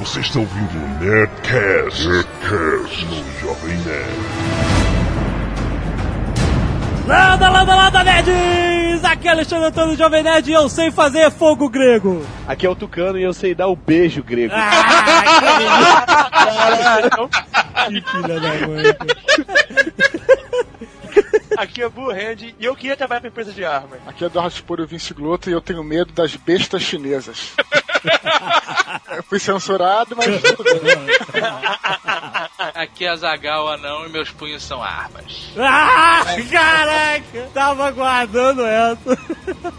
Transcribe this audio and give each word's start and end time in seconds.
Você 0.00 0.20
está 0.20 0.38
ouvindo 0.38 0.76
o 0.76 1.04
Nerdcast, 1.04 2.06
Nerdcast 2.06 3.04
no 3.06 3.40
Jovem 3.40 3.76
Nerd. 3.78 4.78
Landa, 7.04 7.48
landa, 7.50 7.74
landa, 7.74 8.04
nerds! 8.04 9.04
Aqui 9.04 9.26
é 9.26 9.32
Alexandre 9.32 9.66
Antônio 9.66 9.96
Jovem 9.96 10.22
Nerd 10.22 10.48
e 10.48 10.52
eu 10.52 10.68
sei 10.68 10.92
fazer 10.92 11.32
fogo 11.32 11.68
grego. 11.68 12.24
Aqui 12.46 12.64
é 12.64 12.70
o 12.70 12.76
Tucano 12.76 13.18
e 13.18 13.24
eu 13.24 13.34
sei 13.34 13.56
dar 13.56 13.66
o 13.66 13.74
beijo 13.74 14.22
grego. 14.22 14.54
que 17.88 18.00
filha 18.02 18.40
da 18.40 18.66
mãe. 18.68 18.84
Aqui 21.56 21.82
é 21.82 21.88
Blue 21.88 22.12
Hand 22.12 22.54
e 22.56 22.64
eu 22.64 22.76
queria 22.76 22.96
trabalhar 22.96 23.20
pra 23.22 23.30
empresa 23.30 23.50
de 23.50 23.64
armas. 23.64 23.98
Aqui 24.06 24.22
é 24.22 24.28
Eduardo 24.28 24.54
Sporo 24.54 24.86
Vinci 24.86 25.12
Gloto 25.12 25.50
e 25.50 25.52
eu 25.52 25.60
tenho 25.60 25.82
medo 25.82 26.12
das 26.12 26.36
bestas 26.36 26.82
chinesas. 26.82 27.56
eu 29.16 29.22
fui 29.22 29.38
censurado, 29.38 30.16
mas 30.16 30.40
tudo 30.42 30.64
bem. 30.82 30.96
Aqui 32.74 33.04
é 33.04 33.16
Zagal 33.16 33.68
Anão 33.68 34.06
e 34.06 34.08
meus 34.08 34.30
punhos 34.30 34.62
são 34.62 34.82
armas. 34.82 35.52
Ah, 35.58 36.24
caraca! 36.50 37.48
Tava 37.52 37.90
guardando 37.90 38.64
essa. 38.64 39.18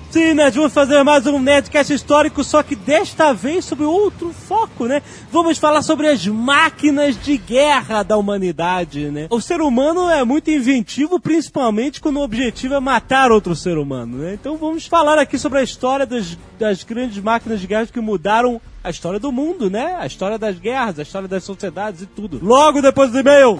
Sim, 0.09 0.33
Nerd, 0.33 0.55
vamos 0.55 0.73
fazer 0.73 1.03
mais 1.03 1.25
um 1.25 1.39
Nerdcast 1.39 1.93
histórico, 1.93 2.43
só 2.43 2.63
que 2.63 2.75
desta 2.75 3.33
vez 3.33 3.65
sobre 3.65 3.85
outro 3.85 4.31
foco, 4.33 4.85
né? 4.85 5.01
Vamos 5.31 5.57
falar 5.57 5.81
sobre 5.81 6.07
as 6.07 6.25
máquinas 6.25 7.21
de 7.21 7.37
guerra 7.37 8.03
da 8.03 8.17
humanidade, 8.17 9.09
né? 9.11 9.27
O 9.29 9.41
ser 9.41 9.61
humano 9.61 10.09
é 10.09 10.23
muito 10.23 10.49
inventivo, 10.49 11.19
principalmente 11.19 12.01
quando 12.01 12.17
o 12.17 12.23
objetivo 12.23 12.73
é 12.73 12.79
matar 12.79 13.31
outro 13.31 13.55
ser 13.55 13.77
humano, 13.77 14.17
né? 14.17 14.33
Então 14.33 14.57
vamos 14.57 14.85
falar 14.85 15.19
aqui 15.19 15.37
sobre 15.37 15.59
a 15.59 15.63
história 15.63 16.05
das, 16.05 16.37
das 16.57 16.83
grandes 16.83 17.21
máquinas 17.21 17.59
de 17.61 17.67
guerra 17.67 17.87
que 17.87 17.99
mudaram 18.09 18.59
a 18.83 18.89
história 18.89 19.19
do 19.19 19.31
mundo, 19.31 19.69
né? 19.69 19.95
A 19.99 20.07
história 20.07 20.37
das 20.37 20.57
guerras, 20.57 20.97
a 20.97 21.03
história 21.03 21.27
das 21.27 21.43
sociedades 21.43 22.01
e 22.01 22.05
tudo. 22.07 22.39
Logo 22.41 22.81
depois 22.81 23.11
do 23.11 23.19
e-mail. 23.19 23.59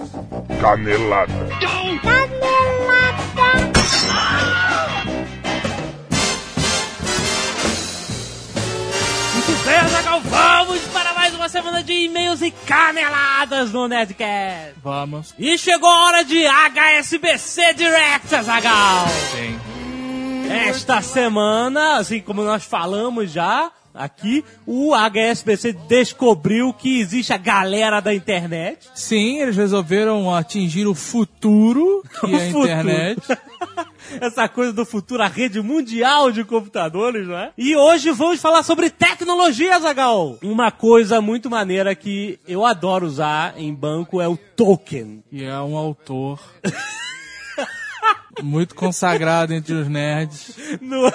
Canelada. 0.60 1.32
Muito 9.34 9.64
bem, 9.64 9.76
Azaghal, 9.76 10.20
vamos 10.20 10.80
para 10.92 11.14
mais 11.14 11.34
uma 11.34 11.48
semana 11.48 11.82
de 11.82 11.92
e-mails 11.92 12.42
e 12.42 12.50
caneladas 12.50 13.72
no 13.72 13.86
Nerdcast. 13.86 14.74
Vamos. 14.82 15.32
E 15.38 15.56
chegou 15.56 15.88
a 15.88 16.06
hora 16.06 16.24
de 16.24 16.44
HSBC 16.44 17.74
Direct, 17.74 18.34
Azaghal. 18.34 19.06
Sim. 19.30 19.60
Esta 20.50 21.00
semana, 21.00 21.98
assim 21.98 22.20
como 22.20 22.42
nós 22.42 22.64
falamos 22.64 23.30
já 23.30 23.70
aqui, 24.04 24.44
o 24.66 24.94
HSBC 24.94 25.72
descobriu 25.88 26.72
que 26.72 27.00
existe 27.00 27.32
a 27.32 27.36
galera 27.36 28.00
da 28.00 28.14
internet. 28.14 28.88
Sim, 28.94 29.40
eles 29.40 29.56
resolveram 29.56 30.34
atingir 30.34 30.86
o 30.86 30.94
futuro, 30.94 32.02
que 32.20 32.26
é 32.34 32.36
a 32.36 32.46
futuro. 32.46 32.64
internet. 32.64 33.20
Essa 34.20 34.48
coisa 34.48 34.72
do 34.72 34.84
futuro, 34.84 35.22
a 35.22 35.28
rede 35.28 35.60
mundial 35.60 36.32
de 36.32 36.42
computadores, 36.42 37.28
não 37.28 37.36
é? 37.36 37.52
E 37.56 37.76
hoje 37.76 38.10
vamos 38.10 38.40
falar 38.40 38.62
sobre 38.64 38.90
tecnologia, 38.90 39.78
Zagal. 39.78 40.36
Uma 40.42 40.72
coisa 40.72 41.20
muito 41.20 41.48
maneira 41.48 41.94
que 41.94 42.38
eu 42.48 42.64
adoro 42.66 43.06
usar 43.06 43.54
em 43.56 43.72
banco 43.72 44.20
é 44.20 44.26
o 44.26 44.36
token. 44.36 45.22
E 45.30 45.44
é 45.44 45.56
um 45.60 45.76
autor 45.76 46.40
muito 48.42 48.74
consagrado 48.74 49.54
entre 49.54 49.74
os 49.74 49.86
nerds. 49.86 50.56
Não, 50.80 51.12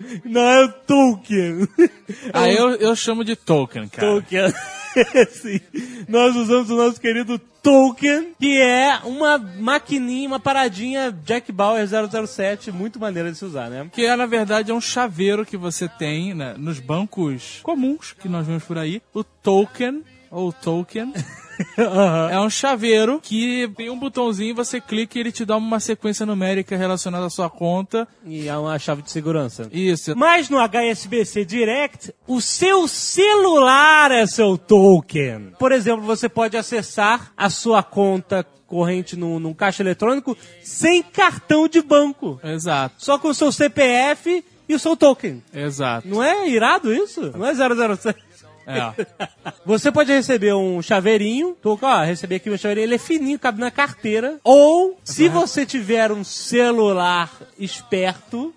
não 0.24 0.42
é 0.42 0.64
o 0.64 0.68
token. 0.68 1.68
Ah, 2.32 2.48
eu, 2.48 2.70
eu 2.76 2.96
chamo 2.96 3.24
de 3.24 3.36
token, 3.36 3.88
cara. 3.88 4.14
Token. 4.14 4.52
Sim. 5.30 5.60
Nós 6.08 6.34
usamos 6.34 6.70
o 6.70 6.76
nosso 6.76 7.00
querido 7.00 7.38
Token, 7.62 8.32
que 8.38 8.58
é 8.58 8.98
uma 9.04 9.36
maquininha, 9.38 10.28
uma 10.28 10.40
paradinha 10.40 11.12
Jack 11.24 11.52
Bauer 11.52 11.86
007, 11.86 12.72
muito 12.72 12.98
maneira 12.98 13.30
de 13.30 13.36
se 13.36 13.44
usar, 13.44 13.68
né? 13.68 13.88
Que 13.92 14.06
é, 14.06 14.16
na 14.16 14.26
verdade, 14.26 14.70
é 14.70 14.74
um 14.74 14.80
chaveiro 14.80 15.44
que 15.44 15.56
você 15.56 15.88
tem 15.88 16.34
né, 16.34 16.54
nos 16.56 16.80
bancos 16.80 17.60
comuns 17.62 18.12
que 18.12 18.28
nós 18.28 18.46
vemos 18.46 18.64
por 18.64 18.78
aí. 18.78 19.02
O 19.12 19.22
token, 19.22 20.02
ou 20.30 20.52
token, 20.52 21.12
é 22.30 22.38
um 22.40 22.48
chaveiro 22.50 23.20
que 23.22 23.68
tem 23.76 23.90
um 23.90 23.98
botãozinho, 23.98 24.54
você 24.54 24.80
clica 24.80 25.18
e 25.18 25.20
ele 25.20 25.32
te 25.32 25.44
dá 25.44 25.56
uma 25.56 25.80
sequência 25.80 26.24
numérica 26.24 26.76
relacionada 26.76 27.26
à 27.26 27.30
sua 27.30 27.50
conta. 27.50 28.06
E 28.24 28.48
é 28.48 28.56
uma 28.56 28.78
chave 28.78 29.02
de 29.02 29.10
segurança. 29.10 29.68
Isso. 29.72 30.16
Mas 30.16 30.48
no 30.48 30.58
HSBC 30.58 31.44
Direct, 31.44 32.14
o 32.26 32.40
seu 32.40 32.86
celular 32.86 34.10
é 34.10 34.26
seu 34.26 34.56
token. 34.56 35.52
Por 35.58 35.72
exemplo, 35.72 36.04
você 36.04 36.28
pode 36.28 36.56
acessar 36.56 37.32
a 37.36 37.50
sua 37.50 37.82
conta 37.82 38.46
corrente 38.66 39.16
num, 39.16 39.38
num 39.40 39.54
caixa 39.54 39.82
eletrônico 39.82 40.36
sem 40.62 41.02
cartão 41.02 41.66
de 41.66 41.80
banco. 41.80 42.38
Exato, 42.44 42.96
Só 42.98 43.18
com 43.18 43.28
o 43.28 43.34
seu 43.34 43.50
CPF 43.50 44.44
e 44.68 44.74
o 44.74 44.78
seu 44.78 44.94
token. 44.94 45.42
exato. 45.54 46.06
Não 46.06 46.22
é 46.22 46.46
irado 46.48 46.92
isso? 46.92 47.32
Não 47.34 47.46
é 47.46 47.54
007? 47.54 48.27
É. 48.68 49.06
Você 49.64 49.90
pode 49.90 50.12
receber 50.12 50.54
um 50.54 50.82
chaveirinho, 50.82 51.56
tô, 51.62 51.78
ó, 51.80 52.04
receber 52.04 52.36
aqui 52.36 52.48
meu 52.48 52.58
chaveirinho, 52.58 52.86
ele 52.86 52.94
é 52.96 52.98
fininho, 52.98 53.38
cabe 53.38 53.60
na 53.60 53.70
carteira. 53.70 54.38
Ou, 54.44 54.98
se 55.02 55.28
você 55.28 55.64
tiver 55.64 56.12
um 56.12 56.22
celular 56.22 57.30
esperto, 57.58 58.52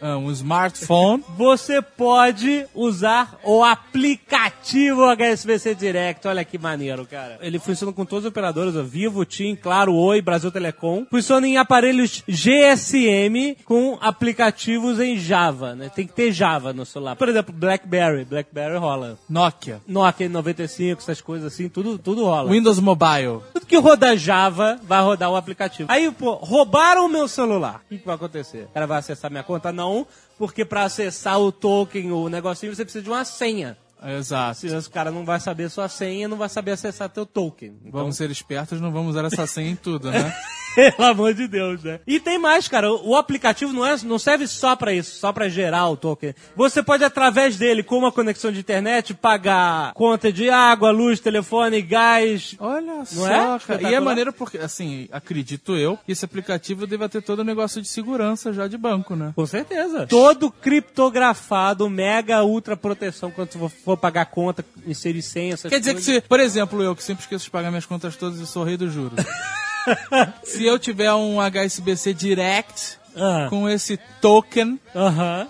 É, 0.00 0.14
um 0.14 0.30
smartphone. 0.30 1.24
você 1.36 1.82
pode 1.82 2.66
usar 2.74 3.38
o 3.44 3.62
aplicativo 3.64 5.04
HSBC 5.10 5.74
Direct. 5.74 6.26
Olha 6.28 6.44
que 6.44 6.58
maneiro, 6.58 7.06
cara. 7.06 7.38
Ele 7.40 7.58
funciona 7.58 7.92
com 7.92 8.04
todos 8.04 8.24
os 8.24 8.30
operadores, 8.30 8.76
ó, 8.76 8.82
Vivo, 8.82 9.24
TIM, 9.24 9.56
Claro, 9.56 9.94
Oi, 9.94 10.22
Brasil 10.22 10.50
Telecom. 10.50 11.04
Funciona 11.10 11.46
em 11.46 11.56
aparelhos 11.56 12.22
GSM 12.28 13.56
com 13.64 13.98
aplicativos 14.00 15.00
em 15.00 15.18
Java, 15.18 15.74
né? 15.74 15.90
Tem 15.94 16.06
que 16.06 16.12
ter 16.12 16.32
Java 16.32 16.72
no 16.72 16.86
celular. 16.86 17.16
Por 17.16 17.28
exemplo, 17.28 17.54
BlackBerry. 17.54 18.24
BlackBerry 18.24 18.76
rola. 18.76 19.15
Nokia. 19.28 19.80
Nokia 19.86 20.28
95, 20.28 21.00
essas 21.00 21.20
coisas 21.20 21.52
assim, 21.52 21.68
tudo, 21.68 21.98
tudo 21.98 22.24
rola. 22.24 22.50
Windows 22.50 22.78
Mobile. 22.78 23.40
Tudo 23.52 23.66
que 23.66 23.76
roda 23.76 24.16
Java 24.16 24.78
vai 24.82 25.02
rodar 25.02 25.30
o 25.30 25.36
aplicativo. 25.36 25.90
Aí, 25.90 26.10
pô, 26.10 26.34
roubaram 26.34 27.06
o 27.06 27.08
meu 27.08 27.28
celular. 27.28 27.82
O 27.86 27.88
que, 27.88 27.98
que 27.98 28.06
vai 28.06 28.14
acontecer? 28.14 28.64
O 28.64 28.74
cara 28.74 28.86
vai 28.86 28.98
acessar 28.98 29.30
minha 29.30 29.42
conta? 29.42 29.72
Não, 29.72 30.06
porque 30.38 30.64
pra 30.64 30.84
acessar 30.84 31.38
o 31.40 31.50
token, 31.50 32.12
o 32.12 32.28
negocinho, 32.28 32.74
você 32.74 32.84
precisa 32.84 33.02
de 33.02 33.10
uma 33.10 33.24
senha. 33.24 33.76
Exato. 34.04 34.60
Se 34.60 34.68
o 34.68 34.90
cara 34.90 35.10
não 35.10 35.24
vai 35.24 35.40
saber 35.40 35.70
sua 35.70 35.88
senha, 35.88 36.28
não 36.28 36.36
vai 36.36 36.48
saber 36.48 36.72
acessar 36.72 37.08
teu 37.08 37.24
token. 37.24 37.76
Então, 37.80 37.92
Vamos 37.92 38.16
ser 38.16 38.30
espertos, 38.30 38.80
não 38.80 38.92
vamos 38.92 39.10
usar 39.10 39.24
essa 39.24 39.46
senha 39.46 39.70
em 39.70 39.76
tudo, 39.76 40.10
né? 40.10 40.34
Pelo 40.76 41.08
amor 41.08 41.34
de 41.34 41.48
Deus, 41.48 41.82
né? 41.82 41.98
E 42.06 42.20
tem 42.20 42.38
mais, 42.38 42.68
cara. 42.68 42.92
O 42.92 43.16
aplicativo 43.16 43.72
não, 43.72 43.84
é, 43.84 43.96
não 44.04 44.18
serve 44.18 44.46
só 44.46 44.76
pra 44.76 44.92
isso, 44.92 45.18
só 45.18 45.32
pra 45.32 45.48
gerar 45.48 45.88
o 45.88 45.96
token. 45.96 46.34
Você 46.54 46.82
pode, 46.82 47.02
através 47.02 47.56
dele, 47.56 47.82
com 47.82 47.96
uma 47.98 48.12
conexão 48.12 48.52
de 48.52 48.60
internet, 48.60 49.14
pagar 49.14 49.92
conta 49.94 50.30
de 50.30 50.50
água, 50.50 50.90
luz, 50.90 51.18
telefone, 51.18 51.80
gás. 51.82 52.54
Olha 52.60 53.04
só, 53.04 53.56
é? 53.56 53.58
cara. 53.58 53.90
E 53.90 53.94
é 53.94 54.00
maneiro 54.00 54.32
porque, 54.32 54.58
assim, 54.58 55.08
acredito 55.10 55.76
eu, 55.76 55.98
que 56.04 56.12
esse 56.12 56.24
aplicativo 56.24 56.86
deva 56.86 57.08
ter 57.08 57.22
todo 57.22 57.40
o 57.40 57.44
negócio 57.44 57.80
de 57.80 57.88
segurança 57.88 58.52
já 58.52 58.68
de 58.68 58.76
banco, 58.76 59.16
né? 59.16 59.32
Com 59.34 59.46
certeza. 59.46 60.06
Todo 60.06 60.50
criptografado, 60.50 61.88
mega 61.88 62.44
ultra 62.44 62.76
proteção 62.76 63.30
quando 63.30 63.52
você 63.52 63.74
for- 63.84 63.96
pagar 63.96 64.26
conta, 64.26 64.64
inserir 64.86 65.22
senha, 65.22 65.54
essas 65.54 65.70
Quer 65.70 65.78
dizer 65.78 65.94
que 65.94 66.02
coisas. 66.04 66.22
se, 66.22 66.28
por 66.28 66.38
exemplo, 66.40 66.82
eu 66.82 66.94
que 66.94 67.02
sempre 67.02 67.22
esqueço 67.22 67.44
de 67.46 67.50
pagar 67.50 67.70
minhas 67.70 67.86
contas 67.86 68.14
todas 68.16 68.38
e 68.38 68.46
sou 68.46 68.62
rei 68.62 68.76
dos 68.76 68.92
juros. 68.92 69.12
se 70.44 70.64
eu 70.64 70.78
tiver 70.78 71.12
um 71.14 71.38
HSBC 71.40 72.14
Direct 72.14 72.95
Ah, 73.16 73.46
com 73.48 73.68
esse 73.68 73.98
token 74.20 74.78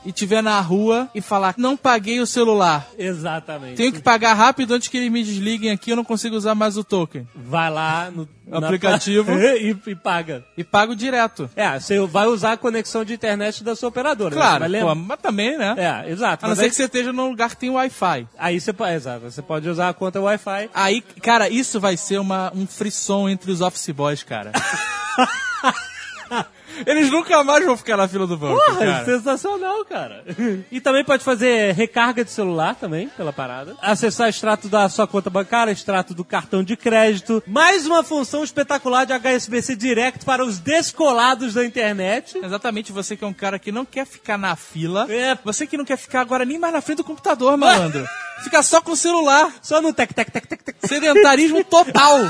e 0.04 0.12
tiver 0.12 0.42
na 0.42 0.60
rua 0.60 1.08
e 1.14 1.20
falar, 1.20 1.54
não 1.58 1.76
paguei 1.76 2.20
o 2.20 2.26
celular. 2.26 2.86
exatamente. 2.98 3.74
Tenho 3.76 3.92
que 3.92 4.00
pagar 4.00 4.34
rápido 4.34 4.74
antes 4.74 4.88
que 4.88 4.96
eles 4.96 5.10
me 5.10 5.22
desliguem 5.22 5.70
aqui, 5.70 5.90
eu 5.90 5.96
não 5.96 6.04
consigo 6.04 6.36
usar 6.36 6.54
mais 6.54 6.76
o 6.76 6.84
token. 6.84 7.26
Vai 7.34 7.70
lá 7.70 8.10
no 8.10 8.28
Aplicativo. 8.52 9.32
e, 9.34 9.76
e 9.86 9.94
paga. 9.96 10.44
E 10.56 10.62
pago 10.62 10.94
direto. 10.94 11.50
É, 11.56 11.78
você 11.80 11.98
vai 12.06 12.26
usar 12.28 12.52
a 12.52 12.56
conexão 12.56 13.04
de 13.04 13.12
internet 13.14 13.64
da 13.64 13.74
sua 13.74 13.88
operadora. 13.88 14.34
né? 14.34 14.40
Claro, 14.40 14.66
lembrar- 14.66 14.94
pô, 14.94 14.94
mas 14.94 15.18
também, 15.20 15.58
né? 15.58 15.74
É, 15.76 16.10
exato. 16.10 16.44
A 16.44 16.48
não 16.48 16.54
ser 16.54 16.62
aí, 16.62 16.68
que 16.70 16.76
você 16.76 16.84
esteja 16.84 17.12
num 17.12 17.28
lugar 17.30 17.50
que 17.50 17.56
tem 17.56 17.70
Wi-Fi. 17.70 18.28
aí 18.38 18.60
você 18.60 18.72
pode, 18.72 18.92
exato, 18.94 19.20
você 19.28 19.42
pode 19.42 19.68
usar 19.68 19.88
a 19.88 19.94
conta 19.94 20.20
Wi-Fi. 20.20 20.70
Aí, 20.72 21.02
cara, 21.20 21.48
isso 21.48 21.80
vai 21.80 21.96
ser 21.96 22.18
uma, 22.20 22.52
um 22.54 22.66
frisson 22.68 23.28
entre 23.28 23.50
os 23.50 23.60
office 23.60 23.90
boys, 23.90 24.22
cara. 24.22 24.52
Eles 26.84 27.10
nunca 27.10 27.42
mais 27.44 27.64
vão 27.64 27.76
ficar 27.76 27.96
na 27.96 28.08
fila 28.08 28.26
do 28.26 28.36
banco, 28.36 28.56
Porra, 28.60 28.78
cara. 28.78 29.04
sensacional, 29.04 29.84
cara. 29.84 30.24
E 30.70 30.80
também 30.80 31.04
pode 31.04 31.22
fazer 31.22 31.72
recarga 31.74 32.24
de 32.24 32.30
celular 32.30 32.74
também, 32.74 33.08
pela 33.08 33.32
parada. 33.32 33.74
Acessar 33.80 34.28
extrato 34.28 34.68
da 34.68 34.88
sua 34.88 35.06
conta 35.06 35.30
bancária, 35.30 35.70
extrato 35.70 36.12
do 36.14 36.24
cartão 36.24 36.62
de 36.62 36.76
crédito. 36.76 37.42
Mais 37.46 37.86
uma 37.86 38.02
função 38.02 38.42
espetacular 38.42 39.04
de 39.04 39.12
HSBC 39.12 39.76
Direct 39.76 40.24
para 40.24 40.44
os 40.44 40.58
descolados 40.58 41.54
da 41.54 41.64
internet. 41.64 42.38
Exatamente, 42.42 42.92
você 42.92 43.16
que 43.16 43.24
é 43.24 43.26
um 43.26 43.32
cara 43.32 43.58
que 43.58 43.70
não 43.70 43.84
quer 43.84 44.06
ficar 44.06 44.36
na 44.36 44.56
fila. 44.56 45.06
É. 45.10 45.38
Você 45.44 45.66
que 45.66 45.76
não 45.76 45.84
quer 45.84 45.96
ficar 45.96 46.20
agora 46.20 46.44
nem 46.44 46.58
mais 46.58 46.72
na 46.74 46.80
frente 46.80 46.98
do 46.98 47.04
computador, 47.04 47.56
malandro. 47.56 48.06
Fica 48.42 48.62
só 48.62 48.80
com 48.80 48.92
o 48.92 48.96
celular. 48.96 49.52
Só 49.62 49.80
no 49.80 49.92
tec, 49.92 50.12
tec, 50.14 50.30
tec, 50.30 50.46
tec, 50.46 50.62
tec. 50.62 50.76
Sedentarismo 50.86 51.64
total. 51.64 52.20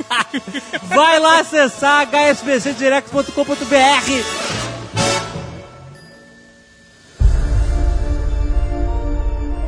Vai 0.84 1.18
lá 1.18 1.40
acessar 1.40 2.06
hsbcdirect.com.br. 2.08 4.82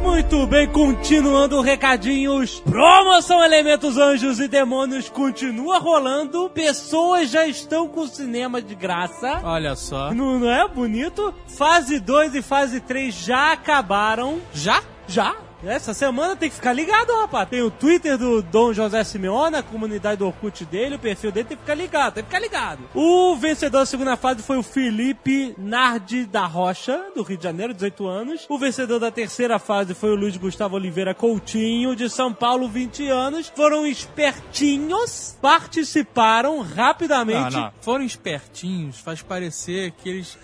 Muito 0.03 0.47
bem, 0.47 0.69
continuando 0.69 1.61
recadinhos. 1.61 2.61
Promoção 2.61 3.43
Elementos 3.43 3.97
Anjos 3.97 4.39
e 4.39 4.47
Demônios 4.47 5.09
continua 5.09 5.79
rolando. 5.79 6.49
Pessoas 6.51 7.31
já 7.31 7.47
estão 7.47 7.89
com 7.89 8.07
cinema 8.07 8.61
de 8.63 8.75
graça. 8.75 9.41
Olha 9.43 9.75
só. 9.75 10.13
Não, 10.15 10.39
não 10.39 10.51
é 10.51 10.69
bonito? 10.69 11.35
Fase 11.47 11.99
2 11.99 12.35
e 12.37 12.43
fase 12.43 12.81
3 12.81 13.15
já 13.15 13.53
acabaram. 13.53 14.41
Já? 14.53 14.83
Já? 15.09 15.35
Essa 15.67 15.95
semana 15.95 16.37
tem 16.37 16.49
que 16.51 16.57
ficar 16.57 16.73
ligado, 16.73 17.11
rapaz. 17.21 17.49
Tem 17.49 17.63
o 17.63 17.71
Twitter 17.71 18.19
do 18.19 18.43
Dom 18.43 18.73
José 18.73 19.03
Simeone, 19.05 19.57
a 19.57 19.63
comunidade 19.63 20.19
do 20.19 20.27
Orkut 20.27 20.65
dele, 20.65 20.97
o 20.97 20.99
perfil 20.99 21.33
dele 21.33 21.49
tem 21.49 21.57
que 21.57 21.63
ficar 21.63 21.75
ligado, 21.75 22.15
tem 22.15 22.23
que 22.25 22.29
ficar 22.31 22.41
ligado. 22.41 22.81
O 22.95 23.35
vencedor 23.37 23.79
da 23.81 23.87
segunda 23.87 24.17
fase 24.17 24.43
foi 24.43 24.57
o 24.59 24.63
Felipe 24.63 25.55
Nardi 25.59 26.25
da 26.27 26.45
Rocha, 26.47 27.05
do 27.15 27.23
Rio 27.23 27.37
de 27.39 27.45
Janeiro, 27.45 27.73
18 27.73 28.07
anos. 28.07 28.47
O 28.49 28.59
vencedor 28.59 28.99
da 28.99 29.11
terceira 29.11 29.59
fase 29.59 29.95
foi 29.95 30.11
o 30.11 30.15
Luiz 30.17 30.37
Gustavo 30.37 30.77
Oliveira 30.77 31.15
Coutinho, 31.15 31.97
de 31.97 32.11
São 32.11 32.33
Paulo, 32.33 32.69
20 32.69 33.09
anos. 33.09 33.53
Foram 33.55 33.87
espertinhos, 33.87 35.37
participaram 35.41 36.61
rapidamente. 36.61 37.55
Não, 37.55 37.63
não. 37.63 37.73
Foram 37.81 38.05
espertinhos, 38.05 38.99
faz 39.01 39.23
parecer 39.23 39.93
que 39.93 40.09
eles 40.09 40.39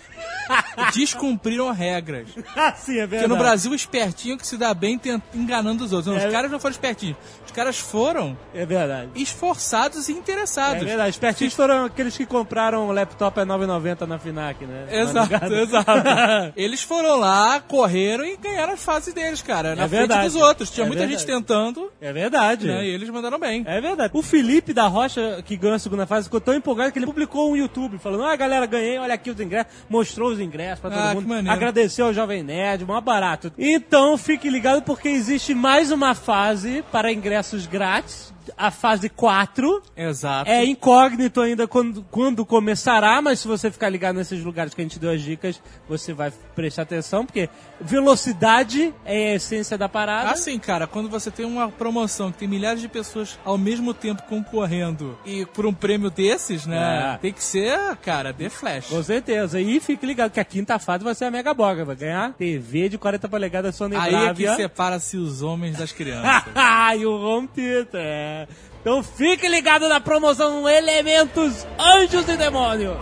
descumpriram 0.94 1.70
regras. 1.72 2.28
Assim, 2.56 2.92
é 2.98 3.06
verdade. 3.06 3.10
Porque 3.10 3.26
no 3.28 3.36
Brasil, 3.36 3.74
espertinho 3.74 4.36
que 4.38 4.46
se 4.46 4.56
dá 4.56 4.72
bem 4.72 4.98
tent- 4.98 5.09
enganando 5.34 5.84
os 5.84 5.92
outros. 5.92 6.14
Não, 6.14 6.20
É. 6.20 6.26
Os 6.26 6.32
caras 6.32 6.50
não 6.50 6.60
foram 6.60 6.72
espertinhos. 6.72 7.16
Os 7.50 7.56
caras 7.56 7.80
foram 7.80 8.38
É 8.54 8.64
verdade. 8.64 9.10
esforçados 9.16 10.08
e 10.08 10.12
É 10.12 10.14
interessados. 10.14 10.84
verdade. 10.84 11.10
Espertinhos 11.10 11.52
foram 11.52 11.86
aqueles 11.86 12.16
que 12.16 12.24
compraram 12.24 12.86
o 12.88 12.92
laptop 12.92 13.40
a 13.40 13.44
9,90 13.44 14.06
na 14.06 14.20
FINAC, 14.20 14.64
né? 14.64 14.86
Tá 14.88 14.94
Exato, 15.02 15.26
ligado? 15.32 15.54
exato. 15.58 16.52
Eles 16.56 16.80
foram 16.82 17.16
lá, 17.18 17.60
correram 17.60 18.24
e 18.24 18.36
ganharam 18.36 18.74
as 18.74 18.84
fases 18.84 19.12
deles, 19.12 19.42
cara. 19.42 19.70
Na 19.74 19.88
frente 19.88 19.98
verdade. 20.06 20.24
dos 20.28 20.36
outros. 20.36 20.70
Tinha 20.70 20.84
É 20.84 20.86
muita 20.86 21.00
verdade. 21.06 21.20
gente 21.24 21.34
tentando, 21.34 21.90
É 22.00 22.12
verdade. 22.12 22.68
né? 22.68 22.84
E 22.86 22.88
eles 22.90 23.10
mandaram 23.10 23.38
bem. 23.40 23.64
É 23.66 23.80
verdade. 23.80 24.12
O 24.14 24.22
Felipe 24.22 24.72
da 24.72 24.86
Rocha, 24.86 25.42
que 25.44 25.56
ganhou 25.56 25.74
a 25.74 25.78
segunda 25.80 26.06
fase, 26.06 26.26
ficou 26.26 26.40
tão 26.40 26.54
empolgado 26.54 26.92
que 26.92 27.00
ele 27.00 27.06
publicou 27.06 27.50
um 27.50 27.56
YouTube 27.56 27.98
falando: 27.98 28.22
Ah, 28.26 28.36
galera, 28.36 28.64
ganhei, 28.64 28.96
olha 28.96 29.14
aqui 29.14 29.28
os 29.28 29.40
ingressos. 29.40 29.72
Mostrou 29.88 30.30
os 30.30 30.38
ingressos 30.38 30.78
pra 30.78 30.90
todo 30.90 31.00
Ah, 31.00 31.14
mundo. 31.14 31.26
maneiro. 31.26 31.50
Agradeceu 31.50 32.06
ao 32.06 32.14
Jovem 32.14 32.44
Nerd, 32.44 32.84
mó 32.84 33.00
barato. 33.00 33.52
Então, 33.58 34.16
fique 34.16 34.48
ligado 34.48 34.82
porque 34.82 35.08
existe 35.08 35.52
mais 35.52 35.90
uma 35.90 36.14
fase 36.14 36.84
para 36.92 37.10
ingressos 37.12 37.39
grátis. 37.68 38.32
A 38.56 38.70
fase 38.70 39.08
4. 39.08 39.82
Exato. 39.96 40.50
É 40.50 40.64
incógnito 40.64 41.40
ainda 41.40 41.66
quando, 41.66 42.02
quando 42.10 42.44
começará, 42.44 43.20
mas 43.20 43.40
se 43.40 43.48
você 43.48 43.70
ficar 43.70 43.88
ligado 43.88 44.16
nesses 44.16 44.42
lugares 44.42 44.74
que 44.74 44.80
a 44.80 44.84
gente 44.84 44.98
deu 44.98 45.10
as 45.10 45.22
dicas, 45.22 45.60
você 45.88 46.12
vai 46.12 46.32
prestar 46.54 46.82
atenção, 46.82 47.24
porque 47.24 47.48
velocidade 47.80 48.94
é 49.04 49.32
a 49.32 49.34
essência 49.34 49.76
da 49.76 49.88
parada. 49.88 50.30
Assim, 50.30 50.58
cara, 50.58 50.86
quando 50.86 51.08
você 51.08 51.30
tem 51.30 51.44
uma 51.44 51.68
promoção 51.68 52.30
que 52.30 52.38
tem 52.38 52.48
milhares 52.48 52.80
de 52.80 52.88
pessoas 52.88 53.38
ao 53.44 53.58
mesmo 53.58 53.92
tempo 53.94 54.22
concorrendo 54.28 55.18
e 55.24 55.44
por 55.46 55.66
um 55.66 55.72
prêmio 55.72 56.10
desses, 56.10 56.66
né? 56.66 57.14
É. 57.14 57.18
Tem 57.18 57.32
que 57.32 57.42
ser, 57.42 57.96
cara, 57.96 58.32
The 58.32 58.48
Flash. 58.48 58.86
Com 58.86 59.02
certeza. 59.02 59.60
E 59.60 59.80
fique 59.80 60.04
ligado 60.06 60.30
que 60.30 60.40
a 60.40 60.44
quinta 60.44 60.78
fase 60.78 61.04
vai 61.04 61.14
ser 61.14 61.26
a 61.26 61.30
Mega 61.30 61.52
Boga. 61.54 61.84
Vai 61.84 61.96
ganhar 61.96 62.32
TV 62.34 62.88
de 62.88 62.98
40 62.98 63.28
polegadas 63.28 63.74
Sony 63.74 63.96
Aí 63.96 64.14
é 64.14 64.18
que 64.18 64.24
Bravia. 64.24 64.56
separa-se 64.56 65.16
os 65.16 65.42
homens 65.42 65.76
das 65.76 65.92
crianças. 65.92 66.44
e 66.98 67.06
o 67.06 67.12
home 67.12 67.48
theater, 67.48 68.00
é. 68.00 68.39
Então 68.80 69.02
fique 69.02 69.48
ligado 69.48 69.88
na 69.88 70.00
promoção 70.00 70.68
Elementos 70.68 71.66
Anjos 71.78 72.28
e 72.28 72.36
Demônio. 72.36 72.96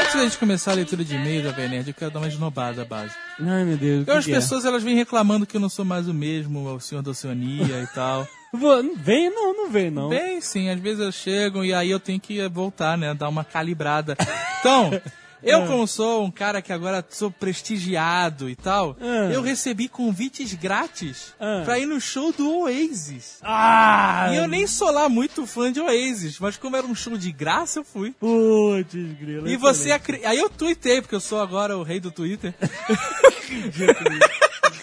Antes 0.00 0.14
da 0.14 0.22
gente 0.22 0.38
começar 0.38 0.72
a 0.72 0.74
leitura 0.74 1.04
de 1.04 1.14
e-mail 1.14 1.44
da 1.44 1.52
Venerd, 1.52 1.88
eu 1.88 1.94
quero 1.94 2.10
dar 2.10 2.18
uma 2.18 2.28
esnobada 2.28 2.84
base. 2.84 3.14
Ai, 3.38 3.64
meu 3.64 3.76
Deus. 3.76 4.02
Então 4.02 4.16
as 4.16 4.26
pessoas 4.26 4.64
elas 4.64 4.82
vêm 4.82 4.96
reclamando 4.96 5.46
que 5.46 5.56
eu 5.56 5.60
não 5.60 5.68
sou 5.68 5.84
mais 5.84 6.08
o 6.08 6.14
mesmo, 6.14 6.74
o 6.74 6.80
senhor 6.80 7.02
da 7.02 7.12
Oceania 7.12 7.82
e 7.82 7.86
tal. 7.94 8.26
Vem, 8.96 9.30
não, 9.30 9.54
não 9.56 9.70
vem, 9.70 9.90
não. 9.92 10.08
Bem, 10.08 10.40
sim, 10.40 10.70
às 10.70 10.80
vezes 10.80 10.98
eu 10.98 11.12
chego 11.12 11.64
e 11.64 11.72
aí 11.72 11.88
eu 11.88 12.00
tenho 12.00 12.18
que 12.18 12.48
voltar, 12.48 12.98
né? 12.98 13.14
Dar 13.14 13.28
uma 13.28 13.44
calibrada. 13.44 14.16
Então, 14.58 14.90
eu 15.42 15.66
como 15.66 15.86
sou 15.86 16.24
um 16.24 16.30
cara 16.30 16.60
que 16.62 16.72
agora 16.72 17.04
sou 17.10 17.30
prestigiado 17.30 18.48
e 18.48 18.54
tal, 18.56 18.96
Ah. 19.00 19.30
eu 19.32 19.42
recebi 19.42 19.88
convites 19.88 20.54
grátis 20.54 21.34
Ah. 21.40 21.62
pra 21.64 21.78
ir 21.78 21.86
no 21.86 22.00
show 22.00 22.32
do 22.32 22.50
Oasis. 22.60 23.38
Ah! 23.42 24.28
E 24.32 24.36
eu 24.36 24.46
nem 24.48 24.66
sou 24.66 24.90
lá 24.90 25.08
muito 25.08 25.46
fã 25.46 25.72
de 25.72 25.80
Oasis, 25.80 26.38
mas 26.38 26.56
como 26.56 26.76
era 26.76 26.86
um 26.86 26.94
show 26.94 27.16
de 27.16 27.32
graça, 27.32 27.80
eu 27.80 27.84
fui. 27.84 28.12
Putz, 28.18 28.92
grilo. 29.18 29.48
E 29.48 29.56
você 29.56 29.92
acri... 29.92 30.24
Aí 30.24 30.38
eu 30.38 30.48
tuitei, 30.50 31.00
porque 31.00 31.14
eu 31.14 31.20
sou 31.20 31.40
agora 31.40 31.76
o 31.76 31.82
rei 31.82 32.00
do 32.00 32.10
Twitter. 32.10 32.54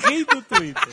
Rei 0.04 0.24
do 0.26 0.42
Twitter. 0.42 0.88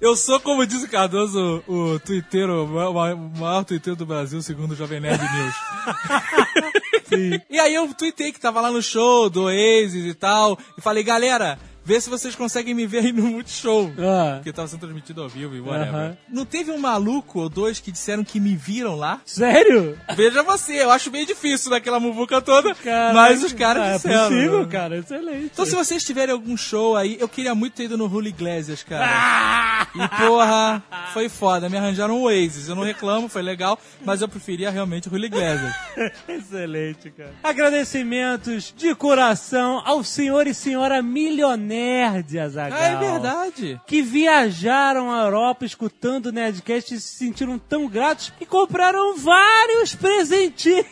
Eu 0.00 0.14
sou, 0.14 0.38
como 0.40 0.66
diz 0.66 0.82
o 0.82 0.88
Cardoso, 0.88 1.62
o 1.66 1.98
twitteiro, 2.00 2.64
o 2.64 2.68
maior, 2.68 3.14
o 3.14 3.38
maior 3.38 3.64
twitteiro 3.64 3.96
do 3.96 4.04
Brasil, 4.04 4.42
segundo 4.42 4.72
o 4.72 4.76
Jovem 4.76 5.00
Nerd 5.00 5.22
News. 5.22 5.54
E 7.48 7.58
aí 7.58 7.74
eu 7.74 7.92
tuitei 7.94 8.32
que 8.32 8.40
tava 8.40 8.60
lá 8.60 8.70
no 8.70 8.82
show 8.82 9.30
do 9.30 9.44
Oasis 9.44 10.04
e 10.06 10.14
tal, 10.14 10.58
e 10.76 10.80
falei, 10.80 11.02
galera, 11.02 11.58
vê 11.86 12.00
se 12.00 12.10
vocês 12.10 12.34
conseguem 12.34 12.74
me 12.74 12.84
ver 12.84 12.98
aí 12.98 13.12
no 13.12 13.22
Multishow. 13.22 13.92
Ah. 13.96 14.34
Porque 14.38 14.52
tava 14.52 14.66
sendo 14.66 14.80
transmitido 14.80 15.22
ao 15.22 15.28
vivo 15.28 15.54
e 15.54 15.60
whatever. 15.60 15.94
Aham. 15.94 16.16
Não 16.28 16.44
teve 16.44 16.72
um 16.72 16.78
maluco 16.78 17.38
ou 17.42 17.48
dois 17.48 17.78
que 17.78 17.92
disseram 17.92 18.24
que 18.24 18.40
me 18.40 18.56
viram 18.56 18.96
lá? 18.96 19.20
Sério? 19.24 19.96
Veja 20.16 20.42
você, 20.42 20.82
eu 20.82 20.90
acho 20.90 21.12
meio 21.12 21.24
difícil 21.24 21.70
naquela 21.70 22.00
muvuca 22.00 22.42
toda, 22.42 22.74
Caraca. 22.74 23.14
mas 23.14 23.44
os 23.44 23.52
caras 23.52 23.82
Ah, 23.84 23.92
disseram. 23.94 24.24
É 24.24 24.28
possível, 24.28 24.62
né? 24.62 24.68
cara. 24.68 24.96
Excelente. 24.98 25.50
Então, 25.52 25.64
se 25.64 25.76
vocês 25.76 26.02
tiverem 26.02 26.32
algum 26.32 26.56
show 26.56 26.96
aí, 26.96 27.16
eu 27.20 27.28
queria 27.28 27.54
muito 27.54 27.74
ter 27.74 27.84
ido 27.84 27.96
no 27.96 28.08
Julio 28.08 28.30
Iglesias, 28.30 28.82
cara. 28.82 29.06
Ah! 29.08 29.86
E 29.94 30.08
porra, 30.26 30.82
foi 31.12 31.28
foda. 31.28 31.68
Me 31.68 31.76
arranjaram 31.76 32.18
um 32.18 32.22
Oasis. 32.24 32.68
Eu 32.68 32.74
não 32.74 32.82
reclamo, 32.82 33.28
foi 33.28 33.42
legal, 33.42 33.78
mas 34.04 34.20
eu 34.22 34.28
preferia 34.28 34.70
realmente 34.72 35.06
o 35.06 35.10
Julio 35.12 35.26
Iglesias. 35.26 35.72
Excelente, 36.28 37.10
cara. 37.10 37.32
Agradecimentos 37.44 38.74
de 38.76 38.92
coração 38.94 39.80
ao 39.84 40.02
senhor 40.02 40.48
e 40.48 40.52
senhora 40.54 41.00
milionaire 41.00 41.75
de 42.26 42.38
Azaghal. 42.38 42.78
Ah, 42.78 42.84
é 42.86 42.96
verdade. 42.96 43.80
Que 43.86 44.02
viajaram 44.02 45.10
à 45.12 45.22
Europa 45.24 45.64
escutando 45.64 46.26
o 46.26 46.32
Nerdcast 46.32 46.94
e 46.94 47.00
se 47.00 47.16
sentiram 47.18 47.58
tão 47.58 47.88
gratos 47.88 48.32
que 48.38 48.46
compraram 48.46 49.16
vários 49.16 49.94
presentinhos. 49.94 50.86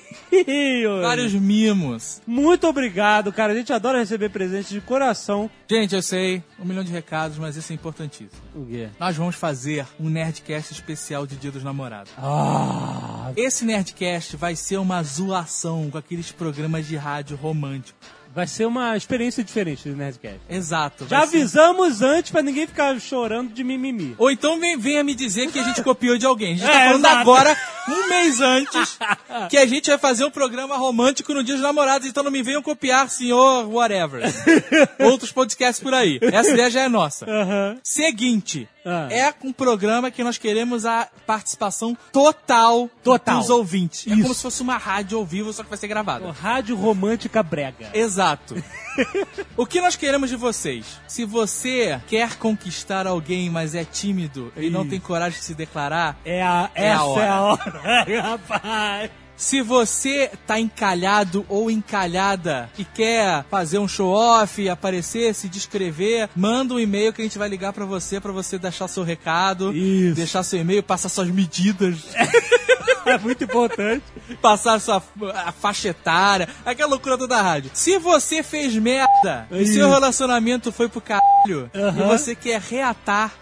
Vários 1.02 1.32
mimos. 1.32 2.20
Muito 2.26 2.66
obrigado, 2.66 3.32
cara. 3.32 3.52
A 3.52 3.56
gente 3.56 3.72
adora 3.72 3.98
receber 3.98 4.30
presentes 4.30 4.70
de 4.70 4.80
coração. 4.80 5.50
Gente, 5.70 5.94
eu 5.94 6.02
sei, 6.02 6.42
um 6.58 6.64
milhão 6.64 6.82
de 6.84 6.90
recados, 6.92 7.38
mas 7.38 7.56
isso 7.56 7.72
é 7.72 7.74
importantíssimo. 7.74 8.42
O 8.54 8.66
quê? 8.66 8.88
Nós 8.98 9.16
vamos 9.16 9.36
fazer 9.36 9.86
um 9.98 10.08
Nerdcast 10.08 10.72
especial 10.72 11.26
de 11.26 11.36
Dia 11.36 11.50
dos 11.50 11.62
Namorados. 11.62 12.12
Ah, 12.18 13.32
Esse 13.36 13.64
Nerdcast 13.64 14.36
vai 14.36 14.56
ser 14.56 14.76
uma 14.78 15.02
zoação 15.02 15.88
com 15.90 15.98
aqueles 15.98 16.32
programas 16.32 16.86
de 16.86 16.96
rádio 16.96 17.36
romântico. 17.36 17.98
Vai 18.34 18.46
ser 18.46 18.66
uma 18.66 18.96
experiência 18.96 19.44
diferente 19.44 19.88
do 19.88 19.94
Nerdcast. 19.96 20.40
Exato. 20.50 21.06
Já 21.08 21.20
ser- 21.26 21.36
avisamos 21.38 22.02
antes 22.02 22.30
pra 22.32 22.42
ninguém 22.42 22.66
ficar 22.66 22.98
chorando 23.00 23.52
de 23.52 23.62
mimimi. 23.62 24.14
Ou 24.18 24.30
então 24.30 24.58
vem- 24.58 24.76
venha 24.76 25.04
me 25.04 25.14
dizer 25.14 25.50
que 25.50 25.58
a 25.58 25.62
gente 25.64 25.82
copiou 25.82 26.18
de 26.18 26.26
alguém. 26.26 26.54
A 26.54 26.56
gente 26.56 26.66
tá 26.66 26.80
É, 26.80 26.86
falando 26.86 27.04
exato. 27.04 27.20
agora, 27.20 27.56
um 27.88 28.08
mês 28.08 28.40
antes, 28.40 28.98
que 29.50 29.56
a 29.56 29.66
gente 29.66 29.88
vai 29.88 29.98
fazer 29.98 30.24
um 30.24 30.30
programa 30.30 30.76
romântico 30.76 31.32
no 31.32 31.44
Dia 31.44 31.54
dos 31.54 31.62
Namorados, 31.62 32.08
então 32.08 32.24
não 32.24 32.30
me 32.30 32.42
venham 32.42 32.62
copiar, 32.62 33.08
senhor 33.08 33.66
whatever. 33.72 34.22
Outros 35.00 35.30
podcasts 35.32 35.82
por 35.82 35.94
aí. 35.94 36.18
Essa 36.20 36.50
ideia 36.50 36.70
já 36.70 36.80
é 36.82 36.88
nossa. 36.88 37.24
Aham. 37.30 37.78
Seguinte, 37.82 38.68
Ah. 38.84 39.08
é 39.10 39.32
um 39.42 39.52
programa 39.52 40.10
que 40.10 40.22
nós 40.22 40.36
queremos 40.38 40.84
a 40.84 41.08
participação 41.26 41.96
total, 42.12 42.90
Total. 43.02 43.38
dos 43.38 43.50
ouvintes. 43.50 44.06
É 44.06 44.10
Isso. 44.10 44.22
como 44.22 44.34
se 44.34 44.42
fosse 44.42 44.62
uma 44.62 44.76
rádio 44.76 45.18
ao 45.18 45.24
vivo, 45.24 45.52
só 45.52 45.62
que 45.62 45.68
vai 45.70 45.78
ser 45.78 45.88
gravada. 45.88 46.30
Rádio 46.32 46.76
Romântica 46.76 47.42
Brega. 47.42 47.90
Exato. 47.94 48.54
o 49.56 49.66
que 49.66 49.80
nós 49.80 49.96
queremos 49.96 50.28
de 50.30 50.36
vocês? 50.36 51.00
Se 51.08 51.24
você 51.24 52.00
quer 52.06 52.36
conquistar 52.36 53.06
alguém, 53.06 53.48
mas 53.50 53.74
é 53.74 53.84
tímido 53.84 54.52
e 54.56 54.68
não 54.70 54.82
Isso. 54.82 54.90
tem 54.90 55.00
coragem 55.00 55.38
de 55.38 55.44
se 55.44 55.54
declarar, 55.54 56.18
É 56.24 56.42
a, 56.42 56.70
É 56.74 56.90
a 56.90 56.94
essa 56.94 57.04
hora. 57.04 57.22
é 57.24 57.28
a 57.28 57.40
hora, 57.40 58.20
rapaz. 58.22 59.10
Se 59.36 59.60
você 59.62 60.30
tá 60.46 60.58
encalhado 60.60 61.44
ou 61.48 61.70
encalhada 61.70 62.70
e 62.78 62.84
quer 62.84 63.44
fazer 63.50 63.78
um 63.78 63.88
show 63.88 64.10
off, 64.12 64.68
aparecer, 64.68 65.34
se 65.34 65.48
descrever, 65.48 66.28
manda 66.36 66.74
um 66.74 66.78
e-mail 66.80 67.12
que 67.12 67.20
a 67.20 67.24
gente 67.24 67.38
vai 67.38 67.48
ligar 67.48 67.72
pra 67.72 67.84
você, 67.84 68.20
pra 68.20 68.32
você 68.32 68.58
deixar 68.58 68.88
seu 68.88 69.02
recado, 69.02 69.72
Isso. 69.74 70.14
deixar 70.14 70.42
seu 70.42 70.60
e-mail, 70.60 70.82
passar 70.82 71.08
suas 71.08 71.28
medidas. 71.28 71.96
é 73.06 73.18
muito 73.18 73.44
importante. 73.44 74.04
Passar 74.40 74.80
sua 74.80 75.02
a 75.34 75.52
faixa 75.52 75.88
etária, 75.88 76.48
aquela 76.64 76.90
loucura 76.90 77.18
toda 77.18 77.34
da 77.34 77.42
rádio. 77.42 77.70
Se 77.74 77.98
você 77.98 78.42
fez 78.42 78.74
merda 78.74 79.46
e 79.50 79.66
seu 79.66 79.88
relacionamento 79.88 80.70
foi 80.72 80.88
pro 80.88 81.00
caralho 81.00 81.70
e 81.74 81.78
Aham. 81.78 82.08
você 82.08 82.34
quer 82.34 82.60
reatar, 82.60 83.32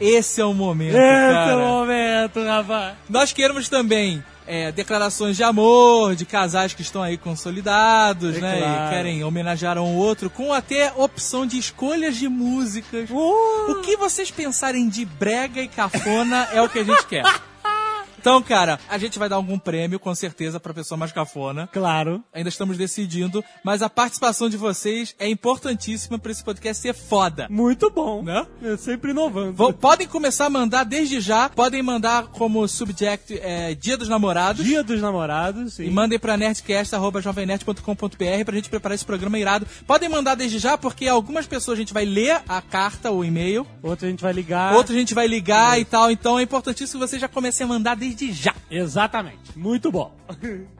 esse 0.00 0.40
é 0.40 0.44
o 0.44 0.52
momento, 0.54 0.96
Esse 0.96 0.98
é 0.98 1.32
cara. 1.32 1.56
o 1.56 1.60
momento, 1.60 2.44
rapaz. 2.44 2.94
Nós 3.08 3.32
queremos 3.32 3.68
também 3.68 4.22
é, 4.46 4.70
declarações 4.72 5.36
de 5.36 5.42
amor 5.42 6.14
de 6.14 6.24
casais 6.24 6.74
que 6.74 6.82
estão 6.82 7.02
aí 7.02 7.16
consolidados, 7.16 8.36
É 8.36 8.40
né? 8.40 8.58
claro. 8.58 8.86
E 8.86 8.90
querem 8.90 9.24
homenagear 9.24 9.78
um 9.78 9.94
outro, 9.96 10.28
com 10.28 10.52
até 10.52 10.92
opção 10.96 11.46
de 11.46 11.58
escolhas 11.58 12.16
de 12.16 12.28
músicas. 12.28 13.08
Uh, 13.10 13.70
O 13.72 13.80
que 13.82 13.96
vocês 13.96 14.30
pensarem 14.30 14.88
de 14.88 15.04
brega 15.04 15.60
e 15.62 15.68
cafona 15.68 16.48
é 16.52 16.60
o 16.60 16.68
que 16.68 16.80
a 16.80 16.84
gente 16.84 17.06
quer. 17.06 17.24
Então, 18.24 18.40
cara, 18.42 18.80
a 18.88 18.96
gente 18.96 19.18
vai 19.18 19.28
dar 19.28 19.36
algum 19.36 19.58
prêmio, 19.58 20.00
com 20.00 20.14
certeza, 20.14 20.58
pra 20.58 20.72
pessoa 20.72 20.96
mais 20.96 21.12
cafona. 21.12 21.68
Claro. 21.70 22.24
Ainda 22.32 22.48
estamos 22.48 22.78
decidindo, 22.78 23.44
mas 23.62 23.82
a 23.82 23.90
participação 23.90 24.48
de 24.48 24.56
vocês 24.56 25.14
é 25.18 25.28
importantíssima 25.28 26.18
pra 26.18 26.32
esse 26.32 26.42
podcast 26.42 26.80
ser 26.80 26.94
foda. 26.94 27.46
Muito 27.50 27.90
bom. 27.90 28.22
Né? 28.22 28.46
É 28.62 28.78
sempre 28.78 29.10
inovando. 29.10 29.52
Vão- 29.52 29.74
podem 29.74 30.08
começar 30.08 30.46
a 30.46 30.50
mandar 30.50 30.84
desde 30.84 31.20
já, 31.20 31.50
podem 31.50 31.82
mandar 31.82 32.28
como 32.28 32.66
subject 32.66 33.38
é, 33.42 33.74
Dia 33.74 33.98
dos 33.98 34.08
Namorados. 34.08 34.64
Dia 34.64 34.82
dos 34.82 35.02
namorados, 35.02 35.74
sim. 35.74 35.84
E 35.84 35.90
mandem 35.90 36.18
pra 36.18 36.38
nerdcast.jovemnerd.com.br 36.38 38.44
pra 38.46 38.54
gente 38.54 38.70
preparar 38.70 38.94
esse 38.94 39.04
programa 39.04 39.38
irado. 39.38 39.66
Podem 39.86 40.08
mandar 40.08 40.34
desde 40.34 40.58
já, 40.58 40.78
porque 40.78 41.06
algumas 41.08 41.46
pessoas 41.46 41.76
a 41.76 41.80
gente 41.80 41.92
vai 41.92 42.06
ler 42.06 42.40
a 42.48 42.62
carta 42.62 43.10
ou 43.10 43.22
e-mail, 43.22 43.66
Outra 43.82 44.06
a 44.06 44.10
gente 44.10 44.22
vai 44.22 44.32
ligar. 44.32 44.74
outras 44.74 44.96
a 44.96 44.98
gente 44.98 45.12
vai 45.12 45.26
ligar 45.26 45.78
e 45.78 45.84
tal. 45.84 46.10
Então 46.10 46.38
é 46.38 46.42
importantíssimo 46.42 47.02
que 47.02 47.06
vocês 47.06 47.20
já 47.20 47.28
comecem 47.28 47.66
a 47.66 47.68
mandar 47.68 47.94
desde 47.94 48.13
já. 48.32 48.54
Exatamente. 48.70 49.56
Muito 49.56 49.90
bom. 49.90 50.14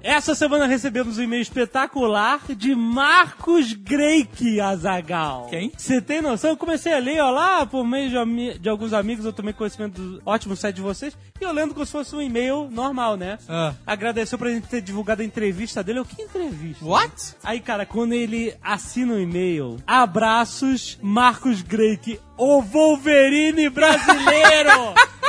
Essa 0.02 0.34
semana 0.34 0.66
recebemos 0.66 1.18
um 1.18 1.22
e-mail 1.22 1.42
espetacular 1.42 2.40
de 2.56 2.74
Marcos 2.74 3.72
Greik 3.72 4.60
Azagal. 4.60 5.46
Quem? 5.50 5.72
Você 5.76 6.00
tem 6.00 6.20
noção? 6.20 6.50
Eu 6.50 6.56
comecei 6.56 6.92
a 6.92 6.98
ler, 6.98 7.20
ó, 7.20 7.30
lá, 7.30 7.66
por 7.66 7.86
meio 7.86 8.10
de, 8.10 8.58
de 8.58 8.68
alguns 8.68 8.92
amigos, 8.92 9.24
eu 9.24 9.32
tomei 9.32 9.52
conhecimento 9.52 10.00
do 10.00 10.22
ótimo 10.24 10.56
site 10.56 10.76
de 10.76 10.82
vocês, 10.82 11.16
e 11.40 11.44
eu 11.44 11.52
lendo 11.52 11.74
como 11.74 11.84
se 11.84 11.92
fosse 11.92 12.14
um 12.16 12.22
e-mail 12.22 12.68
normal, 12.70 13.16
né? 13.16 13.38
Ah. 13.48 13.74
Agradeceu 13.86 14.38
pra 14.38 14.50
gente 14.50 14.66
ter 14.66 14.80
divulgado 14.80 15.22
a 15.22 15.24
entrevista 15.24 15.82
dele. 15.82 16.00
Eu, 16.00 16.04
que 16.04 16.20
entrevista? 16.22 16.84
What? 16.84 17.36
Aí, 17.42 17.60
cara, 17.60 17.86
quando 17.86 18.12
ele 18.12 18.54
assina 18.62 19.14
o 19.14 19.20
e-mail, 19.20 19.76
abraços, 19.86 20.98
Marcos 21.02 21.62
Greik, 21.62 22.18
o 22.36 22.62
Wolverine 22.62 23.68
brasileiro! 23.68 24.94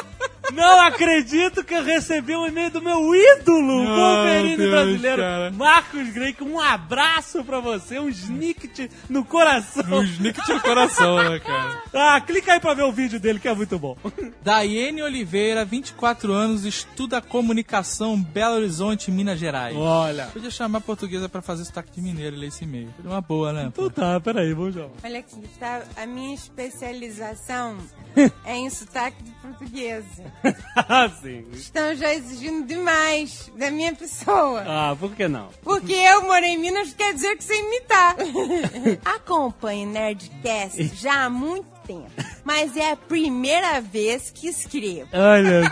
Não 0.54 0.80
acredito 0.82 1.64
que 1.64 1.74
eu 1.74 1.84
recebi 1.84 2.36
um 2.36 2.46
e-mail 2.48 2.70
do 2.72 2.82
meu 2.82 3.14
ídolo, 3.16 3.84
Meu 3.84 3.96
Wolverine 3.96 4.58
Deus, 4.58 4.70
brasileiro. 4.72 5.18
cara. 5.22 5.52
Marcos 5.52 6.10
Greik, 6.10 6.44
um 6.44 6.60
abraço 6.60 7.44
pra 7.44 7.60
você, 7.60 8.00
um 8.00 8.10
snicket 8.10 8.90
no 9.10 9.24
coração. 9.26 9.84
Um 10.00 10.04
snicket 10.04 10.48
no 10.48 10.62
coração, 10.62 11.18
né, 11.30 11.40
cara? 11.40 11.82
Ah, 11.94 12.22
clica 12.22 12.54
aí 12.54 12.60
pra 12.60 12.74
ver 12.74 12.84
o 12.84 12.92
vídeo 12.92 13.20
dele 13.20 13.40
que 13.40 13.48
é 13.48 13.54
muito 13.56 13.78
bom. 13.80 13.98
Daiane 14.44 15.02
Oliveira, 15.02 15.66
24 15.66 16.32
anos, 16.34 16.66
estuda 16.66 17.22
comunicação 17.22 18.20
Belo 18.22 18.56
Horizonte, 18.56 19.12
Minas 19.12 19.40
Gerais. 19.40 19.76
Olha. 19.76 20.28
Podia 20.28 20.52
chamar 20.52 20.78
a 20.80 20.82
portuguesa 20.82 21.28
pra 21.28 21.42
fazer 21.42 21.66
sotaque 21.66 21.92
de 21.92 22.02
mineiro, 22.02 22.36
ler 22.36 22.48
esse 22.48 22.64
e-mail. 22.64 22.94
Uma 23.04 23.22
boa, 23.22 23.52
né? 23.52 23.66
Então 23.68 23.90
tá, 23.90 24.20
peraí, 24.20 24.54
vamos 24.54 24.76
já. 24.76 24.86
Olha 25.04 25.20
aqui, 25.20 25.42
tá? 25.60 25.82
A 25.98 26.06
minha 26.06 26.34
especialização 26.36 27.78
é 28.46 28.56
em 28.56 28.70
sotaque 28.70 29.24
de 29.24 29.32
portuguesa. 29.32 30.24
Ah, 30.76 31.10
sim. 31.22 31.46
Estão 31.54 31.96
já 31.96 32.14
exigindo 32.14 32.68
demais 32.68 33.52
da 33.56 33.72
minha 33.72 33.94
pessoa. 33.96 34.64
Ah, 34.68 34.96
por 35.00 35.16
que 35.16 35.28
não? 35.28 35.50
Porque 35.64 35.94
eu 35.94 36.24
morei 36.24 36.52
em 36.52 36.58
Minas 36.58 36.94
quer 36.94 37.14
dizer 37.14 37.36
que 37.38 37.44
sei 37.44 37.60
imitar. 37.60 38.16
Acompanho 39.06 39.90
Nerdcast 39.90 40.92
já 40.96 41.26
há 41.26 41.30
muito 41.30 41.66
tempo, 41.88 42.10
mas 42.44 42.76
é 42.78 42.92
a 42.92 42.96
primeira 42.96 43.80
vez 43.82 44.30
que 44.32 44.48
escrevo. 44.48 45.10
Olha, 45.14 45.72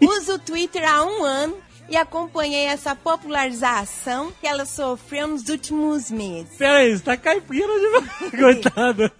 Uso 0.00 0.34
o 0.34 0.38
Twitter 0.38 0.84
há 0.88 1.04
um 1.04 1.24
ano 1.24 1.56
e 1.88 1.96
acompanhei 1.96 2.64
essa 2.66 2.94
popularização 2.94 4.32
que 4.40 4.46
ela 4.46 4.64
sofreu 4.64 5.26
nos 5.28 5.48
últimos 5.48 6.10
meses. 6.10 6.56
peraí, 6.56 6.96
você 6.96 7.02
tá 7.02 7.16
caipira 7.16 7.66
de 7.66 8.30
Coitado. 8.36 9.12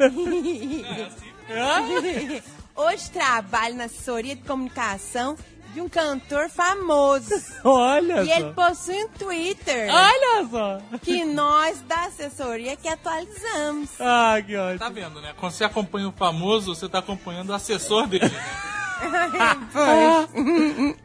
Hoje 2.74 3.10
trabalho 3.10 3.74
na 3.76 3.84
assessoria 3.84 4.34
de 4.36 4.42
comunicação 4.42 5.36
de 5.74 5.80
um 5.80 5.88
cantor 5.88 6.48
famoso. 6.50 7.30
Olha 7.64 8.22
E 8.22 8.26
só. 8.26 8.34
ele 8.34 8.52
possui 8.52 9.04
um 9.04 9.08
Twitter 9.08 9.88
Olha 9.90 10.46
só. 10.50 10.80
que 10.98 11.24
nós 11.24 11.80
da 11.82 12.04
assessoria 12.06 12.76
que 12.76 12.88
atualizamos. 12.88 13.88
Ah, 14.00 14.36
que 14.44 14.54
ótimo. 14.56 14.78
Tá 14.78 14.88
vendo, 14.90 15.20
né? 15.20 15.32
Quando 15.38 15.52
você 15.52 15.64
acompanha 15.64 16.08
o 16.08 16.12
famoso, 16.12 16.74
você 16.74 16.88
tá 16.88 16.98
acompanhando 16.98 17.50
o 17.50 17.54
assessor 17.54 18.06
dele. 18.06 18.30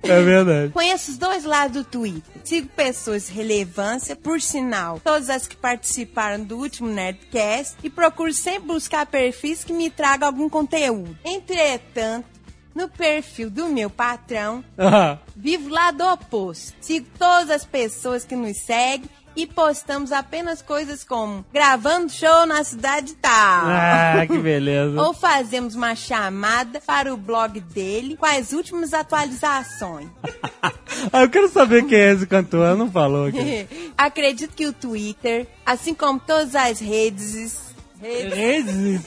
É 0.04 0.22
verdade. 0.22 0.72
Conheço 0.74 1.12
os 1.12 1.18
dois 1.18 1.44
lados 1.44 1.84
do 1.84 1.84
Twitter. 1.84 2.24
Sigo 2.44 2.68
pessoas 2.70 3.28
de 3.28 3.34
relevância, 3.34 4.16
por 4.16 4.42
sinal, 4.42 5.00
todas 5.04 5.30
as 5.30 5.48
que 5.48 5.56
participaram 5.56 6.44
do 6.44 6.58
último 6.58 6.90
Nerdcast, 6.90 7.76
e 7.84 7.90
procuro 7.90 8.34
sempre 8.34 8.68
buscar 8.68 9.06
perfis 9.06 9.64
que 9.64 9.74
me 9.74 9.90
tragam 9.90 10.28
algum 10.28 10.50
conteúdo. 10.50 11.18
Entretanto, 11.26 12.26
no 12.74 12.88
perfil 12.88 13.50
do 13.50 13.68
meu 13.68 13.90
patrão, 13.90 14.64
Ah, 14.78 15.18
vivo 15.36 15.70
lá 15.70 15.92
do 15.92 16.06
oposto. 16.06 16.76
Sigo 16.80 17.08
todas 17.18 17.50
as 17.50 17.66
pessoas 17.66 18.24
que 18.24 18.36
nos 18.36 18.58
seguem 18.58 19.10
e 19.38 19.46
postamos 19.46 20.12
apenas 20.12 20.64
coisas 20.64 21.04
como 21.04 21.46
gravando 21.54 22.12
show 22.12 22.48
na 22.48 22.64
cidade 22.64 23.14
tal. 23.14 23.68
ah, 23.68 24.26
que 24.26 24.38
beleza. 24.40 25.00
Ou 25.00 25.14
fazemos 25.14 25.76
uma 25.76 25.96
chamada 25.96 26.82
para 26.82 27.14
o 27.14 27.18
blog 27.18 27.60
dele 27.60 28.18
com 28.18 28.26
as 28.26 28.52
últimas 28.52 28.94
atualizações. 28.94 30.10
Ah, 31.14 31.22
eu 31.22 31.30
quero 31.30 31.48
saber 31.48 31.86
quem 31.86 32.00
é 32.00 32.12
esse 32.12 32.26
cantor, 32.26 32.76
não 32.76 32.90
falou 32.90 33.28
aqui. 33.28 33.68
Acredito 33.96 34.56
que 34.56 34.66
o 34.66 34.74
Twitter, 34.74 35.48
assim 35.64 35.94
como 35.94 36.20
todas 36.20 36.56
as 36.56 36.80
redes. 36.80 37.67
Redes 38.00 39.02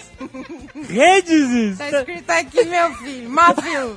Redes? 0.89 1.79
Tá 1.79 1.91
escrito 1.91 2.31
aqui, 2.31 2.65
meu 2.65 2.95
filho, 2.97 3.31
filho. 3.31 3.95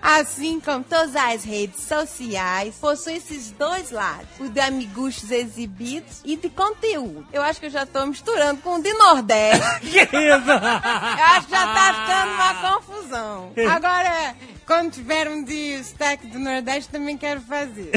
Assim 0.00 0.60
como 0.60 0.84
todas 0.84 1.14
as 1.14 1.44
redes 1.44 1.82
sociais, 1.84 2.74
possui 2.80 3.14
esses 3.14 3.52
dois 3.52 3.90
lados: 3.90 4.28
o 4.40 4.48
de 4.48 4.60
amiguchos 4.60 5.30
exibidos 5.30 6.20
e 6.24 6.36
de 6.36 6.48
conteúdo. 6.50 7.26
Eu 7.32 7.42
acho 7.42 7.60
que 7.60 7.66
eu 7.66 7.70
já 7.70 7.86
tô 7.86 8.04
misturando 8.06 8.60
com 8.62 8.76
o 8.76 8.82
de 8.82 8.92
Nordeste. 8.94 9.62
Que 9.82 10.00
isso? 10.00 10.50
Eu 10.50 11.24
acho 11.24 11.46
que 11.46 11.52
já 11.52 11.66
tá 11.66 11.94
ficando 11.94 12.34
uma 12.34 12.74
confusão. 12.74 13.52
Agora, 13.70 14.34
quando 14.66 14.90
tiver 14.90 15.28
um 15.28 15.44
o 15.44 15.84
sotaque 15.84 16.26
do 16.26 16.38
Nordeste, 16.38 16.90
também 16.90 17.16
quero 17.16 17.40
fazer. 17.40 17.92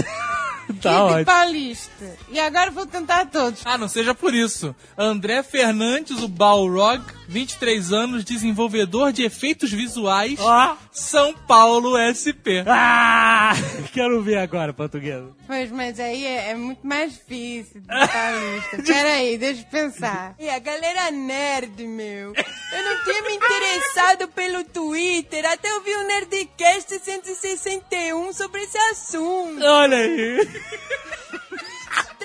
Tá 0.89 0.94
e 0.94 0.96
de 0.96 1.01
ótimo. 1.13 1.25
Paulista. 1.25 2.18
E 2.30 2.39
agora 2.39 2.72
vou 2.72 2.86
tentar 2.86 3.25
todos. 3.27 3.62
ah, 3.65 3.77
não 3.77 3.88
seja 3.88 4.13
por 4.13 4.34
isso. 4.34 4.75
André 4.98 5.44
Fernandes, 5.44 6.22
o 6.22 6.27
Balrog, 6.27 7.04
23 7.27 7.91
anos, 7.91 8.24
desenvolvedor 8.24 9.12
de 9.12 9.24
efeitos 9.24 9.72
visuais, 9.72 10.39
Ó. 10.39 10.77
São 10.91 11.34
Paulo 11.34 11.96
SP. 11.98 12.63
Ah, 12.67 13.53
quero 13.94 14.22
ver 14.22 14.38
agora, 14.38 14.74
português. 14.74 15.24
Pois, 15.48 15.72
mas 15.72 16.00
aí 16.00 16.25
é, 16.25 16.51
é 16.51 16.55
muito 16.55 16.86
mais 16.86 17.13
difícil 17.13 17.82
de 17.82 17.88
paulista. 17.88 18.84
Peraí, 18.86 19.38
deixa 19.38 19.62
eu 19.62 19.65
pensar. 19.65 20.36
E 20.39 20.50
a 20.50 20.60
galera 20.60 21.12
nerd, 21.12 21.86
meu. 21.86 22.34
Eu 22.36 22.84
não 22.84 23.03
tinha 23.03 23.22
me 23.24 23.36
interessado 23.36 24.27
pelo 24.29 24.63
Twitter 24.63 25.46
até 25.46 25.70
eu 25.70 25.82
vi 25.82 25.91
o 25.91 26.08
Nerdcast 26.08 27.00
161 27.00 28.34
sobre 28.34 28.62
esse 28.62 28.77
assunto. 28.77 29.63
Olha 29.63 29.98
aí. 29.98 30.48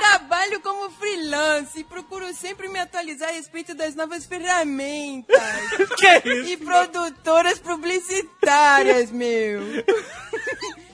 Trabalho 0.01 0.61
como 0.63 0.91
freelance 0.91 1.79
e 1.79 1.85
procuro 1.85 2.33
sempre 2.33 2.69
me 2.69 2.79
atualizar 2.79 3.29
a 3.29 3.33
respeito 3.33 3.75
das 3.75 3.95
novas 3.95 4.25
ferramentas. 4.25 5.37
Que 6.01 6.29
isso? 6.29 6.53
E 6.53 6.57
produtoras 6.57 7.59
publicitárias, 7.59 9.11
meu. 9.11 9.61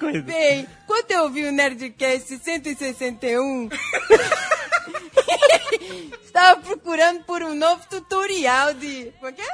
Coisa. 0.00 0.22
Bem, 0.22 0.66
quando 0.86 1.10
eu 1.12 1.30
vi 1.30 1.44
o 1.44 1.52
Nerdcast 1.52 2.38
161, 2.38 3.68
estava 6.24 6.60
procurando 6.60 7.22
por 7.22 7.44
um 7.44 7.54
novo 7.54 7.86
tutorial 7.88 8.74
de. 8.74 9.12
Como 9.20 9.28
é 9.28 9.32
que 9.32 9.42
é? 9.42 9.46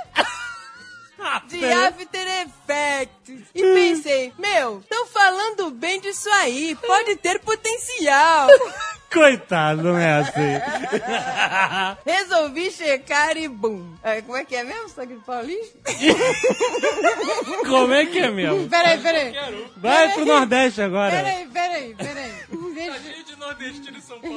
De 1.46 1.64
After 1.64 2.26
Effects. 2.42 3.46
E 3.54 3.62
pensei, 3.62 4.32
meu, 4.38 4.80
estão 4.80 5.06
falando 5.06 5.70
bem 5.70 6.00
disso 6.00 6.28
aí, 6.30 6.76
pode 6.86 7.16
ter 7.16 7.38
potencial. 7.40 8.48
Coitado, 9.12 9.82
não 9.82 9.98
é 9.98 10.20
assim. 10.20 10.40
Resolvi 12.06 12.70
checar 12.70 13.36
e 13.36 13.46
bum. 13.46 13.94
É, 14.02 14.22
como 14.22 14.38
é 14.38 14.44
que 14.44 14.56
é 14.56 14.64
mesmo? 14.64 14.88
De 15.06 15.14
paulista? 15.16 15.78
Como 17.68 17.92
é 17.92 18.06
que 18.06 18.18
é 18.18 18.30
mesmo? 18.30 18.68
Peraí, 18.68 18.98
peraí. 19.00 19.34
Vai 19.76 20.12
pro 20.14 20.24
Nordeste 20.24 20.80
agora. 20.80 21.10
Peraí, 21.10 21.46
peraí, 21.48 21.94
peraí. 21.94 22.32
Deixa... 22.74 23.24
de 23.24 23.36
nordestino 23.36 23.96
em 23.96 24.00
São 24.00 24.20
Paulo. 24.20 24.36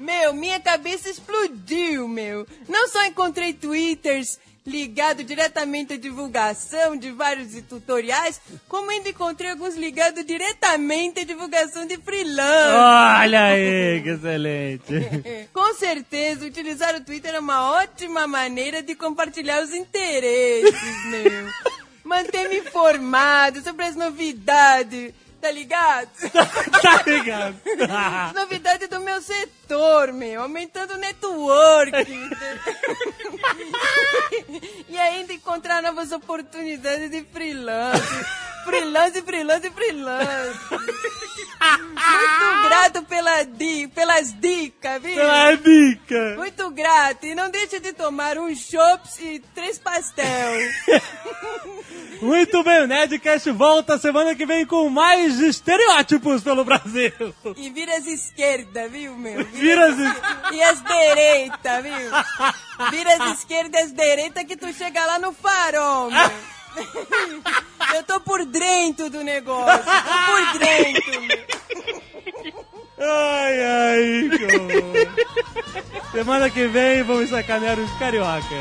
Meu, 0.00 0.32
minha 0.32 0.58
cabeça 0.58 1.08
explodiu, 1.10 2.08
meu. 2.08 2.46
Não 2.68 2.88
só 2.88 3.04
encontrei 3.04 3.51
twitters 3.52 4.38
ligado 4.66 5.24
diretamente 5.24 5.94
à 5.94 5.96
divulgação 5.96 6.96
de 6.96 7.10
vários 7.10 7.52
tutoriais, 7.68 8.40
como 8.68 8.90
ainda 8.90 9.08
encontrei 9.08 9.50
alguns 9.50 9.74
ligados 9.74 10.24
diretamente 10.24 11.20
à 11.20 11.24
divulgação 11.24 11.86
de 11.86 11.96
freelance. 11.98 13.22
Olha 13.22 13.44
aí, 13.46 14.02
que 14.02 14.10
excelente. 14.10 15.48
Com 15.52 15.74
certeza, 15.74 16.46
utilizar 16.46 16.94
o 16.94 17.00
Twitter 17.00 17.34
é 17.34 17.40
uma 17.40 17.72
ótima 17.72 18.26
maneira 18.26 18.82
de 18.82 18.94
compartilhar 18.94 19.62
os 19.62 19.74
interesses, 19.74 21.04
meu. 21.06 21.48
Manter-me 22.04 22.58
informado 22.58 23.62
sobre 23.62 23.84
as 23.86 23.96
novidades, 23.96 25.12
tá 25.42 25.50
ligado? 25.50 26.08
tá 26.80 27.02
ligado? 27.04 27.60
As 27.90 28.32
novidades 28.32 28.88
do 28.88 29.00
meu 29.00 29.20
setor, 29.20 30.12
meu. 30.12 30.42
Aumentando 30.42 30.94
o 30.94 30.98
network. 30.98 31.90
e 34.88 34.96
ainda 34.96 35.32
encontrar 35.32 35.82
novas 35.82 36.12
oportunidades 36.12 37.10
de 37.10 37.24
freelance. 37.24 38.00
Freelance, 38.64 39.22
freelance, 39.22 39.70
freelance. 39.70 40.58
Muito 41.62 42.68
grato 42.68 43.02
pela 43.04 43.42
di 43.44 43.88
pelas 43.88 44.32
dicas, 44.40 45.00
viu? 45.02 45.14
Pela 45.14 45.54
dica. 45.54 46.34
Muito 46.36 46.70
grato. 46.70 47.26
E 47.26 47.34
não 47.34 47.50
deixe 47.50 47.78
de 47.80 47.92
tomar 47.92 48.36
um 48.38 48.54
chops 48.54 49.18
e 49.20 49.38
três 49.54 49.78
pastel. 49.78 50.26
Muito 52.22 52.62
bem, 52.62 52.82
o 52.82 52.86
Nerdcast 52.86 53.50
volta 53.50 53.98
semana 53.98 54.32
que 54.36 54.46
vem 54.46 54.64
com 54.64 54.88
mais 54.88 55.40
estereótipos 55.40 56.40
pelo 56.40 56.64
Brasil. 56.64 57.10
E 57.56 57.68
vira 57.70 57.96
as 57.96 58.06
esquerdas, 58.06 58.90
viu, 58.92 59.16
meu? 59.16 59.44
Vira 59.46 59.86
as 59.86 59.98
es- 59.98 60.52
E 60.52 60.62
as 60.62 60.82
direitas, 60.84 61.82
viu? 61.82 62.90
Vira 62.92 63.14
as 63.24 63.38
esquerdas 63.38 63.80
e 63.80 63.84
as 63.86 63.92
direitas 63.92 64.44
que 64.44 64.56
tu 64.56 64.72
chega 64.72 65.04
lá 65.04 65.18
no 65.18 65.32
farol, 65.32 66.12
meu. 66.12 66.30
Eu 67.94 68.02
tô 68.04 68.20
por 68.20 68.44
dentro 68.44 69.10
do 69.10 69.22
negócio. 69.22 69.84
Tô 69.84 70.32
por 70.32 70.58
dentro. 70.58 71.12
Ai, 72.98 73.64
ai, 73.64 74.30
que. 74.30 74.46
Semana 76.12 76.48
que 76.50 76.66
vem 76.68 77.02
vamos 77.02 77.30
sacanear 77.30 77.78
os 77.78 77.90
carioca. 77.98 78.42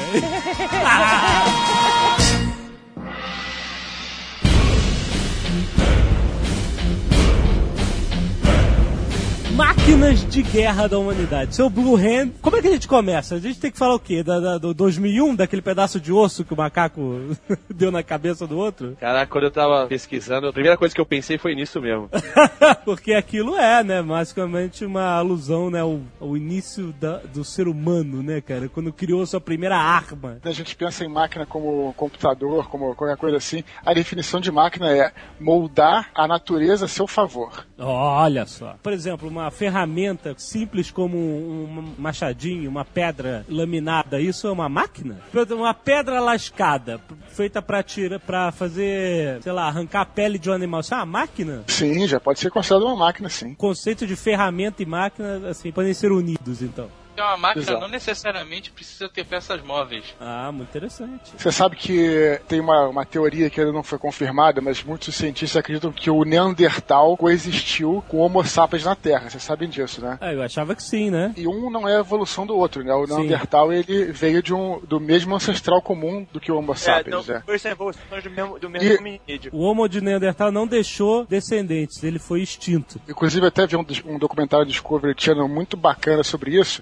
Máquinas 9.62 10.27
de 10.27 10.41
guerra 10.41 10.88
da 10.89 10.98
humanidade. 10.98 11.53
Seu 11.56 11.70
Blue 11.70 11.96
Hand. 11.96 12.32
Como 12.41 12.58
é 12.58 12.62
que 12.63 12.68
a 12.68 12.72
gente 12.72 12.88
começa? 12.88 13.36
A 13.36 13.39
gente 13.39 13.60
tem 13.60 13.70
que 13.70 13.77
falar 13.77 13.94
o 13.94 14.00
quê? 14.00 14.24
Da, 14.24 14.39
da- 14.39 14.58
do 14.58 14.74
2001, 14.74 15.36
daquele 15.36 15.62
pedaço 15.62 16.00
de 16.00 16.12
osso 16.12 16.44
que 16.44 16.51
o 16.51 16.58
macaco 16.58 17.20
deu 17.70 17.91
na 17.91 18.01
cabeça 18.01 18.48
do 18.48 18.58
outro? 18.58 18.98
Caraca, 19.00 19.32
quando 19.32 19.44
eu 19.44 19.51
tava 19.51 19.86
pesquisando, 19.86 20.48
a 20.48 20.51
primeira 20.51 20.75
coisa 20.75 20.96
que 20.96 21.00
eu 21.00 21.06
pensei 21.06 21.38
foi 21.38 21.53
nisso 21.53 21.80
mesmo. 21.80 22.10
Porque 22.84 23.13
aquilo 23.13 23.56
é, 23.56 23.84
né, 23.84 24.01
basicamente 24.01 24.84
uma 24.84 25.12
alusão, 25.13 25.70
né, 25.70 25.82
ao, 25.82 26.00
ao 26.20 26.36
início 26.36 26.91
da- 27.00 27.18
do 27.32 27.44
ser 27.44 27.68
humano, 27.68 28.24
né, 28.24 28.41
cara? 28.41 28.68
Quando 28.68 28.91
criou 28.91 29.24
sua 29.27 29.39
primeira 29.39 29.77
arma. 29.77 30.39
Quando 30.41 30.48
a 30.48 30.53
gente 30.56 30.75
pensa 30.75 31.06
em 31.06 31.08
máquina 31.08 31.46
como 31.46 31.94
computador, 31.94 32.68
como 32.68 32.96
qualquer 32.96 33.15
coisa 33.18 33.38
assim, 33.38 33.63
a 33.86 33.94
definição 33.94 34.39
de 34.41 34.51
máquina 34.51 34.89
é 34.91 35.12
moldar 35.39 36.10
a 36.15 36.27
natureza 36.27 36.86
a 36.86 36.88
seu 36.88 37.06
favor. 37.06 37.63
Olha 37.77 38.48
só. 38.48 38.75
Por 38.82 38.91
exemplo, 38.91 39.30
uma 39.30 39.50
ferramenta 39.51 40.34
simples 40.38 40.89
como 40.89 41.17
um, 41.17 41.93
machadinho, 41.98 42.70
uma 42.70 42.86
pedra 42.86 43.46
laminada, 43.50 44.20
isso 44.20 44.48
é 44.48 44.51
uma 44.51 44.70
máquina? 44.70 45.20
Uma 45.51 45.74
pedra 45.74 46.20
lascada, 46.20 47.00
feita 47.29 47.61
pra 47.61 47.83
tirar, 47.83 48.20
para 48.20 48.51
fazer, 48.51 49.42
sei 49.42 49.51
lá, 49.51 49.68
arrancar 49.68 50.01
a 50.01 50.05
pele 50.05 50.40
de 50.40 50.50
um 50.50 50.53
animal, 50.53 50.81
isso 50.81 50.94
é 50.94 50.98
uma 50.98 51.05
máquina? 51.05 51.64
Sim, 51.68 52.07
já 52.07 52.20
pode 52.20 52.40
ser 52.40 52.50
considerado 52.50 52.85
uma 52.85 52.96
máquina, 52.96 53.29
sim. 53.29 53.51
O 53.51 53.55
conceito 53.55 54.07
de 54.07 54.16
ferramenta 54.16 54.81
e 54.81 54.85
máquina, 54.85 55.50
assim, 55.50 55.72
podem 55.72 55.94
ser 55.94 56.11
unidos, 56.11 56.61
então. 56.61 56.90
Então 57.14 57.28
a 57.28 57.36
máquina 57.38 57.64
Exato. 57.64 57.82
não 57.82 57.88
necessariamente 57.90 58.72
precisa 58.72 59.10
ter 59.10 59.26
peças 59.26 59.62
móveis. 59.62 60.06
Ah, 60.20 60.52
muito 60.52 60.70
interessante. 60.70 61.32
Você 61.38 61.52
sabe 61.52 61.76
que 61.76 62.40
tem 62.48 62.60
uma, 62.60 62.88
uma 62.88 63.06
teoria 63.06 63.50
que 63.50 63.60
ainda 63.60 63.74
não 63.74 63.84
foi 63.84 63.98
confirmada, 63.98 64.62
mas 64.62 64.82
muitos 64.84 65.14
cientistas 65.16 65.58
acreditam 65.60 65.92
que 65.92 66.10
o 66.10 66.24
Neandertal 66.24 67.18
coexistiu 67.18 68.04
com 68.08 68.18
o 68.18 68.20
Homo 68.22 68.44
sapiens 68.46 68.86
na 68.86 68.96
Terra. 68.96 69.30
Vocês 69.30 69.44
sabem 69.44 69.68
disso, 69.70 70.02
né? 70.02 70.18
Ah, 70.22 70.34
eu 70.34 70.42
achava 70.42 70.74
que 70.74 70.82
sim, 70.84 71.10
né? 71.10 71.34
E 71.36 71.48
um 71.48 71.70
não 71.70 71.88
é 71.88 71.98
a 71.98 72.00
evolução 72.00 72.46
do 72.48 72.56
outro, 72.56 72.84
né? 72.84 72.94
O 72.94 73.06
Sim. 73.06 73.14
Neandertal, 73.18 73.74
ele 73.74 74.06
veio 74.12 74.42
de 74.42 74.54
um, 74.54 74.80
do 74.80 75.00
mesmo 75.00 75.36
ancestral 75.36 75.82
comum 75.82 76.26
do 76.32 76.40
que 76.40 76.52
o 76.52 76.58
Homo 76.58 76.72
É, 76.72 76.76
sapiens, 76.76 77.28
não, 77.28 77.36
né? 77.36 77.44
evoluções 77.66 78.24
do 78.24 78.30
mesmo, 78.30 78.60
do 78.60 78.70
mesmo 78.70 78.88
E- 78.90 78.98
hominídeo. 78.98 79.52
O 79.54 79.62
Homo 79.64 79.88
de 79.90 80.00
Neandertal 80.02 80.52
não 80.52 80.66
deixou 80.66 81.26
descendentes, 81.26 82.02
ele 82.04 82.20
foi 82.20 82.42
extinto. 82.42 83.02
Inclusive, 83.08 83.46
até 83.46 83.68
vi 83.68 83.76
um, 83.76 83.86
um 84.06 84.18
documentário 84.18 84.66
Discovery 84.66 85.14
Channel 85.18 85.48
muito 85.48 85.76
bacana 85.76 86.24
sobre 86.24 86.58
isso, 86.60 86.82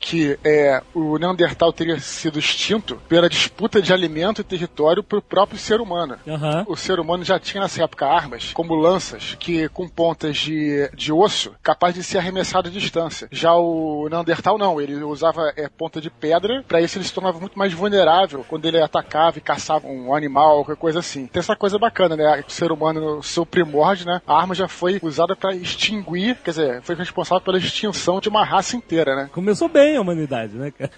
que 0.00 0.38
é, 0.42 0.82
o 0.94 1.18
Neandertal 1.18 1.72
teria 1.72 2.00
sido 2.00 2.38
extinto 2.38 2.96
pela 3.06 3.28
disputa 3.28 3.82
de 3.82 3.92
alimento 3.92 4.40
e 4.40 4.44
território 4.44 5.04
pro 5.04 5.20
próprio 5.20 5.58
ser 5.58 5.80
humano. 5.80 6.16
Aham. 6.26 6.64
O 6.66 6.74
ser 6.74 6.98
humano 6.98 7.22
já 7.22 7.38
tinha 7.38 7.62
nessa 7.62 7.84
época 7.84 8.06
armas, 8.06 8.52
como 8.54 8.74
lanças, 8.74 9.36
que 9.38 9.68
com 9.68 9.86
pontas 9.86 10.38
de, 10.38 10.90
de 10.94 11.12
osso, 11.12 11.52
capaz 11.62 11.94
de 11.94 12.02
ser 12.02 12.18
arremessado 12.18 12.68
à 12.68 12.72
distância. 12.72 13.28
Já 13.30 13.54
o 13.54 14.08
Neandertal 14.10 14.56
não, 14.56 14.80
ele 14.80 14.94
usava 15.04 15.52
é, 15.54 15.68
ponta 15.68 16.00
de 16.00 16.08
pedra, 16.08 16.64
para 16.66 16.80
isso 16.80 16.96
ele 16.96 17.04
se 17.04 17.12
tornava 17.12 17.38
muito 17.38 17.58
mais 17.58 17.72
vulnerável 17.72 18.44
quando 18.48 18.64
ele 18.64 18.80
atacava 18.80 19.36
e 19.36 19.42
caçava 19.42 19.86
um 19.86 20.14
animal, 20.14 20.64
qualquer 20.64 20.80
coisa 20.80 21.00
assim. 21.00 21.26
Tem 21.26 21.40
essa 21.40 21.54
coisa 21.54 21.78
bacana, 21.78 22.16
né? 22.16 22.42
O 22.46 22.50
ser 22.50 22.72
humano, 22.72 23.16
no 23.16 23.22
seu 23.22 23.44
primórdio, 23.44 24.06
né? 24.06 24.22
A 24.26 24.40
arma 24.40 24.54
já 24.54 24.66
foi 24.66 24.98
usada 25.02 25.36
para 25.36 25.54
extinguir, 25.54 26.36
quer 26.42 26.50
dizer, 26.50 26.82
foi 26.82 26.94
responsável 26.94 27.44
pela 27.44 27.58
extinção 27.58 28.18
de 28.18 28.30
uma 28.30 28.44
raça 28.44 28.76
inteira, 28.76 29.14
né? 29.14 29.28
Começou 29.30 29.68
bem 29.68 29.89
a 29.96 30.00
humanidade, 30.00 30.54
né, 30.54 30.70
cara? 30.70 30.90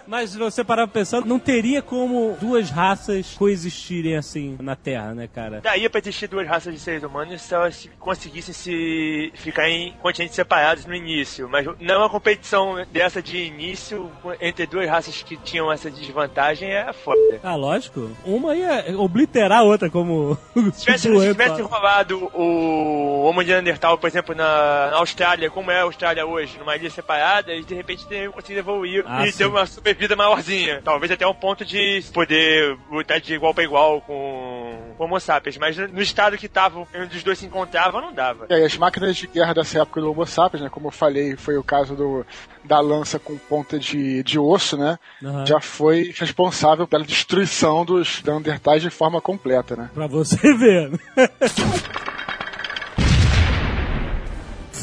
Mas 0.06 0.30
se 0.30 0.38
você 0.38 0.64
parar 0.64 0.86
pra 0.86 1.00
pensar, 1.00 1.24
não 1.24 1.38
teria 1.38 1.82
como 1.82 2.36
duas 2.40 2.70
raças 2.70 3.34
coexistirem 3.36 4.16
assim 4.16 4.56
na 4.60 4.76
Terra, 4.76 5.14
né, 5.14 5.28
cara? 5.32 5.60
Daí 5.62 5.88
pra 5.88 6.00
existir 6.00 6.28
duas 6.28 6.46
raças 6.46 6.72
de 6.72 6.80
seres 6.80 7.02
humanos 7.02 7.40
se 7.42 7.54
elas 7.54 7.88
conseguissem 7.98 8.54
se 8.54 9.32
ficar 9.34 9.68
em 9.68 9.92
continentes 10.02 10.34
separados 10.34 10.86
no 10.86 10.94
início. 10.94 11.48
Mas 11.48 11.66
não 11.66 11.94
é 11.94 11.98
uma 11.98 12.10
competição 12.10 12.84
dessa 12.92 13.22
de 13.22 13.38
início 13.38 14.10
entre 14.40 14.66
duas 14.66 14.88
raças 14.88 15.22
que 15.22 15.36
tinham 15.36 15.70
essa 15.72 15.90
desvantagem 15.90 16.70
é 16.70 16.92
foda. 16.92 17.40
Ah, 17.42 17.56
lógico. 17.56 18.10
Uma 18.24 18.54
ia 18.54 18.98
obliterar 18.98 19.60
a 19.60 19.62
outra, 19.62 19.90
como 19.90 20.38
o 20.54 20.72
Se 20.72 20.84
tivesse, 20.84 21.20
se 21.20 21.28
tivesse 21.32 21.62
rolado 21.62 22.30
o 22.34 23.24
Homo 23.24 23.44
de 23.44 23.50
Neandertal, 23.50 23.98
por 23.98 24.06
exemplo, 24.06 24.34
na, 24.34 24.90
na 24.90 24.96
Austrália, 24.96 25.50
como 25.50 25.70
é 25.70 25.80
a 25.80 25.84
Austrália 25.84 26.26
hoje, 26.26 26.58
numa 26.58 26.76
ilha 26.76 26.90
separada, 26.90 27.54
e 27.54 27.62
de 27.62 27.74
repente 27.74 28.06
teriam 28.10 28.32
conseguido 28.32 28.60
evoluir 28.60 29.04
Ah, 29.06 29.26
e 29.26 29.32
sim. 29.32 29.38
ter 29.38 29.46
uma 29.46 29.64
sobrevida 29.66 30.16
maiorzinha. 30.16 30.80
Talvez 30.84 31.10
até 31.12 31.26
um 31.26 31.34
ponto 31.34 31.64
de 31.64 32.02
poder 32.12 32.76
lutar 32.90 33.20
de 33.20 33.32
igual 33.34 33.54
pra 33.54 33.64
igual 33.64 34.00
com 34.02 34.94
o 34.98 35.02
Homo 35.02 35.18
sapiens. 35.20 35.56
Mas 35.56 35.76
no 35.76 36.02
estado 36.02 36.36
que 36.36 36.46
estavam, 36.46 36.86
onde 36.94 37.16
os 37.16 37.22
dois 37.22 37.38
se 37.38 37.46
encontravam, 37.46 38.00
não 38.00 38.12
dava. 38.12 38.46
E 38.50 38.54
aí, 38.54 38.64
as 38.64 38.76
máquinas 38.76 39.16
de 39.16 39.26
guerra 39.26 39.54
dessa 39.54 39.80
época 39.82 40.00
do 40.00 40.10
Homo 40.10 40.26
sapiens, 40.26 40.62
né? 40.62 40.68
Como 40.68 40.88
eu 40.88 40.92
falei, 40.92 41.36
foi 41.36 41.56
o 41.56 41.62
caso 41.64 41.94
do, 41.94 42.26
da 42.64 42.80
lança 42.80 43.18
com 43.18 43.36
ponta 43.38 43.78
de, 43.78 44.22
de 44.22 44.38
osso, 44.38 44.76
né? 44.76 44.98
Aham. 45.24 45.46
Já 45.46 45.60
foi 45.60 46.12
responsável 46.18 46.86
pela 46.88 47.04
destruição 47.04 47.84
dos 47.84 48.22
Neandertais 48.22 48.82
de 48.82 48.90
forma 48.90 49.20
completa, 49.20 49.76
né? 49.76 49.90
Pra 49.94 50.06
você 50.06 50.36
ver. 50.56 50.90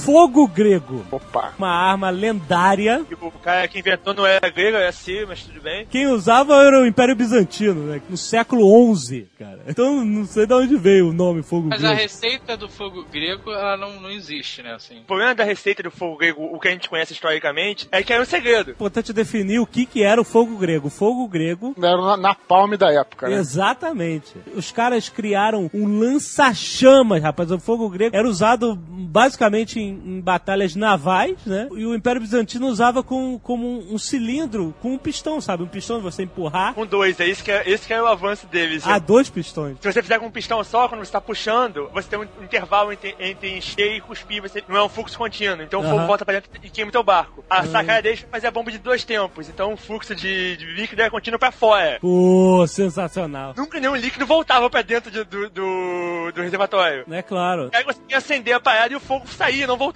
fogo 0.08 0.48
grego. 0.48 1.06
Opa. 1.12 1.54
Uma 1.58 1.68
arma 1.70 2.10
lendária. 2.10 3.04
Tipo, 3.10 3.28
o 3.28 3.32
cara 3.32 3.68
que 3.68 3.80
inventou 3.80 4.14
não 4.14 4.26
era 4.26 4.50
grego, 4.50 4.78
era 4.78 4.88
assim, 4.88 5.26
mas 5.26 5.44
tudo 5.44 5.60
bem. 5.60 5.86
Quem 5.88 6.08
usava 6.08 6.56
era 6.64 6.82
o 6.82 6.88
Império 6.88 7.14
Bizantino, 7.14 7.88
né? 7.88 8.02
No 8.10 8.16
século 8.16 8.96
XI, 8.96 9.28
cara. 9.38 9.60
Então 9.68 10.06
não 10.06 10.26
sei 10.26 10.46
de 10.46 10.54
onde 10.54 10.78
veio 10.78 11.10
o 11.10 11.14
nome 11.14 11.44
fogo 11.44 11.68
Mas 11.68 11.84
a 11.84 11.90
grego. 11.90 12.02
receita 12.02 12.56
do 12.56 12.70
fogo 12.70 13.04
grego, 13.12 13.52
ela 13.52 13.76
não, 13.76 14.00
não 14.00 14.10
existe, 14.10 14.64
né, 14.64 14.76
assim. 14.76 15.00
O 15.00 15.04
problema 15.04 15.36
da 15.36 15.44
receita 15.44 15.84
do 15.84 15.92
fogo 15.92 16.16
grego, 16.16 16.42
o 16.42 16.58
que 16.58 16.70
a 16.70 16.72
gente 16.72 16.88
conhece 16.88 17.12
historicamente, 17.12 17.90
é 17.92 18.02
que 18.02 18.14
era 18.14 18.22
um 18.22 18.26
segredo. 18.26 18.72
Importante 18.72 19.12
definir 19.12 19.60
o 19.60 19.68
que, 19.68 19.86
que 19.86 20.04
era 20.04 20.22
o 20.22 20.24
fogo 20.24 20.56
grego. 20.56 20.88
O 20.88 20.92
fogo 20.92 21.28
grego 21.28 21.76
Era 21.78 21.98
na, 21.98 22.16
na 22.16 22.34
palme 22.34 22.78
da 22.78 22.94
época, 22.94 23.28
né? 23.28 23.36
Exatamente. 23.36 24.36
Os 24.56 24.72
caras 24.72 25.10
criaram 25.10 25.70
um 25.74 26.00
lança-chamas, 26.00 27.22
rapaz. 27.22 27.52
O 27.52 27.60
fogo 27.60 27.90
grego 27.90 28.16
era 28.16 28.26
usado 28.28 28.74
basicamente 28.74 29.82
em, 29.82 29.97
em 30.06 30.22
batalhas 30.22 30.76
navais, 30.76 31.36
né? 31.46 31.68
E 31.76 31.86
o 31.86 31.96
Império 31.96 32.22
Bizantino 32.22 32.68
usava 32.68 33.04
com, 33.04 33.38
como 33.40 33.68
um, 33.68 33.94
um 33.96 33.98
cilindro 33.98 34.74
com 34.82 34.94
um 34.94 34.98
pistão, 34.98 35.40
sabe? 35.42 35.64
Um 35.64 35.68
pistão 35.68 35.98
de 35.98 36.04
você 36.04 36.24
empurrar. 36.24 36.74
Com 36.74 36.86
dois, 36.86 37.20
é 37.20 37.26
isso 37.28 37.44
que 37.44 37.52
é, 37.52 37.64
esse 37.70 37.86
que 37.88 37.94
é 37.94 38.02
o 38.02 38.06
avanço 38.08 38.48
deles. 38.48 38.86
Há 38.86 39.00
dois 39.00 39.30
pistões. 39.30 39.78
Se 39.82 39.92
você 39.92 40.02
fizer 40.02 40.20
com 40.20 40.28
um 40.28 40.32
pistão 40.32 40.64
só, 40.64 40.88
quando 40.88 41.04
você 41.06 41.12
tá 41.12 41.22
puxando, 41.22 41.90
você 41.94 42.08
tem 42.10 42.20
um 42.20 42.24
intervalo 42.44 42.92
entre, 42.92 43.16
entre 43.20 43.58
encher 43.58 43.96
e 43.98 44.02
cuspir, 44.02 44.42
você 44.42 44.64
não 44.68 44.78
é 44.78 44.84
um 44.84 44.90
fluxo 44.90 45.18
contínuo. 45.18 45.62
Então 45.64 45.82
o 45.82 45.84
fogo 45.84 46.06
volta 46.08 46.26
pra 46.26 46.36
dentro 46.36 46.50
e 46.64 46.70
queima 46.70 46.90
o 46.90 46.92
teu 46.92 47.04
barco. 47.04 47.44
A 47.50 47.64
sacada 47.66 48.02
deles 48.02 48.24
é 48.24 48.28
fazer 48.32 48.48
a 48.48 48.52
bomba 48.52 48.72
de 48.72 48.78
dois 48.78 49.04
tempos. 49.04 49.50
Então 49.50 49.74
o 49.74 49.78
fluxo 49.78 50.14
de, 50.16 50.58
de 50.58 50.66
líquido 50.74 51.02
é 51.02 51.10
contínuo 51.10 51.40
pra 51.40 51.52
fora. 51.52 51.98
Pô, 52.02 52.66
sensacional. 52.68 53.54
Nunca 53.58 53.80
nenhum 53.80 53.96
líquido 53.96 54.26
voltava 54.26 54.70
pra 54.70 54.82
dentro 54.82 55.12
de- 55.12 55.24
do, 55.24 55.50
do, 55.50 56.32
do 56.34 56.42
reservatório. 56.42 57.06
É 57.12 57.22
claro. 57.22 57.70
Aí 57.74 57.84
você 57.84 58.00
ia 58.10 58.18
acender 58.18 58.54
a 58.56 58.60
parada 58.60 58.94
e 58.94 58.96
o 58.96 59.00
fogo 59.00 59.28
saía, 59.28 59.66
não 59.68 59.78
voltava. 59.78 59.87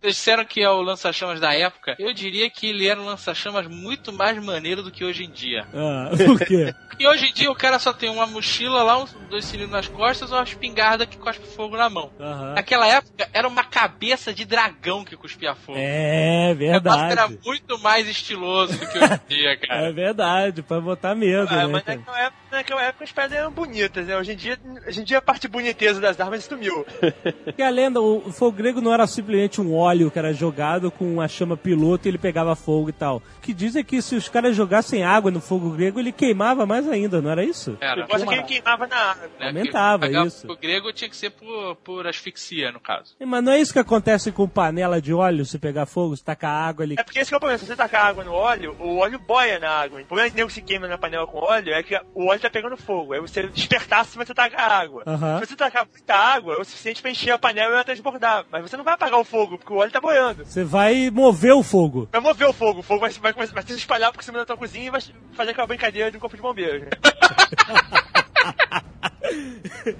Vocês 0.00 0.14
disseram 0.16 0.44
que 0.44 0.60
é 0.62 0.68
o 0.70 0.80
lança-chamas 0.82 1.40
da 1.40 1.52
época. 1.54 1.96
Eu 1.98 2.12
diria 2.12 2.48
que 2.50 2.66
ele 2.68 2.86
era 2.86 3.00
um 3.00 3.04
lança-chamas 3.06 3.66
muito 3.66 4.12
mais 4.12 4.42
maneiro 4.44 4.82
do 4.82 4.90
que 4.90 5.04
hoje 5.04 5.24
em 5.24 5.30
dia. 5.30 5.66
Ah, 5.74 6.10
por 6.26 6.38
quê? 6.40 6.74
E 6.98 7.06
hoje 7.06 7.26
em 7.26 7.32
dia 7.32 7.50
o 7.50 7.54
cara 7.54 7.78
só 7.78 7.92
tem 7.92 8.10
uma 8.10 8.26
mochila 8.26 8.82
lá, 8.82 8.98
uns 9.02 9.12
dois 9.30 9.44
cilindros 9.44 9.72
nas 9.72 9.88
costas 9.88 10.30
ou 10.32 10.38
uma 10.38 10.44
espingarda 10.44 11.06
que 11.06 11.16
cospe 11.16 11.46
fogo 11.46 11.76
na 11.76 11.88
mão. 11.88 12.10
Aham. 12.18 12.54
Naquela 12.54 12.86
época 12.86 13.28
era 13.32 13.46
uma 13.46 13.64
cabeça 13.64 14.32
de 14.34 14.44
dragão 14.44 15.04
que 15.04 15.16
cuspia 15.16 15.54
fogo. 15.54 15.78
É 15.80 16.52
O 16.52 16.58
negócio 16.58 17.00
era 17.00 17.26
verdade. 17.26 17.38
muito 17.44 17.78
mais 17.78 18.08
estiloso 18.08 18.72
do 18.78 18.86
que 18.86 18.98
hoje 18.98 19.12
em 19.14 19.28
dia, 19.34 19.50
É 19.52 19.56
cara. 19.56 19.92
verdade, 19.92 20.62
pra 20.62 20.80
botar 20.80 21.14
medo, 21.14 21.46
Ah, 21.50 21.56
né? 21.58 21.66
mas 21.66 21.82
cara? 21.84 21.98
naquela 21.98 22.20
época, 22.20 22.47
naquela 22.50 22.82
época 22.82 23.04
as 23.04 23.12
pedras 23.12 23.32
eram 23.32 23.50
bonitas, 23.50 24.06
né? 24.06 24.16
Hoje 24.16 24.32
em 24.32 24.36
dia, 24.36 24.58
hoje 24.86 25.00
em 25.00 25.04
dia 25.04 25.18
a 25.18 25.22
parte 25.22 25.48
boniteza 25.48 26.00
das 26.00 26.18
armas 26.20 26.44
sumiu. 26.44 26.86
Porque 27.44 27.62
a 27.62 27.70
lenda, 27.70 28.00
o 28.00 28.32
fogo 28.32 28.56
grego 28.56 28.80
não 28.80 28.92
era 28.92 29.06
simplesmente 29.06 29.60
um 29.60 29.74
óleo 29.74 30.10
que 30.10 30.18
era 30.18 30.32
jogado 30.32 30.90
com 30.90 31.04
uma 31.12 31.28
chama 31.28 31.56
piloto 31.56 32.06
e 32.06 32.10
ele 32.10 32.18
pegava 32.18 32.54
fogo 32.56 32.88
e 32.88 32.92
tal. 32.92 33.16
O 33.38 33.40
que 33.40 33.52
dizem 33.52 33.80
é 33.80 33.84
que 33.84 34.00
se 34.00 34.14
os 34.14 34.28
caras 34.28 34.56
jogassem 34.56 35.04
água 35.04 35.30
no 35.30 35.40
fogo 35.40 35.70
grego, 35.70 36.00
ele 36.00 36.12
queimava 36.12 36.66
mais 36.66 36.88
ainda, 36.88 37.20
não 37.20 37.30
era 37.30 37.44
isso? 37.44 37.76
Era. 37.80 38.06
Gosta 38.06 38.26
que 38.26 38.34
ele 38.34 38.42
queimava 38.44 38.86
na 38.86 38.96
água. 38.96 39.28
né? 39.38 39.46
aumentava 39.48 40.06
pagar 40.06 40.26
isso. 40.26 40.50
O 40.50 40.56
grego 40.56 40.92
tinha 40.92 41.08
que 41.08 41.16
ser 41.16 41.30
por, 41.30 41.76
por 41.76 42.06
asfixia, 42.06 42.72
no 42.72 42.80
caso. 42.80 43.14
Mas 43.20 43.44
não 43.44 43.52
é 43.52 43.60
isso 43.60 43.72
que 43.72 43.78
acontece 43.78 44.32
com 44.32 44.48
panela 44.48 45.00
de 45.00 45.12
óleo, 45.12 45.44
se 45.44 45.58
pegar 45.58 45.86
fogo, 45.86 46.16
se 46.16 46.24
tacar 46.24 46.50
água 46.50 46.84
ali. 46.84 46.96
É 46.98 47.02
porque 47.02 47.18
esse 47.18 47.30
que 47.30 47.34
é 47.34 47.36
o 47.36 47.40
problema. 47.40 47.58
Se 47.58 47.66
você 47.66 47.76
tacar 47.76 48.06
água 48.06 48.24
no 48.24 48.32
óleo, 48.32 48.76
o 48.78 48.98
óleo 48.98 49.18
boia 49.18 49.58
na 49.58 49.70
água. 49.70 50.00
O 50.00 50.04
problema 50.04 50.30
de 50.30 50.36
nego 50.36 50.50
se 50.50 50.62
queima 50.62 50.88
na 50.88 50.98
panela 50.98 51.26
com 51.26 51.38
óleo 51.38 51.72
é 51.72 51.82
que 51.82 51.98
o 52.14 52.26
óleo 52.26 52.37
tá 52.42 52.50
pegando 52.50 52.76
fogo. 52.76 53.12
Aí 53.12 53.20
você 53.20 53.42
despertar 53.48 54.04
se 54.04 54.16
você 54.16 54.34
tacar 54.34 54.70
água. 54.70 55.02
Aham. 55.06 55.40
Se 55.40 55.46
você 55.46 55.56
tacar 55.56 55.86
muita 55.90 56.14
água, 56.14 56.54
é 56.54 56.60
o 56.60 56.64
suficiente 56.64 57.00
pra 57.02 57.10
encher 57.10 57.32
a 57.32 57.38
panela 57.38 57.70
e 57.70 57.74
ela 57.74 57.84
transbordar. 57.84 58.44
Mas 58.50 58.62
você 58.62 58.76
não 58.76 58.84
vai 58.84 58.94
apagar 58.94 59.18
o 59.18 59.24
fogo, 59.24 59.58
porque 59.58 59.72
o 59.72 59.76
óleo 59.76 59.90
tá 59.90 60.00
boiando. 60.00 60.44
Você 60.44 60.64
vai 60.64 61.10
mover 61.10 61.54
o 61.54 61.62
fogo. 61.62 62.08
Vai 62.12 62.20
mover 62.20 62.48
o 62.48 62.52
fogo. 62.52 62.80
O 62.80 62.82
fogo 62.82 63.00
vai, 63.00 63.10
vai, 63.10 63.32
começar- 63.32 63.54
vai 63.54 63.62
se 63.62 63.72
espalhar 63.74 64.12
por 64.12 64.22
cima 64.22 64.38
da 64.38 64.46
tua 64.46 64.56
cozinha 64.56 64.86
e 64.86 64.90
vai 64.90 65.00
fazer 65.32 65.50
aquela 65.52 65.66
brincadeira 65.66 66.10
de 66.10 66.16
um 66.16 66.20
corpo 66.20 66.36
de 66.36 66.42
bombeiros. 66.42 66.82
né? 66.82 66.88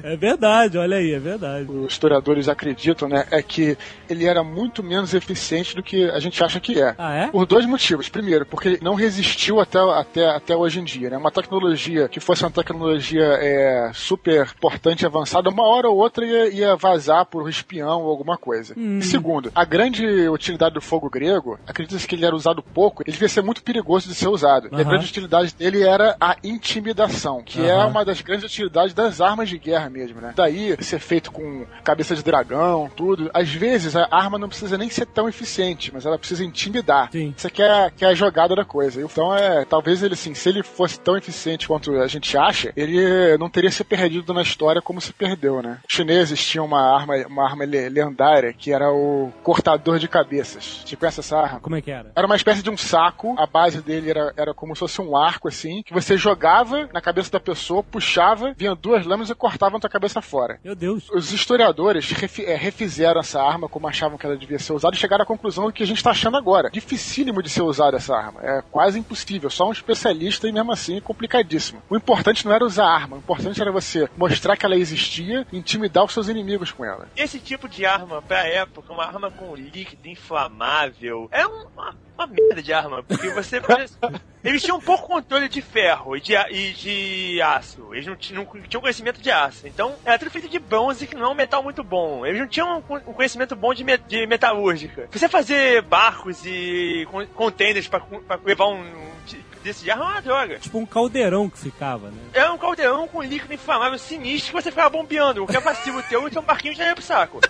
É 0.02 0.16
verdade, 0.16 0.78
olha 0.78 0.96
aí, 0.96 1.12
é 1.12 1.18
verdade. 1.18 1.70
Os 1.70 1.92
historiadores 1.92 2.48
acreditam, 2.48 3.08
né, 3.08 3.26
é 3.30 3.42
que 3.42 3.76
ele 4.08 4.24
era 4.24 4.42
muito 4.42 4.82
menos 4.82 5.14
eficiente 5.14 5.74
do 5.74 5.82
que 5.82 6.04
a 6.10 6.18
gente 6.18 6.42
acha 6.42 6.60
que 6.60 6.80
é. 6.80 6.94
Ah, 6.98 7.14
é? 7.14 7.26
Por 7.28 7.46
dois 7.46 7.66
motivos. 7.66 8.08
Primeiro, 8.08 8.46
porque 8.46 8.68
ele 8.68 8.78
não 8.82 8.94
resistiu 8.94 9.60
até, 9.60 9.78
até, 9.78 10.28
até 10.28 10.56
hoje 10.56 10.80
em 10.80 10.84
dia. 10.84 11.10
Né? 11.10 11.16
Uma 11.16 11.30
tecnologia 11.30 12.08
que 12.08 12.20
fosse 12.20 12.44
uma 12.44 12.50
tecnologia 12.50 13.24
é, 13.24 13.90
super 13.94 14.46
importante 14.56 15.04
avançada, 15.04 15.50
uma 15.50 15.64
hora 15.64 15.88
ou 15.88 15.98
outra 15.98 16.24
ia, 16.24 16.48
ia 16.48 16.76
vazar 16.76 17.26
por 17.26 17.48
espião 17.48 18.02
ou 18.02 18.10
alguma 18.10 18.36
coisa. 18.36 18.74
E 18.76 19.02
segundo, 19.02 19.50
a 19.54 19.64
grande 19.64 20.28
utilidade 20.28 20.74
do 20.74 20.80
fogo 20.80 21.10
grego, 21.10 21.58
acredita-se 21.66 22.06
que 22.06 22.14
ele 22.14 22.24
era 22.24 22.34
usado 22.34 22.62
pouco, 22.62 23.02
ele 23.02 23.12
devia 23.12 23.28
ser 23.28 23.42
muito 23.42 23.62
perigoso 23.62 24.08
de 24.08 24.14
ser 24.14 24.28
usado. 24.28 24.68
E 24.72 24.80
a 24.80 24.84
grande 24.84 25.06
utilidade 25.06 25.54
dele 25.54 25.82
era 25.82 26.16
a 26.20 26.36
intimidação, 26.42 27.42
que 27.42 27.60
é 27.60 27.72
Aham. 27.72 27.88
uma 27.88 28.04
das 28.04 28.20
grandes 28.20 28.44
utilidades 28.44 28.94
das 28.94 29.17
armas 29.20 29.48
de 29.48 29.58
guerra 29.58 29.88
mesmo, 29.90 30.20
né? 30.20 30.32
Daí, 30.36 30.76
ser 30.82 30.98
feito 30.98 31.30
com 31.30 31.66
cabeça 31.84 32.14
de 32.14 32.22
dragão, 32.22 32.90
tudo. 32.96 33.30
Às 33.34 33.50
vezes, 33.50 33.94
a 33.96 34.08
arma 34.10 34.38
não 34.38 34.48
precisa 34.48 34.76
nem 34.78 34.88
ser 34.90 35.06
tão 35.06 35.28
eficiente, 35.28 35.90
mas 35.92 36.04
ela 36.06 36.18
precisa 36.18 36.44
intimidar. 36.44 37.10
Sim. 37.12 37.34
Isso 37.36 37.46
aqui 37.46 37.62
é, 37.62 37.90
que 37.90 38.04
é 38.04 38.08
a 38.08 38.14
jogada 38.14 38.54
da 38.54 38.64
coisa. 38.64 39.00
Então, 39.02 39.34
é, 39.36 39.64
talvez 39.64 40.02
ele, 40.02 40.14
assim, 40.14 40.34
se 40.34 40.48
ele 40.48 40.62
fosse 40.62 40.98
tão 41.00 41.16
eficiente 41.16 41.66
quanto 41.66 41.92
a 42.00 42.06
gente 42.06 42.36
acha, 42.36 42.72
ele 42.76 43.36
não 43.38 43.48
teria 43.50 43.70
se 43.70 43.84
perdido 43.84 44.32
na 44.34 44.42
história 44.42 44.80
como 44.82 45.00
se 45.00 45.12
perdeu, 45.12 45.62
né? 45.62 45.78
Os 45.88 45.94
chineses 45.94 46.44
tinham 46.46 46.64
uma 46.66 46.80
arma, 46.94 47.14
uma 47.26 47.44
arma 47.44 47.64
le- 47.64 47.88
lendária, 47.88 48.52
que 48.52 48.72
era 48.72 48.90
o 48.92 49.32
cortador 49.42 49.98
de 49.98 50.08
cabeças. 50.08 50.84
Conhece 50.98 51.20
essa 51.20 51.38
arma? 51.38 51.60
Como 51.60 51.76
é 51.76 51.80
que 51.80 51.90
era? 51.90 52.10
Era 52.14 52.26
uma 52.26 52.36
espécie 52.36 52.62
de 52.62 52.70
um 52.70 52.76
saco, 52.76 53.34
a 53.38 53.46
base 53.46 53.80
dele 53.80 54.10
era, 54.10 54.32
era 54.36 54.54
como 54.54 54.74
se 54.74 54.80
fosse 54.80 55.00
um 55.00 55.16
arco, 55.16 55.48
assim, 55.48 55.82
que 55.82 55.92
você 55.94 56.16
jogava 56.16 56.88
na 56.92 57.00
cabeça 57.00 57.30
da 57.30 57.40
pessoa, 57.40 57.82
puxava, 57.82 58.52
vinha 58.56 58.74
duas 58.74 59.06
lâminas 59.08 59.30
e 59.30 59.34
cortavam 59.34 59.80
tua 59.80 59.90
cabeça 59.90 60.20
fora. 60.22 60.60
Meu 60.62 60.74
Deus. 60.74 61.08
Os 61.10 61.32
historiadores 61.32 62.10
refi- 62.12 62.44
eh, 62.44 62.56
refizeram 62.56 63.20
essa 63.20 63.40
arma 63.42 63.68
como 63.68 63.88
achavam 63.88 64.18
que 64.18 64.26
ela 64.26 64.36
devia 64.36 64.58
ser 64.58 64.72
usada 64.72 64.94
e 64.94 64.98
chegaram 64.98 65.22
à 65.22 65.26
conclusão 65.26 65.66
do 65.66 65.72
que 65.72 65.82
a 65.82 65.86
gente 65.86 65.96
está 65.98 66.10
achando 66.10 66.36
agora. 66.36 66.70
Dificílimo 66.70 67.42
de 67.42 67.48
ser 67.48 67.62
usada 67.62 67.96
essa 67.96 68.14
arma. 68.16 68.40
É 68.42 68.62
quase 68.70 68.98
impossível. 68.98 69.50
Só 69.50 69.68
um 69.68 69.72
especialista 69.72 70.46
e 70.48 70.52
mesmo 70.52 70.70
assim 70.72 71.00
complicadíssimo. 71.00 71.82
O 71.88 71.96
importante 71.96 72.44
não 72.44 72.52
era 72.52 72.64
usar 72.64 72.84
a 72.84 72.94
arma. 72.94 73.16
O 73.16 73.18
importante 73.18 73.60
era 73.60 73.72
você 73.72 74.08
mostrar 74.16 74.56
que 74.56 74.66
ela 74.66 74.76
existia 74.76 75.46
e 75.52 75.58
intimidar 75.58 76.04
os 76.04 76.12
seus 76.12 76.28
inimigos 76.28 76.70
com 76.70 76.84
ela. 76.84 77.08
Esse 77.16 77.38
tipo 77.40 77.68
de 77.68 77.86
arma, 77.86 78.20
pra 78.22 78.46
época, 78.46 78.92
uma 78.92 79.04
arma 79.04 79.30
com 79.30 79.54
líquido 79.54 80.08
inflamável, 80.08 81.28
é 81.32 81.46
um- 81.46 81.66
uma, 81.74 81.94
uma 82.16 82.26
merda 82.26 82.62
de 82.62 82.72
arma, 82.72 83.02
porque 83.02 83.28
você. 83.30 83.60
Eles 84.44 84.62
tinham 84.62 84.76
um 84.78 84.80
pouco 84.80 85.08
controle 85.08 85.48
de 85.48 85.60
ferro 85.60 86.16
e 86.16 86.20
de, 86.20 86.32
e 86.34 86.72
de 86.72 87.42
aço. 87.42 87.92
Eles 87.92 88.06
não 88.06 88.16
tinham, 88.16 88.44
não 88.44 88.62
tinham 88.62 88.80
conhecimento 89.02 89.20
de 89.22 89.30
aço. 89.30 89.66
Então, 89.66 89.94
era 90.04 90.18
tudo 90.18 90.30
feito 90.30 90.48
de 90.48 90.58
bronze, 90.58 91.06
que 91.06 91.14
não 91.14 91.26
é 91.26 91.28
um 91.28 91.34
metal 91.34 91.62
muito 91.62 91.82
bom. 91.84 92.24
Eles 92.26 92.40
não 92.40 92.46
tinham 92.48 92.82
um 92.88 92.94
um 93.08 93.12
conhecimento 93.12 93.54
bom 93.56 93.72
de, 93.72 93.84
me- 93.84 93.96
de 93.98 94.26
metalúrgica. 94.26 95.08
Você 95.10 95.28
fazer 95.28 95.82
barcos 95.82 96.44
e 96.44 97.06
con- 97.10 97.26
containers 97.34 97.86
pra, 97.88 98.00
pra 98.00 98.38
levar 98.44 98.66
um, 98.66 98.80
um 98.80 99.08
de- 99.26 99.40
desse 99.62 99.84
de 99.84 99.90
arma 99.90 100.04
é 100.04 100.08
uma 100.08 100.22
droga. 100.22 100.58
Tipo 100.58 100.78
um 100.78 100.86
caldeirão 100.86 101.48
que 101.48 101.58
ficava, 101.58 102.08
né? 102.10 102.18
É 102.32 102.50
um 102.50 102.58
caldeirão 102.58 103.06
com 103.08 103.22
líquido 103.22 103.54
inflamável 103.54 103.98
sinistro 103.98 104.52
que 104.54 104.62
você 104.62 104.70
ficava 104.70 104.90
bombeando. 104.90 105.44
Qualquer 105.44 105.60
vacilo 105.62 106.02
teu 106.04 106.26
e 106.26 106.32
seu 106.32 106.42
barquinho 106.42 106.74
já 106.74 106.86
ia 106.86 106.94
pro 106.94 107.02
saco. 107.04 107.40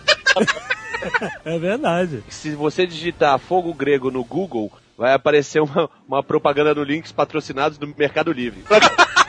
É 1.44 1.56
verdade. 1.60 2.24
Se 2.28 2.50
você 2.56 2.84
digitar 2.84 3.38
fogo 3.38 3.72
grego 3.72 4.10
no 4.10 4.24
Google, 4.24 4.72
vai 4.96 5.12
aparecer 5.14 5.60
uma, 5.62 5.88
uma 6.08 6.22
propaganda 6.24 6.74
do 6.74 6.82
Links 6.82 7.12
patrocinados 7.12 7.78
do 7.78 7.86
Mercado 7.96 8.32
Livre. 8.32 8.64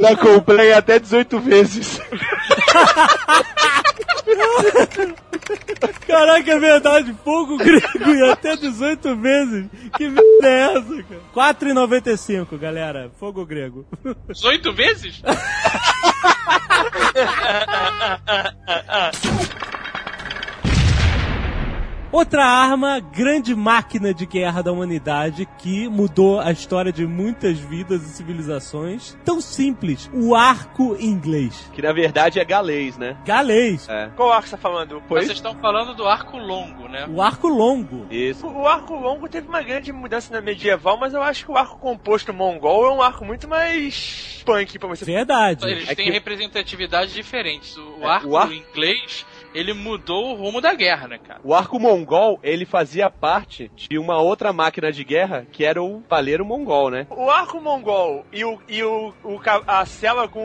Já 0.00 0.16
comprei 0.16 0.72
até 0.72 0.98
18 0.98 1.38
vezes. 1.40 2.00
Caraca, 6.06 6.50
é 6.50 6.58
verdade. 6.58 7.14
Fogo 7.24 7.56
grego 7.58 8.10
e 8.10 8.30
até 8.30 8.56
18 8.56 9.16
vezes. 9.16 9.66
Que 9.96 10.08
merda 10.08 10.24
é 10.42 10.76
essa, 10.76 11.02
cara? 11.02 11.20
4,95, 11.54 12.58
galera. 12.58 13.10
Fogo 13.18 13.44
grego. 13.44 13.84
18 14.28 14.72
vezes? 14.72 15.20
Outra 22.12 22.44
arma, 22.44 22.98
grande 22.98 23.54
máquina 23.54 24.12
de 24.12 24.26
guerra 24.26 24.62
da 24.62 24.72
humanidade 24.72 25.46
que 25.58 25.88
mudou 25.88 26.40
a 26.40 26.50
história 26.50 26.92
de 26.92 27.06
muitas 27.06 27.56
vidas 27.60 28.02
e 28.02 28.08
civilizações. 28.08 29.16
Tão 29.24 29.40
simples, 29.40 30.10
o 30.12 30.34
arco 30.34 30.96
inglês. 30.98 31.70
Que 31.72 31.80
na 31.80 31.92
verdade 31.92 32.40
é 32.40 32.44
galês, 32.44 32.98
né? 32.98 33.16
Galês. 33.24 33.88
É. 33.88 34.10
Qual 34.16 34.32
arco 34.32 34.48
você 34.48 34.56
tá 34.56 34.60
falando? 34.60 35.00
Vocês 35.08 35.30
estão 35.30 35.54
falando 35.60 35.94
do 35.94 36.04
arco 36.04 36.36
longo, 36.36 36.88
né? 36.88 37.06
O 37.08 37.22
arco 37.22 37.46
longo. 37.46 38.06
Isso. 38.10 38.44
O 38.44 38.66
arco 38.66 38.94
longo 38.96 39.28
teve 39.28 39.46
uma 39.46 39.62
grande 39.62 39.92
mudança 39.92 40.34
na 40.34 40.40
medieval, 40.40 40.98
mas 40.98 41.14
eu 41.14 41.22
acho 41.22 41.44
que 41.44 41.52
o 41.52 41.56
arco 41.56 41.78
composto 41.78 42.34
mongol 42.34 42.86
é 42.86 42.90
um 42.92 43.00
arco 43.02 43.24
muito 43.24 43.46
mais 43.46 44.42
punk 44.44 44.80
pra 44.80 44.88
você. 44.88 45.04
Verdade. 45.04 45.64
Eles 45.64 45.88
É 45.88 45.94
têm 45.94 46.06
que- 46.06 46.10
representatividades 46.10 47.14
diferentes. 47.14 47.76
O 47.76 47.98
É, 48.02 48.06
arco 48.06 48.28
o 48.30 48.36
ar- 48.36 48.52
inglês 48.52 49.24
ele 49.54 49.72
mudou 49.72 50.30
o 50.30 50.34
rumo 50.34 50.60
da 50.60 50.74
guerra, 50.74 51.08
né, 51.08 51.18
cara? 51.18 51.40
O 51.42 51.54
arco 51.54 51.78
mongol, 51.78 52.38
ele 52.42 52.64
fazia 52.64 53.10
parte 53.10 53.70
de 53.74 53.98
uma 53.98 54.20
outra 54.20 54.52
máquina 54.52 54.92
de 54.92 55.04
guerra 55.04 55.46
que 55.50 55.64
era 55.64 55.82
o 55.82 56.02
Valeiro 56.08 56.44
Mongol, 56.44 56.90
né? 56.90 57.06
O 57.10 57.30
arco 57.30 57.60
mongol 57.60 58.24
e, 58.32 58.44
o, 58.44 58.58
e 58.68 58.82
o, 58.82 59.12
o 59.24 59.40
a 59.66 59.84
cela 59.84 60.28
com. 60.28 60.40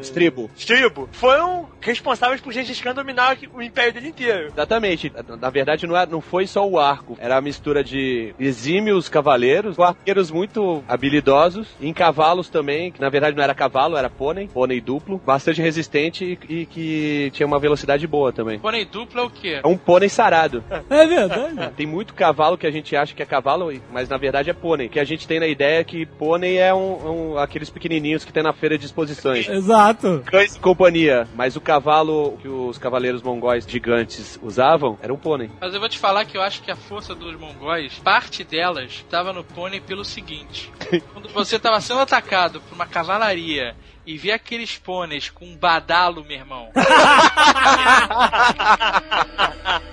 Estribo. 0.00 0.50
Estribo 0.56 1.08
foram 1.12 1.68
responsáveis 1.80 2.40
por 2.40 2.52
Gengis 2.52 2.80
Khan 2.80 2.94
dominar 2.94 3.36
o 3.54 3.62
império 3.62 3.92
dele 3.92 4.08
inteiro. 4.08 4.48
Exatamente. 4.48 5.12
Na 5.40 5.50
verdade, 5.50 5.86
não, 5.86 5.96
era, 5.96 6.10
não 6.10 6.20
foi 6.20 6.46
só 6.46 6.66
o 6.68 6.78
arco. 6.78 7.16
Era 7.20 7.36
a 7.36 7.40
mistura 7.40 7.82
de 7.82 8.34
exímios 8.38 9.08
cavaleiros, 9.08 9.76
com 9.76 9.82
arqueiros 9.82 10.30
muito 10.30 10.82
habilidosos, 10.88 11.68
em 11.80 11.92
cavalos 11.92 12.48
também, 12.48 12.90
que 12.92 13.00
na 13.00 13.08
verdade 13.08 13.36
não 13.36 13.42
era 13.42 13.54
cavalo, 13.54 13.96
era 13.96 14.10
pônei, 14.10 14.48
pônei 14.48 14.80
duplo, 14.80 15.20
bastante 15.24 15.60
resistente 15.62 16.38
e, 16.48 16.54
e 16.62 16.66
que 16.66 17.30
tinha 17.32 17.46
uma 17.46 17.58
velocidade 17.58 18.06
boa 18.06 18.32
também. 18.32 18.58
Pônei 18.58 18.84
duplo 18.84 19.20
é 19.20 19.24
o 19.24 19.30
quê? 19.30 19.60
É 19.62 19.66
um 19.66 19.76
pônei 19.76 20.08
sarado. 20.08 20.62
É 20.90 21.06
verdade. 21.06 21.70
Tem 21.76 21.86
muito 21.86 22.14
cavalo 22.14 22.56
que 22.58 22.66
a 22.66 22.70
gente 22.70 22.96
acha 22.96 23.14
que 23.14 23.22
é 23.22 23.26
cavalo, 23.26 23.72
mas 23.92 24.08
na 24.08 24.16
verdade 24.16 24.48
é 24.50 24.52
pônei. 24.52 24.88
Que 24.88 24.98
a 24.98 25.04
gente 25.04 25.28
tem 25.28 25.38
na 25.38 25.46
ideia 25.46 25.84
que 25.84 26.06
pônei 26.06 26.56
é 26.58 26.72
um, 26.74 27.32
um- 27.34 27.38
aqueles 27.38 27.68
pequenininhos 27.70 28.24
que 28.24 28.32
tem 28.32 28.42
na 28.42 28.52
feira 28.52 28.76
de 28.78 28.86
exposições. 28.86 29.48
Exato. 29.48 29.87
Cães 30.26 30.56
e 30.56 30.60
companhia. 30.60 31.26
Mas 31.34 31.56
o 31.56 31.60
cavalo 31.60 32.38
que 32.40 32.48
os 32.48 32.78
cavaleiros 32.78 33.22
mongóis 33.22 33.64
gigantes 33.66 34.38
usavam 34.42 34.98
era 35.02 35.12
um 35.12 35.16
pônei. 35.18 35.50
Mas 35.60 35.74
eu 35.74 35.80
vou 35.80 35.88
te 35.88 35.98
falar 35.98 36.24
que 36.24 36.36
eu 36.36 36.42
acho 36.42 36.62
que 36.62 36.70
a 36.70 36.76
força 36.76 37.14
dos 37.14 37.38
mongóis, 37.38 37.98
parte 37.98 38.44
delas 38.44 38.92
estava 38.92 39.32
no 39.32 39.44
pônei 39.44 39.80
pelo 39.80 40.04
seguinte: 40.04 40.72
quando 41.12 41.28
você 41.28 41.56
estava 41.56 41.80
sendo 41.80 42.00
atacado 42.00 42.60
por 42.60 42.74
uma 42.74 42.86
cavalaria 42.86 43.74
e 44.06 44.16
vê 44.16 44.32
aqueles 44.32 44.78
pôneis 44.78 45.28
com 45.28 45.44
um 45.44 45.56
badalo, 45.56 46.24
meu 46.24 46.38
irmão. 46.38 46.70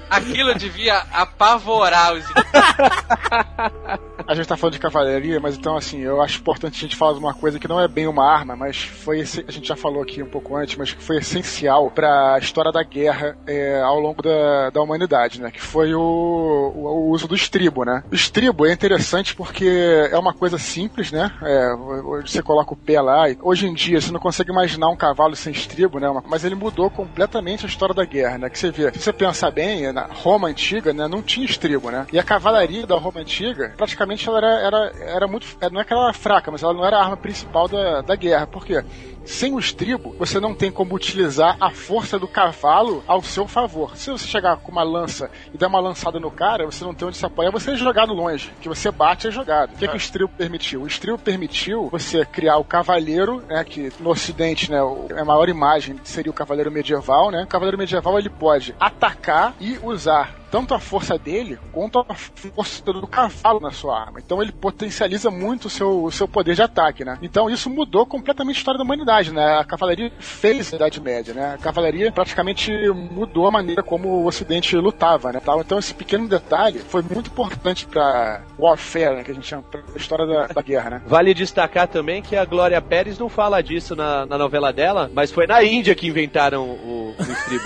Aquilo 0.09 0.55
devia 0.55 0.99
apavorar 1.11 2.13
os 2.13 2.23
A 4.27 4.35
gente 4.35 4.47
tá 4.47 4.57
falando 4.57 4.73
de 4.73 4.79
cavalaria, 4.79 5.39
mas 5.39 5.55
então 5.57 5.75
assim, 5.75 5.99
eu 6.01 6.21
acho 6.21 6.39
importante 6.39 6.77
a 6.77 6.81
gente 6.81 6.95
falar 6.95 7.13
de 7.13 7.19
uma 7.19 7.33
coisa 7.33 7.59
que 7.59 7.67
não 7.67 7.79
é 7.79 7.87
bem 7.87 8.07
uma 8.07 8.25
arma, 8.25 8.55
mas 8.55 8.83
foi 8.83 9.21
a 9.21 9.51
gente 9.51 9.67
já 9.67 9.75
falou 9.75 10.01
aqui 10.01 10.21
um 10.21 10.29
pouco 10.29 10.55
antes, 10.55 10.75
mas 10.75 10.93
que 10.93 11.01
foi 11.01 11.17
essencial 11.17 11.91
para 11.91 12.35
a 12.35 12.39
história 12.39 12.71
da 12.71 12.83
guerra 12.83 13.37
é, 13.47 13.81
ao 13.81 13.99
longo 13.99 14.21
da, 14.21 14.69
da 14.69 14.81
humanidade, 14.81 15.41
né? 15.41 15.51
Que 15.51 15.61
foi 15.61 15.93
o, 15.93 15.99
o, 15.99 16.87
o 16.87 17.09
uso 17.09 17.27
do 17.27 17.35
estribo, 17.35 17.83
né? 17.83 18.03
O 18.11 18.15
estribo 18.15 18.65
é 18.65 18.71
interessante 18.71 19.35
porque 19.35 19.67
é 20.11 20.17
uma 20.17 20.33
coisa 20.33 20.57
simples, 20.57 21.11
né? 21.11 21.31
É, 21.41 21.75
você 22.21 22.41
coloca 22.41 22.73
o 22.73 22.77
pé 22.77 23.01
lá 23.01 23.29
e 23.29 23.37
hoje 23.41 23.67
em 23.67 23.73
dia 23.73 24.01
você 24.01 24.11
não 24.11 24.19
consegue 24.19 24.51
imaginar 24.51 24.89
um 24.89 24.95
cavalo 24.95 25.35
sem 25.35 25.53
estribo, 25.53 25.99
né? 25.99 26.07
Mas 26.27 26.43
ele 26.43 26.55
mudou 26.55 26.89
completamente 26.89 27.65
a 27.65 27.69
história 27.69 27.93
da 27.93 28.05
guerra, 28.05 28.37
né? 28.37 28.49
Que 28.49 28.57
você 28.57 28.71
vê, 28.71 28.91
se 28.91 28.99
você 28.99 29.13
pensar 29.13 29.51
bem, 29.51 29.91
na 29.91 30.03
Roma 30.03 30.47
antiga, 30.47 30.93
né, 30.93 31.07
não 31.07 31.21
tinha 31.21 31.45
estribo, 31.45 31.89
né? 31.91 32.05
E 32.11 32.19
a 32.19 32.23
cavalaria 32.23 32.85
da 32.85 32.95
Roma 32.95 33.19
antiga, 33.19 33.73
praticamente 33.77 34.14
ela 34.27 34.37
era, 34.37 34.47
era, 34.61 34.91
era 34.99 35.27
muito, 35.27 35.45
não 35.71 35.81
é 35.81 35.83
que 35.83 35.91
ela 35.93 36.05
era 36.05 36.13
fraca, 36.13 36.51
mas 36.51 36.63
ela 36.63 36.73
não 36.73 36.85
era 36.85 36.97
a 36.97 37.03
arma 37.03 37.17
principal 37.17 37.67
da, 37.67 38.01
da 38.01 38.15
guerra. 38.15 38.47
Por 38.47 38.65
quê? 38.65 38.83
Sem 39.25 39.53
o 39.55 39.59
estribo, 39.59 40.15
você 40.19 40.39
não 40.39 40.53
tem 40.53 40.71
como 40.71 40.93
utilizar 40.93 41.57
a 41.59 41.71
força 41.71 42.19
do 42.19 42.27
cavalo 42.27 43.03
ao 43.07 43.23
seu 43.23 43.47
favor. 43.47 43.97
Se 43.97 44.11
você 44.11 44.27
chegar 44.27 44.57
com 44.57 44.71
uma 44.71 44.83
lança 44.83 45.31
e 45.51 45.57
der 45.57 45.65
uma 45.65 45.79
lançada 45.79 46.19
no 46.19 46.29
cara, 46.29 46.63
você 46.65 46.83
não 46.85 46.93
tem 46.93 47.07
onde 47.07 47.17
se 47.17 47.25
apoiar, 47.25 47.49
você 47.49 47.71
é 47.71 47.75
jogado 47.75 48.13
longe. 48.13 48.51
Que 48.61 48.69
você 48.69 48.91
bate 48.91 49.27
é 49.27 49.31
jogado. 49.31 49.71
O 49.73 49.77
que, 49.77 49.87
que 49.87 49.95
o 49.95 49.97
estribo 49.97 50.29
permitiu? 50.37 50.83
O 50.83 50.87
estribo 50.87 51.17
permitiu 51.17 51.89
você 51.89 52.23
criar 52.23 52.57
o 52.57 52.63
cavaleiro, 52.63 53.43
né, 53.49 53.63
que 53.63 53.91
no 53.99 54.11
ocidente, 54.11 54.69
né, 54.69 54.81
o- 54.83 55.07
a 55.17 55.25
maior 55.25 55.49
imagem 55.49 55.99
seria 56.03 56.29
o 56.29 56.35
cavaleiro 56.35 56.69
medieval, 56.71 57.31
né? 57.31 57.43
O 57.45 57.47
cavaleiro 57.47 57.79
medieval 57.79 58.19
ele 58.19 58.29
pode 58.29 58.75
atacar 58.79 59.55
e 59.59 59.79
usar 59.81 60.35
tanto 60.55 60.73
a 60.73 60.79
força 60.79 61.17
dele 61.17 61.59
quanto 61.73 61.99
a 61.99 62.15
força 62.15 62.81
do 62.81 63.05
cavalo 63.05 63.59
na 63.59 63.71
sua 63.71 63.99
arma. 63.99 64.21
Então 64.25 64.41
ele 64.41 64.53
potencializa 64.53 65.29
muito 65.29 65.65
o 65.65 65.69
seu, 65.69 66.05
o 66.05 66.09
seu 66.09 66.29
poder 66.29 66.55
de 66.55 66.61
ataque, 66.61 67.03
né? 67.03 67.17
Então 67.21 67.49
isso 67.49 67.69
mudou 67.69 68.05
completamente 68.05 68.55
a 68.55 68.59
história 68.59 68.77
da 68.77 68.85
humanidade, 68.85 69.33
né? 69.33 69.57
A 69.59 69.65
cavalaria 69.65 70.13
fez 70.17 70.71
a 70.71 70.77
Idade 70.77 71.01
Média, 71.01 71.33
né? 71.33 71.55
A 71.55 71.57
cavalaria 71.57 72.09
praticamente 72.09 72.71
mudou 72.89 73.47
a 73.47 73.51
maneira 73.51 73.83
como 73.83 74.07
o 74.07 74.25
Ocidente 74.27 74.77
lutava, 74.77 75.33
né? 75.33 75.41
Então 75.59 75.77
esse 75.77 75.93
pequeno 75.93 76.25
detalhe 76.25 76.79
foi 76.79 77.01
muito 77.01 77.29
importante 77.29 77.85
para 77.85 78.41
warfare, 78.57 79.17
né? 79.17 79.23
Que 79.25 79.31
a 79.31 79.33
gente 79.33 79.47
chama, 79.47 79.63
pra 79.63 79.81
história 79.97 80.25
da, 80.25 80.47
da 80.47 80.61
guerra, 80.61 80.89
né? 80.89 81.01
Vale 81.05 81.33
destacar 81.33 81.89
também 81.89 82.21
que 82.21 82.33
a 82.33 82.45
Glória 82.45 82.81
Pérez 82.81 83.19
não 83.19 83.27
fala 83.27 83.61
disso 83.61 83.93
na, 83.93 84.25
na 84.25 84.37
novela 84.37 84.71
dela, 84.71 85.11
mas 85.13 85.33
foi 85.33 85.47
na 85.47 85.61
Índia 85.65 85.93
que 85.93 86.07
inventaram 86.07 86.63
o, 86.63 87.13
o 87.19 87.21
estribo. 87.21 87.65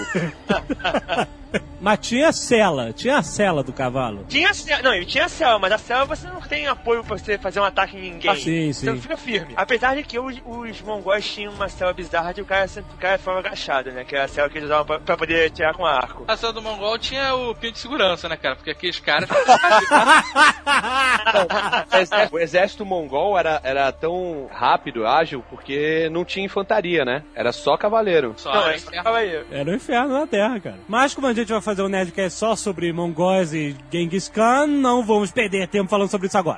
Mas 1.81 1.99
tinha 1.99 2.31
cela, 2.31 2.91
tinha 2.93 3.17
a 3.17 3.23
cela 3.23 3.63
do 3.63 3.71
cavalo. 3.73 4.25
Tinha 4.27 4.53
cela, 4.53 4.81
não, 4.81 4.93
ele 4.93 5.05
tinha 5.05 5.27
cela, 5.29 5.57
mas 5.59 5.71
a 5.71 5.77
cela 5.77 6.05
você 6.05 6.27
não 6.27 6.41
tem 6.41 6.67
apoio 6.67 7.03
pra 7.03 7.17
você 7.17 7.37
fazer 7.37 7.59
um 7.59 7.63
ataque 7.63 7.95
em 7.97 8.01
ninguém. 8.11 8.31
Ah, 8.31 8.35
sim, 8.35 8.71
Você 8.73 8.81
sim. 8.81 8.85
não 8.87 9.01
fica 9.01 9.15
firme. 9.17 9.53
Apesar 9.55 9.95
de 9.95 10.03
que 10.03 10.19
os, 10.19 10.35
os 10.45 10.81
mongóis 10.81 11.25
tinham 11.27 11.53
uma 11.53 11.69
cela 11.69 11.93
bizarra 11.93 12.33
de 12.33 12.41
o 12.41 12.45
cara, 12.45 12.67
sempre- 12.67 12.93
o 12.93 12.97
cara 12.97 13.17
ficava 13.17 13.39
agachado, 13.39 13.91
né? 13.91 14.03
Que 14.03 14.15
era 14.15 14.25
a 14.25 14.27
cela 14.27 14.49
que 14.49 14.57
eles 14.57 14.65
usavam 14.67 14.85
pra, 14.85 14.99
pra 14.99 15.17
poder 15.17 15.49
tirar 15.51 15.73
com 15.73 15.85
arco. 15.85 16.25
A 16.27 16.35
cela 16.35 16.51
do 16.53 16.61
Mongol 16.61 16.97
tinha 16.97 17.33
o 17.35 17.53
pinto 17.55 17.73
de 17.73 17.79
segurança, 17.79 18.27
né, 18.27 18.35
cara? 18.37 18.55
Porque 18.55 18.71
aqueles 18.71 18.99
caras. 18.99 19.29
O 21.91 21.95
exército- 21.97 22.35
o 22.35 22.39
exército 22.39 22.85
mongol 22.85 23.37
era, 23.37 23.59
era 23.63 23.91
tão 23.91 24.47
rápido, 24.51 25.05
ágil, 25.05 25.43
porque 25.49 26.09
não 26.11 26.23
tinha 26.25 26.45
infantaria, 26.45 27.03
né? 27.05 27.23
Era 27.35 27.51
só 27.51 27.77
cavaleiro. 27.77 28.33
Só, 28.37 28.53
Não, 28.53 28.67
né? 28.67 28.75
é 28.75 28.79
só 28.79 28.91
cavaleiro. 28.91 29.45
Era 29.51 29.69
o 29.69 29.73
inferno 29.73 30.13
na 30.19 30.27
Terra, 30.27 30.59
cara. 30.59 30.79
Mas 30.87 31.13
como 31.13 31.27
a 31.27 31.33
gente 31.33 31.51
vai 31.51 31.61
fazer 31.69 31.83
um 31.83 31.87
Nerdcast 31.87 32.39
só 32.39 32.55
sobre 32.55 32.91
mongóis 32.91 33.53
e 33.53 33.75
Genghis 33.91 34.27
Khan, 34.27 34.65
não 34.65 35.05
vamos 35.05 35.29
perder 35.29 35.67
tempo 35.67 35.87
falando 35.87 36.09
sobre 36.09 36.25
isso 36.25 36.37
agora. 36.37 36.57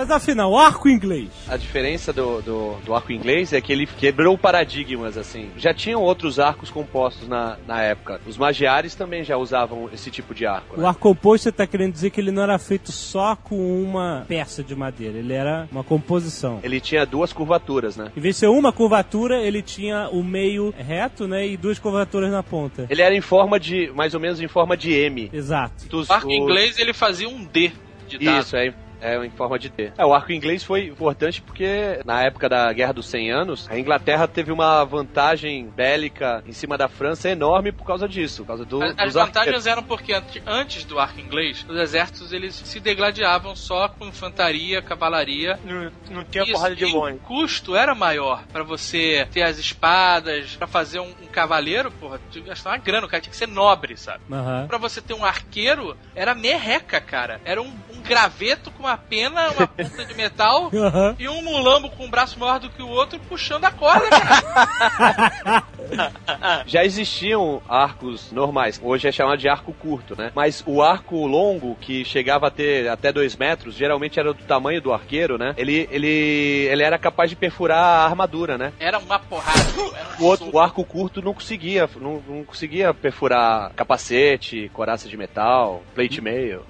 Mas 0.00 0.10
afinal, 0.10 0.56
arco 0.56 0.88
inglês. 0.88 1.28
A 1.46 1.58
diferença 1.58 2.10
do, 2.10 2.40
do, 2.40 2.74
do 2.86 2.94
arco 2.94 3.12
inglês 3.12 3.52
é 3.52 3.60
que 3.60 3.70
ele 3.70 3.86
quebrou 3.86 4.38
paradigmas, 4.38 5.18
assim. 5.18 5.50
Já 5.58 5.74
tinham 5.74 6.00
outros 6.00 6.38
arcos 6.38 6.70
compostos 6.70 7.28
na, 7.28 7.58
na 7.66 7.82
época. 7.82 8.18
Os 8.26 8.38
magiares 8.38 8.94
também 8.94 9.22
já 9.24 9.36
usavam 9.36 9.90
esse 9.92 10.10
tipo 10.10 10.34
de 10.34 10.46
arco. 10.46 10.76
O 10.78 10.80
Né? 10.80 10.88
arco 10.88 11.00
composto, 11.00 11.44
você 11.44 11.52
tá 11.52 11.66
querendo 11.66 11.92
dizer 11.92 12.08
que 12.08 12.18
ele 12.18 12.30
não 12.30 12.42
era 12.42 12.58
feito 12.58 12.90
só 12.92 13.36
com 13.36 13.82
uma 13.82 14.24
peça 14.26 14.64
de 14.64 14.74
madeira, 14.74 15.18
ele 15.18 15.34
era 15.34 15.68
uma 15.70 15.84
composição. 15.84 16.60
Ele 16.62 16.80
tinha 16.80 17.04
duas 17.04 17.30
curvaturas, 17.30 17.94
né? 17.94 18.10
Em 18.16 18.20
vez 18.20 18.36
de 18.36 18.40
ser 18.40 18.46
uma 18.48 18.72
curvatura, 18.72 19.42
ele 19.42 19.60
tinha 19.60 20.08
o 20.10 20.24
meio 20.24 20.72
reto, 20.78 21.28
né, 21.28 21.46
e 21.46 21.58
duas 21.58 21.78
curvaturas 21.78 22.30
na 22.32 22.42
ponta. 22.42 22.86
Ele 22.88 23.02
era 23.02 23.14
em 23.14 23.20
forma 23.20 23.60
de, 23.60 23.92
mais 23.94 24.14
ou 24.14 24.20
menos 24.20 24.40
em 24.40 24.48
forma 24.48 24.78
de 24.78 24.92
M. 24.92 25.28
Exato. 25.30 25.86
Dos- 25.90 26.08
O 26.08 26.12
arco 26.14 26.28
o- 26.28 26.32
inglês 26.32 26.78
ele 26.78 26.94
fazia 26.94 27.28
um 27.28 27.44
D 27.44 27.70
de 28.08 28.16
dado. 28.18 28.40
Isso, 28.40 28.56
é. 28.56 28.72
É 29.00 29.16
em 29.24 29.30
forma 29.30 29.58
de 29.58 29.70
T. 29.70 29.92
É, 29.96 30.04
o 30.04 30.12
arco 30.12 30.32
inglês 30.32 30.62
foi 30.62 30.86
importante 30.86 31.40
porque 31.42 32.00
na 32.04 32.22
época 32.22 32.48
da 32.48 32.72
Guerra 32.72 32.92
dos 32.92 33.06
100 33.08 33.30
Anos, 33.30 33.66
a 33.70 33.78
Inglaterra 33.78 34.26
teve 34.28 34.52
uma 34.52 34.84
vantagem 34.84 35.68
bélica 35.68 36.42
em 36.46 36.52
cima 36.52 36.76
da 36.76 36.88
França 36.88 37.28
enorme 37.28 37.72
por 37.72 37.84
causa 37.86 38.08
disso, 38.08 38.42
por 38.42 38.48
causa 38.48 38.64
do, 38.64 38.82
As, 38.82 38.94
as 38.98 39.14
vantagens 39.14 39.66
eram 39.66 39.82
porque 39.82 40.12
ante- 40.12 40.42
antes 40.46 40.84
do 40.84 40.98
arco 40.98 41.20
inglês, 41.20 41.64
os 41.68 41.76
exércitos 41.78 42.32
eles 42.32 42.54
se 42.54 42.80
degladiavam 42.80 43.54
só 43.56 43.88
com 43.88 44.06
infantaria, 44.06 44.82
cavalaria. 44.82 45.58
Não, 45.64 45.90
não 46.10 46.24
tinha 46.24 46.44
Isso, 46.44 46.52
porrada 46.52 46.76
de 46.76 46.84
longe. 46.86 47.16
o 47.16 47.18
custo 47.20 47.74
era 47.76 47.94
maior 47.94 48.44
pra 48.52 48.62
você 48.62 49.26
ter 49.32 49.42
as 49.42 49.58
espadas, 49.58 50.56
pra 50.56 50.66
fazer 50.66 51.00
um, 51.00 51.08
um 51.22 51.26
cavaleiro, 51.26 51.90
porra, 51.92 52.20
tinha 52.30 52.42
que 52.42 52.48
gastar 52.50 52.70
uma 52.70 52.76
grana, 52.78 53.06
o 53.06 53.08
cara 53.10 53.20
tinha 53.20 53.30
que 53.30 53.36
ser 53.36 53.48
nobre, 53.48 53.96
sabe? 53.96 54.20
Aham. 54.30 54.66
Pra 54.68 54.78
você 54.78 55.00
ter 55.00 55.14
um 55.14 55.24
arqueiro, 55.24 55.96
era 56.14 56.34
merreca, 56.34 57.00
cara. 57.00 57.40
Era 57.44 57.60
um, 57.62 57.72
um 57.94 58.00
graveto 58.02 58.70
com 58.70 58.82
uma 58.84 58.89
pena, 58.96 59.50
uma 59.50 59.66
ponta 59.68 60.04
de 60.04 60.14
metal 60.14 60.70
Aham. 60.74 61.16
e 61.18 61.28
um 61.28 61.42
mulambo 61.42 61.90
com 61.90 62.04
um 62.04 62.10
braço 62.10 62.38
maior 62.38 62.58
do 62.58 62.70
que 62.70 62.82
o 62.82 62.88
outro 62.88 63.18
puxando 63.28 63.64
a 63.64 63.70
corda, 63.70 64.08
cara. 64.10 65.64
Já 66.66 66.84
existiam 66.84 67.60
arcos 67.68 68.30
normais, 68.30 68.80
hoje 68.82 69.08
é 69.08 69.12
chamado 69.12 69.38
de 69.38 69.48
arco 69.48 69.72
curto, 69.72 70.14
né? 70.16 70.30
Mas 70.34 70.62
o 70.66 70.82
arco 70.82 71.26
longo, 71.26 71.76
que 71.80 72.04
chegava 72.04 72.46
a 72.46 72.50
ter 72.50 72.88
até 72.88 73.12
2 73.12 73.36
metros, 73.36 73.74
geralmente 73.74 74.18
era 74.18 74.32
do 74.32 74.42
tamanho 74.44 74.80
do 74.80 74.92
arqueiro, 74.92 75.36
né? 75.36 75.54
Ele, 75.56 75.88
ele, 75.90 76.68
ele 76.70 76.82
era 76.82 76.98
capaz 76.98 77.30
de 77.30 77.36
perfurar 77.36 77.82
a 77.82 78.04
armadura, 78.04 78.56
né? 78.56 78.72
Era 78.78 78.98
uma 78.98 79.18
porrada. 79.18 79.60
Era 79.60 80.08
um 80.20 80.24
O, 80.24 80.26
outro, 80.26 80.50
o 80.52 80.58
arco 80.58 80.84
curto 80.84 81.20
não 81.22 81.34
conseguia, 81.34 81.88
não, 82.00 82.22
não 82.26 82.44
conseguia 82.44 82.92
perfurar 82.94 83.72
capacete, 83.74 84.70
coraça 84.72 85.08
de 85.08 85.16
metal, 85.16 85.82
plate 85.94 86.20
mail. 86.20 86.62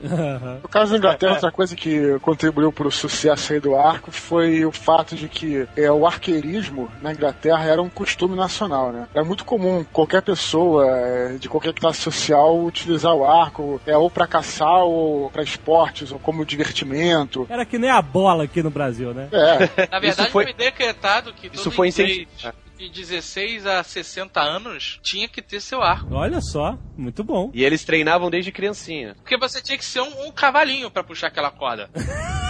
No 0.62 0.68
caso 0.68 0.92
da 0.92 0.98
Inglaterra, 0.98 1.34
outra 1.34 1.52
coisa 1.52 1.76
que 1.76 2.09
contribuiu 2.18 2.72
para 2.72 2.88
o 2.88 2.90
sucesso 2.90 3.52
aí 3.52 3.60
do 3.60 3.76
arco 3.76 4.10
foi 4.10 4.64
o 4.64 4.72
fato 4.72 5.14
de 5.14 5.28
que 5.28 5.66
é, 5.76 5.90
o 5.90 6.06
arqueirismo 6.06 6.90
na 7.02 7.12
Inglaterra 7.12 7.64
era 7.64 7.80
um 7.82 7.88
costume 7.88 8.34
nacional, 8.36 8.92
né? 8.92 9.06
Era 9.14 9.24
muito 9.24 9.44
comum 9.44 9.84
qualquer 9.92 10.22
pessoa 10.22 10.86
é, 10.86 11.36
de 11.38 11.48
qualquer 11.48 11.72
classe 11.74 12.00
social 12.00 12.62
utilizar 12.64 13.14
o 13.14 13.24
arco, 13.24 13.80
é, 13.86 13.96
ou 13.96 14.10
para 14.10 14.26
caçar, 14.26 14.82
ou 14.84 15.30
para 15.30 15.42
esportes, 15.42 16.10
ou 16.12 16.18
como 16.18 16.44
divertimento. 16.44 17.46
Era 17.48 17.64
que 17.64 17.78
nem 17.78 17.90
a 17.90 18.02
bola 18.02 18.44
aqui 18.44 18.62
no 18.62 18.70
Brasil, 18.70 19.12
né? 19.12 19.28
É, 19.32 19.88
Na 19.92 19.98
verdade, 19.98 20.30
foi- 20.30 20.44
foi... 20.44 20.52
decretado 20.54 21.32
que 21.32 21.48
todo 21.48 21.58
Isso 21.58 21.70
foi 21.70 21.88
inglês 21.88 22.10
incentivo. 22.10 22.54
De 22.80 22.88
16 22.88 23.66
a 23.66 23.82
60 23.82 24.40
anos 24.40 24.98
tinha 25.02 25.28
que 25.28 25.42
ter 25.42 25.60
seu 25.60 25.82
arco. 25.82 26.14
Olha 26.14 26.40
só, 26.40 26.78
muito 26.96 27.22
bom. 27.22 27.50
E 27.52 27.62
eles 27.62 27.84
treinavam 27.84 28.30
desde 28.30 28.50
criancinha. 28.50 29.14
Porque 29.16 29.36
você 29.36 29.60
tinha 29.60 29.76
que 29.76 29.84
ser 29.84 30.00
um, 30.00 30.28
um 30.28 30.32
cavalinho 30.32 30.90
pra 30.90 31.04
puxar 31.04 31.26
aquela 31.26 31.50
corda. 31.50 31.90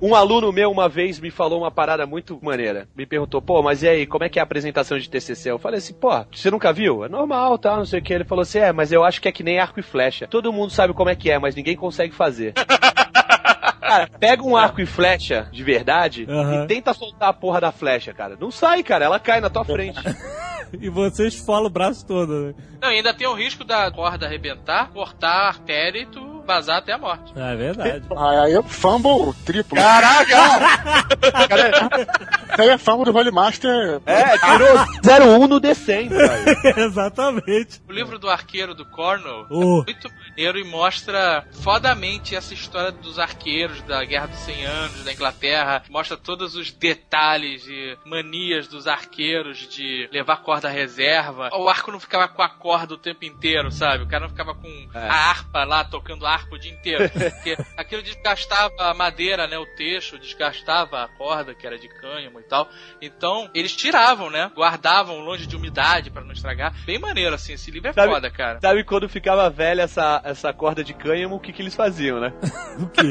Um 0.00 0.14
aluno 0.14 0.52
meu 0.52 0.70
uma 0.70 0.88
vez 0.88 1.20
me 1.20 1.30
falou 1.30 1.60
uma 1.60 1.70
parada 1.70 2.06
muito 2.06 2.38
maneira. 2.42 2.88
Me 2.96 3.04
perguntou, 3.04 3.42
pô, 3.42 3.62
mas 3.62 3.82
e 3.82 3.88
aí, 3.88 4.06
como 4.06 4.24
é 4.24 4.28
que 4.28 4.38
é 4.38 4.40
a 4.40 4.44
apresentação 4.44 4.98
de 4.98 5.10
TCC? 5.10 5.50
Eu 5.50 5.58
falei 5.58 5.78
assim, 5.78 5.92
pô, 5.92 6.10
você 6.32 6.50
nunca 6.50 6.72
viu? 6.72 7.04
É 7.04 7.08
normal, 7.08 7.58
tá, 7.58 7.76
não 7.76 7.84
sei 7.84 8.00
o 8.00 8.02
que. 8.02 8.14
Ele 8.14 8.24
falou 8.24 8.42
assim, 8.42 8.58
é, 8.58 8.72
mas 8.72 8.92
eu 8.92 9.04
acho 9.04 9.20
que 9.20 9.28
é 9.28 9.32
que 9.32 9.42
nem 9.42 9.58
arco 9.58 9.80
e 9.80 9.82
flecha. 9.82 10.26
Todo 10.26 10.52
mundo 10.52 10.70
sabe 10.70 10.94
como 10.94 11.10
é 11.10 11.14
que 11.14 11.30
é, 11.30 11.38
mas 11.38 11.54
ninguém 11.54 11.76
consegue 11.76 12.14
fazer. 12.14 12.54
Cara, 13.80 14.08
pega 14.18 14.42
um 14.42 14.56
arco 14.56 14.80
e 14.80 14.86
flecha 14.86 15.48
de 15.50 15.62
verdade 15.62 16.26
e 16.28 16.66
tenta 16.66 16.92
soltar 16.92 17.30
a 17.30 17.32
porra 17.32 17.60
da 17.60 17.72
flecha, 17.72 18.12
cara. 18.12 18.36
Não 18.38 18.50
sai, 18.50 18.82
cara, 18.82 19.04
ela 19.04 19.18
cai 19.18 19.40
na 19.40 19.50
tua 19.50 19.64
frente. 19.64 20.00
E 20.78 20.88
vocês 20.88 21.34
falam 21.34 21.66
o 21.66 21.70
braço 21.70 22.06
todo, 22.06 22.32
né? 22.46 22.54
Não, 22.80 22.92
e 22.92 22.96
ainda 22.98 23.12
tem 23.12 23.26
o 23.26 23.34
risco 23.34 23.64
da 23.64 23.90
corda 23.90 24.26
arrebentar, 24.26 24.90
cortar 24.92 25.28
a 25.28 25.48
artéria 25.48 26.02
e 26.02 26.06
tu 26.06 26.39
vazar 26.54 26.78
até 26.78 26.92
a 26.92 26.98
morte. 26.98 27.32
É 27.36 27.54
verdade. 27.56 28.02
Aí 28.16 28.54
é 28.54 28.62
fumble 28.62 29.32
triplo. 29.44 29.76
Caraca! 29.76 30.36
Isso 32.52 32.62
aí 32.62 32.68
é 32.68 32.78
fumble 32.78 33.04
do 33.04 33.12
Vale 33.12 33.30
Master. 33.30 34.00
É, 34.06 34.36
tirou 34.38 35.38
01 35.42 35.46
no 35.46 35.60
descendo, 35.60 36.14
velho. 36.16 36.56
Exatamente. 36.78 37.80
O 37.88 37.92
livro 37.92 38.18
do 38.18 38.28
arqueiro 38.28 38.74
do 38.74 38.84
Cornell 38.84 39.46
Oh. 39.50 39.82
é 39.82 39.92
muito 39.92 40.08
maneiro 40.28 40.58
e 40.58 40.64
mostra 40.64 41.44
fodamente 41.62 42.34
essa 42.34 42.52
história 42.54 42.90
dos 42.92 43.18
arqueiros 43.18 43.80
da 43.82 44.04
Guerra 44.04 44.26
dos 44.26 44.38
100 44.40 44.64
Anos 44.66 45.04
da 45.04 45.12
Inglaterra. 45.12 45.82
Mostra 45.88 46.16
todos 46.16 46.54
os 46.54 46.70
detalhes 46.72 47.66
e 47.66 47.96
manias 48.04 48.66
dos 48.66 48.86
arqueiros 48.86 49.68
de 49.68 50.08
levar 50.12 50.38
corda 50.38 50.68
reserva. 50.68 51.50
O 51.52 51.68
arco 51.68 51.92
não 51.92 52.00
ficava 52.00 52.28
com 52.28 52.42
a 52.42 52.48
corda 52.48 52.94
o 52.94 52.98
tempo 52.98 53.24
inteiro, 53.24 53.70
sabe? 53.70 54.04
O 54.04 54.08
cara 54.08 54.22
não 54.24 54.30
ficava 54.30 54.54
com 54.54 54.68
É. 54.94 54.98
a 55.08 55.12
harpa 55.30 55.64
lá 55.64 55.84
tocando 55.84 56.26
harpa 56.40 56.54
o 56.54 56.58
dia 56.58 56.72
inteiro. 56.72 57.10
Porque 57.10 57.56
aquilo 57.76 58.02
desgastava 58.02 58.74
a 58.78 58.94
madeira, 58.94 59.46
né? 59.46 59.58
O 59.58 59.66
texto, 59.66 60.18
desgastava 60.18 61.02
a 61.04 61.08
corda, 61.08 61.54
que 61.54 61.66
era 61.66 61.78
de 61.78 61.88
cânhamo 61.88 62.40
e 62.40 62.44
tal. 62.44 62.68
Então, 63.00 63.48
eles 63.54 63.74
tiravam, 63.74 64.30
né? 64.30 64.50
Guardavam 64.54 65.20
longe 65.20 65.46
de 65.46 65.56
umidade 65.56 66.10
pra 66.10 66.22
não 66.22 66.32
estragar. 66.32 66.74
Bem 66.84 66.98
maneiro, 66.98 67.34
assim. 67.34 67.52
Esse 67.52 67.70
livro 67.70 67.90
é 67.90 67.92
Sabe- 67.92 68.12
foda, 68.12 68.30
cara. 68.30 68.60
Sabe 68.60 68.84
quando 68.84 69.08
ficava 69.08 69.48
velha 69.50 69.82
essa, 69.82 70.20
essa 70.24 70.52
corda 70.52 70.82
de 70.82 70.94
cânhamo, 70.94 71.36
o 71.36 71.40
que, 71.40 71.52
que 71.52 71.62
eles 71.62 71.74
faziam, 71.74 72.20
né? 72.20 72.32
O 72.80 72.88
quê? 72.88 73.02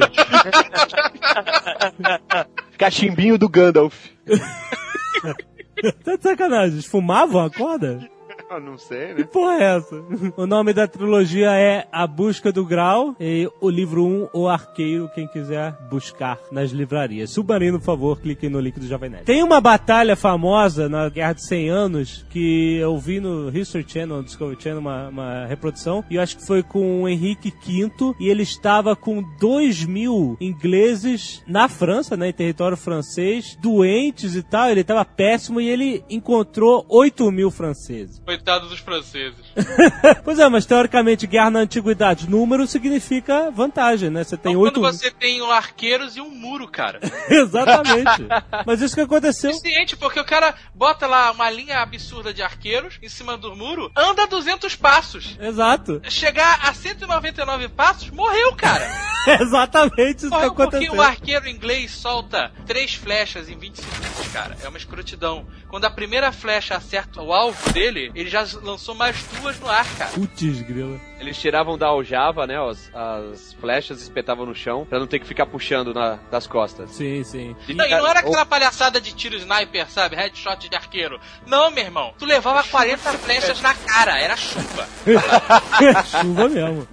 Cachimbinho 2.78 3.38
do 3.38 3.50
Gandalf. 3.50 4.08
Tá 6.04 6.16
de 6.16 6.24
sacanagem. 6.24 6.74
Eles 6.74 6.86
fumavam 6.86 7.44
a 7.46 7.50
corda? 7.50 8.00
Eu 8.50 8.60
não 8.60 8.78
sei, 8.78 9.14
Que 9.14 9.22
né? 9.22 9.24
porra 9.32 9.54
é 9.56 9.78
essa? 9.78 10.04
O 10.36 10.48
nome 10.48 10.74
da 10.74 10.88
trilogia 10.88 11.52
é 11.52 11.88
A 11.92 12.08
Busca 12.08 12.52
do 12.52 12.66
Grau 12.66 13.16
e 13.20 13.48
o 13.62 13.70
livro 13.70 14.04
1, 14.06 14.30
O 14.34 14.48
Arqueiro, 14.48 15.10
quem 15.14 15.28
quiser 15.28 15.74
buscar 15.90 16.40
nas 16.52 16.72
livrarias. 16.72 17.30
Submarino, 17.30 17.78
por 17.78 17.86
favor, 17.86 18.20
clique 18.20 18.50
no 18.50 18.60
link 18.60 18.80
do 18.80 18.88
Jovem 18.88 19.10
Nerd. 19.12 19.26
Tem 19.26 19.44
uma 19.44 19.62
batalha 19.62 20.16
famosa 20.16 20.90
na 20.90 21.08
Guerra 21.10 21.34
de 21.34 21.46
100 21.46 21.70
Anos 21.70 22.26
que 22.32 22.78
eu 22.78 22.98
vi 22.98 23.20
no 23.20 23.56
History 23.56 23.86
Channel, 23.88 24.24
Discovery 24.24 24.60
Channel, 24.60 24.80
uma, 24.80 25.10
uma 25.10 25.46
reprodução, 25.46 26.04
e 26.10 26.16
eu 26.16 26.22
acho 26.22 26.38
que 26.38 26.46
foi 26.46 26.64
com 26.64 27.04
o 27.04 27.08
Henrique 27.08 27.52
V, 27.52 28.16
e 28.20 28.30
ele 28.30 28.44
estava 28.44 28.96
com 28.96 29.24
2 29.40 29.86
mil 29.86 30.38
ingleses 30.42 31.44
na 31.48 31.68
França, 31.70 32.18
né, 32.18 32.30
em 32.30 32.34
território 32.34 32.76
francês, 32.76 33.56
doentes 33.62 34.36
e 34.36 34.42
tal, 34.42 34.70
ele 34.70 34.82
estava 34.82 35.06
péssimo, 35.06 35.62
e 35.62 35.70
ele 35.70 36.04
encontrou 36.10 36.86
8 36.90 37.32
mil 37.32 37.52
franceses. 37.52 38.20
Coitado 38.40 38.70
dos 38.70 38.80
franceses. 38.80 39.36
Pois 40.24 40.38
é, 40.40 40.48
mas 40.48 40.66
teoricamente 40.66 41.26
guerra 41.28 41.50
na 41.50 41.60
antiguidade, 41.60 42.30
número 42.30 42.66
significa 42.68 43.50
vantagem, 43.52 44.10
né? 44.10 44.24
Você 44.24 44.38
tem 44.38 44.52
Então, 44.52 44.62
oito. 44.64 44.80
Quando 44.80 44.94
você 44.94 45.10
tem 45.12 45.42
um 45.42 45.52
arqueiros 45.52 46.16
e 46.16 46.22
um 46.22 46.30
muro, 46.30 46.68
cara. 46.68 47.00
Exatamente. 47.30 48.28
Mas 48.66 48.82
isso 48.82 48.96
que 48.96 49.02
aconteceu. 49.02 49.52
Suficiente, 49.54 49.98
porque 49.98 50.20
o 50.20 50.26
cara 50.26 50.54
bota 50.74 51.08
lá 51.08 51.32
uma 51.32 51.50
linha 51.50 51.80
absurda 51.80 52.34
de 52.34 52.42
arqueiros 52.42 52.98
em 53.02 53.10
cima 53.10 53.38
do 53.38 53.56
muro, 53.56 53.92
anda 53.96 54.28
200 54.28 54.76
passos. 54.76 55.36
Exato. 55.40 56.02
Chegar 56.10 56.60
a 56.64 56.74
199 56.74 57.70
passos, 57.70 58.10
morreu, 58.12 58.56
cara. 58.56 58.88
Exatamente 59.42 60.18
isso 60.20 60.30
que 60.30 60.36
Morreu 60.36 60.54
porque 60.54 60.76
aconteceu. 60.78 60.96
o 60.96 61.02
arqueiro 61.02 61.48
inglês 61.50 61.92
solta 61.92 62.52
três 62.66 62.94
flechas 62.94 63.50
em 63.50 63.58
20 63.58 63.76
segundos, 63.76 64.28
cara. 64.32 64.56
É 64.64 64.68
uma 64.70 64.78
escrotidão. 64.78 65.46
Quando 65.70 65.86
a 65.86 65.90
primeira 65.92 66.32
flecha 66.32 66.76
acerta 66.76 67.22
o 67.22 67.32
alvo 67.32 67.72
dele, 67.72 68.12
ele 68.16 68.30
já 68.30 68.46
lançou 68.64 68.96
mais 68.96 69.24
duas 69.40 69.60
no 69.60 69.70
ar, 69.70 69.86
cara. 69.98 70.12
Putz, 70.12 70.62
grila. 70.62 71.00
Eles 71.20 71.38
tiravam 71.38 71.78
da 71.78 71.88
aljava, 71.88 72.48
né? 72.48 72.56
As, 72.58 72.90
as 72.94 73.54
flechas 73.60 74.02
espetavam 74.02 74.46
no 74.46 74.56
chão 74.56 74.86
pra 74.90 75.00
não 75.00 75.06
ter 75.08 75.20
que 75.20 75.28
ficar 75.28 75.46
puxando 75.46 75.94
na- 75.94 76.18
das 76.32 76.48
costas. 76.48 76.92
Sim, 76.92 77.24
sim. 77.24 77.56
Não, 77.70 77.86
e 77.86 77.90
não 77.90 78.08
era 78.08 78.20
aquela 78.22 78.46
palhaçada 78.46 79.02
de 79.02 79.14
tiro 79.14 79.36
sniper, 79.36 79.90
sabe? 79.90 80.16
Headshot 80.16 80.70
de 80.70 80.76
arqueiro. 80.76 81.20
Não, 81.46 81.70
meu 81.72 81.84
irmão. 81.84 82.14
Tu 82.18 82.26
levava 82.26 82.64
40 82.64 83.12
flechas 83.14 83.62
na 83.62 83.74
cara. 83.74 84.18
Era 84.20 84.36
chuva. 84.38 84.88
Chuva 86.22 86.50
mesmo. 86.50 86.88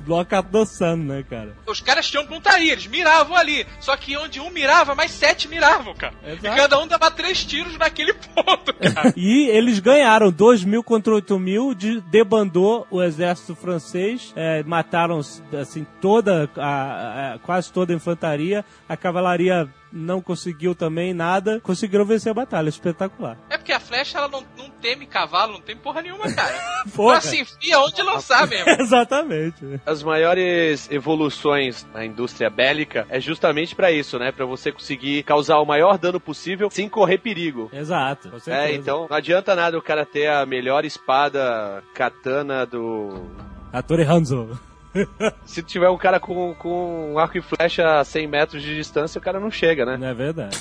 The 0.53 0.65
sun, 0.65 0.97
né, 0.97 1.25
cara? 1.29 1.55
Os 1.67 1.81
caras 1.81 2.09
tinham 2.11 2.27
pontaria, 2.27 2.73
eles 2.73 2.87
miravam 2.87 3.37
ali. 3.37 3.67
Só 3.81 3.97
que 3.97 4.17
onde 4.17 4.41
um 4.41 4.51
mirava, 4.51 4.95
mais 4.95 5.11
sete 5.11 5.49
miravam, 5.49 5.95
cara. 5.95 6.15
Exato. 6.27 6.47
E 6.47 6.51
cada 6.57 6.79
um 6.81 6.87
dava 6.87 7.11
três 7.11 7.45
tiros 7.45 7.77
naquele 7.79 8.13
ponto, 8.35 8.73
cara. 8.75 9.13
E 9.17 9.49
eles 9.49 9.79
ganharam 9.79 10.31
2 10.31 10.65
mil 10.65 10.83
contra 10.83 11.15
8 11.15 11.39
mil, 11.39 11.75
de- 11.75 12.01
debandou 12.03 12.87
o 12.91 13.03
exército 13.03 13.55
francês, 13.55 14.16
é, 14.37 14.63
mataram 14.65 15.19
assim 15.19 15.87
toda, 16.01 16.49
a- 16.57 17.35
a- 17.35 17.39
quase 17.41 17.73
toda 17.73 17.93
a 17.93 17.97
infantaria, 17.97 18.65
a 18.89 18.97
cavalaria 18.97 19.69
não 19.93 20.21
conseguiu 20.21 20.75
também 20.75 21.15
nada, 21.15 21.59
conseguiram 21.61 22.05
vencer 22.05 22.31
a 22.31 22.35
batalha, 22.35 22.69
espetacular. 22.69 23.39
É 23.49 23.57
porque 23.57 23.73
a 23.73 23.81
flecha, 23.81 24.19
ela 24.19 24.29
não, 24.29 24.45
não 24.59 24.69
teme 24.69 25.07
cavalo, 25.07 25.55
não 25.55 25.61
tem 25.61 25.75
porra 25.77 26.03
nenhuma, 26.03 26.31
cara. 26.35 26.55
Porra. 26.95 27.13
Ela 27.15 27.21
se 27.23 27.41
enfia 27.41 27.79
onde 27.81 28.03
lançar 28.03 28.47
mesmo. 28.49 28.69
Exatamente. 28.71 29.81
As 29.87 30.03
maiores 30.03 30.91
evoluções 30.91 31.87
na 31.95 32.05
indústria 32.05 32.51
bélica 32.51 33.07
é 33.09 33.19
justamente 33.21 33.75
pra 33.75 33.91
isso, 33.91 34.19
né? 34.19 34.31
Pra 34.33 34.45
você 34.45 34.71
conseguir 34.71 35.23
causar 35.23 35.59
o 35.59 35.65
maior 35.65 35.97
dano 35.99 36.21
possível 36.21 36.69
sem 36.71 36.89
correr 36.89 37.19
perigo. 37.19 37.71
Exato. 37.73 38.31
É, 38.49 38.73
então 38.75 39.07
não 39.09 39.17
adianta 39.17 39.55
nada 39.55 39.79
o 39.79 39.83
cara 39.83 40.05
ter 40.05 40.27
a 40.29 40.45
melhor 40.45 40.85
espada 40.85 41.83
katana 41.95 42.67
do. 42.67 43.31
Hattori 43.77 44.05
Hanzo. 44.05 44.59
Se 45.45 45.63
tiver 45.63 45.91
um 45.91 45.99
cara 45.99 46.19
com, 46.19 46.55
com 46.55 47.13
um 47.13 47.19
arco 47.19 47.37
e 47.37 47.43
flecha 47.43 48.01
a 48.01 48.05
100 48.05 48.27
metros 48.27 48.63
de 48.63 48.75
distância, 48.75 49.19
o 49.19 49.23
cara 49.23 49.39
não 49.39 49.51
chega, 49.51 49.85
né? 49.85 49.99
Não 49.99 50.07
é 50.07 50.15
verdade. 50.15 50.59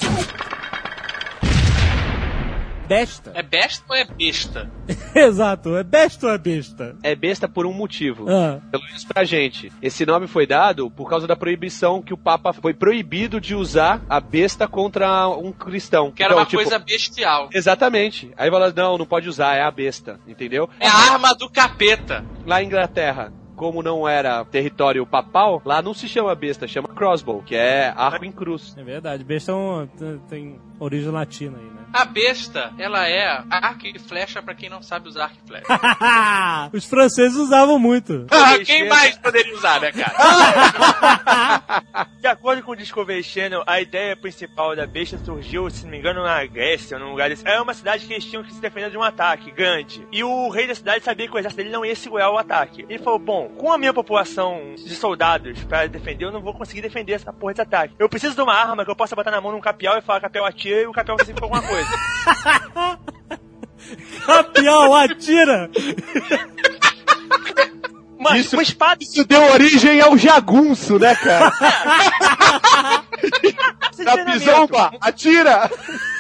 Besta. 2.88 3.32
É 3.34 3.42
besta 3.44 3.84
ou 3.90 3.96
é 3.96 4.06
besta? 4.06 4.70
Exato, 5.16 5.76
é 5.76 5.84
besta 5.84 6.28
ou 6.28 6.34
é 6.34 6.38
besta? 6.38 6.96
É 7.04 7.16
besta 7.16 7.48
por 7.48 7.66
um 7.66 7.74
motivo. 7.74 8.26
Ah, 8.30 8.60
Pelo 8.72 8.84
menos 8.86 9.04
pra 9.04 9.24
gente. 9.24 9.72
Esse 9.82 10.06
nome 10.06 10.28
foi 10.28 10.46
dado 10.46 10.90
por 10.92 11.10
causa 11.10 11.26
da 11.28 11.36
proibição 11.36 12.02
que 12.02 12.14
o 12.14 12.18
Papa 12.18 12.54
foi 12.54 12.74
proibido 12.74 13.42
de 13.42 13.56
usar 13.56 14.02
a 14.10 14.20
besta 14.20 14.68
contra 14.68 15.28
um 15.30 15.52
cristão. 15.52 16.12
Que 16.12 16.24
era 16.24 16.34
Então, 16.34 16.40
uma 16.44 16.46
tipo, 16.46 16.62
coisa 16.62 16.80
bestial. 16.80 17.50
Exatamente. 17.54 18.32
Aí 18.38 18.50
fala, 18.52 18.72
não, 18.76 18.98
não 18.98 19.06
pode 19.06 19.28
usar, 19.28 19.56
é 19.56 19.64
a 19.64 19.72
besta, 19.72 20.20
entendeu? 20.28 20.70
É 20.80 20.88
a 20.88 20.94
arma 21.14 21.34
do 21.34 21.50
capeta. 21.50 22.24
Lá 22.46 22.62
em 22.62 22.68
Inglaterra, 22.68 23.32
como 23.56 23.82
não 23.82 24.08
era 24.08 24.44
território 24.46 25.06
papal, 25.06 25.62
lá 25.66 25.82
não 25.82 25.94
se 25.94 26.08
chama 26.08 26.34
besta, 26.36 26.68
chama 26.68 26.88
crossbow, 26.90 27.42
que 27.44 27.56
é 27.56 27.94
arco 27.96 28.26
em 28.26 28.32
cruz. 28.32 28.76
é 28.78 28.84
verdade. 28.84 29.24
Besta 29.24 29.52
é 29.52 29.56
um- 29.56 29.88
tem- 29.88 30.20
tem 30.30 30.60
origem 30.80 31.12
latina 31.12 31.58
aí, 31.58 31.64
né? 31.66 31.72
A 31.94 32.04
besta, 32.04 32.74
ela 32.78 33.08
é 33.08 33.42
arco 33.50 33.88
e 33.88 33.98
flecha 33.98 34.44
pra 34.44 34.54
quem 34.54 34.70
não 34.70 34.82
sabe 34.82 35.08
usar 35.08 35.26
arco 35.26 35.38
e 35.44 35.48
flecha. 35.48 35.66
Os 36.74 36.84
franceses 36.86 37.38
usavam 37.38 37.80
muito. 37.80 38.28
Ah, 38.30 38.58
quem 38.66 38.90
mais 38.90 39.18
poderia 39.18 39.56
usar, 39.56 39.80
né, 39.80 39.92
cara? 39.94 40.14
De 42.20 42.28
acordo 42.28 42.64
com 42.64 42.72
o 42.72 42.76
Discovery 42.76 43.24
Channel, 43.24 43.64
a 43.66 43.80
ideia 43.80 44.16
principal 44.18 44.76
da 44.76 44.86
besta 44.86 45.18
surgiu, 45.24 45.70
se 45.70 45.84
não 45.84 45.92
me 45.92 46.00
engano, 46.00 46.24
na 46.24 46.46
Grécia, 46.46 47.00
num 47.00 47.12
lugar 47.12 47.30
desse. 47.30 47.48
Era 47.48 47.62
uma 47.62 47.74
cidade 47.74 48.06
que 48.06 48.14
eles 48.14 48.26
tinham 48.26 48.44
que 48.44 48.54
se 48.54 48.60
defender 48.60 48.90
de 48.90 48.98
um 48.98 49.04
ataque, 49.04 49.52
Gandhi. 49.52 50.06
E 50.12 50.24
o 50.24 50.50
rei 50.50 50.68
da 50.68 50.76
cidade 50.76 51.04
sabia 51.04 51.28
que 51.28 51.36
o 51.36 51.40
exército 51.40 51.58
dele 51.64 51.74
não 51.74 51.86
ia 51.86 51.96
segurar 51.96 52.32
o 52.32 52.38
ataque. 52.38 52.86
Ele 52.90 53.00
falou: 53.00 53.20
Bom, 53.20 53.45
com 53.50 53.72
a 53.72 53.78
minha 53.78 53.94
população 53.94 54.76
de 54.76 54.96
soldados 54.96 55.64
pra 55.64 55.86
defender, 55.88 56.26
eu 56.26 56.32
não 56.32 56.42
vou 56.42 56.54
conseguir 56.54 56.82
defender 56.82 57.14
essa 57.14 57.32
porra 57.34 57.54
desse 57.54 57.62
ataque. 57.62 57.96
Eu 58.00 58.10
preciso 58.10 58.36
de 58.36 58.42
uma 58.42 58.54
arma 58.54 58.84
que 58.86 58.92
eu 58.92 58.96
possa 58.96 59.16
botar 59.16 59.32
na 59.32 59.42
mão 59.42 59.52
num 59.52 59.62
capial 59.62 59.98
e 59.98 60.02
falar: 60.02 60.22
Capial 60.22 60.46
atira 60.46 60.82
e 60.82 60.88
o 60.88 60.92
capial 60.92 61.18
vai 61.18 61.26
alguma 61.42 61.62
coisa. 61.62 61.90
Capial, 64.26 64.96
atira! 64.96 65.70
Uma, 68.18 68.38
Isso- 68.38 68.56
uma 68.56 68.64
espada. 68.64 69.04
Isso 69.04 69.24
deu 69.26 69.42
origem 69.52 70.02
ao 70.02 70.18
jagunço, 70.18 70.98
né, 70.98 71.14
cara? 71.16 71.52
Treinamento. 73.18 74.26
Capizomba, 74.26 74.92
atira! 75.02 75.70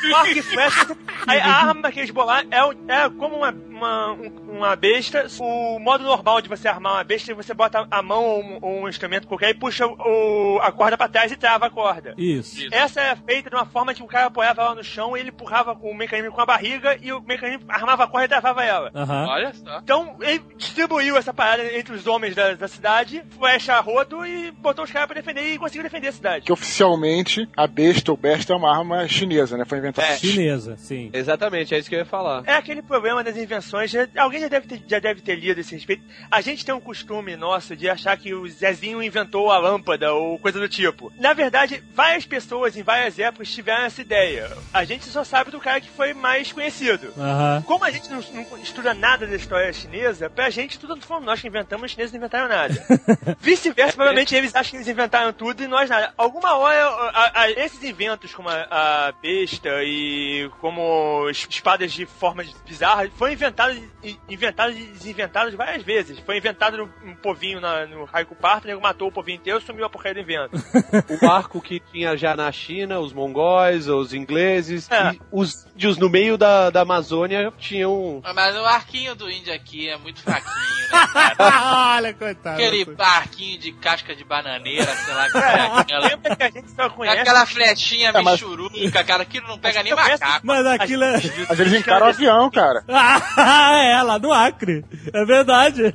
Um 0.09 0.15
arco 0.15 0.29
e 0.37 0.41
flecha, 0.41 0.97
a 1.27 1.51
arma 1.67 1.91
que 1.91 1.99
eles 1.99 2.11
bolaram 2.11 2.47
é, 2.51 2.59
é 2.95 3.09
como 3.09 3.37
uma, 3.37 3.51
uma, 3.51 4.11
um- 4.13 4.45
uma 4.55 4.75
besta. 4.75 5.25
O 5.39 5.79
modo 5.79 6.03
normal 6.03 6.41
de 6.41 6.47
você 6.47 6.67
armar 6.67 6.93
uma 6.93 7.03
besta 7.03 7.31
é 7.31 7.35
você 7.35 7.53
bota 7.53 7.85
a 7.89 8.01
mão 8.01 8.23
ou 8.23 8.41
um, 8.43 8.59
ou 8.61 8.83
um 8.83 8.89
instrumento 8.89 9.27
qualquer 9.27 9.49
e 9.49 9.53
puxa 9.53 9.85
o, 9.87 10.59
a 10.61 10.71
corda 10.71 10.95
pra 10.97 11.07
trás 11.09 11.31
e 11.31 11.35
trava 11.35 11.65
a 11.65 11.69
corda. 11.69 12.13
Isso. 12.17 12.65
Essa 12.71 13.01
é 13.01 13.15
feita 13.15 13.49
de 13.49 13.55
uma 13.55 13.65
forma 13.65 13.93
que 13.93 14.03
o 14.03 14.07
cara 14.07 14.27
apoiava 14.27 14.61
ela 14.61 14.75
no 14.75 14.83
chão 14.83 15.17
e 15.17 15.19
ele 15.19 15.29
empurrava 15.29 15.73
o 15.81 15.93
mecanismo 15.93 16.31
com 16.31 16.41
a 16.41 16.45
barriga 16.45 16.97
e 17.01 17.11
o 17.11 17.21
mecanismo 17.21 17.65
armava 17.67 18.03
a 18.03 18.07
corda 18.07 18.25
e 18.25 18.29
travava 18.29 18.63
ela. 18.63 18.91
Aham. 18.95 19.25
Olha 19.27 19.53
só. 19.53 19.79
Então, 19.79 20.15
ele 20.21 20.41
distribuiu 20.55 21.17
essa 21.17 21.33
parada 21.33 21.75
entre 21.77 21.93
os 21.95 22.05
homens 22.07 22.35
da, 22.35 22.53
da 22.53 22.67
cidade, 22.67 23.23
flecha 23.37 23.73
a 23.73 23.79
rodo 23.81 24.25
e 24.25 24.51
botou 24.51 24.85
os 24.85 24.91
caras 24.91 25.07
pra 25.07 25.15
defender 25.19 25.53
e 25.53 25.57
conseguiu 25.57 25.83
defender 25.83 26.07
a 26.09 26.13
cidade. 26.13 26.45
Que 26.45 26.51
oficialmente 26.85 27.49
a 27.55 27.67
besta 27.67 28.11
ou 28.11 28.17
besta 28.17 28.53
é 28.53 28.55
uma 28.55 28.75
arma 28.75 29.07
chinesa, 29.07 29.57
né? 29.57 29.65
Foi 29.65 29.77
inventada. 29.77 30.07
É. 30.07 30.17
Chinesa, 30.17 30.75
sim. 30.77 31.09
Exatamente, 31.11 31.73
é 31.73 31.79
isso 31.79 31.89
que 31.89 31.95
eu 31.95 31.99
ia 31.99 32.05
falar. 32.05 32.43
É 32.45 32.53
aquele 32.53 32.81
problema 32.81 33.23
das 33.23 33.35
invenções. 33.35 33.91
Alguém 34.15 34.41
já 34.41 34.47
deve, 34.47 34.67
ter, 34.67 34.81
já 34.87 34.99
deve 34.99 35.21
ter 35.21 35.35
lido 35.35 35.59
esse 35.59 35.73
respeito. 35.73 36.03
A 36.29 36.41
gente 36.41 36.63
tem 36.65 36.73
um 36.73 36.79
costume 36.79 37.35
nosso 37.35 37.75
de 37.75 37.89
achar 37.89 38.15
que 38.17 38.33
o 38.33 38.47
Zezinho 38.47 39.01
inventou 39.01 39.51
a 39.51 39.57
lâmpada 39.57 40.13
ou 40.13 40.37
coisa 40.39 40.59
do 40.59 40.69
tipo. 40.69 41.11
Na 41.17 41.33
verdade, 41.33 41.83
várias 41.93 42.25
pessoas 42.25 42.77
em 42.77 42.83
várias 42.83 43.17
épocas 43.17 43.51
tiveram 43.51 43.85
essa 43.85 44.01
ideia. 44.01 44.51
A 44.73 44.83
gente 44.83 45.05
só 45.05 45.23
sabe 45.23 45.51
do 45.51 45.59
cara 45.59 45.81
que 45.81 45.89
foi 45.89 46.13
mais 46.13 46.51
conhecido. 46.51 47.13
Aham. 47.17 47.63
Como 47.65 47.83
a 47.83 47.91
gente 47.91 48.09
não, 48.09 48.21
não 48.33 48.57
estuda 48.57 48.93
nada 48.93 49.25
da 49.25 49.35
história 49.35 49.71
chinesa, 49.73 50.29
pra 50.29 50.49
gente 50.49 50.79
tudo 50.79 50.95
fomos 51.01 51.25
nós 51.25 51.41
que 51.41 51.47
inventamos, 51.47 51.85
os 51.85 51.91
chineses 51.91 52.11
não 52.11 52.19
inventaram 52.19 52.47
nada. 52.47 52.73
Vice-versa, 53.39 53.93
provavelmente 53.93 54.35
eles 54.35 54.55
acham 54.55 54.71
que 54.71 54.77
eles 54.77 54.87
inventaram 54.87 55.31
tudo 55.33 55.63
e 55.63 55.67
nós 55.67 55.89
nada. 55.89 56.13
Alguma 56.17 56.55
hora, 56.55 56.74
a- 56.75 57.31
a- 57.41 57.51
esses 57.51 57.83
inventos 57.83 58.33
como 58.33 58.49
a, 58.49 59.13
besta 59.21 59.69
e 59.83 60.49
como 60.61 61.27
es- 61.29 61.47
espadas 61.49 61.91
de 61.93 62.05
formas 62.05 62.51
bizarras 62.65 63.11
foram 63.15 63.33
inventados, 63.33 63.77
e- 64.03 64.17
inventados 64.29 64.75
e 64.77 64.83
desinventados 64.85 65.53
várias 65.55 65.83
vezes. 65.83 66.19
Foi 66.19 66.37
inventado 66.37 66.89
um 67.03 67.15
povinho 67.15 67.59
na- 67.59 67.85
no 67.85 68.05
Raikou 68.05 68.35
Park, 68.37 68.65
nego 68.65 68.81
matou 68.81 69.07
o 69.07 69.11
povinho 69.11 69.37
inteiro 69.37 69.59
e 69.59 69.61
sumiu 69.61 69.85
a 69.85 69.89
porcaria 69.89 70.23
do 70.23 70.31
invento. 70.31 70.51
O 71.25 71.29
arco 71.29 71.61
que 71.61 71.79
tinha 71.79 72.15
já 72.17 72.35
na 72.35 72.51
China, 72.51 72.99
os 72.99 73.13
mongóis, 73.13 73.87
os 73.87 74.13
ingleses, 74.13 74.89
É. 74.91 75.13
e 75.13 75.21
os 75.31 75.64
índios 75.75 75.97
no 75.97 76.09
meio 76.09 76.37
da, 76.37 76.69
da 76.69 76.81
Amazônia 76.81 77.51
tinham. 77.59 78.21
Mas 78.33 78.55
o 78.55 78.65
arquinho 78.65 79.13
do 79.15 79.29
índio 79.29 79.53
aqui 79.53 79.89
é 79.89 79.97
muito 79.97 80.21
fraquinho, 80.21 80.55
né? 80.91 81.33
Olha, 81.97 82.13
coitado. 82.13 82.55
Aquele 82.55 82.87
arquinho 82.97 83.59
de 83.59 83.71
casca 83.73 84.15
de 84.15 84.23
bananeira, 84.23 84.85
sei 84.95 85.13
lá, 85.13 85.29
que 85.29 85.37
é 85.37 85.79
aquela, 85.79 86.07
Lembra 86.07 86.35
que 86.35 86.43
a 86.43 86.49
gente 86.49 86.71
só 86.71 86.89
conhece... 86.89 87.19
aquela 87.19 87.45
flechinha 87.45 88.09
É, 88.09 88.21
mas- 88.21 88.41
michuruca, 88.41 89.03
cara, 89.03 89.23
aquilo 89.23 89.47
não 89.47 89.59
pega 89.59 89.83
nem 89.83 89.93
macaco. 89.93 90.41
Mas 90.45 90.65
aquilo 90.65 91.03
é. 91.03 91.15
Mas 91.49 91.59
eles 91.59 91.73
encaram 91.73 92.07
o 92.07 92.09
avião, 92.09 92.49
cara. 92.49 92.83
Ah, 93.37 93.77
é, 93.83 94.01
lá 94.01 94.17
no 94.17 94.31
Acre. 94.31 94.83
É 95.13 95.25
verdade. 95.25 95.93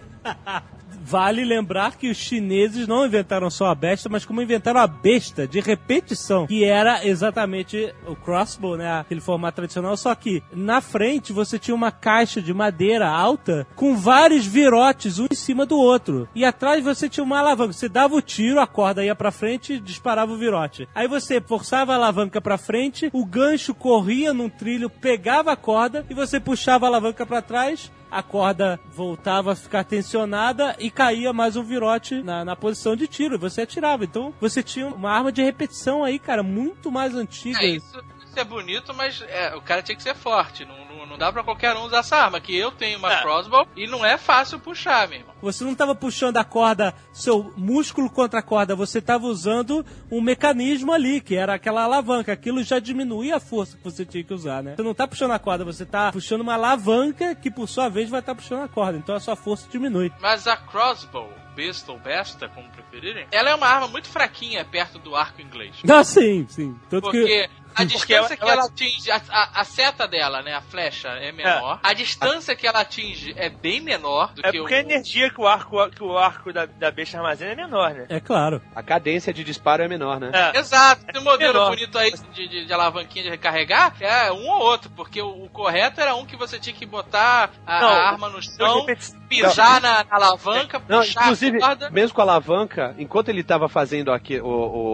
Vale 1.11 1.45
lembrar 1.45 1.97
que 1.97 2.09
os 2.09 2.17
chineses 2.17 2.87
não 2.87 3.05
inventaram 3.05 3.51
só 3.51 3.67
a 3.67 3.75
besta, 3.75 4.09
mas 4.09 4.25
como 4.25 4.41
inventaram 4.41 4.79
a 4.79 4.87
besta 4.87 5.45
de 5.45 5.59
repetição, 5.59 6.47
que 6.47 6.63
era 6.63 7.05
exatamente 7.05 7.93
o 8.07 8.15
crossbow, 8.15 8.77
né? 8.77 9.01
Aquele 9.01 9.21
formato 9.21 9.57
tradicional, 9.57 9.97
só 9.97 10.15
que 10.15 10.41
na 10.53 10.81
frente 10.81 11.33
você 11.33 11.59
tinha 11.59 11.75
uma 11.75 11.91
caixa 11.91 12.41
de 12.41 12.55
madeira 12.55 13.09
alta 13.09 13.67
com 13.75 13.97
vários 13.97 14.47
virotes, 14.47 15.19
um 15.19 15.27
em 15.29 15.35
cima 15.35 15.67
do 15.67 15.77
outro. 15.77 16.29
E 16.33 16.45
atrás 16.45 16.85
você 16.85 17.09
tinha 17.09 17.25
uma 17.25 17.41
alavanca. 17.41 17.73
Você 17.73 17.89
dava 17.89 18.15
o 18.15 18.23
tiro, 18.23 18.61
a 18.61 18.67
corda 18.69 19.05
ia 19.05 19.17
pra 19.17 19.33
frente 19.33 19.73
e 19.73 19.81
disparava 19.81 20.33
o 20.33 20.39
virote. 20.39 20.89
Aí 20.95 21.09
você 21.09 21.41
forçava 21.41 21.91
a 21.91 21.97
alavanca 21.97 22.41
pra 22.41 22.57
frente, 22.57 23.11
o 23.13 23.25
gancho 23.25 23.75
corria 23.75 24.33
num 24.33 24.49
trilho, 24.49 24.89
pegava 24.89 25.51
a 25.51 25.57
corda 25.57 26.07
e 26.09 26.15
você 26.15 26.39
puxava 26.39 26.87
a 26.87 26.89
alavanca 26.89 27.27
pra 27.27 27.43
trás 27.43 27.91
a 28.11 28.23
corda 28.23 28.81
voltava 28.93 29.53
a 29.53 29.57
ficar 29.57 29.85
tensionada 29.85 30.77
e 30.79 30.91
caía 30.91 31.33
mais 31.33 31.57
um 31.57 31.63
virote 31.63 32.23
na, 32.23 32.45
na 32.45 32.57
posição 32.57 32.97
de 32.97 33.07
tiro. 33.07 33.35
E 33.35 33.39
você 33.39 33.63
atirava. 33.63 34.05
Então 34.05 34.35
você 34.41 34.63
tinha 34.63 34.89
uma 34.89 35.11
arma 35.11 35.31
de 35.31 35.43
repetição 35.43 36.03
aí, 36.03 36.19
cara, 36.19 36.43
muito 36.43 36.91
mais 36.91 37.15
antiga. 37.15 37.61
É, 37.61 37.67
isso, 37.67 38.03
isso 38.27 38.39
é 38.39 38.45
bonito, 38.45 38.93
mas 38.95 39.23
é, 39.23 39.55
o 39.55 39.63
cara 39.63 39.83
tinha 39.83 39.97
que 39.97 40.03
ser 40.03 40.15
forte. 40.15 40.65
Não, 40.65 40.90
dá 41.21 41.31
pra 41.31 41.45
qualquer 41.45 41.77
um 41.77 41.83
usar 41.85 41.99
essa 41.99 42.17
arma. 42.17 42.41
Que 42.41 42.57
eu 42.57 42.73
tenho 42.73 42.99
uma 42.99 43.13
É. 43.13 43.21
crossbow 43.21 43.69
e 43.77 43.87
não 43.87 44.05
é 44.05 44.17
fácil 44.17 44.59
puxar, 44.59 45.07
meu 45.07 45.19
irmão. 45.21 45.35
Você 45.43 45.63
não 45.63 45.73
estava 45.73 45.95
puxando 45.95 46.39
a 46.39 46.45
corda, 46.45 46.95
seu 47.13 47.53
músculo 47.57 48.09
contra 48.11 48.41
a 48.41 48.43
corda, 48.43 48.75
você 48.75 48.99
estava 48.99 49.27
usando 49.27 49.85
um 50.11 50.21
mecanismo 50.21 50.93
ali, 50.93 51.21
que 51.21 51.37
era 51.37 51.55
aquela 51.55 51.85
alavanca. 51.85 52.33
Aquilo 52.33 52.63
já 52.63 52.79
diminuía 52.79 53.37
a 53.37 53.41
força 53.41 53.77
que 53.77 53.85
você 53.85 54.05
tinha 54.05 54.25
que 54.25 54.33
usar, 54.33 54.63
né? 54.63 54.75
Você 54.77 54.83
não 54.83 54.95
tá 54.95 55.07
puxando 55.07 55.33
a 55.33 55.39
corda, 55.39 55.65
você 55.65 55.85
tá 55.85 56.11
puxando 56.11 56.41
uma 56.41 56.55
alavanca 56.55 57.35
que 57.35 57.51
por 57.51 57.69
sua 57.69 57.89
vez 57.89 58.09
vai 58.09 58.21
estar 58.21 58.35
puxando 58.35 58.63
a 58.63 58.69
corda. 58.69 58.97
Então 58.99 59.15
a 59.15 59.21
sua 59.21 59.37
força 59.37 59.69
diminui. 59.71 60.11
Mas 60.21 60.47
a 60.47 60.57
crossbow, 60.57 61.31
besta 61.55 61.93
ou 61.93 61.99
besta, 61.99 62.49
como 62.49 62.69
preferirem, 62.71 63.27
ela 63.31 63.51
é 63.51 63.55
uma 63.55 63.67
arma 63.67 63.89
muito 63.89 64.09
fraquinha 64.09 64.65
perto 64.65 64.99
do 64.99 65.15
arco 65.15 65.43
inglês. 65.43 65.77
Ah, 65.89 66.03
sim, 66.03 66.47
sim. 66.49 66.75
Tanto 66.89 67.11
que. 67.11 67.49
Porque 67.87 68.15
a 68.15 68.19
Porque 68.23 68.29
distância 68.29 68.35
ela- 68.35 68.37
que 68.37 68.51
ela- 68.51 68.67
atinge, 68.67 69.11
a, 69.11 69.21
a- 69.31 69.61
a 69.61 69.65
seta 69.65 70.07
dela, 70.09 70.43
né, 70.43 70.55
a 70.55 70.61
flecha, 70.61 71.09
é 71.09 71.33
menor. 71.33 71.81
A 71.83 71.93
distância 71.93 72.55
que 72.57 72.67
ela 72.67 72.81
atinge 72.81 73.35
é 73.37 73.49
bem 73.49 73.81
menor 73.81 74.33
do 74.35 74.41
É 74.47 74.51
que 74.51 74.59
porque 74.59 74.75
o... 74.75 74.77
a 74.77 74.81
energia 74.81 75.31
que 75.31 75.41
o 75.41 75.47
arco, 75.47 75.91
que 75.91 76.03
o 76.03 76.17
arco 76.17 76.53
da, 76.53 76.67
da 76.67 76.91
besta 76.91 77.17
armazena 77.19 77.53
é 77.53 77.57
menor, 77.57 77.95
né? 77.95 78.07
É 78.09 78.21
claro. 78.21 78.61
A 78.75 78.83
cadência 78.83 79.33
de 79.33 79.43
disparo 79.45 79.83
é 79.83 79.89
menor, 79.89 80.21
né? 80.21 80.31
É. 80.33 80.59
Exato, 80.59 81.05
esse 81.09 81.23
modelo 81.25 81.53
Menor. 81.55 81.71
bonito 81.71 81.99
aí 81.99 82.13
de, 82.33 82.49
de, 82.49 82.67
de 82.67 82.73
alavanquinha 82.73 83.25
de 83.25 83.31
recarregar 83.31 83.95
é 84.01 84.31
um 84.33 84.49
ou 84.49 84.59
outro, 84.61 84.91
porque 84.91 85.21
o, 85.21 85.45
o 85.45 85.49
correto 85.49 86.01
era 86.01 86.15
um 86.15 86.25
que 86.27 86.37
você 86.37 86.59
tinha 86.59 86.75
que 86.75 86.87
botar 86.87 87.51
a, 87.67 87.81
Não, 87.81 87.89
a 87.89 88.09
arma 88.09 88.29
no 88.29 88.43
chão, 88.43 88.87
pisar 89.29 89.81
na, 89.81 90.05
na 90.05 90.17
alavanca, 90.17 90.81
Não, 90.89 90.99
puxar 91.01 91.23
inclusive, 91.23 91.57
a 91.59 91.61
corda. 91.61 91.91
mesmo 91.91 92.15
com 92.15 92.21
a 92.21 92.25
alavanca, 92.25 92.95
enquanto 92.99 93.29
ele 93.29 93.43
tava 93.45 93.69
fazendo 93.69 94.13
aqui, 94.13 94.41
o, 94.41 94.47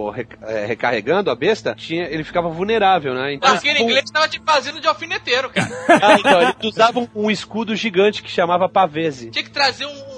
o 0.06 0.10
rec- 0.10 0.36
é, 0.42 0.66
recarregando 0.66 1.30
a 1.30 1.34
besta, 1.34 1.74
tinha, 1.74 2.04
ele 2.04 2.24
ficava 2.24 2.48
vulnerável, 2.48 2.75
né? 3.14 3.34
Então, 3.34 3.52
Aquele 3.54 3.78
com- 3.78 3.84
inglês 3.84 4.10
tava 4.10 4.28
te 4.28 4.40
fazendo 4.44 4.80
de 4.80 4.86
alfineteiro, 4.86 5.50
cara. 5.50 5.68
Ah, 5.88 6.14
então, 6.18 6.42
eles 6.42 6.54
usavam 6.64 7.08
um 7.14 7.30
escudo 7.30 7.74
gigante 7.76 8.22
que 8.22 8.30
chamava 8.30 8.68
pavese. 8.68 9.30
Tinha 9.30 9.44
que 9.44 9.50
trazer 9.50 9.86
um 9.86 10.15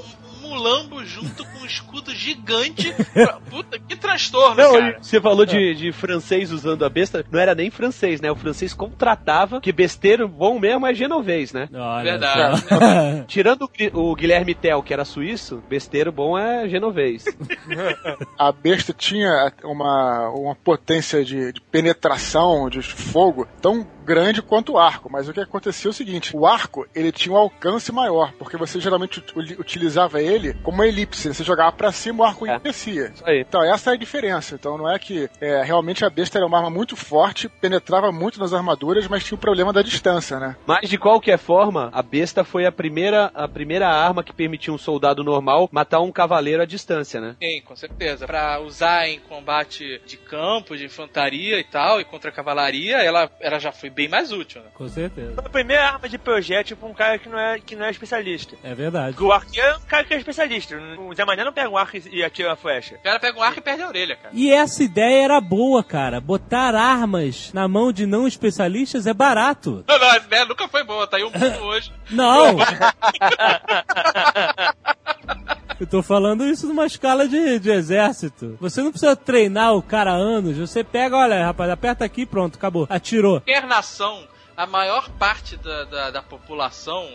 mulambo 0.49 1.05
junto 1.05 1.45
com 1.45 1.59
um 1.63 1.67
escudo 1.67 2.15
gigante. 2.15 2.93
pra- 3.13 3.39
Puta, 3.49 3.79
que 3.79 3.97
transtorno, 3.97 4.57
Não, 4.57 4.73
cara. 4.73 4.99
você 5.01 5.21
falou 5.21 5.45
de, 5.47 5.75
de 5.75 5.93
francês 5.93 6.51
usando 6.53 6.85
a 6.85 6.89
besta, 6.89 7.25
não 7.31 7.39
era 7.41 7.55
nem 7.55 7.71
francês, 7.71 8.21
né? 8.21 8.31
O 8.31 8.37
francês 8.37 8.75
contratava, 8.75 9.61
que 9.61 9.73
besteiro 9.73 10.29
bom 10.29 10.59
mesmo 10.59 10.87
é 10.87 10.95
genovês, 10.95 11.53
né? 11.53 11.69
Olha 11.73 12.03
Verdade. 12.13 12.61
só. 12.61 12.67
Tirando 13.27 13.71
o 13.95 14.15
Guilherme 14.15 14.55
Tell, 14.55 14.83
que 14.83 14.93
era 14.93 15.05
suíço, 15.05 15.63
besteiro 15.69 16.11
bom 16.13 16.37
é 16.39 16.69
genovês. 16.69 17.25
A 18.39 18.53
besta 18.53 18.93
tinha 18.93 19.53
uma, 19.65 20.29
uma 20.31 20.55
potência 20.55 21.25
de, 21.25 21.53
de 21.53 21.61
penetração, 21.61 22.69
de 22.69 22.83
fogo, 22.83 23.47
tão 23.61 23.87
grande 24.09 24.43
quanto 24.43 24.73
o 24.73 24.79
arco. 24.79 25.09
Mas 25.13 25.29
o 25.29 25.33
que 25.33 25.41
acontecia 25.41 25.89
é 25.89 25.93
o 25.93 25.95
seguinte: 25.95 26.35
o 26.37 26.47
arco 26.47 26.87
ele 26.95 27.13
tinha 27.13 27.33
um 27.35 27.39
alcance 27.39 27.93
maior, 27.93 28.33
porque 28.39 28.57
você 28.57 28.81
geralmente 28.81 29.19
ut- 29.19 29.57
utilizava 29.61 30.21
ele 30.23 30.55
como 30.63 30.79
uma 30.79 30.87
elipse. 30.89 31.29
Você 31.33 31.45
jogava 31.45 31.73
pra 31.73 31.93
cima, 31.93 32.25
o 32.25 32.27
arco 32.27 32.47
É. 32.47 32.59
descia. 32.59 33.13
Isso 33.15 33.25
aí. 33.27 33.41
Então, 33.41 33.63
essa 33.63 33.91
é 33.91 33.95
a 33.95 33.97
diferença. 33.97 34.55
Então, 34.55 34.79
não 34.79 34.91
é 34.91 34.99
que 34.99 35.29
é, 35.41 35.63
realmente 35.63 36.05
a 36.05 36.11
besta 36.11 36.39
era 36.39 36.47
uma 36.47 36.57
arma 36.57 36.71
muito 36.71 36.97
forte, 36.97 37.49
penetrava 37.49 38.11
muito 38.11 38.41
nas 38.41 38.53
armaduras, 38.55 39.07
mas 39.09 39.25
tinha 39.25 39.37
o 39.37 39.41
problema 39.41 39.73
da 39.73 39.83
distância, 39.83 40.39
né? 40.41 40.57
Mas 40.67 40.89
de 40.89 40.97
qualquer 40.99 41.39
forma, 41.39 41.91
a 41.93 42.03
besta 42.03 42.45
foi 42.45 42.65
a 42.67 42.73
primeira, 42.73 43.31
a 43.35 43.47
primeira 43.47 43.89
arma 43.89 44.25
que 44.25 44.33
permitia 44.33 44.73
um 44.73 44.79
soldado 44.79 45.23
normal 45.23 45.69
matar 45.71 46.01
um 46.01 46.11
cavaleiro 46.11 46.63
à 46.63 46.65
distância, 46.65 47.21
né? 47.21 47.37
Sim, 47.43 47.61
com 47.63 47.77
certeza. 47.77 48.27
Pra 48.27 48.61
usar 48.61 49.09
em 49.09 49.19
combate 49.21 50.01
de 50.07 50.17
campo, 50.17 50.77
de 50.77 50.85
infantaria 50.85 51.59
e 51.59 51.65
tal, 51.65 52.01
e 52.01 52.05
contra 52.05 52.31
a 52.31 52.33
cavalaria, 52.33 52.97
ela, 52.99 53.31
ela 53.41 53.59
já 53.59 53.73
foi 53.73 53.91
bem 53.99 54.09
mais 54.09 54.31
útil, 54.31 54.63
né? 54.63 54.69
Com 54.75 54.89
certeza. 54.89 55.35
Foi 55.35 55.45
a 55.45 55.49
primeira 55.49 55.85
arma 55.85 56.09
de 56.09 56.17
projétil 56.17 56.77
pra 56.77 56.89
um 56.89 56.95
cara 56.95 57.19
que 57.19 57.29
não 57.29 57.37
é, 57.37 57.59
que 57.59 57.75
não 57.75 57.85
é 57.85 57.91
especialista. 57.91 58.55
É 58.63 58.73
verdade. 58.73 59.17
Porque 59.17 59.25
o 59.25 59.33
arqueiro 59.33 59.71
é 59.71 59.77
um 59.77 59.81
cara 59.81 60.05
que 60.05 60.15
é 60.15 60.19
especialista. 60.19 60.77
O 61.01 61.13
Zé 61.13 61.25
Mané 61.25 61.43
não 61.43 61.53
pega 61.53 61.69
um 61.69 61.77
arco 61.77 61.97
e 61.97 62.23
atira 62.23 62.51
uma 62.51 62.57
flecha. 62.57 62.95
O 62.95 63.03
cara 63.03 63.19
pega 63.19 63.37
um 63.37 63.43
arco 63.43 63.59
e 63.59 63.63
perde 63.63 63.83
a 63.83 63.89
orelha, 63.89 64.15
cara. 64.15 64.31
E 64.33 64.53
essa 64.53 64.85
ideia 64.85 65.25
era 65.25 65.41
boa, 65.41 65.83
cara. 65.83 66.21
Botar 66.21 66.77
armas 66.77 67.53
na 67.53 67.67
mão 67.67 67.93
de 67.93 68.07
não 68.07 68.29
especialistas 68.29 69.09
é 69.09 69.13
barato. 69.13 69.85
Não, 69.89 69.99
não, 69.99 70.15
essa 70.15 70.27
ideia 70.27 70.45
nunca 70.45 70.69
foi 70.69 70.85
boa, 70.85 71.09
tá 71.09 71.17
aí 71.17 71.25
um 71.25 71.31
mundo 71.31 71.59
hoje. 71.67 71.93
Não! 72.11 72.57
Eu 75.81 75.87
tô 75.87 76.03
falando 76.03 76.45
isso 76.45 76.67
numa 76.67 76.87
escala 76.87 77.29
de, 77.29 77.59
de 77.61 77.71
exército. 77.71 78.57
Você 78.61 78.83
não 78.83 78.91
precisa 78.91 79.15
treinar 79.15 79.75
o 79.75 79.83
cara 79.83 80.13
anos. 80.13 80.57
Você 80.57 80.83
pega, 80.83 81.17
olha, 81.17 81.45
rapaz, 81.45 81.71
aperta 81.71 82.05
aqui 82.05 82.27
pronto, 82.27 82.57
acabou. 82.57 82.87
Atirou. 82.91 83.41
Qualquer 83.41 83.67
nação, 83.67 84.27
a 84.57 84.67
maior 84.67 85.09
parte 85.11 85.57
da, 85.57 85.85
da, 85.85 86.11
da 86.11 86.23
população 86.23 87.09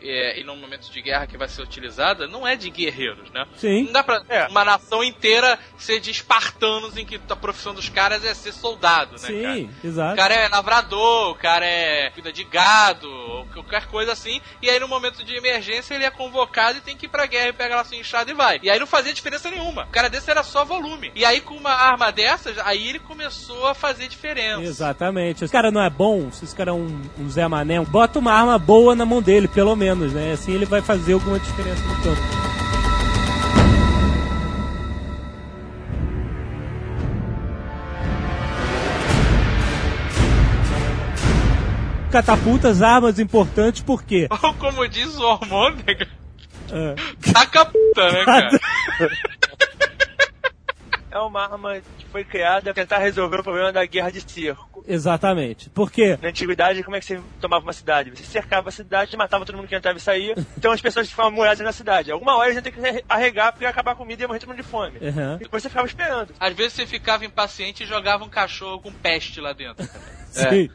é, 0.00 0.40
e 0.40 0.44
num 0.44 0.56
momento 0.56 0.90
de 0.90 1.02
guerra 1.02 1.26
que 1.26 1.36
vai 1.36 1.48
ser 1.48 1.62
utilizada, 1.62 2.26
não 2.26 2.46
é 2.46 2.56
de 2.56 2.70
guerreiros, 2.70 3.30
né? 3.30 3.46
Sim. 3.56 3.84
Não 3.84 3.92
dá 3.92 4.04
pra 4.04 4.22
uma 4.50 4.64
nação 4.64 5.02
inteira 5.02 5.58
ser 5.78 6.00
de 6.00 6.10
espartanos 6.10 6.96
em 6.96 7.04
que 7.04 7.20
a 7.28 7.36
profissão 7.36 7.74
dos 7.74 7.88
caras 7.88 8.24
é 8.24 8.34
ser 8.34 8.52
soldado, 8.52 9.12
né, 9.12 9.42
cara? 9.42 9.54
Sim, 9.54 9.70
exato. 9.82 10.12
O 10.12 10.16
cara 10.16 10.34
é 10.34 10.48
lavrador, 10.48 11.30
o 11.30 11.34
cara 11.34 11.64
é 11.64 12.10
cuida 12.10 12.32
de 12.32 12.44
gado, 12.44 13.08
ou 13.08 13.46
qualquer 13.46 13.86
coisa 13.86 14.12
assim. 14.12 14.40
E 14.60 14.68
aí 14.68 14.78
no 14.78 14.88
momento 14.88 15.24
de 15.24 15.34
emergência 15.34 15.94
ele 15.94 16.04
é 16.04 16.10
convocado 16.10 16.78
e 16.78 16.80
tem 16.80 16.96
que 16.96 17.06
ir 17.06 17.08
pra 17.08 17.26
guerra 17.26 17.48
e 17.48 17.52
pega 17.52 17.76
lá 17.76 17.84
sua 17.84 17.96
enxada 17.96 18.30
e 18.30 18.34
vai. 18.34 18.60
E 18.62 18.70
aí 18.70 18.78
não 18.78 18.86
fazia 18.86 19.12
diferença 19.12 19.50
nenhuma. 19.50 19.84
O 19.84 19.90
cara 19.90 20.08
desse 20.08 20.30
era 20.30 20.42
só 20.42 20.64
volume. 20.64 21.10
E 21.14 21.24
aí 21.24 21.40
com 21.40 21.54
uma 21.54 21.72
arma 21.72 22.10
dessas, 22.12 22.58
aí 22.58 22.88
ele 22.88 22.98
começou 22.98 23.66
a 23.66 23.74
fazer 23.74 24.08
diferença. 24.08 24.62
Exatamente. 24.62 25.44
Esse 25.44 25.52
cara 25.52 25.70
não 25.70 25.82
é 25.82 25.90
bom, 25.90 26.30
se 26.30 26.44
esse 26.44 26.54
cara 26.54 26.70
é 26.70 26.74
um, 26.74 27.00
um 27.18 27.30
Zé 27.30 27.46
Mané, 27.48 27.80
bota 27.80 28.18
uma 28.18 28.32
arma 28.32 28.58
boa 28.58 28.94
na 28.94 29.06
mão 29.06 29.22
dele, 29.22 29.48
pelo 29.48 29.74
menos, 29.74 29.85
né? 30.12 30.32
Assim 30.32 30.52
ele 30.52 30.66
vai 30.66 30.80
fazer 30.82 31.12
alguma 31.12 31.38
diferença 31.38 31.82
no 31.82 31.94
campo. 32.02 32.36
Catapultas, 42.10 42.80
armas 42.82 43.18
importantes, 43.18 43.82
por 43.82 44.02
quê? 44.02 44.26
Ou 44.30 44.54
como 44.54 44.88
diz 44.88 45.16
o 45.16 45.22
hormônio, 45.22 45.84
É. 46.72 46.94
taca 47.32 47.64
puta, 47.66 48.12
né, 48.12 48.24
cara? 48.24 48.60
É 51.16 51.20
uma 51.20 51.44
arma 51.44 51.80
que 51.98 52.04
foi 52.06 52.24
criada 52.24 52.74
pra 52.74 52.74
tentar 52.74 52.98
resolver 52.98 53.40
o 53.40 53.42
problema 53.42 53.72
da 53.72 53.86
guerra 53.86 54.10
de 54.10 54.20
cerco. 54.20 54.84
Exatamente. 54.86 55.70
Por 55.70 55.90
quê? 55.90 56.18
Na 56.20 56.28
antiguidade, 56.28 56.82
como 56.82 56.94
é 56.94 57.00
que 57.00 57.06
você 57.06 57.20
tomava 57.40 57.64
uma 57.64 57.72
cidade? 57.72 58.10
Você 58.10 58.22
cercava 58.24 58.68
a 58.68 58.72
cidade, 58.72 59.16
matava 59.16 59.46
todo 59.46 59.56
mundo 59.56 59.66
que 59.66 59.74
entrava 59.74 59.96
e 59.96 60.00
saía. 60.00 60.34
Então 60.58 60.72
as 60.72 60.80
pessoas 60.80 61.08
ficavam 61.08 61.30
moradas 61.30 61.60
na 61.60 61.72
cidade. 61.72 62.12
Alguma 62.12 62.36
hora 62.36 62.50
eles 62.50 62.56
iam 62.56 62.62
ter 62.62 62.70
que 62.70 63.04
arregar 63.08 63.52
porque 63.52 63.64
ia 63.64 63.70
acabar 63.70 63.92
a 63.92 63.94
comida 63.94 64.20
e 64.20 64.24
ia 64.24 64.28
morrer 64.28 64.40
todo 64.40 64.50
mundo 64.50 64.58
de 64.58 64.62
fome. 64.62 64.98
Uhum. 64.98 65.36
E 65.36 65.38
depois 65.38 65.62
você 65.62 65.70
ficava 65.70 65.86
esperando. 65.86 66.34
Às 66.38 66.54
vezes 66.54 66.74
você 66.74 66.86
ficava 66.86 67.24
impaciente 67.24 67.82
e 67.82 67.86
jogava 67.86 68.22
um 68.22 68.28
cachorro 68.28 68.78
com 68.78 68.92
peste 68.92 69.40
lá 69.40 69.54
dentro. 69.54 69.88
Sim. 70.28 70.68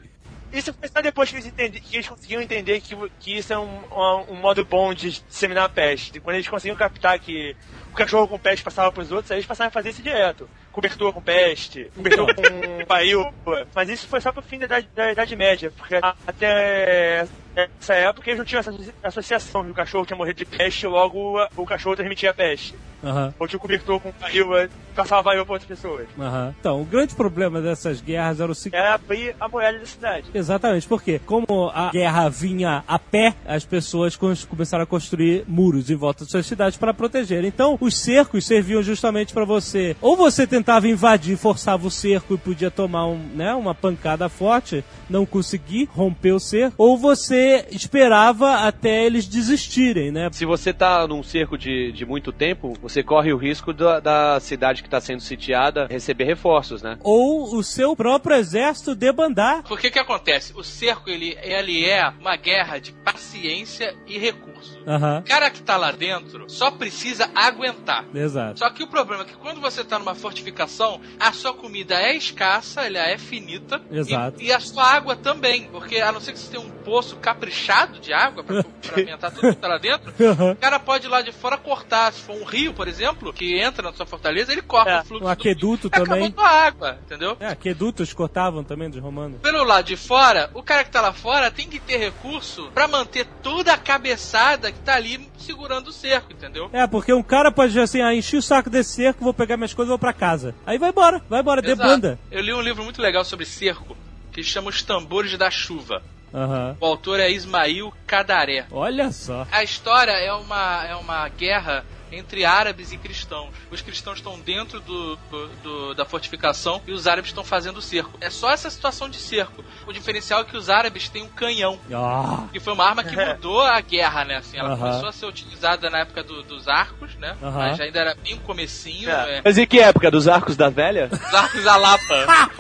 Isso 0.52 0.74
foi 0.74 0.90
só 0.90 1.02
depois 1.02 1.30
que 1.30 1.36
eles, 1.36 1.46
entendi, 1.46 1.80
que 1.80 1.96
eles 1.96 2.10
conseguiam 2.10 2.42
entender 2.42 2.82
que, 2.82 2.96
que 3.20 3.38
isso 3.38 3.54
é 3.54 3.58
um, 3.58 3.80
um, 3.92 4.34
um 4.34 4.36
modo 4.36 4.66
bom 4.66 4.94
de 4.94 5.22
disseminar 5.22 5.66
a 5.66 5.70
peste. 5.70 6.20
Quando 6.20 6.36
eles 6.36 6.48
conseguiam 6.48 6.76
captar 6.76 7.18
que 7.20 7.56
o 7.92 7.96
cachorro 7.96 8.28
com 8.28 8.40
peste 8.40 8.64
passava 8.64 8.92
pros 8.92 9.12
outros, 9.12 9.32
aí 9.32 9.38
eles 9.38 9.48
passaram 9.48 9.68
a 9.70 9.72
fazer 9.72 9.90
isso 9.90 10.02
direto. 10.02 10.50
Cobertura 10.72 11.12
com 11.12 11.22
peste, 11.22 11.92
cobertura 11.96 12.34
com 12.34 12.86
paíba. 12.86 13.32
Mas 13.76 13.90
isso 13.90 14.08
foi 14.08 14.22
só 14.22 14.32
pro 14.32 14.42
fim 14.42 14.60
da 14.60 14.66
Idade, 14.66 14.90
da 14.96 15.12
idade 15.12 15.36
Média, 15.36 15.72
porque 15.76 15.96
até 15.96 17.28
essa 17.56 17.94
época 17.94 18.30
eles 18.30 18.38
não 18.38 18.46
tinham 18.46 18.62
essa 18.62 18.74
associação 19.04 19.66
que 19.66 19.72
o 19.72 19.74
cachorro 19.74 20.06
tinha 20.06 20.18
morrido 20.18 20.38
de 20.38 20.46
peste, 20.46 20.88
logo 20.88 21.38
o 21.56 21.66
cachorro 21.66 21.96
transmitia 21.96 22.30
a 22.32 22.34
peste. 22.34 22.74
Aham. 23.04 23.34
Ou 23.40 23.48
tinha 23.48 23.60
cobertor 23.60 24.00
com 24.00 24.12
paíba, 24.12 24.70
passava 24.96 25.24
paíba 25.24 25.44
pra 25.44 25.54
outras 25.54 25.68
pessoas. 25.68 26.08
Aham. 26.20 26.54
Então, 26.60 26.80
o 26.80 26.86
grande 26.86 27.16
problema 27.16 27.60
dessas 27.60 28.00
guerras 28.00 28.40
era 28.40 28.52
o 28.52 28.56
seguinte. 28.56 28.80
Era 28.80 28.94
abrir 28.94 29.36
a 29.40 29.48
muralha 29.48 29.80
da 29.80 29.86
cidade. 29.88 30.30
Exatamente, 30.34 30.88
porque 30.88 31.18
como 31.18 31.72
a 31.74 31.90
guerra 31.90 32.30
vinha 32.30 32.84
a 32.88 33.00
pé, 33.00 33.34
as 33.44 33.66
pessoas 33.66 34.16
começaram 34.16 34.84
a 34.84 34.88
construir 34.88 35.44
muros 35.48 35.90
em 35.90 35.96
volta 35.96 36.26
de 36.26 36.32
suas 36.32 36.46
cidades 36.46 36.78
para 36.78 36.94
proteger. 36.94 37.44
Então, 37.44 37.76
os 37.82 37.98
cercos 37.98 38.46
serviam 38.46 38.82
justamente 38.84 39.34
para 39.34 39.44
você. 39.44 39.96
Ou 40.00 40.16
você 40.16 40.46
tentava 40.46 40.88
invadir, 40.88 41.36
forçava 41.36 41.88
o 41.88 41.92
cerco 41.92 42.36
e 42.36 42.38
podia 42.38 42.72
tomar 42.72 43.08
um, 43.08 43.18
né, 43.34 43.54
uma 43.54 43.74
pancada 43.74 44.30
forte, 44.30 44.84
não 45.10 45.26
conseguir 45.26 45.90
romper 45.92 46.32
o 46.32 46.40
cerco, 46.40 46.76
ou 46.78 46.98
você 46.98 47.66
esperava 47.72 48.68
até 48.68 49.06
eles 49.06 49.28
desistirem, 49.28 50.12
né? 50.12 50.30
Se 50.32 50.46
você 50.46 50.72
tá 50.72 51.08
num 51.08 51.24
cerco 51.24 51.58
de, 51.58 51.92
de 51.92 52.06
muito 52.06 52.32
tempo, 52.32 52.74
você 52.82 53.04
corre 53.04 53.34
o 53.34 53.38
risco 53.38 53.74
da, 53.74 54.00
da 54.00 54.40
cidade 54.40 54.84
que 54.84 54.90
tá 54.90 55.02
sendo 55.02 55.22
sitiada 55.22 55.88
receber 55.88 56.26
reforços, 56.26 56.82
né? 56.82 56.98
Ou 57.02 57.56
o 57.56 57.64
seu 57.64 57.96
próprio 57.96 58.36
exército 58.36 58.96
debandar. 58.96 59.64
Porque 59.64 59.88
o 59.88 59.92
que 59.92 60.00
acontece? 60.00 60.54
O 60.56 60.64
cerco, 60.64 61.10
ele, 61.10 61.38
ele 61.42 61.86
é 61.86 62.08
uma 62.20 62.36
guerra 62.36 62.80
de 62.80 62.92
paciência 62.92 63.96
e 64.08 64.18
recurso. 64.18 64.80
Aham. 64.88 65.20
O 65.20 65.24
cara 65.24 65.50
que 65.50 65.62
tá 65.62 65.78
lá 65.78 65.92
dentro 65.92 66.50
só 66.50 66.72
precisa 66.72 67.30
aguentar. 67.36 67.71
Exato. 68.14 68.60
Só 68.60 68.70
que 68.70 68.84
o 68.84 68.88
problema 68.88 69.24
é 69.24 69.26
que 69.26 69.34
quando 69.36 69.60
você 69.62 69.84
tá 69.84 69.98
numa 70.00 70.16
fortificação, 70.16 71.00
a 71.20 71.32
sua 71.32 71.54
comida 71.54 71.96
é 71.96 72.16
escassa, 72.16 72.82
ela 72.82 73.00
é 73.00 73.18
finita. 73.18 73.82
Exato. 73.92 74.42
E, 74.42 74.48
e 74.48 74.54
a 74.54 74.60
sua 74.60 74.84
água 74.84 75.16
também. 75.16 75.68
Porque 75.72 75.98
a 75.98 76.12
não 76.12 76.20
ser 76.20 76.34
que 76.34 76.40
você 76.40 76.52
tenha 76.52 76.64
um 76.66 76.70
poço 76.70 77.16
caprichado 77.18 78.00
de 78.00 78.14
água 78.14 78.44
pra, 78.44 78.64
pra 78.82 78.96
alimentar 78.96 79.32
tudo 79.32 79.50
que 79.50 79.56
tá 79.62 79.68
lá 79.68 79.78
dentro, 79.78 80.14
Aham. 80.24 80.52
o 80.52 80.56
cara 80.56 80.80
pode 80.80 81.06
ir 81.08 81.10
lá 81.10 81.22
de 81.22 81.32
fora 81.32 81.58
cortar. 81.58 82.12
Se 82.14 82.22
for 82.22 82.36
um 82.36 82.44
rio, 82.44 82.74
por 82.74 82.88
exemplo, 82.88 83.32
que 83.34 83.60
entra 83.60 83.84
na 83.84 83.94
sua 83.94 84.06
fortaleza, 84.06 84.52
ele 84.52 84.62
corta 84.62 84.90
É, 84.92 85.00
o 85.02 85.06
fluxo. 85.06 85.24
Um 85.24 85.28
do- 85.28 85.32
aqueduto 85.32 85.88
Acabou 85.88 86.08
também. 86.16 86.32
tua 86.32 86.48
água, 86.50 87.00
entendeu? 87.06 87.38
É, 87.40 87.48
aquedutos 87.48 88.14
cortavam 88.14 88.64
também 88.64 88.90
dos 88.90 89.02
romanos. 89.02 89.40
Pelo 89.42 89.64
lado 89.64 89.86
de 89.86 89.96
fora, 89.98 90.50
o 90.54 90.64
cara 90.64 90.84
que 90.84 90.92
tá 90.92 91.02
lá 91.02 91.14
fora 91.14 91.50
tem 91.52 91.68
que 91.68 91.80
ter 91.80 91.98
recurso 91.98 92.70
pra 92.74 92.88
manter 92.88 93.26
toda 93.42 93.74
a 93.74 93.78
cabeçada 93.78 94.72
que 94.72 94.80
tá 94.80 94.96
ali 94.96 95.31
segurando 95.42 95.88
o 95.88 95.92
cerco, 95.92 96.32
entendeu? 96.32 96.70
É, 96.72 96.86
porque 96.88 97.14
um 97.14 97.24
cara 97.24 97.52
pode 97.52 97.70
dizer 97.70 97.82
assim, 97.82 98.02
ah, 98.02 98.14
enchi 98.14 98.38
o 98.38 98.42
saco 98.42 98.70
desse 98.70 98.96
cerco, 98.96 99.24
vou 99.24 99.34
pegar 99.34 99.58
minhas 99.58 99.74
coisas 99.74 99.90
e 99.90 99.94
vou 99.94 100.00
pra 100.00 100.14
casa. 100.14 100.56
Aí 100.66 100.78
vai 100.78 100.90
embora, 100.90 101.22
vai 101.30 101.42
embora, 101.42 101.62
Exato. 101.62 101.78
debanda. 101.78 102.20
Eu 102.30 102.42
li 102.42 102.54
um 102.54 102.62
livro 102.62 102.84
muito 102.84 103.02
legal 103.02 103.26
sobre 103.26 103.46
cerco, 103.46 103.98
que 104.32 104.44
chama 104.44 104.70
Os 104.70 104.82
Tambores 104.82 105.38
da 105.38 105.50
Chuva. 105.52 106.02
Aham. 106.34 106.78
O 106.80 106.86
autor 106.86 107.20
é 107.20 107.30
Ismail 107.30 107.92
Kadaré. 108.08 108.66
Olha 108.72 109.12
só. 109.12 109.46
A 109.52 109.64
história 109.64 110.14
é 110.14 110.32
uma, 110.32 110.86
é 110.86 110.96
uma 110.96 111.28
guerra 111.28 111.84
entre 112.12 112.46
árabes 112.46 112.92
e 112.92 112.98
cristãos. 112.98 113.50
Os 113.72 113.82
cristãos 113.82 114.18
estão 114.18 114.40
dentro 114.40 114.80
do, 114.82 115.16
do- 115.16 115.48
do- 115.64 115.94
da 115.96 116.06
fortificação 116.06 116.82
e 116.88 116.92
os 116.92 117.08
árabes 117.08 117.30
estão 117.32 117.44
fazendo 117.44 117.78
o 117.78 117.82
cerco. 117.82 118.18
É 118.22 118.30
só 118.30 118.52
essa 118.52 118.70
situação 118.70 119.10
de 119.10 119.18
cerco. 119.18 119.64
O 119.88 119.94
diferencial 119.94 120.42
é 120.42 120.44
que 120.44 120.58
os 120.58 120.70
árabes 120.70 121.10
têm 121.10 121.24
um 121.24 121.28
canhão. 121.30 121.80
Ah, 121.94 122.46
Que 122.52 122.60
foi 122.60 122.74
uma 122.74 122.86
arma 122.86 123.04
que 123.04 123.16
mudou 123.16 123.62
a 123.62 123.80
guerra, 123.82 124.26
né? 124.26 124.38
Assim, 124.38 124.58
ela 124.58 124.70
Aham. 124.70 124.78
começou 124.78 125.10
a 125.10 125.12
ser 125.12 125.26
utilizada 125.26 125.90
na 125.90 126.00
época 126.00 126.24
do- 126.24 126.44
dos 126.44 126.68
arcos, 126.68 127.16
né? 127.16 127.36
Aham. 127.42 127.58
Mas 127.70 127.80
ainda 127.80 128.00
era 128.00 128.16
bem 128.16 128.36
o 128.36 128.40
comecinho, 128.42 129.10
É. 129.10 129.38
é. 129.38 129.42
Mas 129.44 129.58
em 129.58 129.66
que 129.66 129.80
época? 129.80 130.12
Dos 130.12 130.28
arcos 130.28 130.56
da 130.56 130.70
velha? 130.70 131.08
Dos 131.08 131.34
arcos 131.34 131.66
a 131.68 131.76
lapa. 131.78 132.52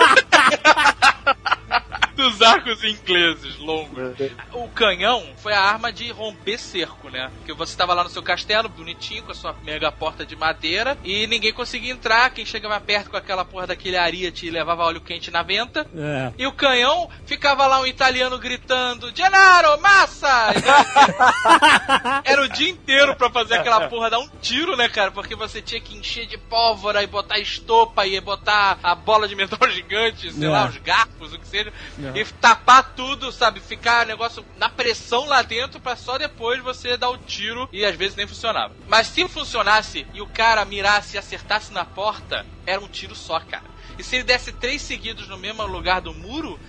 dos 2.21 2.41
arcos 2.41 2.83
ingleses 2.83 3.57
longos. 3.57 4.15
O 4.53 4.67
canhão 4.69 5.25
foi 5.37 5.53
a 5.53 5.59
arma 5.61 5.91
de 5.91 6.11
romper 6.11 6.57
cerco, 6.57 7.09
né? 7.09 7.31
Porque 7.37 7.53
você 7.53 7.75
tava 7.75 7.93
lá 7.93 8.03
no 8.03 8.09
seu 8.09 8.21
castelo, 8.23 8.69
bonitinho, 8.69 9.23
com 9.23 9.31
a 9.31 9.35
sua 9.35 9.53
mega 9.63 9.91
porta 9.91 10.25
de 10.25 10.35
madeira, 10.35 10.97
e 11.03 11.25
ninguém 11.27 11.53
conseguia 11.53 11.91
entrar. 11.91 12.29
Quem 12.31 12.45
chegava 12.45 12.79
perto 12.79 13.09
com 13.09 13.17
aquela 13.17 13.43
porra 13.43 13.67
daquele 13.67 13.97
ariete 13.97 14.49
levava 14.49 14.83
óleo 14.83 15.01
quente 15.01 15.31
na 15.31 15.41
venta. 15.43 15.85
é. 15.95 16.31
E 16.37 16.45
o 16.47 16.51
canhão 16.53 17.09
ficava 17.25 17.65
lá 17.67 17.79
um 17.79 17.85
italiano 17.85 18.37
gritando: 18.37 19.11
Gennaro, 19.15 19.79
massa! 19.81 20.53
Era 22.23 22.43
o 22.43 22.47
dia 22.49 22.69
inteiro 22.69 23.15
pra 23.15 23.29
fazer 23.29 23.55
aquela 23.55 23.87
porra 23.87 24.09
dar 24.09 24.19
um 24.19 24.29
tiro, 24.41 24.75
né, 24.75 24.87
cara? 24.89 25.11
Porque 25.11 25.35
você 25.35 25.61
tinha 25.61 25.79
que 25.81 25.95
encher 25.97 26.25
de 26.25 26.37
pólvora 26.37 27.03
e 27.03 27.07
botar 27.07 27.39
estopa 27.39 28.05
e 28.05 28.19
botar 28.19 28.77
a 28.83 28.95
bola 28.95 29.27
de 29.27 29.35
metal 29.35 29.59
gigante, 29.69 30.31
sei 30.31 30.47
É. 30.47 30.49
lá, 30.49 30.65
os 30.67 30.77
garfos, 30.77 31.33
o 31.33 31.39
que 31.39 31.47
seja, 31.47 31.71
É. 32.03 32.10
e 32.15 32.25
tapar 32.25 32.93
tudo, 32.95 33.31
sabe? 33.31 33.59
Ficar 33.59 34.05
negócio 34.05 34.45
na 34.57 34.69
pressão 34.69 35.25
lá 35.25 35.41
dentro 35.41 35.79
pra 35.79 35.95
só 35.95 36.17
depois 36.17 36.61
você 36.61 36.97
dar 36.97 37.09
o 37.09 37.17
tiro 37.17 37.69
e 37.71 37.85
às 37.85 37.95
vezes 37.95 38.15
nem 38.15 38.27
funcionava. 38.27 38.73
Mas 38.87 39.07
se 39.07 39.27
funcionasse 39.27 40.05
e 40.13 40.21
o 40.21 40.27
cara 40.27 40.65
mirasse 40.65 41.15
e 41.15 41.19
acertasse 41.19 41.73
na 41.73 41.85
porta, 41.85 42.45
era 42.65 42.81
um 42.81 42.87
tiro 42.87 43.15
só, 43.15 43.39
cara. 43.39 43.69
E 43.97 44.03
se 44.03 44.17
ele 44.17 44.23
desse 44.23 44.51
três 44.51 44.81
seguidos 44.81 45.27
no 45.27 45.37
mesmo 45.37 45.65
lugar 45.65 46.01
do 46.01 46.13
muro, 46.13 46.59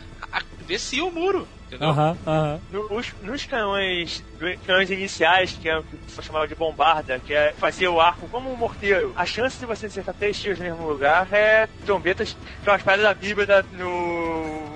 descia 0.66 1.04
o 1.04 1.10
muro, 1.10 1.48
entendeu? 1.66 1.88
Aham, 1.90 2.18
aham. 2.26 2.60
Nos, 2.70 3.12
nos 3.20 3.44
canhões, 3.44 4.24
canhões 4.66 4.90
iniciais, 4.90 5.52
que 5.52 5.68
é 5.68 5.78
o 5.78 5.82
que 5.82 5.98
se 6.06 6.22
chamava 6.22 6.48
de 6.48 6.54
bombarda, 6.54 7.18
que 7.18 7.34
é 7.34 7.52
fazer 7.52 7.88
o 7.88 8.00
arco 8.00 8.28
como 8.28 8.50
um 8.50 8.56
morteiro, 8.56 9.12
a 9.16 9.26
chance 9.26 9.58
de 9.58 9.66
você 9.66 9.86
acertar 9.86 10.14
três 10.14 10.40
tiros 10.40 10.58
no 10.58 10.64
mesmo 10.64 10.86
lugar 10.86 11.32
é 11.32 11.66
trombetas, 11.84 12.36
que 12.62 12.68
é 12.68 12.72
umas 12.72 12.82
paradas 12.82 13.04
da 13.04 13.14
Bíblia 13.14 13.46
da, 13.46 13.62
no. 13.62 14.71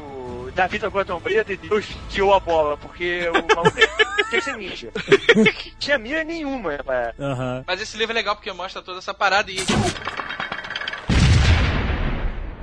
Da 0.57 0.66
vida 0.66 0.90
com 0.90 0.98
a 0.98 1.04
trombeta 1.04 1.52
e 1.52 1.57
Deus 1.59 1.86
tirou 2.09 2.32
a 2.32 2.40
bola, 2.40 2.78
porque 2.78 3.28
o 3.28 3.54
maluco 3.54 3.76
tinha 3.76 4.26
que 4.30 4.40
ser 4.40 4.57
ninja. 4.57 4.90
Tinha 5.78 5.98
mira 5.98 6.24
nenhuma, 6.24 6.76
rapaz. 6.76 7.14
Aham. 7.20 7.62
Mas 7.66 7.82
esse 7.82 7.94
livro 7.98 8.14
é 8.14 8.18
legal 8.18 8.34
porque 8.34 8.50
mostra 8.52 8.80
toda 8.80 8.98
essa 8.98 9.12
parada 9.12 9.50
e 9.50 9.59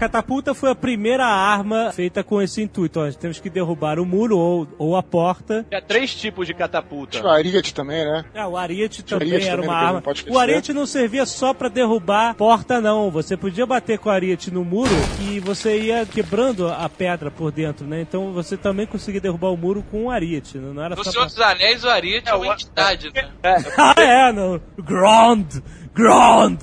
catapulta 0.04 0.54
foi 0.54 0.70
a 0.70 0.76
primeira 0.76 1.26
arma 1.26 1.91
feita 1.93 2.24
com 2.24 2.41
esse 2.41 2.62
intuito. 2.62 2.99
Ó, 2.99 3.10
temos 3.12 3.39
que 3.39 3.49
derrubar 3.49 3.99
o 3.99 4.06
muro 4.06 4.38
ou, 4.38 4.68
ou 4.78 4.97
a 4.97 5.04
porta. 5.04 5.66
Tinha 5.70 5.82
três 5.82 6.14
tipos 6.14 6.45
de 6.45 6.54
catapulta. 6.54 7.12
Tinha 7.18 7.24
o 7.24 7.30
Ariete 7.30 7.74
também, 7.74 8.04
né? 8.04 8.26
É, 8.34 8.45
o 8.45 8.58
ariete 8.58 9.01
o 9.01 9.04
também 9.04 9.30
ariete 9.30 9.47
era 9.47 9.62
também, 9.62 9.70
uma 9.70 9.82
não 9.82 9.88
arma. 9.88 10.04
O 10.30 10.39
ariete 10.39 10.74
não 10.74 10.86
servia 10.86 11.26
só 11.26 11.54
pra 11.54 11.70
derrubar 11.70 12.36
porta, 12.36 12.82
não. 12.82 13.10
Você 13.12 13.38
podia 13.38 13.66
bater 13.66 13.97
com 13.97 14.10
o 14.10 14.12
ariete 14.12 14.51
no 14.51 14.66
muro 14.66 14.91
e 15.22 15.39
você 15.39 15.80
ia 15.80 16.06
quebrando 16.06 16.68
a 16.68 16.89
pedra 16.89 17.32
por 17.32 17.51
dentro, 17.51 17.86
né? 17.88 18.01
Então 18.01 18.34
você 18.34 18.58
também 18.58 18.86
conseguia 18.86 19.22
derrubar 19.22 19.49
o 19.49 19.58
muro 19.58 19.84
com 19.89 20.06
o 20.06 20.12
ariete. 20.12 20.58
Não 20.58 20.74
não 20.74 20.84
era 20.84 20.95
No 20.95 21.04
só 21.04 21.12
Senhor 21.12 21.26
pra... 21.28 21.34
dos 21.34 21.39
Anéis, 21.39 21.84
o 21.84 21.89
Ariete 21.89 22.30
é 22.30 22.34
uma 22.36 22.54
entidade, 22.54 23.12
né? 23.14 23.30
Ah, 23.78 23.95
é, 23.97 24.32
não. 24.32 24.60
Grand! 24.78 25.45
Grand! 25.93 26.57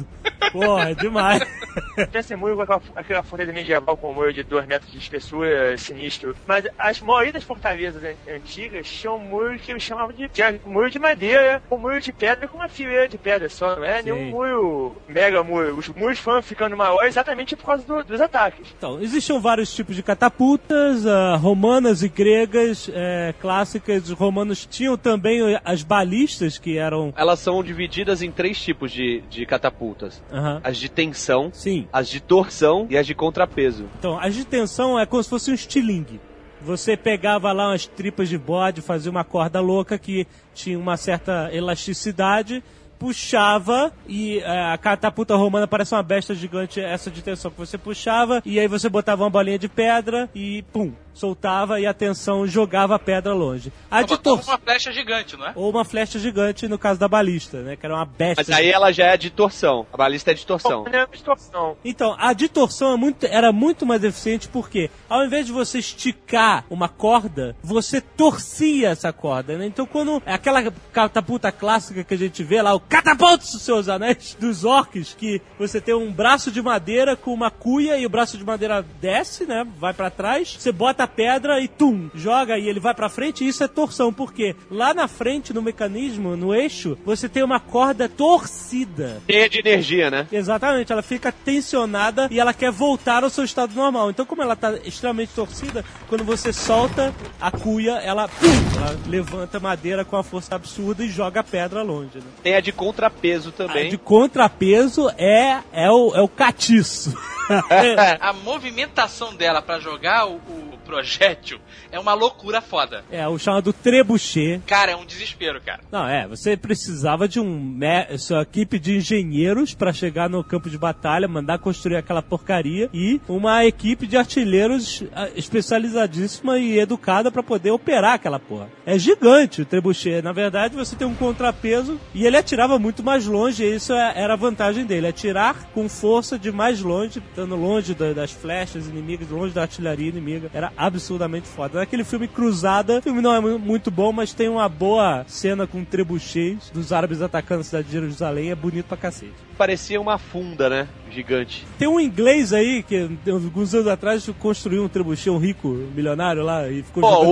Porra, 0.52 0.90
é 0.90 0.94
demais. 0.94 1.42
Esse 2.12 2.34
muro 2.34 2.56
com 2.56 2.62
aquela, 2.62 2.82
aquela 2.96 3.22
fortaleza 3.22 3.52
medieval 3.52 3.96
com 3.96 4.10
um 4.10 4.14
muro 4.14 4.32
de 4.32 4.42
2 4.42 4.66
metros 4.66 4.90
de 4.90 4.98
espessura, 4.98 5.76
sinistro. 5.78 6.34
Mas 6.46 6.64
as 6.76 7.00
maioria 7.00 7.32
das 7.34 7.44
fortalezas 7.44 8.02
an- 8.02 8.34
antigas 8.34 8.88
tinham 8.90 9.16
um 9.16 9.20
muro 9.20 9.56
que 9.58 9.70
eles 9.70 9.82
chamavam 9.82 10.12
de 10.12 10.28
tinha 10.28 10.58
um 10.66 10.72
muro 10.72 10.90
de 10.90 10.98
madeira, 10.98 11.62
um 11.70 11.76
muro 11.76 12.00
de 12.00 12.12
pedra 12.12 12.48
com 12.48 12.56
uma 12.58 12.68
fileira 12.68 13.08
de 13.08 13.16
pedra 13.16 13.48
só, 13.48 13.76
não 13.76 13.84
é 13.84 14.02
Sim. 14.02 14.10
nenhum 14.10 14.30
muro 14.30 14.96
mega 15.08 15.42
muro. 15.44 15.76
Os 15.78 15.88
muros 15.88 16.18
foram 16.18 16.42
ficando 16.42 16.76
maiores 16.76 17.10
exatamente 17.10 17.54
por 17.54 17.66
causa 17.66 17.84
do- 17.84 18.02
dos 18.02 18.20
ataques. 18.20 18.66
Então, 18.76 19.00
existiam 19.00 19.40
vários 19.40 19.72
tipos 19.72 19.94
de 19.94 20.02
catapultas, 20.02 21.06
ah, 21.06 21.36
romanas 21.36 22.02
e 22.02 22.08
gregas, 22.08 22.90
eh, 22.92 23.32
clássicas. 23.40 24.04
Os 24.10 24.18
romanos 24.18 24.66
tinham 24.66 24.96
também 24.98 25.40
as 25.64 25.82
balistas, 25.84 26.58
que 26.58 26.76
eram. 26.76 27.12
Elas 27.16 27.38
são 27.38 27.62
divididas 27.62 28.22
em 28.22 28.30
três 28.32 28.60
tipos 28.60 28.90
de, 28.90 29.19
de 29.28 29.44
catapultas. 29.46 30.22
Aham. 30.32 30.60
As 30.62 30.76
de 30.76 30.88
tensão, 30.88 31.50
Sim. 31.52 31.86
as 31.92 32.08
de 32.08 32.20
torção 32.20 32.86
e 32.88 32.96
as 32.96 33.06
de 33.06 33.14
contrapeso. 33.14 33.86
Então, 33.98 34.18
a 34.18 34.28
de 34.28 34.44
tensão 34.44 34.98
é 34.98 35.06
como 35.06 35.22
se 35.22 35.30
fosse 35.30 35.50
um 35.50 35.54
estilingue. 35.54 36.20
Você 36.62 36.96
pegava 36.96 37.52
lá 37.52 37.68
umas 37.68 37.86
tripas 37.86 38.28
de 38.28 38.36
bode, 38.36 38.82
fazia 38.82 39.10
uma 39.10 39.24
corda 39.24 39.60
louca 39.60 39.98
que 39.98 40.26
tinha 40.54 40.78
uma 40.78 40.96
certa 40.96 41.48
elasticidade, 41.52 42.62
puxava 42.98 43.90
e 44.06 44.40
eh, 44.40 44.72
a 44.72 44.76
catapulta 44.76 45.34
romana 45.34 45.66
parece 45.66 45.94
uma 45.94 46.02
besta 46.02 46.34
gigante, 46.34 46.78
essa 46.78 47.10
de 47.10 47.22
tensão 47.22 47.50
que 47.50 47.56
você 47.56 47.78
puxava, 47.78 48.42
e 48.44 48.60
aí 48.60 48.68
você 48.68 48.90
botava 48.90 49.24
uma 49.24 49.30
bolinha 49.30 49.58
de 49.58 49.70
pedra 49.70 50.28
e 50.34 50.62
pum, 50.70 50.92
soltava 51.14 51.80
e 51.80 51.86
a 51.86 51.92
tensão 51.94 52.46
jogava 52.46 52.94
a 52.94 52.98
pedra 52.98 53.32
longe. 53.34 53.72
A 53.90 54.02
de 54.02 54.16
torção. 54.18 54.54
uma 54.54 54.58
flecha 54.58 54.92
gigante, 54.92 55.36
não 55.36 55.46
é? 55.46 55.52
Ou 55.54 55.70
uma 55.70 55.84
flecha 55.84 56.18
gigante 56.18 56.66
no 56.68 56.78
caso 56.78 56.98
da 57.00 57.08
balista, 57.08 57.60
né? 57.62 57.76
Que 57.76 57.84
era 57.86 57.94
uma 57.94 58.04
besta. 58.04 58.44
Mas 58.46 58.50
aí 58.50 58.70
ela 58.70 58.92
já 58.92 59.06
é 59.06 59.16
de 59.16 59.30
torção. 59.30 59.86
A 59.92 59.96
balista 59.96 60.30
é 60.30 60.34
de 60.34 60.46
torção. 60.46 60.84
Não 60.84 60.92
é 60.92 60.98
uma 61.04 61.08
distorção. 61.08 61.76
Então, 61.84 62.14
a 62.18 62.32
de 62.32 62.48
torção 62.48 62.92
é 62.92 62.96
muito- 62.96 63.26
era 63.26 63.52
muito 63.52 63.84
mais 63.84 64.02
eficiente 64.04 64.48
porque, 64.48 64.90
ao 65.08 65.24
invés 65.24 65.46
de 65.46 65.52
você 65.52 65.78
esticar 65.78 66.64
uma 66.70 66.88
corda, 66.88 67.56
você 67.62 68.00
torcia 68.00 68.88
essa 68.90 69.12
corda, 69.12 69.56
né? 69.56 69.66
Então, 69.66 69.86
quando 69.86 70.22
aquela 70.26 70.62
catapulta 70.92 71.50
clássica 71.52 72.04
que 72.04 72.14
a 72.14 72.18
gente 72.18 72.42
vê 72.42 72.60
lá, 72.62 72.74
o 72.74 72.80
catapulta 72.80 73.38
dos 73.38 73.62
seus 73.62 73.88
anéis 73.88 74.36
dos 74.38 74.64
orcs, 74.64 75.14
que 75.14 75.40
você 75.58 75.80
tem 75.80 75.94
um 75.94 76.12
braço 76.12 76.50
de 76.50 76.62
madeira 76.62 77.16
com 77.16 77.32
uma 77.32 77.50
cuia 77.50 77.98
e 77.98 78.06
o 78.06 78.10
braço 78.10 78.36
de 78.38 78.44
madeira 78.44 78.84
desce, 79.00 79.44
né? 79.46 79.66
Vai 79.78 79.92
pra 79.92 80.10
trás, 80.10 80.56
você 80.58 80.72
bota 80.72 80.99
a 81.02 81.08
pedra 81.08 81.60
e 81.60 81.68
tum, 81.68 82.10
joga 82.14 82.58
e 82.58 82.68
ele 82.68 82.80
vai 82.80 82.94
pra 82.94 83.08
frente, 83.08 83.44
e 83.44 83.48
isso 83.48 83.62
é 83.64 83.68
torção, 83.68 84.12
porque 84.12 84.54
lá 84.70 84.92
na 84.94 85.08
frente, 85.08 85.52
no 85.52 85.62
mecanismo, 85.62 86.36
no 86.36 86.54
eixo, 86.54 86.96
você 87.04 87.28
tem 87.28 87.42
uma 87.42 87.60
corda 87.60 88.08
torcida. 88.08 89.22
Cheia 89.30 89.48
de 89.48 89.58
energia, 89.58 90.10
né? 90.10 90.26
Exatamente, 90.30 90.92
ela 90.92 91.02
fica 91.02 91.32
tensionada 91.32 92.28
e 92.30 92.38
ela 92.40 92.52
quer 92.52 92.70
voltar 92.70 93.24
ao 93.24 93.30
seu 93.30 93.44
estado 93.44 93.74
normal. 93.74 94.10
Então, 94.10 94.26
como 94.26 94.42
ela 94.42 94.54
está 94.54 94.74
extremamente 94.84 95.32
torcida, 95.34 95.84
quando 96.08 96.24
você 96.24 96.52
solta 96.52 97.14
a 97.40 97.50
cuia, 97.50 97.92
ela, 97.98 98.28
pum, 98.28 98.46
ela 98.76 98.98
levanta 99.06 99.56
a 99.56 99.60
madeira 99.60 100.04
com 100.04 100.16
uma 100.16 100.22
força 100.22 100.54
absurda 100.54 101.04
e 101.04 101.08
joga 101.08 101.40
a 101.40 101.44
pedra 101.44 101.82
longe. 101.82 102.18
Né? 102.18 102.24
Tem 102.42 102.54
a 102.54 102.60
de 102.60 102.72
contrapeso 102.72 103.50
A 103.50 103.52
também. 103.52 103.90
de 103.90 103.98
contrapeso 103.98 105.10
é, 105.16 105.60
é, 105.72 105.90
o, 105.90 106.14
é 106.14 106.20
o 106.20 106.28
catiço. 106.28 107.16
A 108.20 108.32
movimentação 108.32 109.34
dela 109.34 109.60
pra 109.60 109.80
jogar 109.80 110.26
o, 110.26 110.36
o 110.36 110.78
projétil 110.90 111.58
é 111.92 111.98
uma 112.00 112.14
loucura 112.14 112.60
foda. 112.60 113.04
é 113.10 113.26
o 113.28 113.38
chamado 113.38 113.72
trebuchet. 113.72 114.60
Cara, 114.66 114.90
é 114.92 114.96
um 114.96 115.06
desespero, 115.06 115.60
cara. 115.60 115.80
Não, 115.90 116.06
é, 116.08 116.26
você 116.26 116.56
precisava 116.56 117.28
de 117.28 117.38
um 117.38 117.78
sua 118.18 118.42
equipe 118.42 118.78
de 118.78 118.96
engenheiros 118.96 119.72
para 119.74 119.92
chegar 119.92 120.28
no 120.28 120.42
campo 120.42 120.68
de 120.68 120.76
batalha, 120.76 121.28
mandar 121.28 121.58
construir 121.58 121.96
aquela 121.96 122.20
porcaria 122.22 122.90
e 122.92 123.20
uma 123.28 123.64
equipe 123.64 124.06
de 124.06 124.16
artilheiros 124.16 125.04
ah, 125.14 125.28
especializadíssima 125.36 126.58
e 126.58 126.78
educada 126.78 127.30
para 127.30 127.42
poder 127.42 127.70
operar 127.70 128.14
aquela 128.14 128.38
porra. 128.38 128.68
É 128.84 128.98
gigante 128.98 129.62
o 129.62 129.64
trebuchet. 129.64 130.22
Na 130.22 130.32
verdade, 130.32 130.74
você 130.74 130.96
tem 130.96 131.06
um 131.06 131.14
contrapeso 131.14 131.98
e 132.14 132.26
ele 132.26 132.36
atirava 132.36 132.78
muito 132.78 133.02
mais 133.02 133.26
longe, 133.26 133.62
e 133.64 133.76
isso 133.76 133.92
é- 133.92 134.12
era 134.16 134.32
a 134.34 134.36
vantagem 134.36 134.84
dele, 134.84 135.06
atirar 135.06 135.66
com 135.72 135.88
força 135.88 136.38
de 136.38 136.50
mais 136.50 136.80
longe, 136.80 137.18
estando 137.20 137.54
longe 137.54 137.94
da- 137.94 138.12
das 138.12 138.32
flechas 138.32 138.86
inimigas, 138.88 139.28
longe 139.28 139.54
da 139.54 139.62
artilharia 139.62 140.08
inimiga. 140.08 140.50
Era 140.52 140.72
absurdamente 140.86 141.46
foda. 141.48 141.78
Naquele 141.78 142.04
filme 142.04 142.26
Cruzada, 142.28 142.98
o 142.98 143.02
filme 143.02 143.20
não 143.20 143.34
é 143.34 143.40
mu- 143.40 143.58
muito 143.58 143.90
bom, 143.90 144.12
mas 144.12 144.32
tem 144.32 144.48
uma 144.48 144.68
boa 144.68 145.24
cena 145.28 145.66
com 145.66 145.84
trebuchets 145.84 146.70
dos 146.70 146.92
árabes 146.92 147.20
atacando 147.22 147.60
a 147.60 147.64
cidade 147.64 147.86
de 147.88 147.92
Jerusalém, 147.92 148.50
é 148.50 148.54
bonito 148.54 148.86
pra 148.86 148.96
cacete. 148.96 149.32
Parecia 149.58 150.00
uma 150.00 150.16
funda, 150.18 150.68
né? 150.70 150.88
Gigante. 151.10 151.66
Tem 151.78 151.86
um 151.88 152.00
inglês 152.00 152.52
aí 152.52 152.82
que 152.82 153.08
alguns 153.30 153.74
anos 153.74 153.88
atrás 153.88 154.28
construiu 154.38 154.84
um 154.84 154.88
trebuchet, 154.88 155.30
um 155.30 155.38
rico 155.38 155.68
milionário 155.94 156.42
lá 156.42 156.68
e 156.68 156.82
ficou 156.82 157.02
Pô, 157.02 157.10
jogando... 157.10 157.30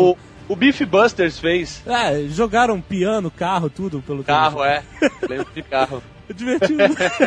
o, 0.49 0.53
o 0.53 0.57
Beef 0.57 0.80
Busters 0.82 1.38
fez 1.38 1.82
É, 1.86 2.26
jogaram 2.28 2.80
piano, 2.80 3.30
carro, 3.30 3.70
tudo 3.70 4.03
pelo 4.03 4.22
carro, 4.24 4.62
é. 4.64 4.82
Lembro 5.28 5.49
de 5.55 5.62
carro. 5.62 6.03
Divertido. 6.35 6.83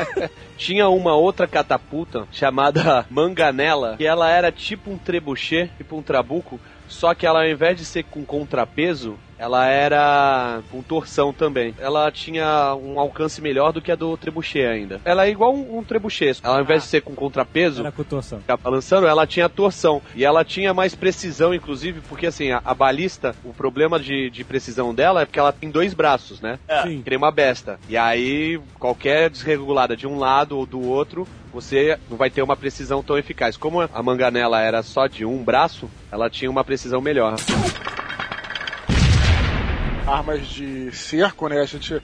Tinha 0.57 0.89
uma 0.89 1.15
outra 1.15 1.47
catapulta 1.47 2.27
chamada 2.31 3.05
Manganela, 3.09 3.95
que 3.97 4.05
ela 4.05 4.29
era 4.29 4.51
tipo 4.51 4.91
um 4.91 4.97
trebuchet, 4.97 5.71
tipo 5.77 5.97
um 5.97 6.01
trabuco, 6.01 6.59
só 6.87 7.13
que 7.13 7.25
ela 7.25 7.41
ao 7.41 7.49
invés 7.49 7.77
de 7.77 7.85
ser 7.85 8.03
com 8.03 8.23
contrapeso, 8.23 9.17
ela 9.41 9.65
era 9.65 10.61
com 10.69 10.83
torção 10.83 11.33
também. 11.33 11.73
Ela 11.79 12.11
tinha 12.11 12.75
um 12.75 12.99
alcance 12.99 13.41
melhor 13.41 13.73
do 13.73 13.81
que 13.81 13.91
a 13.91 13.95
do 13.95 14.15
trebuchet 14.15 14.67
ainda. 14.67 15.01
Ela 15.03 15.25
é 15.25 15.31
igual 15.31 15.51
um, 15.51 15.79
um 15.79 15.83
trebuchet. 15.83 16.39
Ela 16.43 16.57
ao 16.57 16.61
invés 16.61 16.83
de 16.83 16.89
ser 16.89 17.01
com 17.01 17.15
contrapeso, 17.15 17.81
Era 17.81 17.91
com 17.91 18.03
torção. 18.03 18.39
ficar 18.39 18.57
balançando, 18.57 19.07
ela 19.07 19.25
tinha 19.25 19.49
torção. 19.49 19.99
E 20.15 20.23
ela 20.23 20.45
tinha 20.45 20.75
mais 20.75 20.93
precisão, 20.93 21.55
inclusive, 21.55 22.01
porque 22.01 22.27
assim, 22.27 22.51
a, 22.51 22.61
a 22.63 22.75
balista, 22.75 23.35
o 23.43 23.51
problema 23.51 23.99
de, 23.99 24.29
de 24.29 24.43
precisão 24.43 24.93
dela 24.93 25.23
é 25.23 25.25
porque 25.25 25.39
ela 25.39 25.51
tem 25.51 25.71
dois 25.71 25.95
braços, 25.95 26.39
né? 26.39 26.59
Sim. 26.83 27.01
Que 27.01 27.09
nem 27.09 27.17
uma 27.17 27.31
besta. 27.31 27.79
E 27.89 27.97
aí, 27.97 28.61
qualquer 28.77 29.27
desregulada 29.31 29.97
de 29.97 30.05
um 30.05 30.19
lado 30.19 30.55
ou 30.55 30.67
do 30.67 30.79
outro, 30.87 31.27
você 31.51 31.97
não 32.07 32.15
vai 32.15 32.29
ter 32.29 32.43
uma 32.43 32.55
precisão 32.55 33.01
tão 33.01 33.17
eficaz. 33.17 33.57
Como 33.57 33.81
a 33.81 34.03
manganela 34.03 34.61
era 34.61 34.83
só 34.83 35.07
de 35.07 35.25
um 35.25 35.43
braço, 35.43 35.89
ela 36.11 36.29
tinha 36.29 36.51
uma 36.51 36.63
precisão 36.63 37.01
melhor. 37.01 37.35
Armas 40.11 40.47
de 40.47 40.91
cerco, 40.91 41.47
né? 41.47 41.61
A 41.61 41.65
gente 41.65 42.01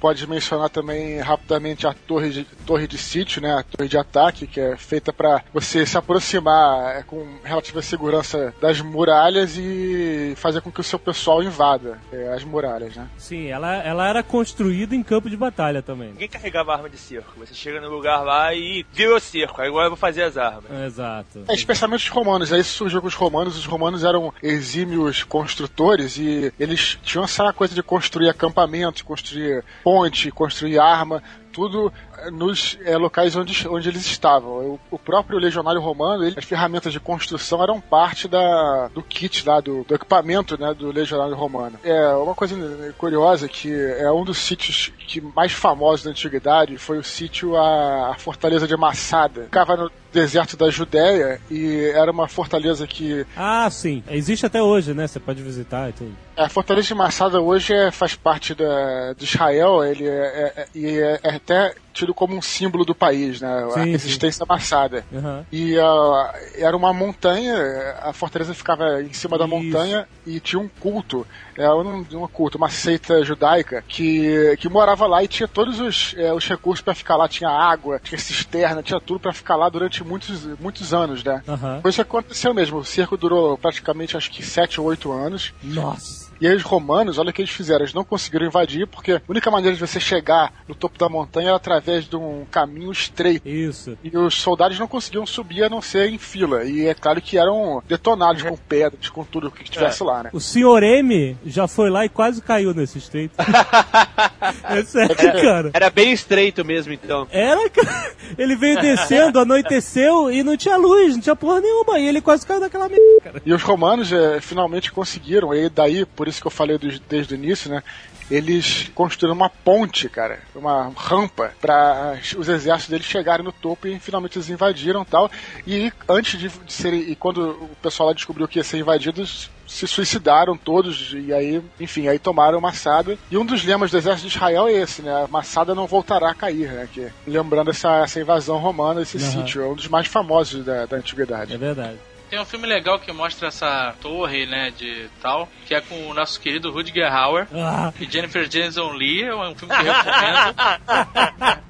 pode 0.00 0.26
mencionar 0.28 0.68
também 0.68 1.18
rapidamente 1.20 1.86
a 1.86 1.94
torre 1.94 2.30
de, 2.30 2.44
torre 2.66 2.86
de 2.86 2.98
sítio, 2.98 3.40
né? 3.40 3.54
A 3.54 3.62
torre 3.62 3.88
de 3.88 3.96
ataque, 3.96 4.46
que 4.46 4.60
é 4.60 4.76
feita 4.76 5.12
para 5.12 5.42
você 5.52 5.86
se 5.86 5.96
aproximar 5.96 6.96
é, 6.96 7.02
com 7.02 7.26
relativa 7.42 7.82
segurança 7.82 8.54
das 8.60 8.80
muralhas 8.80 9.56
e 9.56 10.34
fazer 10.36 10.60
com 10.60 10.70
que 10.70 10.80
o 10.80 10.84
seu 10.84 10.98
pessoal 10.98 11.42
invada 11.42 11.98
é, 12.12 12.32
as 12.32 12.44
muralhas, 12.44 12.96
né? 12.96 13.08
Sim, 13.16 13.48
ela, 13.48 13.76
ela 13.82 14.08
era 14.08 14.22
construída 14.22 14.94
em 14.94 15.02
campo 15.02 15.30
de 15.30 15.36
batalha 15.36 15.82
também. 15.82 16.10
Ninguém 16.10 16.28
carregava 16.28 16.72
arma 16.72 16.88
de 16.88 16.96
cerco. 16.96 17.32
Você 17.38 17.54
chega 17.54 17.80
no 17.80 17.88
lugar 17.88 18.22
lá 18.22 18.54
e 18.54 18.84
virou 18.92 19.18
cerco. 19.20 19.60
Agora 19.60 19.86
eu 19.86 19.90
vou 19.90 19.96
fazer 19.96 20.22
as 20.22 20.36
armas. 20.36 20.70
Exato. 20.86 21.44
É, 21.48 21.54
especialmente 21.54 22.04
os 22.04 22.08
romanos, 22.08 22.52
aí 22.52 22.62
surgiu 22.64 23.00
com 23.00 23.06
os 23.06 23.14
romanos, 23.14 23.56
os 23.56 23.66
romanos 23.66 24.04
eram 24.04 24.32
exímios 24.42 25.22
construtores 25.22 26.16
e 26.16 26.52
eles 26.58 26.98
tinham 27.02 27.24
essa 27.24 27.52
coisa 27.52 27.74
de 27.74 27.82
construir 27.82 28.28
acampamentos, 28.28 29.02
construir 29.02 29.64
ponte, 29.84 30.30
construir 30.32 30.78
arma, 30.78 31.22
tudo 31.52 31.92
nos 32.32 32.78
eh, 32.84 32.96
locais 32.96 33.36
onde, 33.36 33.66
onde 33.68 33.88
eles 33.88 34.04
estavam. 34.06 34.50
O, 34.50 34.80
o 34.92 34.98
próprio 34.98 35.38
legionário 35.38 35.80
romano, 35.80 36.24
ele- 36.24 36.34
as 36.38 36.44
ferramentas 36.44 36.92
de 36.92 37.00
construção 37.00 37.62
eram 37.62 37.80
parte 37.80 38.26
da, 38.28 38.88
do 38.88 39.02
kit 39.02 39.46
lá, 39.46 39.60
do, 39.60 39.84
do 39.84 39.94
equipamento 39.94 40.58
né, 40.60 40.72
do 40.74 40.90
legionário 40.90 41.34
romano. 41.34 41.78
É 41.84 42.08
uma 42.14 42.34
coisa 42.34 42.56
curiosa 42.98 43.48
que 43.48 43.72
é 43.72 44.10
um 44.10 44.24
dos 44.24 44.38
sítios 44.38 44.92
que 45.06 45.20
mais 45.20 45.52
famosos 45.52 46.04
da 46.04 46.10
antiguidade 46.10 46.76
foi 46.78 46.98
o 46.98 47.04
sítio 47.04 47.56
a, 47.56 48.10
a 48.10 48.14
fortaleza 48.14 48.66
de 48.66 48.76
Massada. 48.76 49.44
Ficava 49.44 49.76
no 49.76 49.90
deserto 50.12 50.56
da 50.56 50.70
Judéia 50.70 51.40
e 51.50 51.90
era 51.94 52.10
uma 52.10 52.28
fortaleza 52.28 52.86
que 52.86 53.26
Ah, 53.36 53.68
sim. 53.70 54.02
Existe 54.08 54.46
até 54.46 54.62
hoje, 54.62 54.94
né? 54.94 55.06
Você 55.08 55.18
pode 55.18 55.42
visitar 55.42 55.90
e 55.90 55.92
tudo. 55.92 56.16
a 56.36 56.48
fortaleza 56.48 56.86
de 56.88 56.94
Massada 56.94 57.40
hoje 57.40 57.72
é, 57.74 57.90
faz 57.90 58.14
parte 58.14 58.54
da, 58.54 59.12
de 59.12 59.24
Israel, 59.24 59.82
ele 59.84 60.06
é, 60.06 60.10
é- 60.10 60.52
é- 60.62 60.66
e 60.74 60.98
é, 61.00 61.20
é 61.22 61.34
até 61.34 61.74
tido 61.94 62.12
como 62.12 62.36
um 62.36 62.42
símbolo 62.42 62.84
do 62.84 62.94
país, 62.94 63.40
né? 63.40 63.64
a 63.64 63.70
Sim, 63.70 63.92
resistência 63.92 64.44
amassada. 64.46 65.04
Aham. 65.14 65.46
E 65.50 65.78
ah, 65.78 66.34
era 66.56 66.76
uma 66.76 66.92
montanha, 66.92 67.54
a 68.02 68.12
fortaleza 68.12 68.52
ficava 68.52 69.00
em 69.00 69.12
cima 69.12 69.38
da 69.38 69.46
Isso. 69.46 69.54
montanha 69.54 70.08
e 70.26 70.40
tinha 70.40 70.60
um 70.60 70.68
culto, 70.68 71.24
é, 71.56 71.70
um, 71.70 72.04
um 72.12 72.28
culto, 72.28 72.58
uma 72.58 72.68
seita 72.68 73.24
judaica 73.24 73.82
que, 73.86 74.56
que 74.58 74.68
morava 74.68 75.06
lá 75.06 75.22
e 75.22 75.28
tinha 75.28 75.48
todos 75.48 75.80
os, 75.80 76.14
é, 76.16 76.32
os 76.32 76.46
recursos 76.46 76.82
pra 76.82 76.94
ficar 76.94 77.16
lá. 77.16 77.28
Tinha 77.28 77.50
água, 77.50 78.00
tinha 78.02 78.18
cisterna, 78.18 78.82
tinha 78.82 79.00
tudo 79.00 79.20
pra 79.20 79.32
ficar 79.32 79.56
lá 79.56 79.68
durante 79.68 80.04
muitos, 80.04 80.44
muitos 80.58 80.92
anos, 80.92 81.22
né? 81.24 81.42
Foi 81.82 81.90
isso 81.90 81.96
que 81.96 82.08
aconteceu 82.08 82.54
mesmo. 82.54 82.78
O 82.78 82.84
cerco 82.84 83.16
durou 83.16 83.56
praticamente 83.58 84.16
acho 84.16 84.30
que 84.30 84.42
7 84.42 84.80
ou 84.80 84.86
8 84.86 85.10
anos. 85.12 85.52
Nossa. 85.62 86.24
E 86.40 86.46
aí 86.46 86.54
os 86.54 86.62
romanos, 86.62 87.18
olha 87.18 87.30
o 87.30 87.32
que 87.32 87.42
eles 87.42 87.50
fizeram, 87.50 87.82
eles 87.82 87.94
não 87.94 88.04
conseguiram 88.04 88.46
invadir 88.46 88.86
porque 88.86 89.12
a 89.12 89.22
única 89.28 89.50
maneira 89.50 89.74
de 89.74 89.80
você 89.80 90.00
chegar 90.00 90.52
no 90.68 90.74
topo 90.74 90.98
da 90.98 91.08
montanha 91.08 91.48
era 91.48 91.56
através 91.56 92.06
de 92.06 92.16
um 92.16 92.44
caminho 92.50 92.90
estreito. 92.90 93.48
Isso. 93.48 93.96
E 94.02 94.16
os 94.16 94.34
soldados 94.34 94.78
não 94.78 94.88
conseguiam 94.88 95.26
subir 95.26 95.64
a 95.64 95.68
não 95.68 95.80
ser 95.80 96.10
em 96.10 96.18
fila. 96.18 96.64
E 96.64 96.86
é 96.86 96.94
claro 96.94 97.20
que 97.20 97.38
eram 97.38 97.82
detonados 97.86 98.42
com 98.42 98.56
pedras, 98.56 99.08
com 99.08 99.24
tudo 99.24 99.50
que 99.50 99.64
tivesse 99.64 100.02
lá, 100.02 100.24
né? 100.24 100.30
O 100.32 100.40
senhor 100.40 100.82
M 100.82 101.36
já 101.44 101.66
foi 101.68 101.90
lá 101.90 102.04
e 102.04 102.08
quase 102.08 102.40
caiu 102.42 102.72
nesse 102.74 102.98
estreito. 102.98 103.34
é 104.64 104.82
sério, 104.84 105.16
cara. 105.16 105.70
Era 105.72 105.90
bem 105.90 106.12
estreito 106.12 106.64
mesmo, 106.64 106.92
então. 106.92 107.26
Era, 107.30 107.68
cara. 107.70 108.12
Ele 108.38 108.56
veio 108.56 108.80
descendo, 108.80 109.38
anoiteceu 109.38 110.30
e 110.30 110.42
não 110.42 110.56
tinha 110.56 110.76
luz, 110.76 111.14
não 111.14 111.20
tinha 111.22 111.36
porra 111.36 111.60
nenhuma. 111.60 111.98
E 111.98 112.06
ele 112.06 112.20
quase 112.20 112.46
caiu 112.46 112.60
naquela 112.60 112.88
merda, 112.88 113.20
cara. 113.22 113.42
E 113.44 113.52
os 113.52 113.62
romanos 113.62 114.12
eh, 114.12 114.40
finalmente 114.40 114.90
conseguiram, 114.92 115.54
e 115.54 115.68
daí, 115.68 116.04
por 116.04 116.28
isso 116.28 116.40
que 116.40 116.46
eu 116.46 116.50
falei 116.50 116.78
do- 116.78 116.98
desde 117.00 117.34
o 117.34 117.36
início, 117.36 117.70
né? 117.70 117.82
Eles 118.30 118.90
construíram 118.94 119.36
uma 119.36 119.50
ponte, 119.50 120.08
cara, 120.08 120.38
uma 120.54 120.90
rampa 120.96 121.52
para 121.60 122.18
os 122.38 122.48
exércitos 122.48 122.88
deles 122.88 123.06
chegarem 123.06 123.44
no 123.44 123.52
topo 123.52 123.86
e 123.86 123.98
finalmente 124.00 124.38
eles 124.38 124.48
invadiram 124.48 125.02
e 125.02 125.04
tal. 125.04 125.30
E 125.66 125.92
antes 126.08 126.40
de, 126.40 126.50
serem, 126.66 127.00
e 127.00 127.14
quando 127.14 127.50
o 127.50 127.70
pessoal 127.82 128.08
lá 128.08 128.14
descobriu 128.14 128.48
que 128.48 128.58
ia 128.58 128.64
ser 128.64 128.78
invadidos, 128.78 129.50
se 129.74 129.88
suicidaram 129.88 130.56
todos 130.56 131.12
e 131.12 131.32
aí, 131.34 131.60
enfim, 131.80 132.06
aí 132.06 132.16
tomaram 132.16 132.60
Massada. 132.60 133.18
E 133.28 133.36
um 133.36 133.44
dos 133.44 133.64
lemas 133.64 133.90
do 133.90 133.98
exército 133.98 134.28
de 134.28 134.36
Israel 134.36 134.68
é 134.68 134.72
esse, 134.72 135.02
né? 135.02 135.26
Massada 135.28 135.74
não 135.74 135.86
voltará 135.88 136.30
a 136.30 136.34
cair, 136.34 136.70
né? 136.70 136.88
Que, 136.92 137.08
lembrando 137.26 137.70
essa, 137.70 137.96
essa 137.96 138.20
invasão 138.20 138.58
romana, 138.58 139.02
esse 139.02 139.16
Aham. 139.18 139.30
sítio, 139.30 139.62
é 139.62 139.66
um 139.66 139.74
dos 139.74 139.88
mais 139.88 140.06
famosos 140.06 140.64
da, 140.64 140.86
da 140.86 140.96
antiguidade. 140.96 141.52
É 141.54 141.58
verdade. 141.58 141.98
Tem 142.30 142.40
um 142.40 142.44
filme 142.44 142.66
legal 142.66 142.98
que 143.00 143.12
mostra 143.12 143.48
essa 143.48 143.94
torre, 144.00 144.46
né, 144.46 144.72
de 144.76 145.08
tal, 145.20 145.48
que 145.66 145.74
é 145.74 145.80
com 145.80 146.08
o 146.08 146.14
nosso 146.14 146.40
querido 146.40 146.70
Rutger 146.70 147.12
Hauer 147.12 147.46
Ah, 147.52 147.92
e 148.00 148.10
Jennifer 148.10 148.48
Jason 148.48 148.92
Lee. 148.92 149.24
É 149.24 149.34
um 149.34 149.54
filme 149.56 149.74
que 149.74 149.86
eu 149.86 149.92
recomendo. 149.92 150.54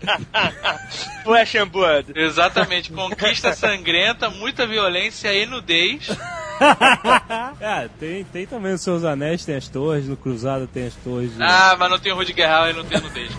Flash 1.25 1.55
and 1.57 1.69
Blood. 1.69 2.13
Exatamente. 2.15 2.93
Conquista 2.93 3.53
sangrenta, 3.55 4.29
muita 4.31 4.67
violência 4.67 5.33
e 5.35 5.47
nudez. 5.47 6.09
É, 7.61 7.89
tem, 7.99 8.25
tem 8.25 8.47
também 8.47 8.73
os 8.75 8.81
seus 8.81 9.05
anéis, 9.05 9.45
tem 9.45 9.57
as 9.57 9.69
torres, 9.69 10.07
no 10.09 10.17
Cruzado 10.17 10.67
tem 10.67 10.87
as 10.87 10.95
torres. 10.97 11.35
de- 11.37 11.43
Ah, 11.43 11.77
mas 11.79 11.91
não 11.91 11.99
tem 11.99 12.13
o 12.13 12.17
Rutger 12.17 12.51
Hauer 12.51 12.75
e 12.75 12.77
não 12.77 12.85
tem 12.85 12.99
a 12.99 13.01
nudez. 13.01 13.31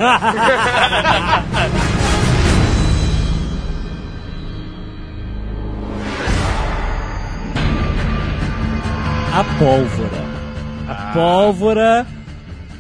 A 9.34 9.43
pólvora. 9.59 10.26
A 10.88 10.95
pólvora 11.13 12.07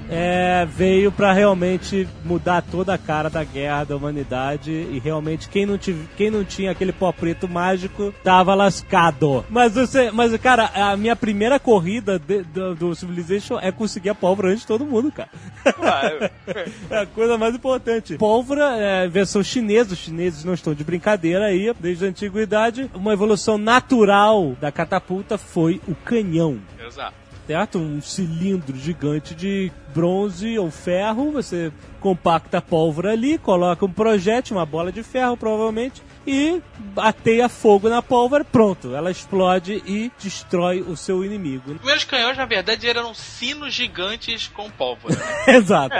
é, 0.09 0.65
veio 0.69 1.11
pra 1.11 1.33
realmente 1.33 2.07
mudar 2.23 2.61
toda 2.61 2.93
a 2.93 2.97
cara 2.97 3.29
da 3.29 3.43
guerra 3.43 3.83
da 3.85 3.95
humanidade 3.95 4.71
e 4.71 4.99
realmente 5.03 5.49
quem 5.49 5.65
não, 5.65 5.77
tive, 5.77 6.07
quem 6.15 6.29
não 6.29 6.43
tinha 6.43 6.71
aquele 6.71 6.91
pó 6.91 7.11
preto 7.11 7.47
mágico 7.47 8.13
tava 8.23 8.53
lascado. 8.53 9.43
Mas 9.49 9.73
você, 9.73 10.11
mas 10.11 10.35
cara, 10.37 10.69
a 10.73 10.95
minha 10.95 11.15
primeira 11.15 11.59
corrida 11.59 12.19
de- 12.19 12.43
do, 12.43 12.75
do 12.75 12.95
Civilization 12.95 13.57
é 13.59 13.71
conseguir 13.71 14.09
a 14.09 14.15
pólvora 14.15 14.49
antes 14.49 14.61
de 14.61 14.67
todo 14.67 14.85
mundo, 14.85 15.11
cara. 15.11 15.29
É 16.89 16.99
a 16.99 17.05
coisa 17.05 17.37
mais 17.37 17.55
importante. 17.55 18.17
Pólvora 18.17 18.75
é 18.77 19.07
versão 19.07 19.43
chinesa, 19.43 19.93
os 19.93 19.99
chineses 19.99 20.43
não 20.43 20.53
estão 20.53 20.73
de 20.73 20.83
brincadeira 20.83 21.45
aí, 21.45 21.73
desde 21.79 22.05
a 22.05 22.09
antiguidade. 22.09 22.89
Uma 22.93 23.13
evolução 23.13 23.57
natural 23.57 24.55
da 24.61 24.71
catapulta 24.71 25.37
foi 25.37 25.81
o 25.87 25.95
canhão 25.95 26.59
Exato. 26.85 27.13
certo? 27.47 27.77
Um 27.79 28.01
cilindro 28.01 28.75
gigante 28.77 29.33
de 29.35 29.71
bronze 29.95 30.59
ou 30.59 30.69
ferro, 30.69 31.31
você 31.31 31.71
compacta 32.01 32.57
a 32.57 32.61
pólvora 32.61 33.13
ali, 33.13 33.37
coloca 33.37 33.85
um 33.85 33.91
projétil, 33.91 34.57
uma 34.57 34.65
bola 34.65 34.91
de 34.91 35.01
ferro 35.01 35.37
provavelmente, 35.37 36.03
e 36.27 36.61
ateia 36.97 37.47
fogo 37.47 37.87
na 37.87 38.01
pólvora, 38.01 38.43
pronto, 38.43 38.93
ela 38.93 39.09
explode 39.09 39.81
e 39.85 40.11
destrói 40.21 40.81
o 40.81 40.97
seu 40.97 41.23
inimigo. 41.23 41.71
Os 41.71 41.77
primeiros 41.77 42.03
canhões, 42.03 42.37
na 42.37 42.45
verdade, 42.45 42.87
eram 42.89 43.13
sinos 43.13 43.73
gigantes 43.73 44.47
com 44.47 44.69
pólvora. 44.69 45.15
Exato. 45.47 45.95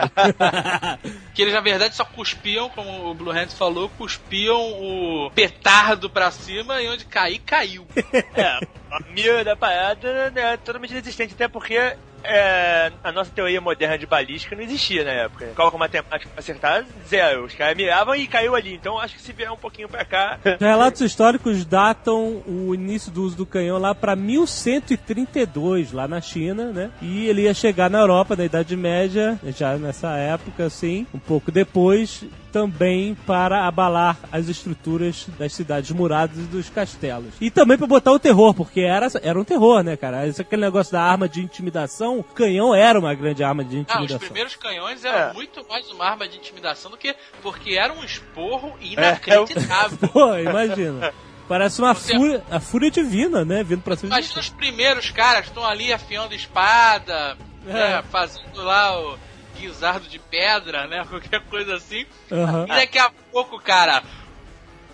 que 1.33 1.41
eles, 1.41 1.53
na 1.53 1.61
verdade, 1.61 1.95
só 1.95 2.03
cuspiam, 2.03 2.69
como 2.69 3.09
o 3.09 3.13
Blue 3.13 3.31
Hands 3.31 3.57
falou, 3.57 3.89
cuspiam 3.97 4.59
o 4.59 5.31
petardo 5.31 6.09
pra 6.09 6.29
cima 6.31 6.81
e 6.81 6.89
onde 6.89 7.05
cair, 7.05 7.39
caiu. 7.39 7.87
É, 8.35 8.59
a 8.91 8.99
mira 9.11 9.43
da 9.43 9.55
parada 9.55 10.29
né, 10.31 10.53
é 10.53 10.57
totalmente 10.57 10.91
inexistente, 10.91 11.33
até 11.33 11.47
porque 11.47 11.95
é, 12.27 12.91
a 13.03 13.11
nossa 13.11 13.31
teoria 13.31 13.61
moderna 13.61 13.97
de 13.97 14.05
balística 14.05 14.55
não 14.55 14.63
existia 14.63 15.03
na 15.03 15.11
época. 15.11 15.47
Cálculo 15.55 15.79
matemático 15.79 16.31
pra 16.31 16.39
acertar, 16.39 16.85
zero. 17.07 17.45
Os 17.45 17.53
caras 17.53 17.75
miravam 17.75 18.15
e 18.15 18.27
caiu 18.27 18.55
ali. 18.55 18.73
Então 18.73 18.99
acho 18.99 19.15
que 19.15 19.21
se 19.21 19.33
vier 19.33 19.51
um 19.51 19.57
pouquinho 19.57 19.87
pra 19.87 20.03
cá. 20.05 20.39
Relatos 20.59 21.01
históricos 21.01 21.65
datam 21.65 22.43
o 22.47 22.73
início 22.73 23.11
do 23.11 23.23
uso 23.23 23.37
do 23.37 23.45
canhão 23.45 23.77
lá 23.77 23.93
para 23.93 24.15
1132, 24.15 25.91
lá 25.91 26.07
na 26.07 26.21
China, 26.21 26.71
né? 26.71 26.91
E 27.01 27.27
ele 27.27 27.43
ia 27.43 27.53
chegar 27.53 27.89
na 27.89 27.99
Europa 27.99 28.35
na 28.35 28.45
Idade 28.45 28.75
Média, 28.75 29.39
já 29.55 29.77
nessa 29.77 30.15
época, 30.17 30.65
assim, 30.65 31.05
um 31.13 31.19
pouco 31.19 31.51
depois, 31.51 32.23
também 32.59 33.13
para 33.27 33.67
abalar 33.67 34.17
as 34.31 34.47
estruturas 34.47 35.27
das 35.37 35.51
cidades 35.53 35.91
muradas 35.91 36.37
e 36.37 36.43
dos 36.43 36.69
castelos. 36.69 37.33
E 37.41 37.51
também 37.51 37.77
para 37.77 37.85
botar 37.85 38.13
o 38.13 38.17
terror, 38.19 38.53
porque 38.53 38.79
era, 38.79 39.07
era 39.21 39.37
um 39.37 39.43
terror, 39.43 39.83
né, 39.83 39.97
cara? 39.97 40.25
Esse 40.25 40.41
aquele 40.41 40.61
negócio 40.61 40.93
da 40.93 41.01
arma 41.01 41.27
de 41.27 41.41
intimidação, 41.41 42.17
o 42.17 42.23
canhão 42.23 42.73
era 42.73 42.97
uma 42.97 43.13
grande 43.13 43.43
arma 43.43 43.61
de 43.61 43.75
Ah, 43.75 43.79
os 43.79 43.81
intimidação. 43.81 44.19
primeiros 44.19 44.55
canhões 44.55 45.03
eram 45.03 45.31
É. 45.31 45.33
muito 45.33 45.67
mais 45.67 45.91
uma 45.91 46.05
arma 46.05 46.29
de 46.29 46.37
intimidação 46.37 46.89
do 46.89 46.95
que. 46.95 47.13
Porque 47.43 47.71
era 47.73 47.91
um 47.91 48.05
esporro 48.05 48.73
É, 48.81 48.85
inacreditável. 48.85 49.97
Pô, 50.13 50.33
imagina. 50.37 51.11
Parece 51.49 51.81
uma 51.81 51.93
Você- 51.93 52.15
fúria, 52.15 52.41
a 52.49 52.59
fúria 52.61 52.89
divina, 52.89 53.43
né? 53.43 53.65
Vindo 53.65 53.81
pra 53.81 53.97
cima 53.97 54.09
de 54.11 54.15
Imagina 54.15 54.39
os 54.39 54.49
primeiros 54.49 55.11
caras 55.11 55.45
estão 55.47 55.65
ali 55.65 55.91
afiando 55.91 56.33
espada, 56.33 57.35
né, 57.65 58.01
fazendo 58.09 58.63
lá 58.63 58.97
o 58.97 59.17
guisardo 59.55 60.07
de 60.07 60.19
pedra, 60.19 60.87
né? 60.87 61.05
Qualquer 61.09 61.41
coisa 61.41 61.75
assim. 61.75 62.05
Aham. 62.31 62.65
E 62.65 62.67
daqui 62.67 62.99
a 62.99 63.09
pouco, 63.31 63.59
cara. 63.59 64.03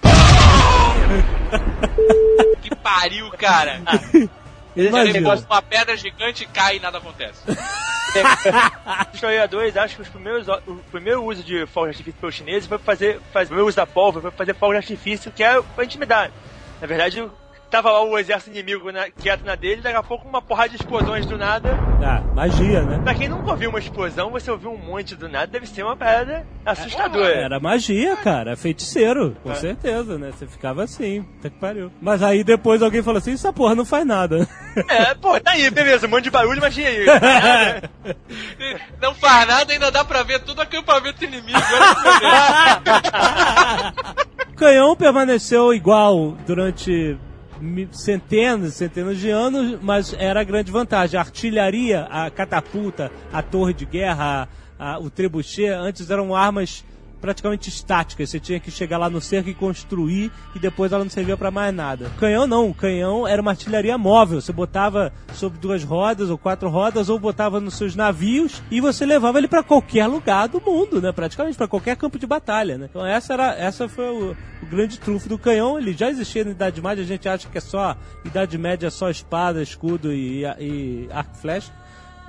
que 2.62 2.76
pariu, 2.76 3.30
cara. 3.32 3.82
Eles 4.76 4.90
Imagina. 4.90 5.30
postam 5.30 5.50
uma 5.50 5.62
pedra 5.62 5.98
gigante 5.98 6.44
e 6.44 6.48
cai 6.48 6.78
e 6.78 6.80
nada 6.80 6.98
acontece. 6.98 7.42
Os 8.12 9.14
historiadores 9.14 9.78
acham 9.78 9.96
que 9.96 10.02
os 10.02 10.10
primeiros, 10.10 10.48
o 10.48 10.76
primeiro 10.92 11.24
uso 11.24 11.44
de 11.44 11.66
fogo 11.68 11.88
de 11.88 11.92
artifício 11.92 12.20
pelos 12.20 12.36
chineses 12.36 12.68
foi 12.68 12.78
fazer, 12.78 13.22
fazer 13.32 13.46
o 13.46 13.48
primeiro 13.48 13.68
uso 13.68 13.78
da 13.78 13.88
pólvora, 13.88 14.24
foi 14.24 14.32
fazer 14.32 14.54
fogo 14.54 14.74
de 14.74 14.78
artifício, 14.78 15.32
que 15.32 15.42
era 15.42 15.64
pra 15.64 15.86
intimidar. 15.86 16.30
Na 16.82 16.88
verdade, 16.88 17.26
tava 17.72 17.90
lá 17.90 18.04
o 18.04 18.18
exército 18.18 18.52
inimigo 18.52 18.92
na, 18.92 19.10
quieto 19.10 19.46
na 19.46 19.56
dele, 19.56 19.82
daqui 19.82 19.96
a 19.96 20.04
pouco 20.04 20.28
uma 20.28 20.42
porrada 20.42 20.70
de 20.70 20.76
explosões 20.76 21.26
do 21.26 21.38
nada. 21.38 21.72
Ah, 22.04 22.22
magia, 22.36 22.84
né? 22.84 23.00
Pra 23.02 23.16
quem 23.16 23.30
nunca 23.30 23.52
ouviu 23.52 23.70
uma 23.70 23.80
explosão, 23.80 24.30
você 24.30 24.52
ouviu 24.52 24.72
um 24.72 24.78
monte 24.78 25.16
do 25.16 25.30
nada, 25.30 25.48
deve 25.48 25.66
ser 25.66 25.84
uma 25.84 25.96
parada 25.96 26.46
assustadora. 26.66 27.34
Era 27.34 27.60
magia, 27.60 28.18
cara. 28.18 28.58
Feiticeiro, 28.58 29.38
com 29.42 29.56
certeza, 29.56 30.18
né? 30.18 30.32
Você 30.32 30.46
ficava 30.46 30.84
assim, 30.84 31.26
até 31.40 31.50
que 31.50 31.58
pariu. 31.58 31.92
Mas 32.02 32.22
aí 32.22 32.44
depois 32.44 32.82
alguém 32.82 33.02
falou 33.02 33.20
assim: 33.20 33.34
essa 33.34 33.54
porra 33.54 33.74
não 33.74 33.86
faz 33.86 34.06
nada. 34.06 34.46
É, 34.90 35.16
pô, 35.16 35.40
tá 35.40 35.52
aí, 35.52 35.70
beleza, 35.70 36.08
um 36.08 36.10
monte 36.10 36.26
de 36.26 36.32
barulho, 36.32 36.60
mas 36.60 36.78
e 36.78 36.86
aí? 36.86 37.06
Não 39.02 39.16
faz 39.16 39.48
nada, 39.48 39.74
ainda 39.74 39.92
dá 39.92 40.06
pra 40.06 40.24
ver 40.24 40.40
todo 40.42 40.60
o 40.60 40.62
acampamento 40.62 41.24
inimigo. 41.24 41.58
Olha 41.58 42.92
o 44.48 44.52
canhão 44.56 44.96
permaneceu 44.96 45.74
igual 45.74 46.38
durante 46.46 47.18
centenas 47.92 48.74
e 48.74 48.78
centenas 48.78 49.18
de 49.20 49.30
anos, 49.30 49.80
mas 49.82 50.14
era 50.14 50.42
a 50.42 50.44
grande 50.44 50.72
vantagem. 50.72 51.18
A 51.18 51.22
artilharia, 51.22 52.08
a 52.10 52.30
catapulta, 52.30 53.12
a 53.32 53.42
torre 53.42 53.74
de 53.74 53.86
guerra, 53.86 54.48
a- 54.80 54.94
a- 54.94 55.00
o 55.00 55.10
trebuchet, 55.10 55.70
antes 55.70 56.10
eram 56.10 56.36
armas 56.36 56.84
praticamente 57.22 57.70
estáticas. 57.70 58.30
Você 58.30 58.40
tinha 58.40 58.60
que 58.60 58.72
chegar 58.72 58.98
lá 58.98 59.10
no 59.10 59.22
cerco 59.22 59.50
e 59.50 59.54
construir 59.54 60.32
e 60.56 60.60
depois 60.60 60.92
ela 60.92 61.04
não 61.04 61.12
servia 61.12 61.38
pra 61.38 61.52
mais 61.52 61.74
nada. 61.74 62.08
O 62.08 62.20
canhão 62.20 62.48
não, 62.48 62.70
o 62.70 62.74
canhão 62.74 63.28
era 63.28 63.42
uma 63.42 63.52
artilharia 63.52 63.98
móvel. 63.98 64.42
Você 64.42 64.52
botava 64.52 65.14
sobre 65.34 65.60
duas 65.60 65.84
rodas 65.84 66.30
ou 66.30 66.38
quatro 66.38 66.70
rodas 66.70 67.08
ou 67.08 67.20
botava 67.20 67.60
nos 67.60 67.76
seus 67.76 67.96
navios 67.96 68.62
e 68.72 68.82
você 68.82 69.06
levava 69.06 69.38
ele 69.38 69.48
pra 69.48 69.64
qualquer 69.64 70.08
lugar 70.08 70.48
do 70.48 70.60
mundo, 70.60 71.00
né? 71.00 71.12
Praticamente 71.12 71.58
pra 71.58 71.68
qualquer 71.68 71.96
campo 71.96 72.18
de 72.18 72.26
batalha, 72.26 72.78
né? 72.78 72.88
Então 72.90 73.06
essa 73.06 73.34
era 73.34 73.56
essa 73.56 73.88
foi 73.88 74.10
o, 74.10 74.36
o 74.64 74.66
grande 74.66 75.00
trunfo 75.00 75.30
do 75.30 75.38
canhão. 75.38 75.78
Ele 75.78 75.94
já 75.94 76.10
existia 76.10 76.44
na 76.44 76.52
Idade 76.52 76.82
Média, 76.82 77.04
a 77.04 77.08
gente 77.08 77.30
acha 77.30 77.48
que 77.48 77.58
é 77.58 77.62
só 77.62 77.96
Idade 78.26 78.58
Média, 78.58 78.90
só 78.90 79.10
espada, 79.10 79.62
escudo 79.62 80.12
e, 80.12 80.44
e 80.60 81.08
arco 81.12 81.38
flecha. 81.38 81.72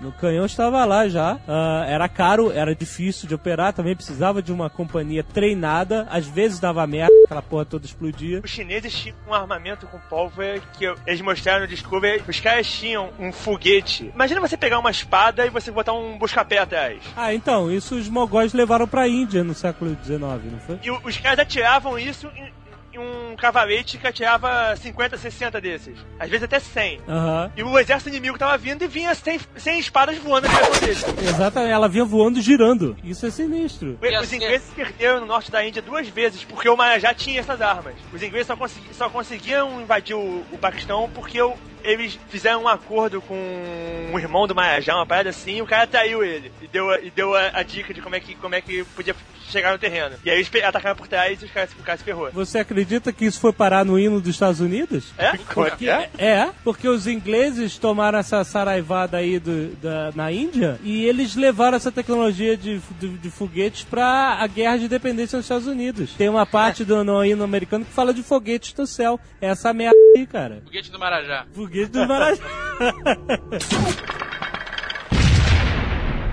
No 0.02 0.10
canhão 0.10 0.44
estava 0.44 0.84
lá 0.84 1.08
já. 1.08 1.38
Ah, 1.46 1.84
era 1.86 2.08
caro, 2.08 2.50
era 2.50 2.74
difícil 2.74 3.28
de 3.28 3.34
operar, 3.34 3.72
também 3.72 3.94
precisava 3.94 4.42
de 4.42 4.52
uma 4.52 4.68
companhia 4.68 5.22
treinada. 5.22 6.08
Às 6.10 6.26
vezes 6.26 6.58
dava 6.58 6.84
merda, 6.88 7.12
aquela 7.24 7.40
porra 7.40 7.64
toda 7.64 7.86
explodia. 7.86 8.40
Os 8.42 8.50
chineses 8.50 8.92
tinham 8.92 9.16
um 9.28 9.32
armamento 9.32 9.86
com 9.86 9.98
pólvora 10.10 10.60
que 10.76 10.92
eles 11.06 11.20
mostraram 11.20 11.60
no 11.60 11.68
Discovery. 11.68 12.24
Os 12.28 12.40
caras 12.40 12.68
tinham 12.68 13.10
um 13.18 13.32
foguete. 13.32 14.10
Imagina 14.12 14.40
você 14.40 14.56
pegar 14.56 14.80
uma 14.80 14.90
espada 14.90 15.46
e 15.46 15.50
você 15.50 15.70
botar 15.70 15.92
um 15.92 16.18
busca-pé 16.18 16.58
atrás. 16.58 17.00
Ah, 17.16 17.32
então, 17.32 17.70
isso 17.70 17.94
os 17.94 18.08
mogóis 18.08 18.52
levaram 18.52 18.88
pra 18.88 19.06
Índia 19.06 19.44
no 19.44 19.54
século 19.54 19.96
XIX, 20.02 20.20
não 20.20 20.58
foi? 20.66 20.80
E 20.82 20.90
os 20.90 21.16
caras 21.18 21.38
atiravam 21.38 21.96
isso 21.96 22.28
em 22.34 22.52
um 22.98 23.34
cavalete 23.36 23.98
que 23.98 24.06
atirava 24.06 24.74
50, 24.76 25.16
60 25.16 25.60
desses. 25.60 25.96
Às 26.18 26.28
vezes 26.28 26.44
até 26.44 26.58
100. 26.60 27.00
Aham. 27.08 27.52
E 27.56 27.62
o 27.62 27.78
exército 27.78 28.08
inimigo 28.10 28.38
tava 28.38 28.56
vindo 28.58 28.84
e 28.84 28.88
vinha 28.88 29.14
sem, 29.14 29.40
sem 29.56 29.78
espadas 29.78 30.16
voando 30.18 30.48
na 30.48 30.60
direção. 30.78 31.14
Exatamente, 31.20 31.72
ela 31.72 31.88
vinha 31.88 32.04
voando 32.04 32.38
e 32.38 32.42
girando. 32.42 32.96
Isso 33.02 33.26
é 33.26 33.30
sinistro. 33.30 33.98
Os- 34.00 34.20
Os 34.22 34.32
ingleses 34.32 34.68
perderam 34.74 35.20
no 35.20 35.26
norte 35.26 35.50
da 35.50 35.66
Índia 35.66 35.82
duas 35.82 36.08
vezes 36.08 36.44
porque 36.44 36.68
o 36.68 36.76
Marajá 36.76 37.12
tinha 37.14 37.40
essas 37.40 37.60
armas. 37.60 37.94
Os 38.12 38.22
ingleses 38.22 38.46
só, 38.46 38.56
consegui- 38.56 38.94
só 38.94 39.08
conseguiam 39.10 39.80
invadir 39.80 40.14
o, 40.14 40.44
o 40.52 40.58
Paquistão 40.58 41.10
porque 41.14 41.40
o- 41.40 41.54
eles 41.84 42.18
fizeram 42.28 42.62
um 42.64 42.68
acordo 42.68 43.20
com 43.20 44.10
o 44.12 44.18
irmão 44.18 44.46
do 44.46 44.54
Marajá, 44.54 44.94
uma 44.96 45.06
parada 45.06 45.30
assim, 45.30 45.56
e 45.56 45.62
o 45.62 45.66
cara 45.66 45.86
traiu 45.86 46.22
ele. 46.24 46.52
E 46.62 46.66
deu, 46.68 46.90
a- 46.90 47.00
e 47.00 47.10
deu 47.10 47.34
a, 47.34 47.50
a 47.54 47.62
dica 47.62 47.92
de 47.94 48.00
como 48.00 48.14
é, 48.14 48.20
que, 48.20 48.34
como 48.36 48.54
é 48.54 48.60
que 48.60 48.84
podia 48.96 49.14
chegar 49.50 49.72
no 49.72 49.78
terreno. 49.78 50.16
E 50.24 50.30
aí 50.30 50.36
eles 50.38 50.50
atacaram 50.64 50.96
por 50.96 51.06
trás 51.06 51.40
e 51.42 51.44
os 51.44 51.50
caras, 51.50 51.70
o 51.72 51.82
cara 51.82 51.98
se 51.98 52.04
ferrou. 52.04 52.30
Você 52.32 52.58
acredita 52.58 53.12
que 53.12 53.24
isso 53.26 53.38
foi 53.38 53.52
parar 53.52 53.84
no 53.84 53.98
hino 53.98 54.18
dos 54.20 54.30
Estados 54.34 54.60
Unidos? 54.60 55.12
É? 55.18 55.36
Como 55.52 55.66
é 55.66 55.70
que 55.72 55.88
é? 55.90 56.08
É, 56.16 56.48
porque 56.64 56.88
os 56.88 57.06
ingleses 57.06 57.76
tomaram 57.76 58.18
essa 58.18 58.42
saraivada 58.44 59.18
aí 59.18 59.38
do- 59.38 59.74
da, 59.76 60.10
na 60.14 60.32
Índia 60.32 60.78
e 60.82 61.04
eles 61.04 61.36
levaram 61.36 61.76
essa 61.76 61.92
tecnologia 61.92 62.56
de, 62.56 62.80
de, 62.98 63.08
de 63.18 63.30
foguetes 63.30 63.84
pra 63.84 64.38
a 64.40 64.46
guerra 64.46 64.78
de 64.78 64.84
independência 64.86 65.36
nos 65.36 65.44
Estados 65.44 65.66
Unidos. 65.66 66.12
Tem 66.14 66.28
uma 66.28 66.46
parte 66.46 66.82
do 66.84 67.02
no 67.04 67.22
hino 67.24 67.44
americano 67.44 67.84
que 67.84 67.92
fala 67.92 68.14
de 68.14 68.22
foguetes 68.22 68.74
no 68.74 68.86
céu. 68.86 69.20
É 69.40 69.48
essa 69.48 69.72
merda 69.74 69.96
aí, 70.16 70.26
cara. 70.26 70.62
Foguete 70.64 70.90
do 70.90 70.98
Marajá. 70.98 71.44
Foguete 71.52 71.71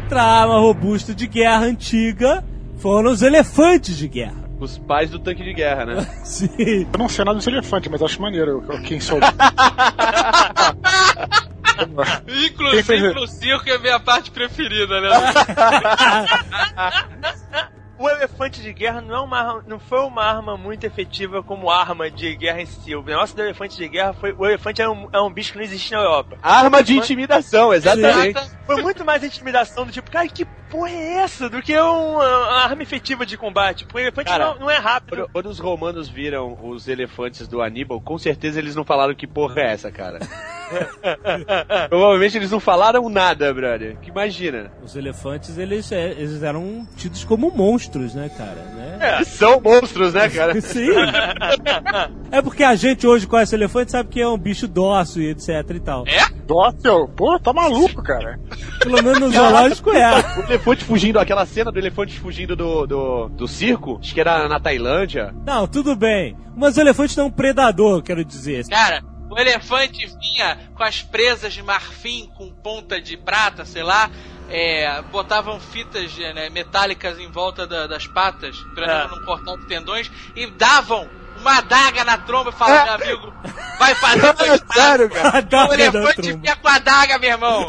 Outra 0.04 0.24
arma 0.24 0.60
robusta 0.60 1.14
de 1.14 1.28
guerra 1.28 1.66
antiga 1.66 2.44
foram 2.78 3.12
os 3.12 3.22
elefantes 3.22 3.98
de 3.98 4.08
guerra. 4.08 4.50
Os 4.60 4.78
pais 4.80 5.10
do 5.10 5.20
tanque 5.20 5.44
de 5.44 5.54
guerra, 5.54 5.86
né? 5.86 6.02
Sim. 6.26 6.88
Eu 6.92 7.00
não 7.00 7.08
sei 7.08 7.24
nada 7.24 7.38
dos 7.38 7.48
elefantes, 7.48 7.90
mas 7.92 8.02
acho 8.02 8.22
maneiro 8.22 8.64
eu- 8.70 8.82
quem 8.82 9.00
sou. 9.00 9.20
Inclusive 12.28 13.14
no 13.14 13.26
circo 13.28 13.70
é 13.70 13.76
a 13.76 13.80
minha 13.80 14.00
parte 14.02 14.32
preferida, 14.32 15.00
né? 15.00 15.10
O 18.00 18.10
elefante 18.10 18.62
de 18.62 18.72
guerra 18.72 19.02
não, 19.02 19.14
é 19.14 19.20
uma, 19.20 19.64
não 19.68 19.78
foi 19.78 20.00
uma 20.00 20.24
arma 20.24 20.56
muito 20.56 20.86
efetiva 20.86 21.43
como 21.43 21.70
arma 21.70 22.10
de 22.10 22.34
guerra 22.34 22.62
em 22.62 22.66
si. 22.66 22.95
O 22.95 23.04
negócio 23.04 23.36
do 23.36 23.41
elefante 23.41 23.76
de 23.76 23.89
guerra 23.89 24.14
foi. 24.14 24.32
O 24.32 24.45
elefante 24.45 24.82
é 24.82 24.88
um, 24.88 25.10
é 25.12 25.20
um 25.20 25.30
bicho 25.30 25.52
que 25.52 25.58
não 25.58 25.66
existe 25.66 25.91
na 25.91 25.97
Europa. 25.97 26.38
Arma 26.41 26.82
de 26.82 26.95
intimidação, 26.95 27.74
exatamente. 27.74 28.39
Foi 28.66 28.82
muito 28.82 29.04
mais 29.04 29.22
intimidação 29.22 29.86
do 29.86 29.91
tipo, 29.91 30.10
cara, 30.10 30.30
que 30.30 30.45
porra 30.45 30.91
é 30.91 31.14
essa? 31.16 31.50
Do 31.50 31.62
que 31.62 31.78
uma, 31.78 32.24
uma 32.24 32.64
arma 32.64 32.82
efetiva 32.82 33.26
de 33.26 33.38
combate. 33.38 33.84
Porque 33.84 33.97
o 33.97 34.02
elefante 34.02 34.30
Cara, 34.30 34.54
não, 34.54 34.60
não 34.60 34.72
é 34.72 34.78
rápido. 34.78 35.18
Quando, 35.18 35.32
quando 35.34 35.45
os 35.47 35.60
romanos 35.60 36.08
viram 36.08 36.58
os 36.64 36.88
elefantes 36.88 37.50
do 37.50 37.62
Aníbal, 37.62 38.00
com 38.00 38.18
certeza 38.18 38.60
eles 38.60 38.76
não 38.76 38.86
falaram 38.86 39.14
que 39.14 39.28
porra 39.28 39.60
é 39.60 39.74
essa, 39.74 39.91
cara. 39.91 40.20
Provavelmente 41.89 42.38
eles 42.38 42.51
não 42.51 42.59
falaram 42.59 43.09
nada, 43.09 43.53
brother. 43.53 43.97
Que 44.01 44.09
imagina. 44.09 44.72
Os 44.84 44.95
elefantes, 44.95 45.57
eles, 45.57 45.91
é, 45.91 46.11
eles 46.11 46.43
eram 46.43 46.88
tidos 46.95 47.24
como 47.24 47.51
monstros, 47.51 48.13
né, 48.13 48.30
cara? 48.36 48.61
Né? 48.76 49.15
Eles 49.17 49.28
são 49.30 49.59
monstros, 49.59 50.13
né, 50.13 50.30
cara? 50.30 50.59
Sim. 50.61 50.89
É 52.32 52.41
porque 52.41 52.63
a 52.63 52.76
gente 52.76 53.07
hoje 53.07 53.28
conhece 53.28 53.55
elefante 53.55 53.91
sabe 53.91 54.09
que 54.09 54.22
é 54.22 54.28
um 54.28 54.38
bicho 54.38 54.67
dócil 54.67 55.24
e 55.24 55.30
etc 55.30 55.47
e 55.76 55.80
tal. 55.80 56.03
É? 56.07 56.39
Dócil? 56.45 57.07
Pô, 57.09 57.39
tá 57.39 57.53
maluco, 57.53 58.01
cara. 58.01 58.39
Pelo 58.80 59.03
menos 59.03 59.20
no 59.20 59.30
zoológico 59.30 59.91
é. 59.91 60.09
O 60.39 60.43
elefante 60.43 60.84
fugindo, 60.84 61.20
aquela 61.20 61.45
cena 61.45 61.72
do 61.72 61.80
elefante 61.80 62.20
fugindo 62.20 62.55
do, 62.55 62.88
do, 62.88 63.30
do 63.30 63.47
circo, 63.47 63.99
acho 64.01 64.13
que 64.13 64.20
era 64.20 64.47
na 64.47 64.59
Tailândia. 64.59 65.34
Não, 65.45 65.67
tudo 65.67 65.95
bem. 65.95 66.36
Mas 66.55 66.78
o 66.78 66.82
elefante 66.82 67.15
não 67.17 67.26
é 67.26 67.28
um 67.28 67.32
predador, 67.32 68.01
quero 68.01 68.26
dizer. 68.26 68.67
Cara, 68.67 69.01
o 69.30 69.38
elefante 69.38 70.06
vinha 70.06 70.58
com 70.76 70.84
as 70.84 71.02
presas 71.02 71.54
de 71.54 71.62
marfim 71.64 72.32
com 72.38 72.52
ponta 72.52 73.00
de 73.02 73.16
prata, 73.18 73.66
sei 73.66 73.84
lá. 73.84 74.10
é, 74.52 75.00
botavam 75.12 75.60
fitas 75.60 76.12
né, 76.18 76.50
metálicas 76.50 77.20
em 77.20 77.30
volta 77.30 77.68
da- 77.68 77.86
das 77.86 78.08
patas 78.08 78.58
pra 78.74 79.08
não 79.08 79.24
cortar 79.24 79.54
os 79.54 79.66
tendões 79.66 80.10
e 80.36 80.48
davam 80.48 81.08
uma 81.40 81.60
adaga 81.60 82.04
na 82.04 82.18
tromba 82.18 82.50
e 82.50 82.54
falavam, 82.54 82.84
meu 82.86 82.94
amigo, 82.96 83.34
vai 83.78 83.94
fazer 83.94 84.34
dois 84.34 84.62
Sério, 84.74 85.10
cara? 85.12 85.48
O 85.70 85.74
elefante 85.74 86.34
vinha 86.34 86.56
com 86.56 86.68
a 86.68 86.74
adaga, 86.76 87.20
meu 87.20 87.30
irmão. 87.30 87.66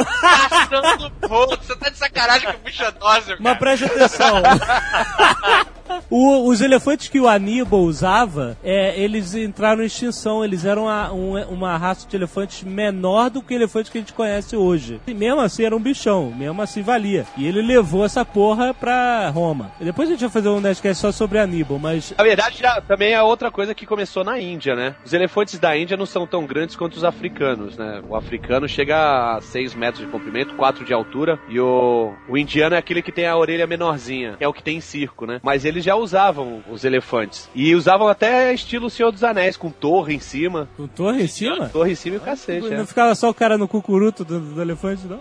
Passando 0.49 1.13
o 1.23 1.29
rodo. 1.29 1.59
Você 1.63 1.77
tá 1.77 1.91
de 1.91 1.99
sacanagem 1.99 2.49
que 2.51 2.57
o 2.57 2.61
bicho 2.61 2.83
é 2.83 2.91
dócil, 2.93 3.37
Mas 3.39 3.53
cara. 3.53 3.57
preste 3.59 3.85
atenção. 3.85 4.43
O- 6.11 6.49
os 6.49 6.61
elefantes 6.61 7.09
que 7.09 7.21
o 7.21 7.29
Aníbal 7.29 7.81
usava, 7.81 8.57
é, 8.63 8.99
eles 9.01 9.35
entraram 9.35 9.83
em 9.83 9.87
extinção. 9.87 10.45
Eles 10.45 10.65
eram 10.65 10.89
a- 10.89 11.13
um- 11.13 11.41
uma 11.51 11.77
raça 11.77 12.07
de 12.09 12.17
elefantes 12.17 12.63
menor 12.63 13.31
do 13.31 13.43
que 13.43 13.55
o 13.55 13.57
elefante 13.57 13.91
que 13.91 13.99
a 13.99 14.01
gente 14.01 14.13
conhece 14.13 14.57
hoje. 14.57 15.01
E 15.07 15.15
mesmo 15.15 15.41
assim 15.41 15.65
era 15.65 15.75
um 15.77 15.81
bichão, 15.81 16.33
mesmo 16.37 16.61
assim 16.63 16.83
valia. 16.83 17.27
E 17.37 17.47
ele 17.47 17.63
levou 17.63 18.05
essa 18.05 18.25
porra 18.25 18.73
pra 18.75 19.29
Roma. 19.31 19.73
E 19.81 19.85
depois 19.85 20.09
a 20.09 20.13
gente 20.13 20.21
vai 20.21 20.31
fazer 20.31 20.49
um 20.49 20.61
Nerdcast 20.61 21.01
só 21.01 21.13
sobre 21.13 21.39
Aníbal, 21.39 21.79
mas 21.79 22.13
Na 22.17 22.25
verdade, 22.25 22.63
também 22.87 23.13
é 23.13 23.23
outra 23.23 23.51
coisa 23.51 23.75
que 23.75 23.87
começou 23.87 24.25
na 24.25 24.39
Índia, 24.41 24.75
né? 24.75 24.95
Os 25.05 25.13
elefantes 25.13 25.59
da 25.59 25.77
Índia 25.77 25.97
não 25.97 26.07
são 26.07 26.27
tão 26.27 26.45
grandes 26.47 26.77
quanto 26.77 26.95
os 26.97 27.05
africanos, 27.05 27.77
né? 27.77 28.03
O 28.09 28.15
africano 28.17 28.69
chega 28.69 29.37
a 29.37 29.41
6 29.41 29.75
metros 29.75 30.05
de 30.05 30.11
comprimento, 30.11 30.55
4 30.55 30.85
de 30.85 30.93
altura, 30.93 31.39
e 31.49 31.59
o, 31.61 32.13
o 32.29 32.37
indiano 32.39 32.75
é 32.75 32.79
aquele 32.79 33.03
que 33.03 33.13
tem 33.13 33.27
a 33.27 33.37
orelha 33.37 33.67
menorzinha, 33.67 34.37
é 34.41 34.47
o 34.49 34.53
que 34.53 34.63
tem 34.63 34.77
em 34.79 34.81
circo, 34.81 35.27
né? 35.27 35.41
Mas 35.43 35.65
eles 35.65 35.80
já 35.81 35.95
usavam 35.97 36.63
os 36.71 36.85
elefantes. 36.85 37.49
E 37.55 37.75
usavam 37.75 38.09
até 38.09 38.53
estilo 38.53 38.89
Senhor 38.91 39.11
dos 39.13 39.25
Anéis, 39.25 39.57
com 39.57 39.71
torre 39.71 40.15
em 40.15 40.19
cima. 40.21 40.69
com 40.77 40.87
torre 40.87 41.23
em 41.23 41.27
cima? 41.27 41.69
Torre 41.69 41.93
em 41.93 41.95
cima 41.95 42.17
e 42.17 42.19
o 42.19 42.23
cacete, 42.23 42.69
Não 42.69 42.83
é. 42.83 42.87
ficava 42.87 43.15
só 43.15 43.29
o 43.31 43.35
cara 43.35 43.57
no 43.59 43.67
cucuruto 43.69 44.25
do, 44.25 44.39
do 44.41 44.61
elefante, 44.63 45.07
não? 45.07 45.21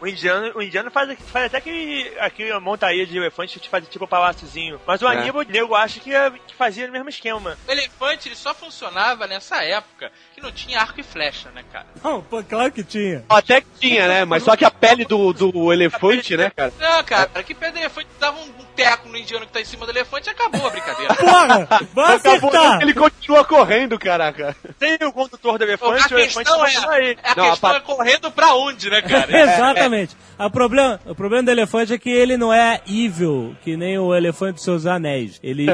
O 0.00 0.06
indiano, 0.06 0.52
o 0.54 0.62
indiano 0.62 0.90
faz, 0.90 1.18
faz 1.26 1.46
até 1.46 1.60
que 1.60 2.12
aqui 2.20 2.50
a 2.50 2.60
montaria 2.60 3.06
de 3.06 3.16
elefante 3.16 3.58
te 3.58 3.68
faz 3.68 3.86
tipo 3.88 4.04
um 4.04 4.08
paláciozinho. 4.08 4.80
Mas 4.86 5.02
o 5.02 5.08
É. 5.08 5.16
Aníbal, 5.16 5.42
o 5.42 5.50
nego 5.50 5.74
acha 5.74 5.98
que, 6.00 6.14
é- 6.14 6.30
que 6.30 6.54
fazia 6.54 6.86
o 6.88 6.92
mesmo 6.92 7.08
esquema. 7.08 7.56
O 7.66 7.70
elefante 7.72 8.28
ele 8.28 8.36
só 8.36 8.54
funcionava 8.54 9.26
nessa 9.26 9.62
época 9.64 10.10
que 10.38 10.42
não 10.44 10.52
tinha 10.52 10.80
arco 10.80 11.00
e 11.00 11.02
flecha, 11.02 11.50
né, 11.50 11.64
cara? 11.72 11.86
Não, 12.02 12.22
pô, 12.22 12.42
claro 12.42 12.70
que 12.70 12.84
tinha. 12.84 13.24
Até 13.28 13.60
que 13.60 13.66
tinha, 13.80 14.06
né? 14.06 14.24
Mas 14.24 14.44
só 14.44 14.56
que 14.56 14.64
a 14.64 14.70
pele 14.70 15.04
do, 15.04 15.32
do 15.32 15.72
elefante, 15.72 16.36
né, 16.36 16.50
cara? 16.54 16.72
Não, 16.78 17.04
cara, 17.04 17.28
que 17.42 17.54
pé 17.54 17.70
do 17.70 17.78
elefante 17.78 18.08
dava 18.20 18.38
um, 18.38 18.48
teco 18.78 19.08
no 19.08 19.16
indiano 19.16 19.44
que 19.44 19.52
tá 19.52 19.60
em 19.60 19.64
cima 19.64 19.84
do 19.84 19.90
elefante 19.90 20.28
e 20.28 20.30
acabou 20.30 20.64
a 20.66 20.70
brincadeira. 20.70 21.12
Porra! 21.16 21.66
Vai 21.92 22.16
Acabou, 22.16 22.50
acertar! 22.50 22.82
ele 22.82 22.94
continua 22.94 23.44
correndo, 23.44 23.98
caraca. 23.98 24.56
Sem 24.78 24.94
o 25.02 25.12
condutor 25.12 25.58
do 25.58 25.64
a 25.64 25.66
elefante, 25.66 26.14
o 26.14 26.18
elefante 26.18 26.34
questão 26.36 26.58
continua 26.60 26.96
é, 26.96 27.00
aí. 27.00 27.18
a 27.24 27.34
Não, 27.34 27.44
a 27.44 27.50
questão 27.50 27.70
pa- 27.70 27.76
é 27.76 27.80
correndo 27.80 28.30
pra 28.30 28.54
onde, 28.54 28.88
né, 28.88 29.02
cara? 29.02 29.26
Exatamente. 29.42 30.16
A 30.38 30.48
problema, 30.48 31.00
o 31.04 31.14
problema 31.14 31.42
do 31.42 31.50
elefante 31.50 31.92
é 31.92 31.98
que 31.98 32.10
ele 32.10 32.36
não 32.36 32.52
é 32.52 32.80
evil, 32.86 33.56
que 33.62 33.76
nem 33.76 33.98
o 33.98 34.14
elefante 34.14 34.54
dos 34.54 34.64
seus 34.64 34.86
anéis. 34.86 35.40
Ele 35.42 35.66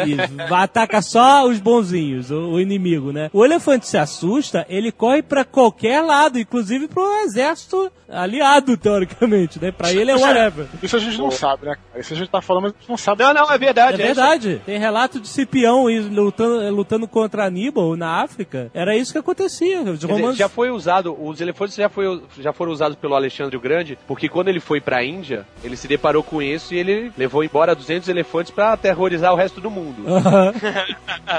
ataca 0.51 1.03
só 1.03 1.47
os 1.47 1.59
bonzinhos, 1.59 2.31
o, 2.31 2.53
o 2.53 2.61
inimigo, 2.61 3.13
né? 3.13 3.29
O 3.33 3.45
elefante 3.45 3.87
se 3.87 3.99
assusta, 3.99 4.65
ele 4.69 4.93
corre 4.93 5.23
pra 5.23 5.45
qualquer 5.45 6.01
lado, 6.01 6.39
inclusive 6.39 6.89
pro 6.89 7.05
exército 7.25 7.91
aliado, 8.09 8.77
teoricamente, 8.77 9.61
né? 9.61 9.73
Pra 9.73 9.93
ele 9.93 10.11
é 10.11 10.17
whatever. 10.17 10.67
Isso 10.83 10.97
a 10.97 10.99
gente 10.99 11.19
não 11.19 11.31
sabe, 11.31 11.67
né? 11.67 11.77
Isso 11.97 12.13
a 12.13 12.17
gente 12.17 12.31
tá 12.31 12.41
falando, 12.41 12.65
mas 12.65 12.73
a 12.73 12.77
gente 12.79 12.89
não 12.89 12.97
sabe. 12.97 13.25
Não, 13.25 13.35
não, 13.35 13.51
é 13.51 13.55
É 13.55 13.59
verdade. 13.59 14.03
é 14.03 14.07
verdade. 14.07 14.63
Tem 14.65 14.79
relato 14.79 15.21
de 15.21 15.29
Cipião 15.29 15.87
lutando, 15.87 16.75
lutando 16.75 17.09
contra 17.09 17.45
Aníbal 17.47 17.97
na 17.97 18.23
África. 18.23 18.71
Era 18.75 18.97
isso 18.97 19.13
que 19.13 19.19
acontecia. 19.19 19.81
Os 19.81 19.85
Quer 19.85 19.93
dizer, 19.95 20.13
romanos... 20.13 20.37
já 20.37 20.49
foi 20.49 20.71
usado, 20.71 21.17
os 21.19 21.41
elefantes 21.41 21.77
já, 21.77 21.89
foi, 21.89 22.23
já 22.39 22.53
foram 22.53 22.73
usados 22.73 22.97
pelo 22.97 23.15
Alexandre 23.15 23.57
o 23.57 23.61
Grande 23.61 23.99
porque 24.07 24.29
quando 24.29 24.49
ele 24.49 24.54
foi 24.61 24.81
pra 24.81 25.05
Índia, 25.05 25.47
ele 25.63 25.77
se 25.77 25.87
deparou 25.89 26.23
com 26.23 26.41
isso 26.43 26.75
e 26.75 26.79
ele 26.79 27.13
levou 27.17 27.43
embora 27.45 27.75
200 27.75 28.09
elefantes 28.09 28.51
pra 28.53 28.73
aterrorizar 28.73 29.33
o 29.33 29.37
resto 29.37 29.61
do 29.61 29.71
mundo. 29.71 30.05
Aham. 30.09 30.53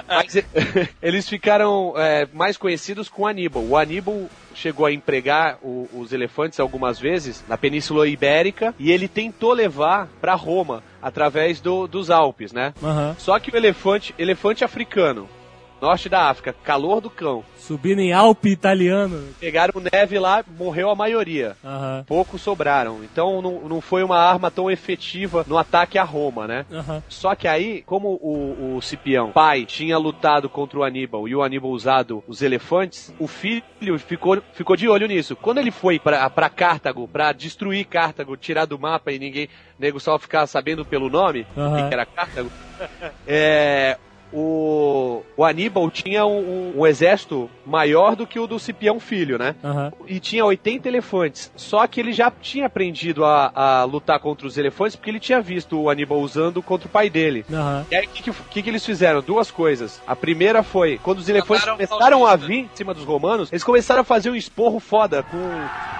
Mas 0.07 0.37
eles 1.01 1.27
ficaram 1.27 1.93
é, 1.97 2.27
mais 2.33 2.57
conhecidos 2.57 3.09
com 3.09 3.25
Aníbal. 3.27 3.63
O 3.63 3.77
Aníbal 3.77 4.25
chegou 4.53 4.85
a 4.85 4.91
empregar 4.91 5.57
o- 5.61 5.87
os 5.93 6.13
elefantes 6.13 6.59
algumas 6.59 6.97
vezes 6.99 7.43
na 7.47 7.57
Península 7.57 8.07
Ibérica 8.07 8.73
e 8.79 8.91
ele 8.91 9.07
tentou 9.07 9.51
levar 9.53 10.07
pra 10.21 10.33
Roma 10.33 10.81
através 11.01 11.59
do- 11.59 11.87
dos 11.87 12.09
Alpes, 12.09 12.51
né? 12.53 12.73
Aham. 12.81 13.15
Só 13.19 13.37
que 13.39 13.51
o 13.51 13.57
elefante, 13.57 14.15
elefante 14.17 14.63
africano, 14.63 15.27
norte 15.81 16.09
da 16.09 16.29
África, 16.29 16.53
calor 16.63 17.01
do 17.01 17.09
cão, 17.09 17.43
Subindo 17.57 17.99
em 17.99 18.13
Alpe 18.13 18.49
italiano. 18.49 19.29
pegaram 19.39 19.73
neve 19.91 20.19
lá, 20.19 20.43
morreu 20.57 20.89
a 20.89 20.95
maioria. 20.95 21.57
Aham. 21.63 22.03
Poucos 22.07 22.41
sobraram. 22.41 23.03
Então 23.03 23.41
não, 23.41 23.67
não 23.67 23.81
foi 23.81 24.03
uma 24.03 24.17
arma 24.17 24.51
tão 24.51 24.69
efetiva 24.69 25.43
no 25.47 25.57
ataque 25.57 25.97
a 25.97 26.03
Roma, 26.03 26.47
né? 26.47 26.65
Aham. 26.71 27.01
Só 27.09 27.33
que 27.35 27.47
aí, 27.47 27.81
como 27.85 28.19
o, 28.21 28.75
o 28.77 28.81
Cipião, 28.81 29.31
pai, 29.31 29.65
tinha 29.65 29.97
lutado 29.97 30.47
contra 30.47 30.77
o 30.79 30.83
Aníbal 30.83 31.27
e 31.27 31.35
o 31.35 31.41
Aníbal 31.41 31.71
usado 31.71 32.23
os 32.27 32.41
elefantes, 32.41 33.13
o 33.19 33.27
filho 33.27 33.63
ficou, 33.97 34.41
ficou 34.53 34.75
de 34.75 34.87
olho 34.87 35.07
nisso. 35.07 35.35
Quando 35.35 35.57
ele 35.57 35.71
foi 35.71 35.97
pra, 35.99 36.29
pra 36.29 36.49
Cartago, 36.49 37.07
pra 37.07 37.31
destruir 37.31 37.85
Cartago, 37.85 38.37
tirar 38.37 38.65
do 38.65 38.77
mapa 38.77 39.11
e 39.11 39.17
ninguém, 39.19 39.49
nego 39.79 39.99
só 39.99 40.17
ficar 40.19 40.45
sabendo 40.47 40.85
pelo 40.85 41.09
nome, 41.09 41.47
Aham. 41.57 41.87
que 41.87 41.93
era 41.93 42.05
Cartago, 42.05 42.51
é, 43.27 43.97
o, 44.35 45.23
o 45.37 45.43
Aníbal 45.45 45.89
tinha 45.89 46.25
um, 46.25 46.37
um- 46.39 46.73
um 46.81 46.85
exército 46.87 47.49
maior 47.65 48.15
do 48.15 48.27
que 48.27 48.39
o 48.39 48.45
do 48.47 48.59
Cipião 48.59 48.99
filho, 48.99 49.37
né? 49.37 49.55
Aham. 49.63 49.91
e 50.07 50.19
tinha 50.19 50.45
80 50.45 50.87
elefantes. 50.87 51.51
Só 51.55 51.85
que 51.87 51.99
ele 51.99 52.11
já 52.11 52.29
tinha 52.29 52.65
aprendido 52.65 53.23
a, 53.25 53.51
a 53.55 53.83
lutar 53.85 54.19
contra 54.19 54.45
os 54.45 54.57
elefantes 54.57 54.95
porque 54.95 55.09
ele 55.09 55.19
tinha 55.19 55.41
visto 55.41 55.79
o 55.79 55.89
Aníbal 55.89 56.19
usando 56.19 56.61
contra 56.61 56.87
o 56.87 56.91
pai 56.91 57.09
dele. 57.09 57.45
Aham. 57.51 57.85
E 57.89 57.95
aí, 57.95 58.05
o 58.05 58.09
que, 58.09 58.23
que, 58.23 58.31
que 58.31 58.61
que 58.63 58.69
eles 58.69 58.85
fizeram? 58.85 59.21
Duas 59.21 59.49
coisas. 59.49 60.01
A 60.05 60.15
primeira 60.15 60.61
foi, 60.63 60.99
quando 61.01 61.19
os 61.19 61.29
elefantes 61.29 61.65
Mataram 61.65 61.77
começaram 61.87 62.25
a 62.25 62.35
vir 62.35 62.59
em 62.65 62.69
cima 62.73 62.93
dos 62.93 63.03
romanos, 63.03 63.51
eles 63.51 63.63
começaram 63.63 64.01
a 64.01 64.05
fazer 64.05 64.29
um 64.29 64.35
esporro 64.35 64.79
foda, 64.79 65.23
com 65.23 65.37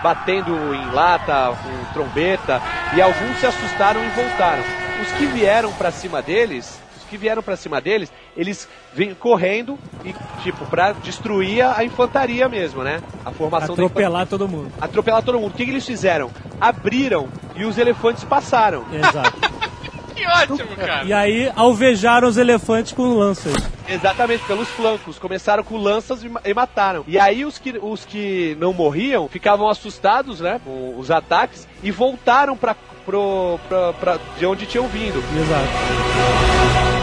batendo 0.03 0.51
em 0.73 0.91
lata, 0.91 1.55
com 1.63 1.93
trombeta, 1.93 2.61
e 2.95 3.01
alguns 3.01 3.37
se 3.37 3.45
assustaram 3.45 4.03
e 4.03 4.09
voltaram. 4.09 4.63
Os 5.01 5.11
que 5.13 5.25
vieram 5.25 5.71
pra 5.73 5.91
cima 5.91 6.21
deles, 6.21 6.79
que 7.15 7.21
vieram 7.21 7.41
pra 7.41 7.55
cima 7.55 7.79
deles, 7.79 8.11
eles 8.35 8.67
vêm 8.93 9.13
correndo 9.13 9.79
e, 10.03 10.13
tipo, 10.43 10.65
pra 10.65 10.91
destruir 10.91 11.61
a 11.63 11.83
infantaria 11.83 12.47
mesmo, 12.49 12.83
né? 12.83 13.01
A 13.23 13.31
formação 13.31 13.73
Atropelar 13.73 14.27
todo 14.27 14.47
mundo. 14.47 14.71
atropelar 14.81 15.23
todo 15.23 15.39
mundo. 15.39 15.51
O 15.51 15.55
que, 15.55 15.63
que 15.65 15.71
eles 15.71 15.85
fizeram? 15.85 16.29
Abriram 16.59 17.27
e 17.55 17.63
os 17.63 17.77
elefantes 17.77 18.23
passaram. 18.25 18.83
Exato. 18.91 19.33
Que 20.15 20.25
ótimo, 20.25 20.73
cara. 20.77 21.03
E 21.03 21.11
aí 21.11 21.51
alvejaram 21.57 22.25
os 22.29 22.37
elefantes 22.37 22.93
com 22.93 23.03
lanças. 23.17 23.53
Exatamente, 23.85 24.45
pelos 24.45 24.69
flancos. 24.69 25.19
Começaram 25.19 25.61
com 25.61 25.75
lanças 25.75 26.23
e, 26.23 26.29
ma- 26.29 26.39
e 26.45 26.53
mataram. 26.53 27.03
E 27.05 27.19
aí 27.19 27.43
os 27.43 27.57
que, 27.59 27.77
os 27.81 28.05
que 28.05 28.55
não 28.57 28.71
morriam 28.71 29.27
ficavam 29.27 29.67
assustados, 29.67 30.39
né? 30.39 30.61
Com 30.63 30.97
os 30.97 31.11
ataques 31.11 31.67
e 31.83 31.91
voltaram 31.91 32.55
pra, 32.55 32.77
pro, 33.05 33.59
pra, 33.67 33.91
pra- 33.91 34.19
de 34.39 34.45
onde 34.45 34.65
tinham 34.65 34.87
vindo. 34.87 35.21
Exato. 35.37 36.94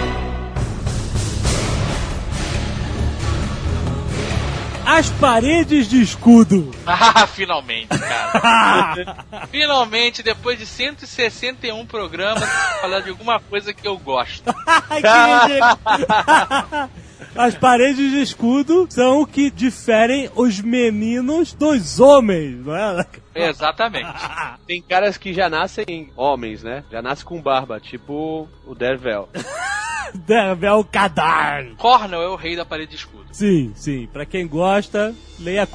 As 4.93 5.09
paredes 5.09 5.89
de 5.89 6.03
escudo. 6.03 6.71
Ah, 6.87 7.27
finalmente, 7.27 7.99
cara. 7.99 9.25
finalmente, 9.51 10.23
depois 10.23 10.59
de 10.59 10.67
161 10.67 11.87
programas, 11.87 12.47
falar 12.79 13.01
de 13.01 13.09
alguma 13.09 13.41
coisa 13.41 13.73
que 13.73 13.89
eu 13.89 13.97
gosto. 13.97 14.53
Que. 14.53 15.09
As 17.35 17.55
paredes 17.55 18.11
de 18.11 18.21
escudo 18.21 18.87
são 18.91 19.23
o 19.23 19.27
que 19.27 19.51
diferem 19.51 20.31
os 20.35 20.61
meninos 20.61 21.55
dos 21.55 21.99
homens, 21.99 22.63
não 22.63 22.77
é? 22.77 23.07
Exatamente. 23.35 24.13
Tem 24.67 24.83
caras 24.83 25.17
que 25.17 25.33
já 25.33 25.49
nascem 25.49 26.13
homens, 26.15 26.63
né? 26.63 26.85
Já 26.93 27.01
nascem 27.01 27.25
com 27.25 27.41
barba, 27.41 27.81
tipo 27.81 28.47
o 28.67 28.75
Dervel. 28.75 29.27
Devel 30.15 30.85
Kadar. 30.85 31.65
Cornell 31.77 32.23
é 32.23 32.29
o 32.29 32.37
rei 32.37 32.57
da 32.57 32.65
parede 32.65 32.91
de 32.91 32.97
escudo. 32.97 33.27
Sim, 33.33 33.73
sim. 33.75 34.07
Pra 34.13 34.27
quem 34.27 34.47
gosta, 34.47 35.15
leia 35.39 35.67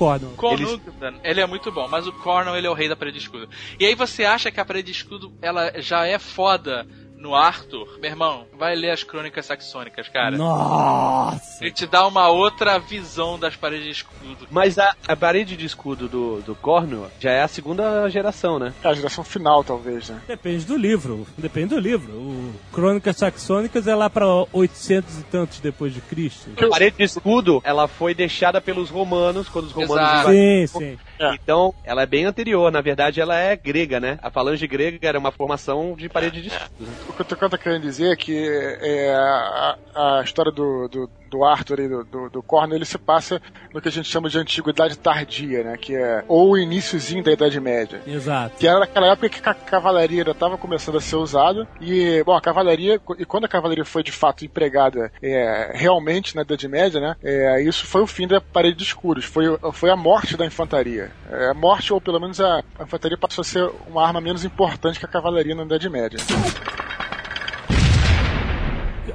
Eles- 0.53 0.69
Nugent, 0.71 1.15
ele 1.23 1.41
é 1.41 1.45
muito 1.47 1.71
bom, 1.71 1.88
mas 1.88 2.05
o 2.07 2.13
Cornell 2.13 2.55
ele 2.55 2.67
é 2.67 2.69
o 2.69 2.73
rei 2.73 2.88
da 2.88 2.95
parede 2.95 3.17
de 3.17 3.23
escudo. 3.23 3.49
E 3.80 3.86
aí 3.86 3.95
você 3.95 4.23
acha 4.25 4.51
que 4.51 4.59
a 4.59 4.65
parede 4.65 4.88
de 4.88 4.91
escudo 4.91 5.34
ela 5.41 5.71
já 5.82 6.05
é 6.05 6.19
foda 6.19 6.88
no 7.18 7.36
Arthur? 7.36 7.97
Meu 7.99 8.11
irmão, 8.11 8.45
vai 8.57 8.76
ler 8.76 8.91
as 8.91 9.03
crônicas 9.03 9.45
saxônicas, 9.45 10.07
cara. 10.07 10.38
Nossa! 10.38 11.63
Ele 11.63 11.72
te 11.72 11.86
dá 11.86 12.05
uma 12.07 12.30
outra 12.30 12.78
visão 12.78 13.38
das 13.38 13.55
paredes 13.55 13.86
de 13.86 13.91
escudo. 13.91 14.47
Mas 14.49 14.78
a, 14.78 14.95
a 15.07 15.15
parede 15.15 15.57
de 15.57 15.65
escudo 15.65 16.07
do, 16.07 16.41
do 16.41 16.55
Cornwall 16.55 17.11
já 17.20 17.32
é 17.32 17.41
a 17.41 17.47
segunda 17.47 18.07
geração, 18.09 18.59
né? 18.59 18.74
É 18.84 18.88
a 18.88 18.93
geração 18.93 19.24
final, 19.24 19.63
talvez, 19.63 20.09
né? 20.09 20.22
Depende 20.28 20.65
do 20.65 20.78
livro. 20.78 21.28
Depende 21.38 21.76
do 21.76 21.80
livro. 21.80 22.11
O 22.13 22.53
Crônicas 22.72 23.18
Saxônicas 23.18 23.88
é 23.88 23.95
lá 23.95 24.09
pra 24.09 24.26
800 24.53 25.20
e 25.20 25.24
tantos 25.24 25.59
depois 25.59 25.93
de 25.93 26.01
Cristo. 26.01 26.49
A 26.57 26.70
parede 26.70 26.97
de 26.97 27.03
escudo, 27.03 27.61
ela 27.63 27.88
foi 27.88 28.13
deixada 28.13 28.61
pelos 28.61 28.89
romanos, 28.89 29.49
quando 29.49 29.65
os 29.65 29.72
romanos 29.72 29.95
Exato. 29.95 30.32
invadiram. 30.32 30.68
Sim, 30.68 30.80
sim. 30.80 30.99
É. 31.20 31.34
Então, 31.34 31.74
ela 31.84 32.03
é 32.03 32.05
bem 32.05 32.26
anterior. 32.26 32.72
Na 32.72 32.82
verdade, 32.82 33.20
ela 33.20 33.36
é 33.36 33.55
grega, 33.55 33.99
né? 33.99 34.20
A 34.22 34.30
falange 34.30 34.68
grega 34.68 35.07
era 35.07 35.18
uma 35.18 35.32
formação 35.32 35.95
de 35.97 36.07
parede 36.07 36.41
de 36.41 36.49
escudo. 36.49 37.07
O 37.08 37.14
que 37.14 37.22
eu 37.22 37.49
tô 37.49 37.58
querendo 37.58 37.82
dizer 37.82 38.12
é 38.12 38.16
que 38.16 38.36
é, 38.82 39.16
a, 39.16 39.78
a 39.95 40.22
história 40.24 40.51
do, 40.51 40.88
do, 40.88 41.10
do 41.30 41.43
Arthur 41.43 41.80
e 41.80 41.88
do, 41.88 42.03
do, 42.03 42.30
do 42.30 42.43
Cornel, 42.43 42.78
ele 42.78 42.86
se 42.86 42.97
passa 42.97 43.41
no 43.73 43.82
que 43.82 43.88
a 43.88 43.91
gente 43.91 44.09
chama 44.09 44.30
de 44.30 44.38
antiguidade 44.38 44.97
tardia, 44.97 45.63
né? 45.63 45.78
Que 45.78 45.95
é 45.95 46.23
ou 46.28 46.51
o 46.51 46.57
iníciozinho 46.57 47.23
da 47.23 47.32
Idade 47.32 47.59
Média. 47.59 48.01
Exato. 48.05 48.57
Que 48.57 48.67
era 48.67 48.80
naquela 48.80 49.07
época 49.07 49.30
que 49.30 49.47
a 49.47 49.53
cavalaria 49.53 50.23
estava 50.23 50.57
começando 50.57 50.97
a 50.97 51.01
ser 51.01 51.15
usada. 51.15 51.67
E, 51.80 52.23
bom, 52.23 52.36
a 52.36 52.41
cavalaria, 52.41 52.99
e 53.17 53.25
quando 53.25 53.45
a 53.45 53.49
cavalaria 53.49 53.86
foi 53.86 54.03
de 54.03 54.11
fato 54.11 54.45
empregada 54.45 55.11
é, 55.21 55.71
realmente 55.73 56.36
na 56.36 56.41
Idade 56.41 56.67
Média, 56.67 56.99
né? 56.99 57.15
É, 57.23 57.61
isso 57.61 57.86
foi 57.86 58.01
o 58.01 58.07
fim 58.07 58.28
da 58.28 58.41
parede 58.41 58.78
de 58.78 58.84
escudos. 58.84 59.25
Foi, 59.25 59.45
foi 59.73 59.89
a 59.89 59.95
morte 59.95 60.38
da 60.38 60.45
infantaria. 60.45 61.11
É, 61.30 61.49
a 61.49 61.53
morte, 61.53 61.93
ou 61.93 62.01
pelo 62.01 62.19
menos 62.19 62.39
a, 62.39 62.63
a 62.80 62.84
infantaria 62.84 63.17
passou 63.17 63.41
a 63.41 63.45
ser 63.45 63.71
uma 63.88 64.05
arma 64.05 64.21
menos 64.21 64.43
importante 64.43 64.99
que 64.99 65.05
a 65.05 65.09
cavalaria 65.09 65.55
na 65.55 65.63
Idade 65.63 65.89
Média. 65.89 66.19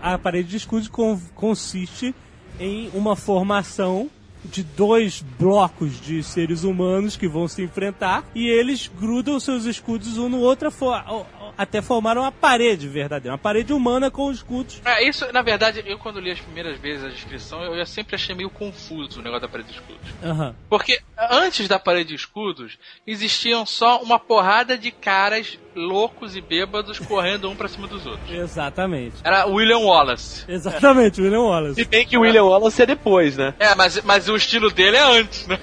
A 0.01 0.17
parede 0.19 0.49
de 0.49 0.57
escudo 0.57 0.89
con- 0.91 1.21
consiste 1.35 2.15
em 2.61 2.91
uma 2.95 3.17
formação 3.17 4.11
de 4.45 4.65
dois 4.65 5.23
blocos 5.39 6.01
de 6.01 6.21
seres 6.23 6.65
humanos 6.65 7.17
que 7.17 7.29
vão 7.29 7.47
se 7.47 7.63
enfrentar 7.63 8.25
e 8.35 8.49
eles 8.49 8.89
grudam 8.89 9.39
seus 9.39 9.65
escudos 9.67 10.19
um 10.19 10.29
no 10.29 10.41
outro 10.41 10.69
até 11.57 11.81
formar 11.81 12.19
uma 12.19 12.33
parede 12.33 12.89
verdadeira, 12.89 13.33
uma 13.35 13.39
parede 13.39 13.73
humana 13.73 14.11
com 14.11 14.33
escudos. 14.33 14.81
É, 14.85 15.09
isso, 15.09 15.31
na 15.33 15.43
verdade, 15.43 15.85
eu 15.87 15.97
quando 15.97 16.19
li 16.19 16.33
as 16.33 16.41
primeiras 16.41 16.77
vezes 16.81 17.05
a 17.05 17.09
descrição, 17.09 17.63
eu, 17.63 17.75
eu 17.77 17.87
sempre 17.87 18.17
achei 18.17 18.35
meio 18.35 18.51
confuso 18.51 19.21
o 19.21 19.23
negócio 19.23 19.43
da 19.43 19.49
parede 19.49 19.69
de 19.69 19.75
escudos. 19.77 20.11
Aham. 20.25 20.55
Porque 20.69 21.01
antes 21.31 21.69
da 21.69 21.79
parede 21.79 22.09
de 22.09 22.15
escudos, 22.17 22.79
existiam 23.07 23.65
só 23.65 24.03
uma 24.03 24.19
porrada 24.19 24.77
de 24.77 24.91
caras 24.91 25.57
loucos 25.75 26.37
e 26.37 26.41
bêbados 26.41 26.99
correndo 26.99 27.49
um 27.51 27.55
pra 27.57 27.69
cima 27.69 27.87
dos 27.87 28.05
outros. 28.07 28.31
Exatamente. 28.31 29.17
Era 29.25 29.47
William 29.47 29.79
Wallace. 29.79 30.45
Exatamente, 30.49 31.21
William 31.21 31.43
Wallace. 31.43 31.75
Se 31.77 31.85
bem 31.85 32.07
que 32.07 32.17
o 32.17 32.21
William 32.21 32.45
Wallace 32.45 32.83
é 32.83 32.87
depois, 32.87 33.37
né? 33.37 33.55
É, 33.59 33.75
mas, 33.75 34.01
mas 34.05 34.29
o 34.29 34.37
estilo 34.37 34.71
dele 34.71 34.97
é 34.97 35.03
antes, 35.03 35.47
né? 35.47 35.59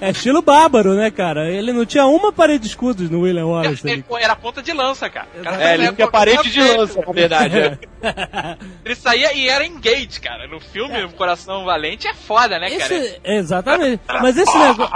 É, 0.00 0.08
é 0.08 0.10
estilo 0.10 0.42
bárbaro, 0.42 0.94
né, 0.94 1.10
cara? 1.10 1.48
Ele 1.50 1.72
não 1.72 1.84
tinha 1.86 2.06
uma 2.06 2.32
parede 2.32 2.60
de 2.60 2.68
escudos 2.68 3.08
no 3.10 3.20
William 3.20 3.46
Wallace. 3.46 3.88
ali. 3.88 4.04
Era 4.20 4.36
ponta 4.36 4.62
de 4.62 4.72
lança, 4.72 5.08
cara. 5.08 5.28
Cara 5.42 5.62
É, 5.62 5.74
ele 5.74 5.92
tinha 5.92 6.10
parede 6.10 6.50
de 6.50 6.60
lança, 6.60 7.00
na 7.06 7.12
verdade. 7.12 7.58
é. 7.58 7.78
Ele 8.82 8.94
saía 8.94 9.34
e 9.34 9.46
era 9.46 9.66
engage, 9.66 10.20
cara. 10.20 10.48
No 10.48 10.58
filme, 10.58 11.04
o 11.04 11.10
Coração 11.10 11.66
Valente 11.66 12.08
é 12.08 12.14
foda, 12.14 12.58
né, 12.58 12.70
cara? 12.70 12.94
Esse, 12.94 13.20
exatamente. 13.22 14.00
Mas 14.08 14.36
esse 14.38 14.56
negócio. 14.58 14.90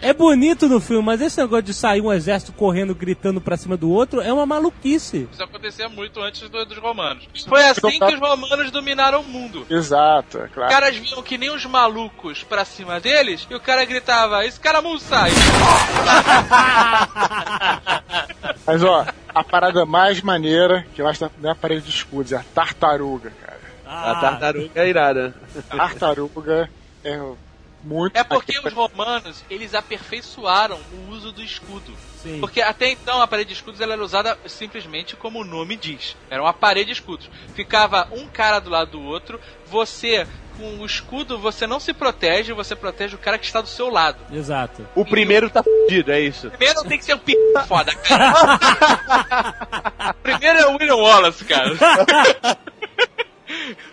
É 0.00 0.12
bonito 0.14 0.66
no 0.66 0.80
filme, 0.80 1.04
mas 1.04 1.20
esse 1.20 1.38
negócio 1.38 1.64
de 1.64 1.74
sair 1.74 2.00
um 2.00 2.10
exército 2.10 2.52
correndo, 2.52 2.94
gritando 2.94 3.11
pra 3.14 3.56
cima 3.56 3.76
do 3.76 3.90
outro 3.90 4.20
é 4.20 4.32
uma 4.32 4.46
maluquice. 4.46 5.28
Isso 5.32 5.42
acontecia 5.42 5.88
muito 5.88 6.20
antes 6.20 6.48
do- 6.48 6.64
dos 6.64 6.78
romanos. 6.78 7.28
Foi 7.48 7.64
assim 7.64 7.98
que 7.98 8.04
os 8.04 8.18
romanos 8.20 8.70
dominaram 8.70 9.20
o 9.20 9.24
mundo. 9.24 9.66
Exato, 9.68 10.38
é 10.38 10.44
Os 10.44 10.52
claro. 10.52 10.70
caras 10.72 10.96
vinham 10.96 11.22
que 11.22 11.36
nem 11.38 11.50
os 11.50 11.64
malucos 11.66 12.42
pra 12.44 12.64
cima 12.64 12.98
deles 13.00 13.46
e 13.50 13.54
o 13.54 13.60
cara 13.60 13.84
gritava: 13.84 14.44
Escaramuça! 14.44 15.16
Mas 18.66 18.82
ó, 18.82 19.06
a 19.34 19.44
parada 19.44 19.84
mais 19.84 20.20
maneira 20.22 20.86
que 20.94 21.02
eu 21.02 21.08
acho 21.08 21.28
que 21.28 21.30
não 21.40 21.50
é 21.50 21.52
a 21.52 21.56
parede 21.56 21.82
de 21.86 21.90
escudos, 21.90 22.32
é 22.32 22.36
a 22.36 22.44
tartaruga, 22.54 23.32
cara. 23.44 23.60
A 23.86 24.14
tartaruga 24.20 24.70
é 24.74 24.88
irada. 24.88 25.34
A 25.70 25.76
tartaruga 25.76 26.70
é 27.04 27.20
Muito. 27.82 28.16
É 28.16 28.22
porque 28.22 28.58
os 28.58 28.72
romanos, 28.72 29.44
eles 29.50 29.74
aperfeiçoaram 29.74 30.78
o 30.92 31.10
uso 31.10 31.32
do 31.32 31.42
escudo. 31.42 31.92
Sim. 32.22 32.38
Porque 32.38 32.60
até 32.60 32.90
então 32.90 33.20
a 33.20 33.26
parede 33.26 33.48
de 33.48 33.54
escudos 33.54 33.80
ela 33.80 33.94
era 33.94 34.02
usada 34.02 34.38
simplesmente 34.46 35.16
como 35.16 35.40
o 35.40 35.44
nome 35.44 35.76
diz. 35.76 36.16
Era 36.30 36.42
uma 36.42 36.52
parede 36.52 36.86
de 36.86 36.92
escudos. 36.92 37.28
Ficava 37.54 38.08
um 38.12 38.28
cara 38.28 38.60
do 38.60 38.70
lado 38.70 38.92
do 38.92 39.02
outro, 39.02 39.40
você 39.66 40.26
com 40.56 40.78
o 40.78 40.86
escudo 40.86 41.38
você 41.38 41.66
não 41.66 41.80
se 41.80 41.92
protege, 41.92 42.52
você 42.52 42.76
protege 42.76 43.16
o 43.16 43.18
cara 43.18 43.38
que 43.38 43.46
está 43.46 43.60
do 43.60 43.66
seu 43.66 43.88
lado. 43.88 44.18
Exato. 44.32 44.86
O 44.94 45.04
primeiro 45.04 45.50
tá 45.50 45.62
fudido, 45.62 46.12
é 46.12 46.20
isso. 46.20 46.50
Primeiro 46.50 46.84
tem 46.84 46.98
que 46.98 47.04
ser 47.04 47.14
um 47.14 47.18
p 47.18 47.34
foda, 47.66 47.94
cara. 47.96 48.58
Primeiro 50.22 50.58
é 50.58 50.66
o 50.66 50.72
William 50.72 50.96
Wallace, 50.96 51.44
cara. 51.44 51.72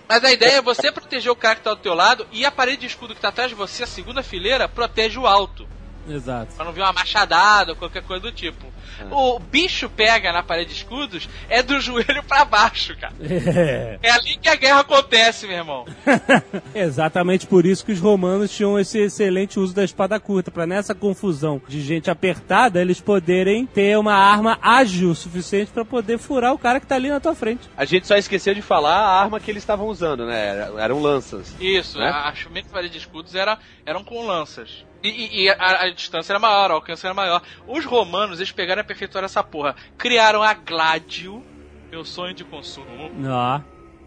Mas 0.07 0.23
a 0.23 0.31
ideia 0.31 0.57
é 0.57 0.61
você 0.61 0.91
proteger 0.91 1.31
o 1.31 1.35
cara 1.35 1.55
que 1.55 1.63
tá 1.63 1.73
do 1.73 1.81
teu 1.81 1.93
lado 1.93 2.27
e 2.31 2.45
a 2.45 2.51
parede 2.51 2.81
de 2.81 2.87
escudo 2.87 3.15
que 3.15 3.21
tá 3.21 3.29
atrás 3.29 3.49
de 3.49 3.55
você, 3.55 3.83
a 3.83 3.87
segunda 3.87 4.23
fileira, 4.23 4.67
protege 4.67 5.17
o 5.19 5.27
alto. 5.27 5.67
Exato. 6.09 6.55
Pra 6.55 6.65
não 6.65 6.71
vir 6.73 6.81
uma 6.81 6.93
machadada 6.93 7.71
ou 7.71 7.77
qualquer 7.77 8.01
coisa 8.03 8.21
do 8.23 8.31
tipo. 8.31 8.65
O 9.11 9.39
bicho 9.39 9.87
pega 9.89 10.33
na 10.33 10.43
parede 10.43 10.71
de 10.71 10.77
escudos 10.77 11.29
é 11.49 11.63
do 11.63 11.79
joelho 11.79 12.21
pra 12.23 12.43
baixo, 12.43 12.97
cara. 12.97 13.13
É. 13.21 13.97
É 14.01 14.11
ali 14.11 14.35
que 14.37 14.49
a 14.49 14.55
guerra 14.55 14.79
acontece, 14.81 15.47
meu 15.47 15.55
irmão. 15.57 15.85
Exatamente 16.75 17.47
por 17.47 17.65
isso 17.65 17.85
que 17.85 17.91
os 17.91 17.99
romanos 17.99 18.51
tinham 18.55 18.77
esse 18.79 18.99
excelente 18.99 19.59
uso 19.59 19.73
da 19.73 19.83
espada 19.83 20.19
curta, 20.19 20.51
para 20.51 20.65
nessa 20.65 20.93
confusão 20.93 21.61
de 21.67 21.81
gente 21.81 22.09
apertada, 22.09 22.81
eles 22.81 22.99
poderem 22.99 23.65
ter 23.65 23.97
uma 23.97 24.13
arma 24.13 24.57
ágil 24.61 25.11
o 25.11 25.15
suficiente 25.15 25.71
para 25.71 25.85
poder 25.85 26.17
furar 26.17 26.53
o 26.53 26.57
cara 26.59 26.79
que 26.79 26.87
tá 26.87 26.95
ali 26.95 27.09
na 27.09 27.19
tua 27.19 27.35
frente. 27.35 27.69
A 27.77 27.85
gente 27.85 28.07
só 28.07 28.15
esqueceu 28.17 28.53
de 28.53 28.61
falar 28.61 28.95
a 28.97 29.21
arma 29.21 29.39
que 29.39 29.49
eles 29.49 29.63
estavam 29.63 29.87
usando, 29.87 30.25
né? 30.25 30.47
Era- 30.47 30.83
Eram 30.83 31.01
lanças. 31.01 31.55
Isso, 31.59 31.97
Né? 31.99 32.09
a 32.09 32.33
chumeta 32.33 32.67
de 32.67 32.73
parede 32.73 32.93
de 32.93 32.97
escudos 32.99 33.35
era, 33.35 33.57
eram 33.85 34.03
com 34.03 34.25
lanças. 34.25 34.85
E, 35.03 35.43
e- 35.45 35.49
a, 35.49 35.83
a 35.83 35.89
distância 35.91 36.33
era 36.33 36.39
maior, 36.39 36.71
o 36.71 36.75
alcance 36.75 37.05
era 37.05 37.13
maior. 37.13 37.41
Os 37.67 37.85
romanos, 37.85 38.39
eles 38.39 38.51
pegaram 38.51 38.81
e 38.81 38.83
aperfeiçoaram 38.83 39.25
essa 39.25 39.43
porra. 39.43 39.75
Criaram 39.97 40.43
a 40.43 40.53
Gladio, 40.53 41.43
meu 41.89 42.03
sonho 42.03 42.33
de 42.33 42.43
consumo. 42.43 42.87
Ó, 43.27 43.61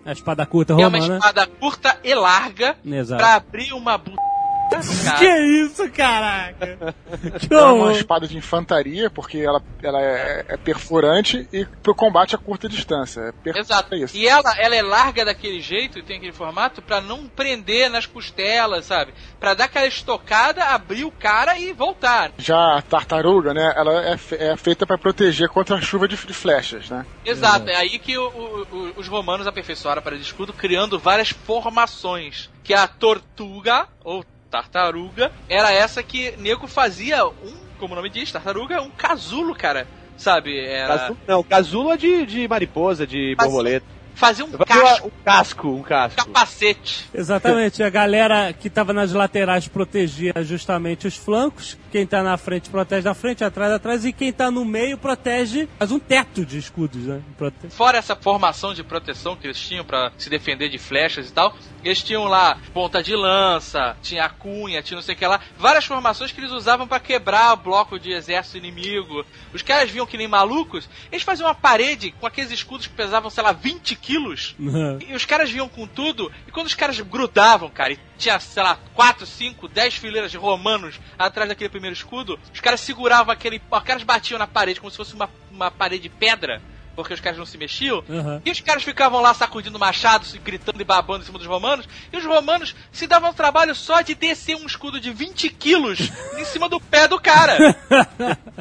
a 0.04 0.12
espada 0.12 0.44
curta 0.44 0.74
Que 0.76 0.82
é 0.82 0.86
uma 0.86 0.98
romana. 0.98 1.16
espada 1.18 1.46
curta 1.46 1.98
e 2.04 2.14
larga 2.14 2.76
Exato. 2.84 3.22
pra 3.22 3.34
abrir 3.36 3.72
uma 3.72 3.96
buta 3.96 4.20
cara. 5.04 5.18
Que 5.18 5.38
isso, 5.64 5.90
caraca? 5.90 6.94
Que 7.48 7.54
É 7.54 7.62
uma 7.62 7.92
espada 7.92 8.26
de 8.26 8.36
infantaria, 8.36 9.08
porque 9.10 9.38
ela, 9.38 9.62
ela 9.82 10.00
é, 10.00 10.44
é 10.48 10.56
perfurante 10.56 11.46
e 11.52 11.64
pro 11.64 11.94
combate 11.94 12.34
a 12.34 12.38
curta 12.38 12.68
distância. 12.68 13.32
É 13.46 13.58
Exato. 13.58 13.94
É 13.94 13.98
isso. 13.98 14.16
E 14.16 14.26
ela, 14.26 14.54
ela 14.58 14.74
é 14.74 14.82
larga 14.82 15.24
daquele 15.24 15.60
jeito 15.60 15.98
e 15.98 16.02
tem 16.02 16.16
aquele 16.16 16.32
formato 16.32 16.80
pra 16.82 17.00
não 17.00 17.26
prender 17.26 17.90
nas 17.90 18.06
costelas, 18.06 18.86
sabe? 18.86 19.12
Pra 19.38 19.54
dar 19.54 19.64
aquela 19.64 19.86
estocada, 19.86 20.64
abrir 20.64 21.04
o 21.04 21.10
cara 21.10 21.58
e 21.58 21.72
voltar. 21.72 22.32
Já 22.38 22.78
a 22.78 22.82
tartaruga, 22.82 23.52
né? 23.54 23.72
Ela 23.76 24.02
é, 24.06 24.16
fe- 24.16 24.36
é 24.36 24.56
feita 24.56 24.86
pra 24.86 24.96
proteger 24.98 25.48
contra 25.48 25.76
a 25.76 25.80
chuva 25.80 26.08
de, 26.08 26.16
de 26.16 26.32
flechas, 26.34 26.88
né? 26.88 27.04
Exato, 27.24 27.68
é 27.68 27.76
aí 27.76 27.98
que 27.98 28.16
o- 28.16 28.28
o- 28.28 28.62
o- 28.76 28.92
os 28.96 29.08
romanos 29.08 29.46
aperfeiçoaram 29.46 29.98
a 30.00 30.02
parede 30.02 30.22
de 30.22 30.28
escudo, 30.28 30.52
criando 30.52 30.98
várias 30.98 31.30
formações. 31.30 32.50
Que 32.64 32.74
a 32.74 32.86
tortuga, 32.86 33.88
ou 34.04 34.24
tartaruga, 34.52 35.32
era 35.48 35.72
essa 35.72 36.02
que 36.02 36.34
nego 36.36 36.68
fazia 36.68 37.24
um, 37.26 37.54
como 37.78 37.94
o 37.94 37.96
nome 37.96 38.10
diz, 38.10 38.30
tartaruga, 38.30 38.82
um 38.82 38.90
casulo, 38.90 39.54
cara. 39.54 39.88
Sabe? 40.14 40.60
Era. 40.60 40.98
Casu... 40.98 41.16
Não, 41.26 41.42
casulo 41.42 41.90
é 41.90 41.96
de, 41.96 42.26
de 42.26 42.46
mariposa, 42.46 43.06
de 43.06 43.34
Mas- 43.36 43.48
Fazia 44.14 44.44
um 44.44 44.50
casco, 44.50 45.06
Um 45.06 45.24
casco, 45.24 45.68
um 45.68 45.82
casco. 45.82 46.16
capacete. 46.24 47.08
Exatamente, 47.12 47.82
a 47.82 47.90
galera 47.90 48.52
que 48.52 48.70
tava 48.70 48.92
nas 48.92 49.12
laterais 49.12 49.66
protegia 49.68 50.32
justamente 50.42 51.06
os 51.06 51.16
flancos, 51.16 51.78
quem 51.90 52.06
tá 52.06 52.22
na 52.22 52.36
frente 52.36 52.70
protege 52.70 53.06
na 53.06 53.14
frente, 53.14 53.44
atrás 53.44 53.72
atrás, 53.72 54.04
e 54.04 54.12
quem 54.12 54.32
tá 54.32 54.50
no 54.50 54.64
meio 54.64 54.96
protege, 54.96 55.68
faz 55.78 55.90
um 55.90 55.98
teto 55.98 56.44
de 56.44 56.58
escudos, 56.58 57.04
né? 57.04 57.20
Prote... 57.36 57.56
Fora 57.70 57.98
essa 57.98 58.14
formação 58.16 58.74
de 58.74 58.82
proteção 58.82 59.36
que 59.36 59.46
eles 59.46 59.58
tinham 59.58 59.84
pra 59.84 60.12
se 60.16 60.30
defender 60.30 60.68
de 60.68 60.78
flechas 60.78 61.28
e 61.28 61.32
tal, 61.32 61.54
eles 61.84 62.02
tinham 62.02 62.24
lá 62.24 62.58
ponta 62.72 63.02
de 63.02 63.14
lança, 63.14 63.96
tinha 64.02 64.24
a 64.24 64.28
cunha, 64.28 64.82
tinha 64.82 64.96
não 64.96 65.02
sei 65.02 65.14
o 65.14 65.18
que 65.18 65.26
lá, 65.26 65.40
várias 65.58 65.84
formações 65.84 66.32
que 66.32 66.40
eles 66.40 66.52
usavam 66.52 66.86
pra 66.86 67.00
quebrar 67.00 67.56
bloco 67.56 67.98
de 67.98 68.12
exército 68.12 68.58
inimigo. 68.58 69.24
Os 69.52 69.62
caras 69.62 69.90
viam 69.90 70.06
que 70.06 70.16
nem 70.16 70.28
malucos, 70.28 70.88
eles 71.10 71.22
faziam 71.22 71.48
uma 71.48 71.54
parede 71.54 72.12
com 72.20 72.26
aqueles 72.26 72.50
escudos 72.50 72.86
que 72.86 72.94
pesavam, 72.94 73.30
sei 73.30 73.42
lá, 73.42 73.52
20 73.52 73.96
quilos. 74.02 74.54
E 75.08 75.14
os 75.14 75.24
caras 75.24 75.50
vinham 75.50 75.68
com 75.68 75.86
tudo, 75.86 76.30
e 76.46 76.50
quando 76.50 76.66
os 76.66 76.74
caras 76.74 77.00
grudavam, 77.00 77.70
cara, 77.70 77.92
e 77.92 77.98
tinha, 78.18 78.38
sei 78.40 78.62
lá, 78.62 78.78
4, 78.94 79.24
5, 79.24 79.68
10 79.68 79.94
fileiras 79.94 80.30
de 80.30 80.36
romanos 80.36 81.00
atrás 81.18 81.48
daquele 81.48 81.70
primeiro 81.70 81.94
escudo, 81.94 82.38
os 82.52 82.60
caras 82.60 82.80
seguravam 82.80 83.32
aquele. 83.32 83.62
Os 83.70 83.82
caras 83.82 84.02
batiam 84.02 84.38
na 84.38 84.46
parede 84.46 84.80
como 84.80 84.90
se 84.90 84.96
fosse 84.96 85.14
uma, 85.14 85.30
uma 85.50 85.70
parede 85.70 86.02
de 86.02 86.08
pedra, 86.10 86.60
porque 86.94 87.14
os 87.14 87.20
caras 87.20 87.38
não 87.38 87.46
se 87.46 87.58
mexiam. 87.58 88.02
Uhum. 88.08 88.40
E 88.44 88.50
os 88.50 88.60
caras 88.60 88.82
ficavam 88.82 89.20
lá 89.20 89.34
sacudindo 89.34 89.78
machados, 89.78 90.34
gritando 90.36 90.80
e 90.80 90.84
babando 90.84 91.22
em 91.22 91.26
cima 91.26 91.38
dos 91.38 91.46
romanos. 91.46 91.88
E 92.12 92.16
os 92.16 92.24
romanos 92.24 92.74
se 92.90 93.06
davam 93.06 93.30
o 93.30 93.34
trabalho 93.34 93.74
só 93.74 94.00
de 94.00 94.14
descer 94.14 94.56
um 94.56 94.66
escudo 94.66 95.00
de 95.00 95.12
20 95.12 95.48
quilos 95.50 96.10
em 96.38 96.44
cima 96.44 96.68
do 96.68 96.80
pé 96.80 97.08
do 97.08 97.20
cara. 97.20 97.56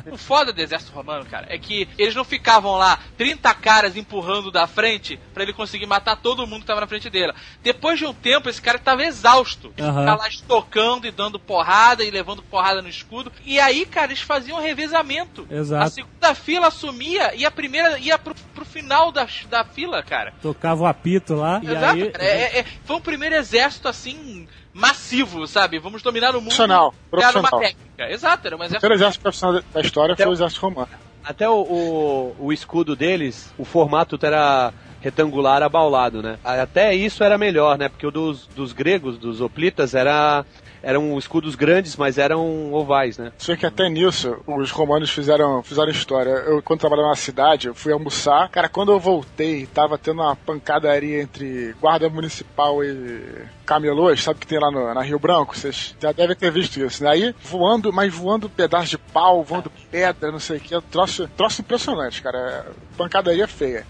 O 0.09 0.17
foda 0.17 0.51
do 0.51 0.59
exército 0.59 0.91
romano, 0.91 1.25
cara, 1.25 1.47
é 1.49 1.57
que 1.57 1.88
eles 1.97 2.15
não 2.15 2.23
ficavam 2.23 2.75
lá 2.75 2.99
30 3.17 3.53
caras 3.55 3.95
empurrando 3.95 4.49
da 4.51 4.65
frente 4.65 5.19
pra 5.34 5.43
ele 5.43 5.53
conseguir 5.53 5.86
matar 5.86 6.15
todo 6.15 6.47
mundo 6.47 6.61
que 6.61 6.67
tava 6.67 6.82
na 6.82 6.88
frente 6.88 7.09
dele. 7.09 7.34
Depois 7.61 7.99
de 7.99 8.05
um 8.05 8.13
tempo, 8.13 8.49
esse 8.49 8.61
cara 8.61 8.79
tava 8.79 9.03
exausto. 9.03 9.73
Ele 9.77 9.88
Aham. 9.88 9.99
ficava 9.99 10.21
lá 10.21 10.27
estocando 10.27 11.07
e 11.07 11.11
dando 11.11 11.39
porrada 11.39 12.03
e 12.03 12.09
levando 12.11 12.41
porrada 12.41 12.82
no 12.82 12.89
escudo. 12.89 13.32
E 13.45 13.59
aí, 13.59 13.86
cara, 13.86 14.07
eles 14.07 14.21
faziam 14.21 14.57
um 14.57 14.61
revezamento. 14.61 15.45
Exato. 15.49 15.84
A 15.84 15.89
segunda 15.89 16.36
fila 16.36 16.67
assumia 16.67 17.34
e 17.36 17.45
a 17.45 17.51
primeira 17.51 17.97
ia 17.99 18.17
pro, 18.24 18.34
pro 18.55 18.65
final 18.65 19.11
da, 19.11 19.28
da 19.49 19.63
fila, 19.63 20.01
cara. 20.03 20.34
Tocava 20.41 20.84
o 20.84 20.86
apito 20.86 21.36
lá, 21.36 21.59
e 21.63 21.67
Exato, 21.67 21.86
aí... 21.95 22.11
cara. 22.11 22.24
É- 22.24 22.59
é- 22.59 22.65
foi 22.86 22.95
o 22.95 23.01
primeiro 23.01 23.36
exército, 23.36 23.88
assim, 23.88 24.47
massivo, 24.74 25.47
sabe? 25.47 25.80
Vamos 25.80 26.01
dominar 26.01 26.32
o 26.32 26.36
mundo. 26.36 26.43
Profissional, 26.45 26.93
Era 27.11 27.19
uma 27.39 27.49
profissional. 27.49 27.59
técnica. 27.59 28.11
Exato, 28.11 28.47
era 28.47 28.55
um 28.55 28.59
O 28.59 28.63
exército. 28.63 28.80
primeiro 28.80 29.01
exército 29.03 29.22
profissional 29.22 29.63
da 29.74 29.82
história 29.82 30.15
foi 30.15 30.26
o 30.28 30.34
exército 30.34 30.61
romano. 30.61 30.89
Até 31.24 31.47
o, 31.47 31.53
o, 31.61 32.36
o 32.47 32.53
escudo 32.53 32.95
deles, 32.95 33.53
o 33.57 33.63
formato 33.63 34.17
era 34.24 34.74
retangular 35.01 35.61
abaulado, 35.63 36.22
né? 36.22 36.38
Até 36.43 36.93
isso 36.95 37.24
era 37.24 37.38
melhor, 37.38 37.78
né? 37.78 37.89
Porque 37.89 38.05
o 38.07 38.11
dos, 38.11 38.47
dos 38.47 38.72
gregos, 38.74 39.17
dos 39.17 39.39
hoplitas, 39.41 39.93
era, 39.93 40.43
eram 40.84 41.17
escudos 41.17 41.55
grandes, 41.55 41.95
mas 41.95 42.17
eram 42.17 42.73
ovais, 42.73 43.17
né? 43.17 43.32
Sei 43.38 43.55
que 43.55 43.65
até 43.65 43.89
nisso 43.89 44.38
os 44.47 44.71
romanos 44.71 45.09
fizeram, 45.09 45.61
fizeram 45.63 45.91
história. 45.91 46.32
Eu, 46.32 46.61
quando 46.61 46.79
trabalhava 46.79 47.09
na 47.09 47.15
cidade, 47.15 47.67
eu 47.67 47.75
fui 47.75 47.91
almoçar. 47.93 48.49
Cara, 48.49 48.67
quando 48.69 48.91
eu 48.91 48.99
voltei, 48.99 49.65
tava 49.67 49.97
tendo 49.97 50.21
uma 50.21 50.36
pancadaria 50.36 51.21
entre 51.21 51.75
guarda 51.79 52.09
municipal 52.09 52.84
e 52.84 53.45
camelôs, 53.65 54.21
sabe 54.21 54.39
que 54.39 54.47
tem 54.47 54.59
lá 54.59 54.71
no, 54.71 54.93
na 54.93 55.01
Rio 55.01 55.19
Branco? 55.19 55.57
Vocês 55.57 55.95
já 55.99 56.11
devem 56.11 56.36
ter 56.36 56.51
visto 56.51 56.79
isso. 56.79 57.03
né? 57.03 57.09
Aí, 57.11 57.36
voando, 57.43 57.93
mas 57.93 58.13
voando 58.13 58.49
pedaço 58.49 58.89
de 58.89 58.97
pau, 58.97 59.43
voando 59.43 59.71
pedra, 59.89 60.32
não 60.32 60.39
sei 60.39 60.57
o 60.57 60.59
que. 60.59 60.82
Troço, 60.89 61.27
troço 61.38 61.61
impressionante, 61.61 62.21
cara. 62.21 62.65
Pancadaria 62.97 63.47
feia. 63.47 63.86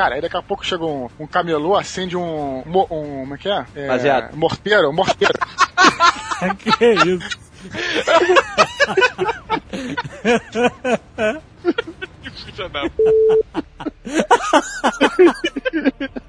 Cara, 0.00 0.14
aí 0.14 0.22
daqui 0.22 0.36
a 0.38 0.40
pouco 0.40 0.64
chega 0.64 0.82
um, 0.82 1.10
um 1.18 1.26
camelô, 1.26 1.76
acende 1.76 2.16
um, 2.16 2.60
um. 2.60 2.84
Como 2.86 3.34
é 3.34 3.36
que 3.36 3.50
é? 3.50 3.66
é 3.74 3.86
Baseado. 3.86 4.34
morteiro, 4.34 4.90
morteiro. 4.94 5.34
que 6.56 6.70
isso? 7.06 7.38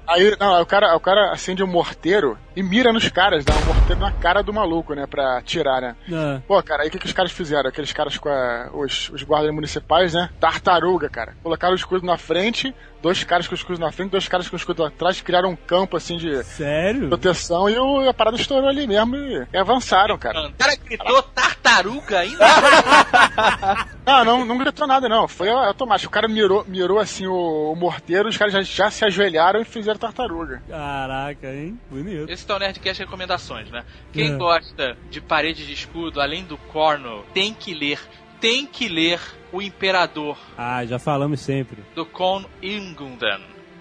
Aí, 0.06 0.36
não, 0.38 0.60
o 0.60 0.66
cara, 0.66 0.94
o 0.96 1.00
cara 1.00 1.32
acende 1.32 1.62
um 1.62 1.66
morteiro 1.66 2.36
e 2.54 2.62
mira 2.62 2.92
nos 2.92 3.08
caras, 3.08 3.44
dá 3.44 3.54
um 3.54 3.64
morteiro 3.64 4.00
na 4.00 4.12
cara 4.12 4.42
do 4.42 4.52
maluco, 4.52 4.94
né, 4.94 5.06
pra 5.06 5.40
tirar, 5.42 5.80
né. 5.80 5.96
Ah, 6.12 6.40
Pô, 6.46 6.62
cara, 6.62 6.82
aí 6.82 6.88
o 6.88 6.90
que, 6.90 6.98
que 6.98 7.06
os 7.06 7.12
caras 7.12 7.32
fizeram? 7.32 7.68
Aqueles 7.68 7.92
caras 7.92 8.18
com 8.18 8.28
a- 8.28 8.68
os, 8.74 9.08
os 9.10 9.22
guardas 9.22 9.54
municipais, 9.54 10.12
né? 10.12 10.28
Tartaruga, 10.38 11.08
cara. 11.08 11.34
Colocaram 11.42 11.72
o 11.72 11.76
escudo 11.76 12.04
na 12.06 12.18
frente, 12.18 12.74
dois 13.00 13.24
caras 13.24 13.46
com 13.48 13.54
o 13.54 13.56
escudo 13.56 13.78
na 13.80 13.90
frente, 13.90 14.10
dois 14.10 14.28
caras 14.28 14.48
com 14.48 14.56
o 14.56 14.58
escudo 14.58 14.84
atrás, 14.84 15.20
criaram 15.22 15.50
um 15.50 15.56
campo, 15.56 15.96
assim, 15.96 16.18
de 16.18 16.42
sério? 16.44 17.08
proteção 17.08 17.70
e 17.70 17.78
o- 17.78 18.08
a 18.08 18.12
parada 18.12 18.36
estourou 18.36 18.68
ali 18.68 18.86
mesmo 18.86 19.16
e, 19.16 19.46
e 19.52 19.56
avançaram, 19.56 20.18
cara. 20.18 20.48
O 20.48 20.52
cara 20.52 20.76
gritou 20.76 21.22
tartaruga 21.22 22.18
ainda. 22.18 22.44
Não, 24.04 24.24
não, 24.24 24.44
não 24.44 24.58
gritou 24.58 24.84
nada, 24.86 25.08
não. 25.08 25.28
Foi 25.28 25.48
automático. 25.48 26.10
O 26.10 26.12
cara 26.12 26.26
mirou, 26.26 26.64
mirou 26.66 26.98
assim, 26.98 27.24
o, 27.24 27.32
o 27.42 27.74
morteiro, 27.74 28.28
os 28.28 28.36
caras 28.36 28.52
já, 28.52 28.62
já 28.62 28.90
se 28.90 29.04
ajoelharam 29.04 29.60
e 29.60 29.64
fizeram 29.64 29.98
tartaruga. 29.98 30.62
Caraca, 30.68 31.52
hein? 31.52 31.78
Bonito. 31.90 32.30
Esse 32.30 32.46
tá 32.46 32.56
o 32.56 32.58
Nerdcast 32.58 33.02
Recomendações, 33.02 33.70
né? 33.70 33.84
Quem 34.12 34.32
É. 34.34 34.36
gosta 34.36 34.96
de 35.10 35.20
parede 35.20 35.66
de 35.66 35.72
escudo, 35.72 36.20
além 36.20 36.44
do 36.44 36.56
corno, 36.56 37.24
tem 37.34 37.52
que 37.54 37.74
ler, 37.74 37.98
tem 38.40 38.66
que 38.66 38.88
ler 38.88 39.20
O 39.52 39.60
Imperador, 39.60 40.38
Ah, 40.56 40.82
já 40.86 40.98
falamos 40.98 41.40
sempre. 41.40 41.82
do 41.94 42.06
Con 42.06 42.44
Ingundan. 42.62 43.40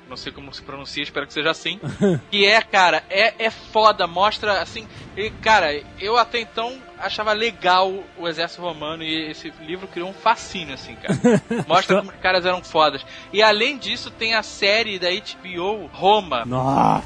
não 0.09 0.17
sei 0.17 0.33
como 0.33 0.53
se 0.53 0.61
pronuncia, 0.61 1.01
espero 1.01 1.25
que 1.25 1.31
seja 1.31 1.49
assim. 1.51 1.79
que 2.29 2.45
é, 2.45 2.61
cara, 2.61 3.01
é, 3.09 3.45
é 3.45 3.49
foda, 3.49 4.05
mostra 4.05 4.61
assim. 4.61 4.85
E, 5.15 5.29
cara, 5.41 5.73
eu 5.97 6.17
até 6.17 6.41
então 6.41 6.77
achava 7.01 7.33
legal 7.33 7.91
o 8.17 8.27
exército 8.27 8.61
romano 8.61 9.03
e 9.03 9.31
esse 9.31 9.51
livro 9.61 9.87
criou 9.87 10.09
um 10.09 10.13
fascínio, 10.13 10.73
assim, 10.73 10.95
cara. 10.95 11.41
Mostra 11.67 11.97
como 11.97 12.11
os 12.11 12.17
caras 12.17 12.45
eram 12.45 12.63
fodas. 12.63 13.05
E 13.33 13.41
além 13.41 13.77
disso, 13.77 14.09
tem 14.11 14.33
a 14.33 14.43
série 14.43 14.99
da 14.99 15.09
HBO 15.09 15.87
Roma. 15.91 16.43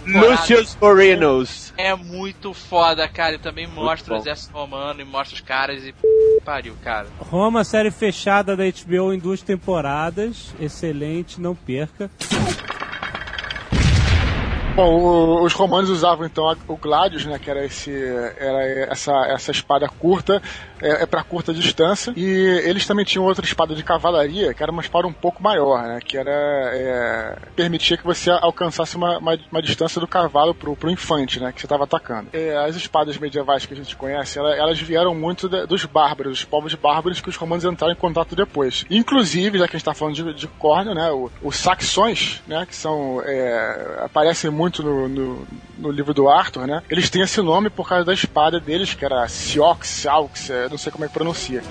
Lucius 0.06 0.78
Morinos. 0.80 1.74
É 1.78 1.96
muito 1.96 2.54
foda, 2.54 3.08
cara. 3.08 3.36
E 3.36 3.40
também 3.40 3.68
mostra 3.68 4.14
o 4.14 4.18
exército 4.18 4.54
romano 4.54 5.02
e 5.02 5.06
mostra 5.06 5.36
os 5.36 5.42
caras 5.42 5.84
e 5.84 5.94
pariu, 6.44 6.76
cara. 6.84 7.08
Roma, 7.20 7.64
série 7.64 7.92
fechada 7.92 8.56
da 8.56 8.64
HBO 8.64 9.14
em 9.14 9.20
duas 9.20 9.42
temporadas. 9.42 10.54
Excelente, 10.60 11.40
não 11.40 11.56
perca. 11.56 12.10
Bom, 14.76 14.94
o- 14.94 15.44
os 15.46 15.54
romanos 15.54 15.90
usavam 15.90 16.26
então 16.26 16.44
o 16.68 16.76
gladius, 16.78 17.26
né, 17.26 17.40
que 17.40 17.50
era 17.50 17.66
esse, 17.66 17.92
era 18.38 18.92
essa, 18.92 19.14
essa 19.28 19.52
espada 19.52 19.88
curta, 19.88 20.42
é, 20.82 21.04
é 21.04 21.06
para 21.06 21.24
curta 21.24 21.54
distância, 21.54 22.14
e 22.16 22.24
eles 22.66 22.86
também 22.86 23.06
tinham 23.06 23.26
outra 23.26 23.46
espada 23.46 23.74
de 23.76 23.84
cavalaria, 23.84 24.54
que 24.54 24.62
era 24.64 24.72
uma 24.72 24.82
espada 24.82 25.08
um 25.08 25.14
pouco 25.14 25.42
maior, 25.42 25.84
né, 25.84 26.00
que 26.04 26.18
era 26.18 26.32
é, 26.32 27.36
permitia 27.56 27.98
que 27.98 28.04
você 28.06 28.30
alcançasse 28.30 28.96
uma, 28.96 29.18
uma, 29.18 29.38
uma 29.52 29.62
distância 29.62 30.00
do 30.02 30.08
cavalo 30.08 30.54
pro, 30.54 30.76
pro 30.76 30.90
infante, 30.90 31.40
né, 31.40 31.52
que 31.52 31.60
você 31.62 31.66
estava 31.66 31.84
atacando. 31.84 32.30
É, 32.34 32.56
as 32.58 32.76
espadas 32.76 33.18
medievais 33.18 33.66
que 33.66 33.74
a 33.74 33.78
gente 33.78 33.96
conhece, 33.96 34.38
ela- 34.40 34.56
elas 34.56 34.80
vieram 34.80 35.14
muito 35.16 35.48
da- 35.48 35.66
dos 35.66 35.86
bárbaros, 35.86 36.32
dos 36.40 36.44
povos 36.46 36.74
bárbaros 36.76 37.22
que 37.22 37.30
os 37.30 37.36
romanos 37.36 37.64
entraram 37.66 37.94
em 37.94 37.98
contato 37.98 38.36
depois. 38.36 38.86
Inclusive, 38.90 39.58
já 39.60 39.68
que 39.68 39.76
a 39.76 39.78
gente 39.80 39.82
está 39.88 39.94
falando 39.94 40.16
de, 40.16 40.34
de 40.34 40.48
córneo, 40.48 40.94
né, 40.94 41.10
os 41.42 41.56
saxões, 41.58 42.42
né, 42.48 42.66
que 42.68 42.76
são 42.76 43.22
é, 43.26 44.00
aparecem 44.04 44.50
muito 44.52 44.84
no, 44.84 45.08
no, 45.08 45.48
no 45.78 45.92
livro 45.92 46.14
do 46.14 46.30
Arthur, 46.30 46.68
né, 46.68 46.82
eles 46.90 47.10
têm 47.10 47.22
esse 47.22 47.42
nome 47.42 47.70
por 47.70 47.88
causa 47.88 48.06
da 48.06 48.14
espada 48.14 48.60
deles, 48.60 48.94
que 48.94 49.06
era 49.06 49.28
Siox, 49.28 49.88
Siaux, 49.88 50.50
é, 50.50 50.65
não 50.70 50.78
sei 50.78 50.92
como 50.92 51.06
é 51.06 51.08
que 51.08 51.14
pronuncia, 51.14 51.62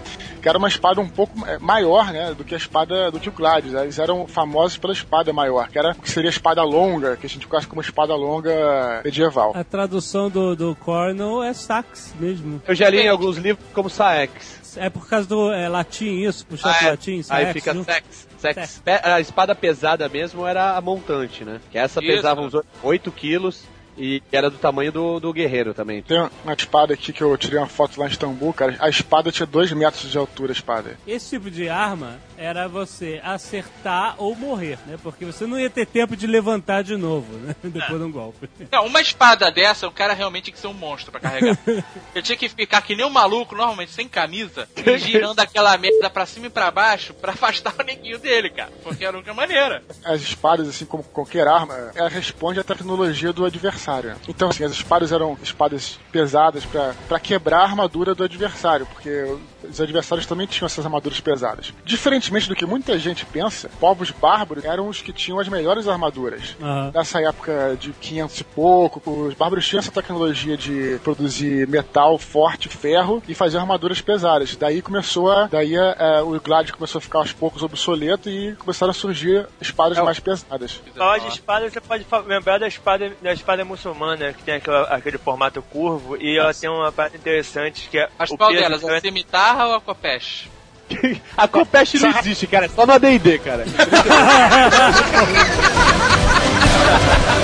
que 0.43 0.49
era 0.49 0.59
uma 0.59 0.69
espada 0.69 1.01
um 1.01 1.09
pouco 1.09 1.47
é, 1.47 1.59
maior, 1.59 2.13
né, 2.13 2.35
do 2.35 2.45
que 2.45 2.55
a 2.55 2.59
espada 2.59 3.11
do 3.11 3.19
que 3.21 3.29
o 3.29 3.33
Gladius. 3.33 3.75
Eles 3.75 3.99
eram 3.99 4.27
famosos 4.27 4.77
pela 4.79 4.93
espada 4.93 5.33
maior, 5.33 5.69
que 5.69 5.79
era 5.79 5.93
o 5.93 5.95
que 5.95 6.11
seria 6.11 6.29
a 6.29 6.33
espada 6.33 6.63
longa, 6.63 7.17
que 7.17 7.27
a 7.27 7.29
gente 7.29 7.47
conhece 7.47 7.67
como 7.69 7.81
espada 7.81 8.15
longa 8.15 9.01
medieval. 9.05 9.53
A 9.55 9.65
tradução 9.65 10.29
do, 10.31 10.55
do 10.57 10.75
Cornell 10.77 11.43
é 11.43 11.53
sax 11.53 12.15
mesmo. 12.19 12.63
Eu 12.67 12.75
já 12.75 12.89
li 12.91 12.99
em 13.01 13.09
alguns 13.09 13.37
livros 13.37 13.65
como 13.73 13.89
Saex. 13.91 14.63
É 14.77 14.91
por 14.91 15.09
causa 15.09 15.29
do 15.29 15.53
é, 15.53 15.69
latim 15.69 16.07
isso, 16.27 16.45
puxar 16.47 16.71
Ah, 16.71 16.75
pro 16.75 16.87
é. 16.87 16.91
latim, 16.91 17.17
Aí 17.17 17.23
sax, 17.23 17.53
fica 17.53 17.73
junto. 17.75 17.87
Pe- 17.87 19.01
A 19.03 19.21
espada 19.21 19.55
pesada 19.55 20.09
mesmo 20.09 20.47
era 20.47 20.77
a 20.77 20.81
montante, 20.81 21.45
né? 21.45 21.61
Que 21.71 21.79
essa 21.79 22.01
Isso. 22.01 22.09
pesava 22.13 22.41
uns 22.43 22.53
8 22.83 23.11
quilos 23.13 23.63
e 23.97 24.23
era 24.33 24.51
do 24.51 24.59
tamanho 24.59 24.93
do, 24.93 25.21
do 25.21 25.33
guerreiro 25.33 25.75
também. 25.75 26.03
Tem 26.03 26.19
uma 26.43 26.55
espada 26.55 26.95
aqui 26.95 27.13
que 27.13 27.23
eu 27.23 27.37
tirei 27.37 27.59
uma 27.59 27.67
foto 27.67 27.99
lá 27.99 28.07
em 28.07 28.11
Istambul, 28.11 28.53
cara. 28.53 28.77
A 28.79 28.89
espada 28.89 29.31
tinha 29.31 29.47
2 29.47 29.73
metros 29.73 30.11
de 30.11 30.19
altura, 30.19 30.53
a 30.53 30.55
espada. 30.55 30.99
Esse 31.07 31.31
tipo 31.31 31.51
de 31.51 31.69
arma 31.69 32.19
era 32.37 32.69
você 32.69 33.21
acertar 33.23 34.15
ou 34.19 34.35
morrer, 34.35 34.79
né? 34.87 34.99
Porque 35.03 35.25
você 35.25 35.47
não 35.47 35.59
ia 35.59 35.71
ter 35.71 35.87
tempo 35.87 36.17
de 36.17 36.27
levantar 36.27 36.83
de 36.83 36.97
novo, 36.97 37.33
né? 37.39 37.55
Depois 37.63 37.99
de 37.99 38.05
um 38.05 38.11
golpe. 38.11 38.49
Não, 38.71 38.87
uma 38.87 39.01
espada 39.01 39.51
dessa, 39.51 39.87
o 39.87 39.93
cara 39.93 40.13
realmente 40.13 40.45
tinha 40.45 40.55
que 40.55 40.61
ser 40.61 40.67
um 40.67 40.75
monstro 40.75 41.13
pra 41.13 41.21
carregar. 41.21 41.57
Eu 42.15 42.23
tinha 42.23 42.37
que 42.37 42.49
ficar 42.49 42.83
que 42.83 42.97
nem 42.97 43.07
um 43.07 43.11
maluco, 43.11 43.55
normalmente 43.55 43.93
sem 43.93 44.09
camisa, 44.09 44.69
girando 44.99 45.41
aquela 45.41 45.77
merda 45.79 46.11
pra 46.11 46.27
cima 46.27 46.47
e 46.47 46.51
pra 46.51 46.71
baixo 46.71 47.15
pra 47.15 47.33
afastar 47.33 47.75
o 47.79 47.83
neguinho 47.83 48.19
dele, 48.19 48.51
cara. 48.51 48.73
Porque 48.83 49.05
era 49.05 49.17
a 49.17 49.19
única 49.19 49.35
maneira. 49.35 49.83
As 50.05 50.21
espadas, 50.21 50.69
assim 50.69 50.85
como 50.85 51.03
qualquer 51.03 51.47
arma, 51.47 51.93
ela 51.95 52.09
responde 52.09 52.61
à 52.61 52.65
tecnologia 52.65 53.33
do 53.33 53.45
adversário. 53.45 53.84
Então, 54.29 54.49
assim, 54.49 54.65
as 54.65 54.73
espadas 54.73 55.13
eram 55.13 55.37
espadas 55.43 55.99
pesadas 56.11 56.65
pra 56.65 57.21
quebrar 57.21 57.61
a 57.61 57.65
armadura 57.65 58.15
do 58.15 58.25
adversário, 58.25 58.87
porque 58.87 59.37
os 59.63 59.81
adversários 59.81 60.27
também 60.27 60.47
tinham 60.47 60.67
essas 60.67 60.85
armaduras 60.85 61.21
pesadas. 61.21 61.73
Diferentemente 61.85 62.49
do 62.49 62.55
que 62.55 62.67
muita 62.67 62.99
gente 62.99 63.25
pensa, 63.27 63.71
povos 63.81 64.11
bárbaros 64.11 64.65
eram 64.65 64.89
os 64.89 65.01
que 65.01 65.13
tinham 65.13 65.39
as 65.39 65.49
melhores 65.49 65.89
armaduras. 65.89 66.57
Aham. 66.61 66.91
Nessa 66.95 67.21
época 67.21 67.77
de 67.81 67.93
500 67.93 68.41
e 68.41 68.45
pouco, 68.45 69.11
os 69.11 69.35
bárbaros 69.35 69.67
tinham 69.67 69.81
essa 69.81 69.91
tecnologia 69.93 70.57
de 70.57 70.99
produzir 71.03 71.67
metal 71.69 72.19
forte, 72.19 72.69
ferro 72.69 73.23
e 73.29 73.35
fazer 73.35 73.59
armaduras 73.59 74.01
pesadas. 74.01 74.55
Daí 74.57 74.83
começou 74.83 75.31
a, 75.31 75.47
daí 75.47 75.77
a, 75.77 76.19
a- 76.19 76.23
o 76.25 76.39
Gladius 76.41 76.73
começou 76.77 76.99
a 76.99 77.03
ficar 77.03 77.19
aos 77.19 77.33
poucos 77.33 77.63
obsoleto 77.63 78.29
e 78.29 78.55
começaram 78.57 78.91
a 78.91 78.95
surgir 78.95 79.47
espadas 79.61 79.99
mais 80.05 80.19
pesadas. 80.21 80.81
Falar 80.97 81.19
de 81.19 81.29
espada, 81.29 81.71
você 81.71 81.81
pode 81.81 82.07
lembrar 82.27 82.59
da 82.59 82.69
espada, 82.69 83.13
da 83.23 83.33
espada 83.33 83.65
muçulmana, 83.75 84.33
que 84.33 84.43
tem 84.43 84.55
aquela- 84.55 84.85
aquele 84.85 85.19
formato 85.19 85.61
curvo, 85.63 86.17
e 86.17 86.39
ela 86.39 86.55
tem 86.55 86.71
uma 86.71 86.91
parte 86.93 87.17
interessante 87.17 87.89
que 87.91 87.99
é 87.99 88.09
Mas 88.19 88.31
o 88.31 88.37
qual 88.37 88.51
peso 88.51 88.63
delas? 88.63 88.85
A 88.85 89.01
cimitarra 89.01 89.67
ou 89.67 89.75
a 89.75 89.81
copeche? 89.81 90.49
A 91.37 91.49
Copeste 91.49 91.99
não 91.99 92.11
existe, 92.19 92.47
cara. 92.47 92.67
É 92.67 92.69
só 92.69 92.87
no 92.87 92.93
AD&D, 92.93 93.39
cara. 93.39 93.65